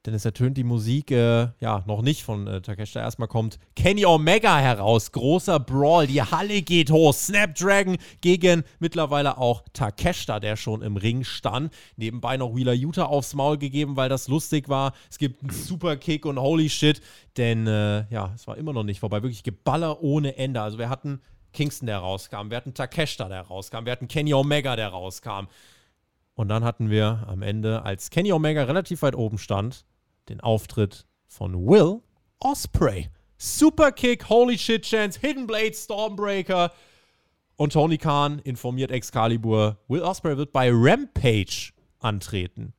Denn 0.07 0.13
es 0.13 0.23
ertönt 0.23 0.55
die 0.55 0.63
Musik, 0.63 1.11
äh, 1.11 1.49
ja, 1.59 1.83
noch 1.85 2.01
nicht 2.01 2.23
von 2.23 2.47
äh, 2.47 2.61
Takeshita. 2.61 3.01
Erstmal 3.01 3.27
kommt 3.27 3.59
Kenny 3.75 4.05
Omega 4.05 4.57
heraus. 4.57 5.11
Großer 5.11 5.59
Brawl. 5.59 6.07
Die 6.07 6.21
Halle 6.21 6.61
geht 6.61 6.91
hoch. 6.91 7.13
Snapdragon 7.13 7.97
gegen 8.21 8.63
mittlerweile 8.79 9.37
auch 9.37 9.65
Takeshita, 9.73 10.39
der 10.39 10.55
schon 10.55 10.81
im 10.81 10.95
Ring 10.95 11.25
stand. 11.25 11.73
Nebenbei 11.97 12.37
noch 12.37 12.55
Wheeler 12.55 12.71
Utah 12.71 13.03
aufs 13.03 13.33
Maul 13.33 13.57
gegeben, 13.57 13.97
weil 13.97 14.07
das 14.07 14.29
lustig 14.29 14.69
war. 14.69 14.93
Es 15.09 15.17
gibt 15.17 15.41
einen 15.41 15.51
Superkick 15.51 16.25
und 16.25 16.39
holy 16.39 16.69
shit. 16.69 17.01
Denn, 17.35 17.67
äh, 17.67 18.09
ja, 18.09 18.31
es 18.33 18.47
war 18.47 18.55
immer 18.55 18.71
noch 18.71 18.83
nicht 18.83 19.01
vorbei. 19.01 19.21
Wirklich 19.23 19.43
Geballer 19.43 20.01
ohne 20.01 20.37
Ende. 20.37 20.61
Also, 20.61 20.77
wir 20.77 20.87
hatten 20.87 21.19
Kingston, 21.51 21.87
der 21.87 21.97
rauskam. 21.97 22.49
Wir 22.49 22.55
hatten 22.55 22.73
Takeshita, 22.73 23.27
der 23.27 23.41
rauskam. 23.41 23.83
Wir 23.83 23.91
hatten 23.91 24.07
Kenny 24.07 24.33
Omega, 24.33 24.77
der 24.77 24.87
rauskam. 24.87 25.47
Und 26.35 26.47
dann 26.47 26.63
hatten 26.63 26.89
wir 26.89 27.25
am 27.27 27.41
Ende, 27.41 27.81
als 27.83 28.09
Kenny 28.09 28.31
Omega 28.31 28.63
relativ 28.63 29.01
weit 29.01 29.15
oben 29.15 29.37
stand, 29.37 29.83
den 30.29 30.41
Auftritt 30.41 31.05
von 31.25 31.53
Will 31.67 32.01
Osprey. 32.39 33.09
Superkick, 33.37 34.29
Holy 34.29 34.57
Shit 34.57 34.83
Chance, 34.83 35.19
Hidden 35.19 35.47
Blade, 35.47 35.73
Stormbreaker. 35.73 36.71
Und 37.55 37.73
Tony 37.73 37.97
Khan 37.97 38.39
informiert 38.39 38.91
Excalibur, 38.91 39.77
Will 39.87 40.01
Osprey 40.01 40.37
wird 40.37 40.51
bei 40.51 40.69
Rampage 40.71 41.71
antreten. 41.99 42.73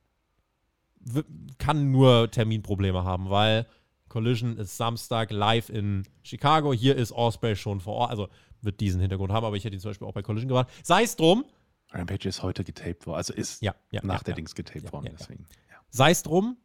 W 1.01 1.22
kann 1.59 1.90
nur 1.90 2.30
Terminprobleme 2.30 3.03
haben, 3.05 3.30
weil 3.30 3.66
Collision 4.09 4.57
ist 4.57 4.76
Samstag 4.76 5.30
live 5.30 5.68
in 5.68 6.05
Chicago. 6.22 6.72
Hier 6.72 6.96
ist 6.96 7.12
Osprey 7.12 7.57
schon 7.57 7.80
vor 7.80 7.94
Ort. 7.94 8.11
Also 8.11 8.28
wird 8.62 8.80
diesen 8.80 9.01
Hintergrund 9.01 9.32
haben, 9.32 9.44
aber 9.44 9.57
ich 9.57 9.64
hätte 9.64 9.76
ihn 9.76 9.80
zum 9.80 9.90
Beispiel 9.90 10.07
auch 10.07 10.12
bei 10.12 10.22
Collision 10.22 10.49
gewartet. 10.49 10.74
Sei 10.82 11.03
es 11.03 11.16
drum. 11.16 11.44
Rampage 11.90 12.28
ist 12.28 12.42
heute 12.42 12.64
getaped 12.64 13.07
worden, 13.07 13.16
also 13.16 13.32
ist 13.32 13.62
Ja, 13.62 13.74
ja, 13.90 14.01
nach 14.05 14.18
ja, 14.18 14.24
der. 14.24 14.34
Dings 14.34 14.55
getaped 14.55 14.92
worden. 14.92 15.16
Sei 15.90 16.11
es 16.11 16.22
drum. 16.22 16.57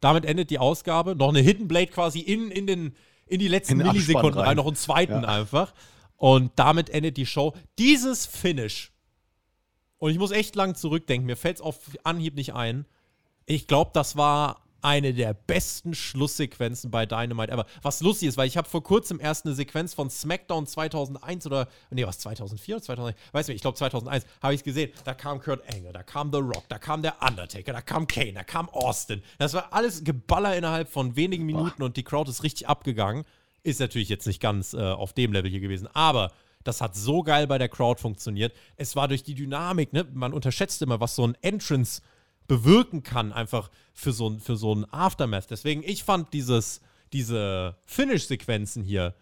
Damit 0.00 0.24
endet 0.24 0.50
die 0.50 0.58
Ausgabe. 0.58 1.14
Noch 1.16 1.28
eine 1.30 1.40
Hidden 1.40 1.68
Blade 1.68 1.88
quasi 1.88 2.20
in, 2.20 2.50
in, 2.50 2.66
den, 2.66 2.94
in 3.26 3.38
die 3.40 3.48
letzten 3.48 3.80
In 3.80 3.86
Millisekunden 3.86 4.38
rein. 4.38 4.48
rein. 4.48 4.56
Noch 4.56 4.66
einen 4.66 4.76
zweiten 4.76 5.22
Ja. 5.22 5.28
einfach. 5.28 5.74
Und 6.16 6.52
damit 6.56 6.90
endet 6.90 7.16
die 7.16 7.26
Show. 7.26 7.54
Dieses 7.78 8.26
Finish. 8.26 8.92
Und 9.98 10.10
ich 10.12 10.18
muss 10.18 10.30
echt 10.30 10.54
lang 10.56 10.74
zurückdenken. 10.74 11.26
Mir 11.26 11.36
fällt 11.36 11.56
es 11.56 11.62
auf 11.62 11.78
Anhieb 12.04 12.34
nicht 12.34 12.54
ein. 12.54 12.86
Ich 13.46 13.66
glaube, 13.66 13.90
das 13.94 14.16
war 14.16 14.62
eine 14.82 15.12
der 15.12 15.34
besten 15.34 15.94
Schlusssequenzen 15.94 16.90
bei 16.90 17.06
Dynamite 17.06 17.52
ever. 17.52 17.66
Was 17.82 18.00
lustig 18.00 18.28
ist, 18.28 18.36
weil 18.36 18.46
ich 18.46 18.56
habe 18.56 18.68
vor 18.68 18.82
kurzem 18.82 19.20
erst 19.20 19.44
eine 19.44 19.54
Sequenz 19.54 19.94
von 19.94 20.10
SmackDown 20.10 20.66
2001 20.66 21.46
oder, 21.46 21.68
nee, 21.90 22.06
was, 22.06 22.18
2004 22.20 22.76
oder 22.76 22.84
2001? 22.84 23.18
Weiß 23.32 23.48
nicht, 23.48 23.56
ich 23.56 23.62
glaube 23.62 23.76
2001 23.76 24.24
habe 24.42 24.54
ich 24.54 24.60
es 24.60 24.64
gesehen. 24.64 24.92
Da 25.04 25.14
kam 25.14 25.40
Kurt 25.40 25.62
Angle, 25.72 25.92
da 25.92 26.02
kam 26.02 26.32
The 26.32 26.38
Rock, 26.38 26.64
da 26.68 26.78
kam 26.78 27.02
der 27.02 27.16
Undertaker, 27.22 27.72
da 27.72 27.82
kam 27.82 28.06
Kane, 28.06 28.34
da 28.34 28.44
kam 28.44 28.68
Austin. 28.68 29.22
Das 29.38 29.54
war 29.54 29.72
alles 29.72 30.04
Geballer 30.04 30.56
innerhalb 30.56 30.88
von 30.88 31.16
wenigen 31.16 31.44
Minuten 31.44 31.82
und 31.82 31.96
die 31.96 32.04
Crowd 32.04 32.30
ist 32.30 32.42
richtig 32.42 32.68
abgegangen. 32.68 33.24
Ist 33.62 33.80
natürlich 33.80 34.08
jetzt 34.08 34.26
nicht 34.26 34.40
ganz 34.40 34.74
äh, 34.74 34.78
auf 34.78 35.12
dem 35.12 35.32
Level 35.32 35.50
hier 35.50 35.60
gewesen, 35.60 35.88
aber 35.92 36.30
das 36.64 36.80
hat 36.80 36.94
so 36.94 37.22
geil 37.22 37.46
bei 37.46 37.58
der 37.58 37.68
Crowd 37.68 38.00
funktioniert. 38.00 38.54
Es 38.76 38.94
war 38.94 39.08
durch 39.08 39.22
die 39.22 39.34
Dynamik, 39.34 39.92
ne? 39.92 40.06
Man 40.12 40.32
unterschätzt 40.32 40.82
immer, 40.82 41.00
was 41.00 41.16
so 41.16 41.26
ein 41.26 41.36
Entrance 41.40 42.02
bewirken 42.48 43.04
kann, 43.04 43.32
einfach 43.32 43.70
für 43.94 44.12
so, 44.12 44.36
für 44.38 44.56
so 44.56 44.74
ein 44.74 44.92
Aftermath. 44.92 45.50
Deswegen, 45.50 45.84
ich 45.84 46.02
fand 46.02 46.32
dieses, 46.32 46.80
diese 47.12 47.76
Finish-Sequenzen 47.86 48.82
hier, 48.82 49.14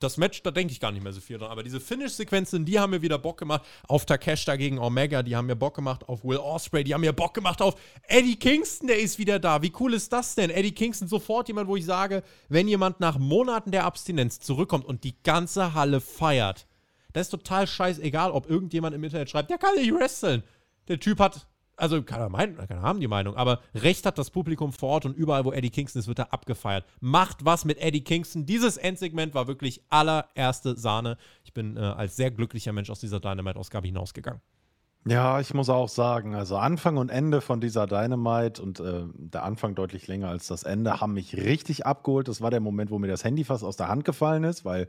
das 0.00 0.16
Match, 0.16 0.42
da 0.42 0.50
denke 0.50 0.72
ich 0.72 0.80
gar 0.80 0.92
nicht 0.92 1.02
mehr 1.02 1.12
so 1.12 1.20
viel 1.20 1.38
dran, 1.38 1.50
aber 1.50 1.62
diese 1.62 1.80
Finish-Sequenzen, 1.80 2.64
die 2.64 2.78
haben 2.78 2.90
mir 2.90 3.02
wieder 3.02 3.18
Bock 3.18 3.38
gemacht 3.38 3.62
auf 3.88 4.04
Takeshita 4.04 4.56
gegen 4.56 4.78
Omega, 4.78 5.22
die 5.22 5.34
haben 5.34 5.46
mir 5.46 5.56
Bock 5.56 5.74
gemacht 5.74 6.08
auf 6.08 6.24
Will 6.24 6.36
Ospreay, 6.36 6.84
die 6.84 6.94
haben 6.94 7.00
mir 7.00 7.12
Bock 7.12 7.34
gemacht 7.34 7.62
auf 7.62 7.76
Eddie 8.06 8.36
Kingston, 8.36 8.88
der 8.88 8.98
ist 8.98 9.18
wieder 9.18 9.38
da. 9.38 9.62
Wie 9.62 9.72
cool 9.80 9.94
ist 9.94 10.12
das 10.12 10.34
denn? 10.34 10.50
Eddie 10.50 10.72
Kingston, 10.72 11.08
sofort 11.08 11.48
jemand, 11.48 11.68
wo 11.68 11.76
ich 11.76 11.84
sage, 11.84 12.22
wenn 12.48 12.68
jemand 12.68 13.00
nach 13.00 13.18
Monaten 13.18 13.70
der 13.70 13.84
Abstinenz 13.84 14.40
zurückkommt 14.40 14.84
und 14.84 15.04
die 15.04 15.20
ganze 15.22 15.74
Halle 15.74 16.00
feiert, 16.00 16.66
das 17.12 17.28
ist 17.28 17.30
total 17.30 17.66
scheißegal, 17.66 18.32
ob 18.32 18.50
irgendjemand 18.50 18.94
im 18.94 19.04
Internet 19.04 19.30
schreibt, 19.30 19.50
der 19.50 19.58
kann 19.58 19.76
nicht 19.76 19.92
wresteln. 19.94 20.42
Der 20.88 21.00
Typ 21.00 21.20
hat, 21.20 21.46
also 21.76 22.02
keiner, 22.02 22.28
meint, 22.28 22.56
keiner 22.56 22.82
haben 22.82 23.00
die 23.00 23.08
Meinung, 23.08 23.36
aber 23.36 23.60
recht 23.74 24.06
hat 24.06 24.18
das 24.18 24.30
Publikum 24.30 24.72
vor 24.72 24.90
Ort 24.90 25.06
und 25.06 25.16
überall, 25.16 25.44
wo 25.44 25.52
Eddie 25.52 25.70
Kingston 25.70 26.00
ist, 26.00 26.08
wird 26.08 26.18
er 26.18 26.32
abgefeiert. 26.32 26.84
Macht 27.00 27.44
was 27.44 27.64
mit 27.64 27.78
Eddie 27.78 28.04
Kingston. 28.04 28.46
Dieses 28.46 28.76
Endsegment 28.76 29.34
war 29.34 29.46
wirklich 29.46 29.82
allererste 29.88 30.76
Sahne. 30.76 31.16
Ich 31.44 31.52
bin 31.52 31.76
äh, 31.76 31.80
als 31.80 32.16
sehr 32.16 32.30
glücklicher 32.30 32.72
Mensch 32.72 32.90
aus 32.90 33.00
dieser 33.00 33.20
Dynamite-Ausgabe 33.20 33.86
hinausgegangen. 33.86 34.40
Ja, 35.06 35.38
ich 35.38 35.52
muss 35.52 35.68
auch 35.68 35.90
sagen, 35.90 36.34
also 36.34 36.56
Anfang 36.56 36.96
und 36.96 37.10
Ende 37.10 37.42
von 37.42 37.60
dieser 37.60 37.86
Dynamite 37.86 38.62
und 38.62 38.80
äh, 38.80 39.04
der 39.16 39.42
Anfang 39.42 39.74
deutlich 39.74 40.06
länger 40.06 40.28
als 40.28 40.46
das 40.46 40.62
Ende 40.62 40.98
haben 41.00 41.12
mich 41.12 41.36
richtig 41.36 41.84
abgeholt. 41.84 42.26
Das 42.26 42.40
war 42.40 42.50
der 42.50 42.60
Moment, 42.60 42.90
wo 42.90 42.98
mir 42.98 43.08
das 43.08 43.22
Handy 43.22 43.44
fast 43.44 43.64
aus 43.64 43.76
der 43.76 43.88
Hand 43.88 44.06
gefallen 44.06 44.44
ist, 44.44 44.64
weil 44.64 44.88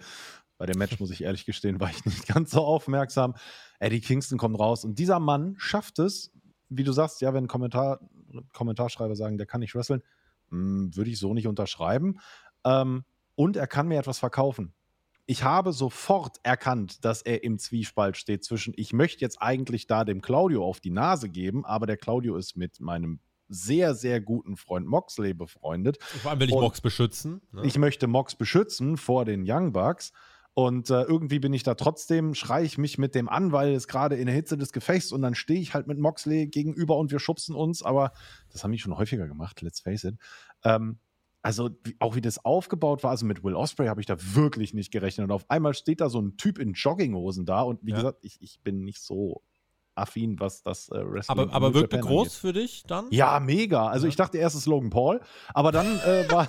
bei 0.57 0.65
dem 0.65 0.77
Match, 0.77 1.01
muss 1.01 1.11
ich 1.11 1.23
ehrlich 1.23 1.45
gestehen, 1.45 1.81
war 1.81 1.89
ich 1.89 2.05
nicht 2.05 2.27
ganz 2.33 2.51
so 2.51 2.61
aufmerksam. 2.61 3.35
Eddie 3.79 3.99
Kingston 3.99 4.37
kommt 4.37 4.57
raus 4.57 4.85
und 4.85 4.99
dieser 4.99 5.19
Mann 5.19 5.55
schafft 5.57 5.99
es, 5.99 6.31
wie 6.77 6.83
du 6.83 6.91
sagst, 6.91 7.21
ja, 7.21 7.33
wenn 7.33 7.47
Kommentar, 7.47 7.99
Kommentarschreiber 8.53 9.15
sagen, 9.15 9.37
der 9.37 9.47
kann 9.47 9.61
nicht 9.61 9.75
wresteln, 9.75 10.01
hm, 10.49 10.95
würde 10.95 11.09
ich 11.09 11.19
so 11.19 11.33
nicht 11.33 11.47
unterschreiben. 11.47 12.19
Ähm, 12.63 13.05
und 13.35 13.57
er 13.57 13.67
kann 13.67 13.87
mir 13.87 13.99
etwas 13.99 14.19
verkaufen 14.19 14.73
ich 15.27 15.43
habe 15.43 15.73
sofort 15.73 16.37
erkannt, 16.43 17.03
dass 17.03 17.21
er 17.21 17.43
im 17.43 17.57
Zwiespalt 17.57 18.17
steht 18.17 18.43
zwischen, 18.43 18.73
ich 18.77 18.93
möchte 18.93 19.21
jetzt 19.21 19.41
eigentlich 19.41 19.87
da 19.87 20.03
dem 20.03 20.21
Claudio 20.21 20.63
auf 20.65 20.79
die 20.79 20.91
Nase 20.91 21.29
geben, 21.29 21.65
aber 21.65 21.87
der 21.87 21.97
Claudio 21.97 22.35
ist 22.35 22.55
mit 22.55 22.79
meinem 22.79 23.19
sehr, 23.47 23.93
sehr 23.93 24.21
guten 24.21 24.55
Freund 24.55 24.87
Moxley 24.87 25.33
befreundet. 25.33 26.01
Vor 26.01 26.31
allem 26.31 26.39
will 26.39 26.49
ich 26.49 26.55
Mox 26.55 26.81
beschützen. 26.81 27.41
Ne? 27.51 27.65
Ich 27.65 27.77
möchte 27.77 28.07
Mox 28.07 28.35
beschützen 28.35 28.97
vor 28.97 29.25
den 29.25 29.43
Young 29.47 29.71
Bucks. 29.71 30.11
Und 30.57 30.89
äh, 30.89 31.01
irgendwie 31.01 31.39
bin 31.39 31.53
ich 31.53 31.63
da 31.63 31.75
trotzdem, 31.75 32.33
schreie 32.33 32.63
ich 32.63 32.77
mich 32.77 32.97
mit 32.97 33.13
dem 33.13 33.27
an, 33.27 33.51
weil 33.51 33.73
es 33.73 33.89
gerade 33.89 34.15
in 34.15 34.25
der 34.25 34.33
Hitze 34.33 34.57
des 34.57 34.71
Gefechts 34.71 35.11
und 35.11 35.21
dann 35.21 35.35
stehe 35.35 35.59
ich 35.59 35.73
halt 35.73 35.85
mit 35.85 35.99
Moxley 35.99 36.47
gegenüber 36.47 36.95
und 36.95 37.11
wir 37.11 37.19
schubsen 37.19 37.53
uns. 37.53 37.83
Aber 37.83 38.13
das 38.53 38.63
haben 38.63 38.71
die 38.71 38.79
schon 38.79 38.97
häufiger 38.97 39.27
gemacht, 39.27 39.61
let's 39.61 39.81
face 39.81 40.05
it. 40.05 40.15
Ähm, 40.63 40.99
also 41.41 41.71
auch 41.99 42.15
wie 42.15 42.21
das 42.21 42.43
aufgebaut 42.45 43.03
war, 43.03 43.11
also 43.11 43.25
mit 43.25 43.43
Will 43.43 43.53
Osprey 43.53 43.87
habe 43.87 43.99
ich 43.99 44.07
da 44.07 44.15
wirklich 44.17 44.73
nicht 44.73 44.91
gerechnet. 44.91 45.25
Und 45.25 45.31
auf 45.31 45.43
einmal 45.49 45.73
steht 45.73 45.99
da 45.99 46.09
so 46.09 46.21
ein 46.21 46.37
Typ 46.37 46.57
in 46.57 46.71
Jogginghosen 46.71 47.45
da 47.45 47.61
und 47.61 47.81
wie 47.83 47.91
ja. 47.91 47.97
gesagt, 47.97 48.19
ich, 48.21 48.41
ich 48.41 48.61
bin 48.61 48.85
nicht 48.85 49.01
so 49.01 49.43
affin, 49.93 50.39
was 50.39 50.63
das 50.63 50.87
äh, 50.87 51.05
Wrestling 51.05 51.37
Aber, 51.37 51.53
aber 51.53 51.73
wirkte 51.73 51.99
groß 51.99 52.27
angeht. 52.27 52.31
für 52.31 52.53
dich 52.53 52.83
dann? 52.87 53.07
Ja, 53.11 53.41
mega. 53.41 53.87
Also 53.87 54.05
ja. 54.05 54.09
ich 54.09 54.15
dachte 54.15 54.37
erst 54.37 54.55
ist 54.55 54.67
Logan 54.67 54.89
Paul, 54.89 55.19
aber 55.53 55.73
dann 55.73 55.99
äh, 55.99 56.31
war 56.31 56.47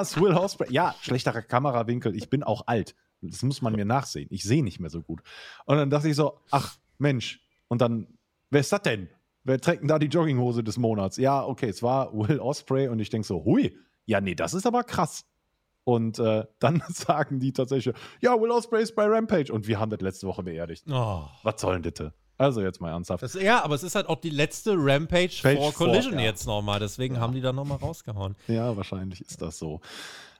es 0.00 0.16
Will 0.20 0.34
Osprey. 0.34 0.70
Ja, 0.70 0.94
schlechterer 1.00 1.40
Kamerawinkel. 1.40 2.14
Ich 2.14 2.28
bin 2.28 2.42
auch 2.42 2.66
alt. 2.66 2.94
Das 3.22 3.42
muss 3.42 3.62
man 3.62 3.74
mir 3.74 3.84
nachsehen. 3.84 4.28
Ich 4.30 4.44
sehe 4.44 4.62
nicht 4.62 4.80
mehr 4.80 4.90
so 4.90 5.02
gut. 5.02 5.22
Und 5.66 5.76
dann 5.76 5.90
dachte 5.90 6.08
ich 6.08 6.16
so, 6.16 6.38
ach 6.50 6.76
Mensch. 6.98 7.40
Und 7.68 7.80
dann, 7.80 8.06
wer 8.50 8.60
ist 8.60 8.72
das 8.72 8.82
denn? 8.82 9.08
Wer 9.44 9.60
trägt 9.60 9.82
denn 9.82 9.88
da 9.88 9.98
die 9.98 10.06
Jogginghose 10.06 10.62
des 10.62 10.76
Monats? 10.78 11.16
Ja, 11.16 11.44
okay, 11.44 11.68
es 11.68 11.82
war 11.82 12.12
Will 12.12 12.38
Osprey 12.40 12.88
und 12.88 12.98
ich 12.98 13.10
denke 13.10 13.26
so, 13.26 13.44
hui, 13.44 13.76
ja, 14.04 14.20
nee, 14.20 14.34
das 14.34 14.54
ist 14.54 14.66
aber 14.66 14.84
krass. 14.84 15.24
Und 15.84 16.18
äh, 16.18 16.44
dann 16.58 16.82
sagen 16.88 17.40
die 17.40 17.52
tatsächlich, 17.52 17.94
ja, 18.20 18.40
Will 18.40 18.50
Ospreay 18.50 18.82
ist 18.82 18.94
bei 18.94 19.06
Rampage. 19.06 19.52
Und 19.52 19.66
wir 19.66 19.78
haben 19.78 19.90
das 19.90 20.00
letzte 20.00 20.26
Woche 20.26 20.42
beerdigt. 20.42 20.84
Oh. 20.90 21.24
Was 21.42 21.60
soll 21.60 21.80
denn 21.80 21.92
das? 21.92 22.12
Also 22.36 22.62
jetzt 22.62 22.80
mal 22.80 22.90
ernsthaft. 22.90 23.22
Das, 23.22 23.34
ja, 23.34 23.62
aber 23.62 23.74
es 23.74 23.82
ist 23.82 23.94
halt 23.94 24.08
auch 24.08 24.18
die 24.18 24.30
letzte 24.30 24.74
Rampage 24.74 25.42
Page 25.42 25.58
vor 25.58 25.74
Collision 25.74 26.14
vor, 26.14 26.22
ja. 26.22 26.26
jetzt 26.26 26.46
nochmal. 26.46 26.80
Deswegen 26.80 27.16
ja. 27.16 27.20
haben 27.20 27.34
die 27.34 27.42
da 27.42 27.52
nochmal 27.52 27.78
rausgehauen. 27.78 28.34
Ja, 28.48 28.76
wahrscheinlich 28.76 29.20
ist 29.20 29.42
das 29.42 29.58
so. 29.58 29.80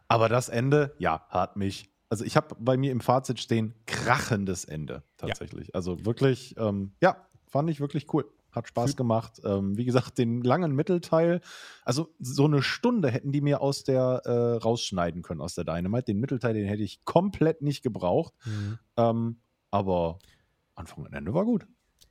Aber 0.08 0.28
das 0.28 0.48
Ende, 0.48 0.94
ja, 0.98 1.26
hat 1.28 1.56
mich. 1.56 1.90
Also 2.10 2.24
ich 2.24 2.36
habe 2.36 2.56
bei 2.58 2.76
mir 2.76 2.90
im 2.90 3.00
Fazit 3.00 3.40
stehen, 3.40 3.74
krachendes 3.86 4.64
Ende 4.64 5.04
tatsächlich. 5.16 5.68
Ja. 5.68 5.74
Also 5.74 6.04
wirklich, 6.04 6.56
ähm, 6.58 6.92
ja, 7.00 7.16
fand 7.46 7.70
ich 7.70 7.80
wirklich 7.80 8.12
cool. 8.12 8.28
Hat 8.50 8.66
Spaß 8.66 8.96
gemacht. 8.96 9.40
Ähm, 9.44 9.76
wie 9.76 9.84
gesagt, 9.84 10.18
den 10.18 10.42
langen 10.42 10.74
Mittelteil, 10.74 11.40
also 11.84 12.12
so 12.18 12.46
eine 12.46 12.64
Stunde 12.64 13.08
hätten 13.08 13.30
die 13.30 13.40
mir 13.40 13.60
aus 13.60 13.84
der 13.84 14.22
äh, 14.24 14.56
rausschneiden 14.56 15.22
können, 15.22 15.40
aus 15.40 15.54
der 15.54 15.62
Dynamite. 15.62 16.06
Den 16.06 16.18
Mittelteil, 16.18 16.54
den 16.54 16.66
hätte 16.66 16.82
ich 16.82 17.04
komplett 17.04 17.62
nicht 17.62 17.84
gebraucht. 17.84 18.34
Mhm. 18.44 18.78
Ähm, 18.96 19.40
aber 19.70 20.18
Anfang 20.74 21.04
und 21.04 21.12
Ende 21.12 21.32
war 21.32 21.44
gut. 21.44 21.64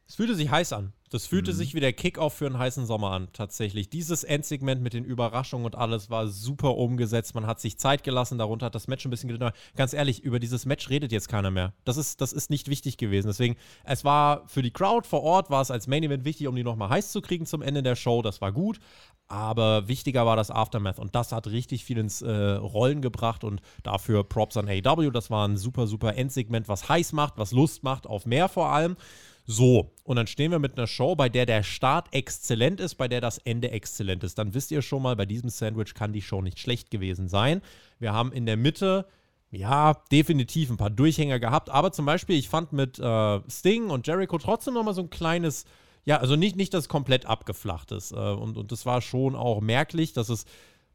Es 0.07 0.15
fühlte 0.15 0.33
sich 0.35 0.49
heiß 0.49 0.71
an. 0.71 0.93
Das 1.09 1.25
fühlte 1.25 1.51
mhm. 1.51 1.55
sich 1.55 1.73
wie 1.73 1.79
der 1.79 1.93
Kickoff 1.93 2.35
für 2.35 2.45
einen 2.45 2.57
heißen 2.57 2.85
Sommer 2.85 3.11
an, 3.11 3.27
tatsächlich. 3.33 3.89
Dieses 3.89 4.23
Endsegment 4.23 4.81
mit 4.81 4.93
den 4.93 5.03
Überraschungen 5.03 5.65
und 5.65 5.75
alles 5.75 6.09
war 6.09 6.27
super 6.27 6.77
umgesetzt. 6.77 7.35
Man 7.35 7.47
hat 7.47 7.59
sich 7.59 7.77
Zeit 7.77 8.03
gelassen, 8.03 8.37
darunter 8.37 8.67
hat 8.67 8.75
das 8.75 8.87
Match 8.87 9.05
ein 9.05 9.09
bisschen 9.09 9.29
gedauert. 9.29 9.55
Ganz 9.75 9.93
ehrlich, 9.93 10.23
über 10.23 10.39
dieses 10.39 10.65
Match 10.65 10.89
redet 10.89 11.11
jetzt 11.11 11.27
keiner 11.27 11.51
mehr. 11.51 11.73
Das 11.83 11.97
ist, 11.97 12.21
das 12.21 12.33
ist 12.33 12.49
nicht 12.49 12.67
wichtig 12.67 12.97
gewesen. 12.97 13.27
Deswegen, 13.27 13.55
es 13.83 14.05
war 14.05 14.47
für 14.47 14.61
die 14.61 14.71
Crowd 14.71 15.07
vor 15.07 15.23
Ort, 15.23 15.49
war 15.49 15.61
es 15.61 15.71
als 15.71 15.87
Main 15.87 16.03
Event 16.03 16.25
wichtig, 16.25 16.47
um 16.47 16.55
die 16.55 16.63
nochmal 16.63 16.89
heiß 16.89 17.11
zu 17.11 17.21
kriegen 17.21 17.45
zum 17.45 17.61
Ende 17.61 17.81
der 17.81 17.95
Show. 17.95 18.21
Das 18.21 18.41
war 18.41 18.51
gut. 18.51 18.79
Aber 19.31 19.87
wichtiger 19.87 20.25
war 20.25 20.35
das 20.35 20.49
Aftermath 20.49 20.97
und 20.97 21.13
das 21.13 21.31
hat 21.31 21.45
richtig 21.45 21.85
viel 21.85 21.99
ins 21.99 22.23
äh, 22.23 22.31
Rollen 22.31 22.99
gebracht 22.99 23.43
und 23.43 23.61
dafür 23.83 24.23
Props 24.23 24.57
an 24.57 24.67
AW. 24.67 25.11
Das 25.11 25.29
war 25.29 25.47
ein 25.47 25.55
super, 25.55 25.85
super 25.85 26.15
Endsegment, 26.15 26.67
was 26.67 26.89
heiß 26.89 27.13
macht, 27.13 27.37
was 27.37 27.51
Lust 27.51 27.83
macht 27.83 28.07
auf 28.07 28.25
mehr 28.25 28.49
vor 28.49 28.71
allem. 28.71 28.97
So, 29.51 29.89
und 30.03 30.15
dann 30.15 30.27
stehen 30.27 30.51
wir 30.51 30.59
mit 30.59 30.77
einer 30.77 30.85
Show, 30.85 31.15
bei 31.15 31.27
der 31.27 31.47
der 31.47 31.63
Start 31.63 32.09
exzellent 32.13 32.79
ist, 32.79 32.93
bei 32.95 33.07
der 33.07 33.19
das 33.19 33.39
Ende 33.39 33.71
exzellent 33.71 34.23
ist. 34.23 34.37
Dann 34.37 34.53
wisst 34.53 34.69
ihr 34.69 34.83
schon 34.83 35.01
mal, 35.01 35.15
bei 35.15 35.25
diesem 35.25 35.49
Sandwich 35.49 35.95
kann 35.95 36.13
die 36.13 36.21
Show 36.21 36.43
nicht 36.43 36.59
schlecht 36.59 36.91
gewesen 36.91 37.27
sein. 37.27 37.63
Wir 37.97 38.13
haben 38.13 38.31
in 38.31 38.45
der 38.45 38.57
Mitte, 38.57 39.07
ja, 39.49 39.95
definitiv 40.11 40.69
ein 40.69 40.77
paar 40.77 40.91
Durchhänger 40.91 41.39
gehabt, 41.39 41.71
aber 41.71 41.91
zum 41.91 42.05
Beispiel, 42.05 42.37
ich 42.37 42.47
fand 42.47 42.73
mit 42.73 42.99
äh, 42.99 43.39
Sting 43.49 43.89
und 43.89 44.05
Jericho 44.05 44.37
trotzdem 44.37 44.75
nochmal 44.75 44.93
so 44.93 45.01
ein 45.01 45.09
kleines, 45.09 45.65
ja, 46.05 46.17
also 46.17 46.35
nicht, 46.35 46.55
nicht 46.55 46.75
das 46.75 46.87
komplett 46.87 47.25
abgeflacht 47.25 47.91
ist. 47.91 48.11
Äh, 48.11 48.17
und, 48.17 48.55
und 48.55 48.71
das 48.71 48.85
war 48.85 49.01
schon 49.01 49.35
auch 49.35 49.61
merklich, 49.61 50.13
dass 50.13 50.29
es 50.29 50.45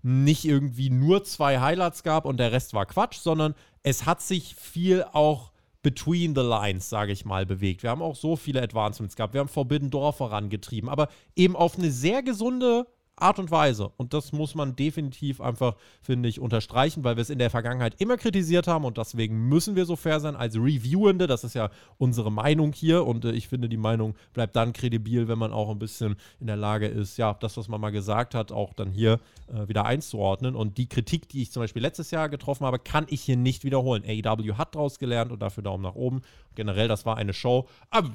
nicht 0.04 0.44
irgendwie 0.44 0.90
nur 0.90 1.24
zwei 1.24 1.58
Highlights 1.58 2.04
gab 2.04 2.24
und 2.24 2.36
der 2.36 2.52
Rest 2.52 2.72
war 2.72 2.86
Quatsch, 2.86 3.18
sondern 3.18 3.56
es 3.82 4.06
hat 4.06 4.22
sich 4.22 4.54
viel 4.54 5.04
auch 5.12 5.50
between 5.84 6.34
the 6.34 6.40
lines, 6.40 6.88
sage 6.88 7.12
ich 7.12 7.24
mal, 7.24 7.46
bewegt. 7.46 7.84
Wir 7.84 7.90
haben 7.90 8.02
auch 8.02 8.16
so 8.16 8.34
viele 8.34 8.60
Advancements 8.62 9.14
gehabt. 9.14 9.34
Wir 9.34 9.40
haben 9.40 9.48
Forbidden 9.48 9.90
Door 9.90 10.14
vorangetrieben, 10.14 10.88
aber 10.88 11.08
eben 11.36 11.54
auf 11.54 11.78
eine 11.78 11.92
sehr 11.92 12.24
gesunde 12.24 12.88
Art 13.16 13.38
und 13.38 13.50
Weise. 13.50 13.90
Und 13.96 14.12
das 14.12 14.32
muss 14.32 14.54
man 14.54 14.74
definitiv 14.74 15.40
einfach, 15.40 15.76
finde 16.02 16.28
ich, 16.28 16.40
unterstreichen, 16.40 17.04
weil 17.04 17.16
wir 17.16 17.22
es 17.22 17.30
in 17.30 17.38
der 17.38 17.50
Vergangenheit 17.50 18.00
immer 18.00 18.16
kritisiert 18.16 18.66
haben 18.66 18.84
und 18.84 18.98
deswegen 18.98 19.48
müssen 19.48 19.76
wir 19.76 19.86
so 19.86 19.96
fair 19.96 20.20
sein 20.20 20.34
als 20.34 20.56
Reviewende. 20.56 21.26
Das 21.26 21.44
ist 21.44 21.54
ja 21.54 21.70
unsere 21.96 22.32
Meinung 22.32 22.72
hier 22.72 23.06
und 23.06 23.24
äh, 23.24 23.32
ich 23.32 23.48
finde, 23.48 23.68
die 23.68 23.76
Meinung 23.76 24.14
bleibt 24.32 24.56
dann 24.56 24.72
kredibil, 24.72 25.28
wenn 25.28 25.38
man 25.38 25.52
auch 25.52 25.70
ein 25.70 25.78
bisschen 25.78 26.16
in 26.40 26.48
der 26.48 26.56
Lage 26.56 26.86
ist, 26.86 27.16
ja, 27.16 27.34
das, 27.34 27.56
was 27.56 27.68
man 27.68 27.80
mal 27.80 27.90
gesagt 27.90 28.34
hat, 28.34 28.50
auch 28.50 28.74
dann 28.74 28.90
hier 28.90 29.20
äh, 29.46 29.68
wieder 29.68 29.84
einzuordnen. 29.84 30.56
Und 30.56 30.78
die 30.78 30.88
Kritik, 30.88 31.28
die 31.28 31.42
ich 31.42 31.52
zum 31.52 31.62
Beispiel 31.62 31.82
letztes 31.82 32.10
Jahr 32.10 32.28
getroffen 32.28 32.66
habe, 32.66 32.78
kann 32.78 33.06
ich 33.08 33.22
hier 33.22 33.36
nicht 33.36 33.64
wiederholen. 33.64 34.02
AEW 34.04 34.54
hat 34.54 34.74
daraus 34.74 34.98
gelernt 34.98 35.30
und 35.30 35.40
dafür 35.40 35.62
Daumen 35.62 35.82
nach 35.82 35.94
oben. 35.94 36.22
Generell, 36.54 36.88
das 36.88 37.06
war 37.06 37.16
eine 37.16 37.32
Show. 37.32 37.68
Aber 37.90 38.10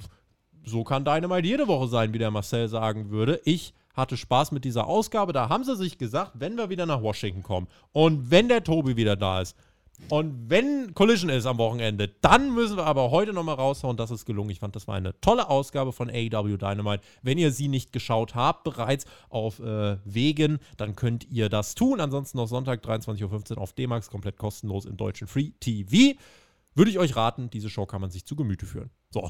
so 0.66 0.84
kann 0.84 1.06
Dynamite 1.06 1.48
jede 1.48 1.68
Woche 1.68 1.88
sein, 1.88 2.14
wie 2.14 2.18
der 2.20 2.32
Marcel 2.32 2.68
sagen 2.68 3.10
würde. 3.10 3.42
Ich 3.46 3.74
hatte 4.00 4.18
Spaß 4.18 4.52
mit 4.52 4.66
dieser 4.66 4.88
Ausgabe. 4.88 5.34
Da 5.34 5.50
haben 5.50 5.64
sie 5.64 5.76
sich 5.76 5.98
gesagt, 5.98 6.32
wenn 6.36 6.58
wir 6.58 6.70
wieder 6.70 6.86
nach 6.86 7.02
Washington 7.02 7.44
kommen 7.44 7.68
und 7.92 8.32
wenn 8.32 8.48
der 8.48 8.64
Tobi 8.64 8.96
wieder 8.96 9.16
da 9.16 9.42
ist 9.42 9.56
und 10.08 10.50
wenn 10.50 10.94
Collision 10.94 11.30
ist 11.30 11.46
am 11.46 11.58
Wochenende, 11.58 12.08
dann 12.22 12.54
müssen 12.54 12.78
wir 12.78 12.86
aber 12.86 13.12
heute 13.12 13.34
nochmal 13.34 13.56
raushauen. 13.56 13.98
Das 13.98 14.10
ist 14.12 14.26
gelungen. 14.26 14.50
Ich 14.50 14.60
fand, 14.60 14.76
das 14.76 14.88
war 14.88 14.96
eine 14.96 15.20
tolle 15.20 15.50
Ausgabe 15.50 15.92
von 15.92 16.10
AEW 16.10 16.58
Dynamite. 16.58 17.04
Wenn 17.22 17.38
ihr 17.38 17.52
sie 17.52 17.68
nicht 17.68 17.92
geschaut 17.92 18.34
habt, 18.34 18.64
bereits 18.64 19.06
auf 19.30 19.60
äh, 19.60 19.98
Wegen, 20.06 20.60
dann 20.78 20.96
könnt 20.96 21.30
ihr 21.30 21.50
das 21.50 21.76
tun. 21.76 22.00
Ansonsten 22.00 22.38
noch 22.38 22.48
Sonntag 22.48 22.84
23.15 22.84 23.52
Uhr 23.52 23.58
auf 23.60 23.74
D-Max, 23.74 24.10
komplett 24.10 24.38
kostenlos 24.38 24.86
im 24.86 24.98
deutschen 24.98 25.28
Free 25.28 25.52
TV. 25.60 26.18
Würde 26.74 26.90
ich 26.90 26.98
euch 26.98 27.16
raten, 27.16 27.50
diese 27.50 27.70
Show 27.70 27.86
kann 27.86 28.02
man 28.02 28.10
sich 28.10 28.26
zu 28.26 28.36
Gemüte 28.36 28.66
führen. 28.66 28.90
So. 29.12 29.30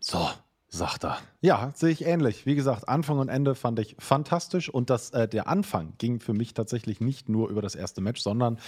So, 0.00 0.28
sagt 0.74 1.04
er. 1.04 1.18
Ja, 1.40 1.72
sehe 1.74 1.90
ich 1.90 2.04
ähnlich. 2.04 2.46
Wie 2.46 2.54
gesagt, 2.54 2.88
Anfang 2.88 3.18
und 3.18 3.28
Ende 3.28 3.54
fand 3.54 3.78
ich 3.78 3.96
fantastisch 3.98 4.68
und 4.68 4.90
das, 4.90 5.10
äh, 5.10 5.28
der 5.28 5.46
Anfang 5.46 5.94
ging 5.98 6.20
für 6.20 6.32
mich 6.32 6.54
tatsächlich 6.54 7.00
nicht 7.00 7.28
nur 7.28 7.48
über 7.48 7.62
das 7.62 7.74
erste 7.74 8.00
Match, 8.00 8.20
sondern 8.20 8.58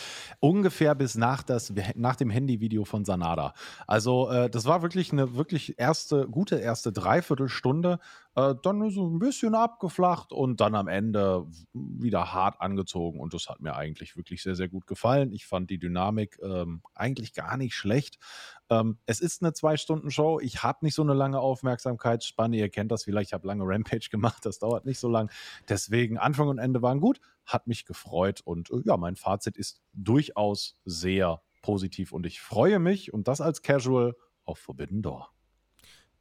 ungefähr 0.40 0.94
bis 0.94 1.16
nach, 1.16 1.42
das, 1.42 1.72
nach 1.94 2.16
dem 2.16 2.30
Handyvideo 2.30 2.84
von 2.84 3.04
Sanada. 3.04 3.54
Also 3.87 4.30
äh, 4.30 4.50
das 4.50 4.66
war 4.66 4.83
wirklich 4.83 5.12
eine 5.12 5.37
wirklich 5.37 5.78
erste, 5.78 6.28
gute 6.28 6.57
erste 6.57 6.92
Dreiviertelstunde. 6.92 7.99
Äh, 8.37 8.54
dann 8.62 8.91
so 8.91 9.08
ein 9.08 9.18
bisschen 9.18 9.54
abgeflacht 9.54 10.30
und 10.30 10.61
dann 10.61 10.74
am 10.74 10.88
Ende 10.88 11.46
wieder 11.72 12.34
hart 12.34 12.61
angezogen 12.61 13.18
und 13.18 13.33
das 13.33 13.49
hat 13.49 13.62
mir 13.62 13.74
eigentlich 13.74 14.14
wirklich 14.14 14.42
sehr, 14.42 14.54
sehr 14.54 14.68
gut 14.68 14.87
gefallen. 14.87 15.33
Ich 15.33 15.46
fand 15.46 15.70
die 15.70 15.78
Dynamik 15.78 16.38
ähm, 16.42 16.83
eigentlich 16.95 17.33
gar 17.33 17.57
nicht 17.57 17.74
schlecht. 17.74 18.18
Ähm, 18.68 18.99
es 19.07 19.20
ist 19.20 19.42
eine 19.42 19.54
Zwei-Stunden-Show. 19.54 20.41
Ich 20.41 20.62
habe 20.62 20.84
nicht 20.84 20.95
so 20.95 21.03
eine 21.03 21.14
lange 21.14 21.41
Aufmerksamkeitsspanne. 21.97 22.57
Ihr 22.57 22.68
kennt 22.68 22.93
das 22.93 23.05
vielleicht. 23.05 23.31
Ich 23.31 23.33
habe 23.35 23.47
lange 23.47 23.64
Rampage 23.64 24.09
gemacht. 24.11 24.45
Das 24.47 24.59
dauert 24.59 24.85
nicht 24.85 24.99
so 24.99 25.09
lang. 25.09 25.31
Deswegen 25.68 26.18
Anfang 26.18 26.49
und 26.49 26.59
Ende 26.59 26.83
waren 26.83 27.01
gut. 27.01 27.21
Hat 27.45 27.67
mich 27.67 27.85
gefreut. 27.85 28.41
Und 28.45 28.71
äh, 28.71 28.83
ja, 28.85 28.97
mein 28.97 29.17
Fazit 29.17 29.57
ist 29.57 29.83
durchaus 29.93 30.79
sehr 30.85 31.43
positiv. 31.63 32.13
Und 32.13 32.27
ich 32.27 32.41
freue 32.41 32.79
mich 32.79 33.13
und 33.13 33.29
das 33.29 33.41
als 33.41 33.63
Casual 33.63 34.14
auf 34.45 34.59
Forbidden 34.59 35.03
Door. 35.03 35.31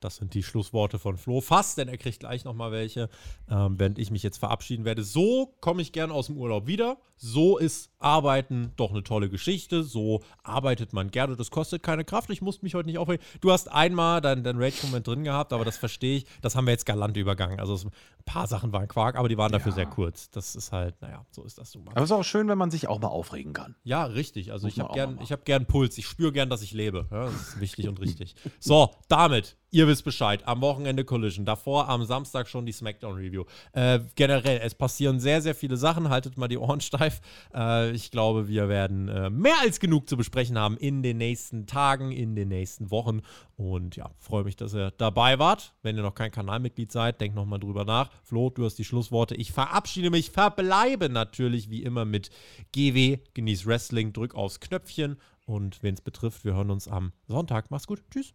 Das 0.05 0.17
sind 0.17 0.35
die 0.35 0.43
Schlussworte 0.43 0.99
von 0.99 1.17
Flo. 1.17 1.41
Fast, 1.41 1.77
denn 1.77 1.87
er 1.87 1.97
kriegt 1.97 2.19
gleich 2.19 2.45
nochmal 2.45 2.71
welche, 2.71 3.09
ähm, 3.49 3.79
während 3.79 3.97
ich 3.97 4.11
mich 4.11 4.21
jetzt 4.23 4.37
verabschieden 4.37 4.85
werde. 4.85 5.03
So 5.03 5.55
komme 5.61 5.81
ich 5.81 5.91
gern 5.91 6.11
aus 6.11 6.27
dem 6.27 6.37
Urlaub 6.37 6.67
wieder. 6.67 6.97
So 7.17 7.57
ist 7.57 7.91
Arbeiten 7.99 8.71
doch 8.75 8.91
eine 8.91 9.03
tolle 9.03 9.29
Geschichte. 9.29 9.83
So 9.83 10.21
arbeitet 10.43 10.93
man 10.93 11.09
gerne. 11.09 11.35
Das 11.35 11.49
kostet 11.49 11.81
keine 11.81 12.05
Kraft. 12.05 12.29
Ich 12.29 12.41
musste 12.41 12.63
mich 12.63 12.75
heute 12.75 12.87
nicht 12.87 12.99
aufregen. 12.99 13.25
Du 13.41 13.51
hast 13.51 13.71
einmal 13.71 14.21
deinen 14.21 14.43
dein 14.43 14.61
Rage-Moment 14.61 15.07
drin 15.07 15.23
gehabt, 15.23 15.53
aber 15.53 15.65
das 15.65 15.77
verstehe 15.77 16.17
ich. 16.17 16.25
Das 16.41 16.55
haben 16.55 16.65
wir 16.65 16.71
jetzt 16.71 16.85
galant 16.85 17.17
übergangen. 17.17 17.59
Also 17.59 17.75
ein 17.75 17.91
paar 18.25 18.45
Sachen 18.45 18.71
waren 18.73 18.87
Quark, 18.87 19.15
aber 19.15 19.27
die 19.27 19.37
waren 19.37 19.51
dafür 19.51 19.71
ja. 19.71 19.75
sehr 19.75 19.85
kurz. 19.87 20.29
Das 20.29 20.55
ist 20.55 20.71
halt, 20.71 21.01
naja, 21.01 21.25
so 21.31 21.43
ist 21.43 21.57
das 21.57 21.71
so. 21.71 21.79
Aber 21.79 21.97
es 21.97 22.05
ist 22.05 22.11
auch 22.11 22.23
schön, 22.23 22.47
wenn 22.47 22.59
man 22.59 22.69
sich 22.69 22.87
auch 22.87 22.99
mal 22.99 23.07
aufregen 23.07 23.53
kann. 23.53 23.75
Ja, 23.83 24.05
richtig. 24.05 24.51
Also 24.51 24.67
Muss 24.67 24.73
ich 24.73 24.79
habe 24.83 24.93
gern, 24.93 25.19
hab 25.19 25.45
gern 25.45 25.65
Puls. 25.65 25.97
Ich 25.97 26.05
spüre 26.05 26.31
gern, 26.31 26.49
dass 26.49 26.61
ich 26.61 26.73
lebe. 26.73 27.07
Ja, 27.09 27.25
das 27.25 27.33
ist 27.33 27.59
wichtig 27.59 27.87
und 27.87 27.99
richtig. 27.99 28.35
So, 28.59 28.91
damit 29.07 29.57
Ihr 29.75 29.89
wisst 29.89 30.05
Bescheid. 30.05 30.47
Am 30.47 30.61
Wochenende 30.61 31.03
Collision. 31.03 31.43
Davor 31.43 31.89
am 31.89 32.05
Samstag 32.05 32.47
schon 32.47 32.65
die 32.65 32.71
SmackDown-Review. 32.71 33.43
Äh, 33.73 33.99
generell, 34.15 34.61
es 34.63 34.73
passieren 34.73 35.19
sehr, 35.19 35.41
sehr 35.41 35.53
viele 35.53 35.75
Sachen. 35.75 36.07
Haltet 36.07 36.37
mal 36.37 36.47
die 36.47 36.57
Ohren 36.57 36.79
steif. 36.79 37.19
Äh, 37.53 37.91
ich 37.91 38.09
glaube, 38.09 38.47
wir 38.47 38.69
werden 38.69 39.09
äh, 39.09 39.29
mehr 39.29 39.59
als 39.59 39.81
genug 39.81 40.07
zu 40.07 40.15
besprechen 40.15 40.57
haben 40.57 40.77
in 40.77 41.03
den 41.03 41.17
nächsten 41.17 41.67
Tagen, 41.67 42.13
in 42.13 42.37
den 42.37 42.47
nächsten 42.47 42.89
Wochen. 42.89 43.19
Und 43.57 43.97
ja, 43.97 44.11
freue 44.17 44.45
mich, 44.45 44.55
dass 44.55 44.73
ihr 44.73 44.91
dabei 44.91 45.39
wart. 45.39 45.73
Wenn 45.81 45.97
ihr 45.97 46.03
noch 46.03 46.15
kein 46.15 46.31
Kanalmitglied 46.31 46.93
seid, 46.93 47.19
denkt 47.19 47.35
nochmal 47.35 47.59
drüber 47.59 47.83
nach. 47.83 48.11
Flo, 48.23 48.51
du 48.51 48.63
hast 48.63 48.75
die 48.75 48.85
Schlussworte. 48.85 49.35
Ich 49.35 49.51
verabschiede 49.51 50.09
mich, 50.09 50.31
verbleibe 50.31 51.09
natürlich 51.09 51.69
wie 51.69 51.83
immer 51.83 52.05
mit 52.05 52.29
GW. 52.71 53.19
Genieß 53.33 53.65
Wrestling, 53.65 54.13
drück 54.13 54.35
aufs 54.35 54.61
Knöpfchen. 54.61 55.17
Und 55.45 55.83
wen 55.83 55.95
es 55.95 56.01
betrifft, 56.01 56.45
wir 56.45 56.53
hören 56.53 56.71
uns 56.71 56.87
am 56.87 57.11
Sonntag. 57.27 57.71
Mach's 57.71 57.87
gut. 57.87 58.01
Tschüss. 58.09 58.33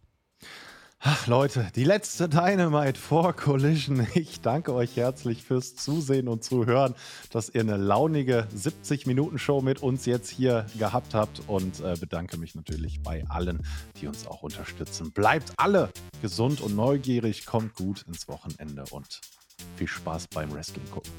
Ach 1.03 1.25
Leute, 1.25 1.67
die 1.75 1.83
letzte 1.83 2.29
Dynamite 2.29 2.99
vor 2.99 3.33
Collision. 3.33 4.05
Ich 4.13 4.39
danke 4.39 4.71
euch 4.71 4.97
herzlich 4.97 5.43
fürs 5.43 5.75
Zusehen 5.75 6.27
und 6.27 6.43
Zuhören, 6.43 6.93
dass 7.31 7.49
ihr 7.49 7.61
eine 7.61 7.75
launige 7.75 8.47
70-Minuten-Show 8.55 9.61
mit 9.61 9.81
uns 9.81 10.05
jetzt 10.05 10.29
hier 10.29 10.67
gehabt 10.77 11.15
habt 11.15 11.41
und 11.47 11.79
äh, 11.79 11.95
bedanke 11.99 12.37
mich 12.37 12.53
natürlich 12.53 13.01
bei 13.01 13.25
allen, 13.29 13.65
die 13.99 14.05
uns 14.05 14.27
auch 14.27 14.43
unterstützen. 14.43 15.11
Bleibt 15.11 15.53
alle 15.57 15.89
gesund 16.21 16.61
und 16.61 16.75
neugierig, 16.75 17.47
kommt 17.47 17.73
gut 17.73 18.03
ins 18.03 18.27
Wochenende 18.27 18.83
und 18.91 19.21
viel 19.77 19.87
Spaß 19.87 20.27
beim 20.27 20.53
Wrestling 20.53 20.85
gucken. 20.91 21.11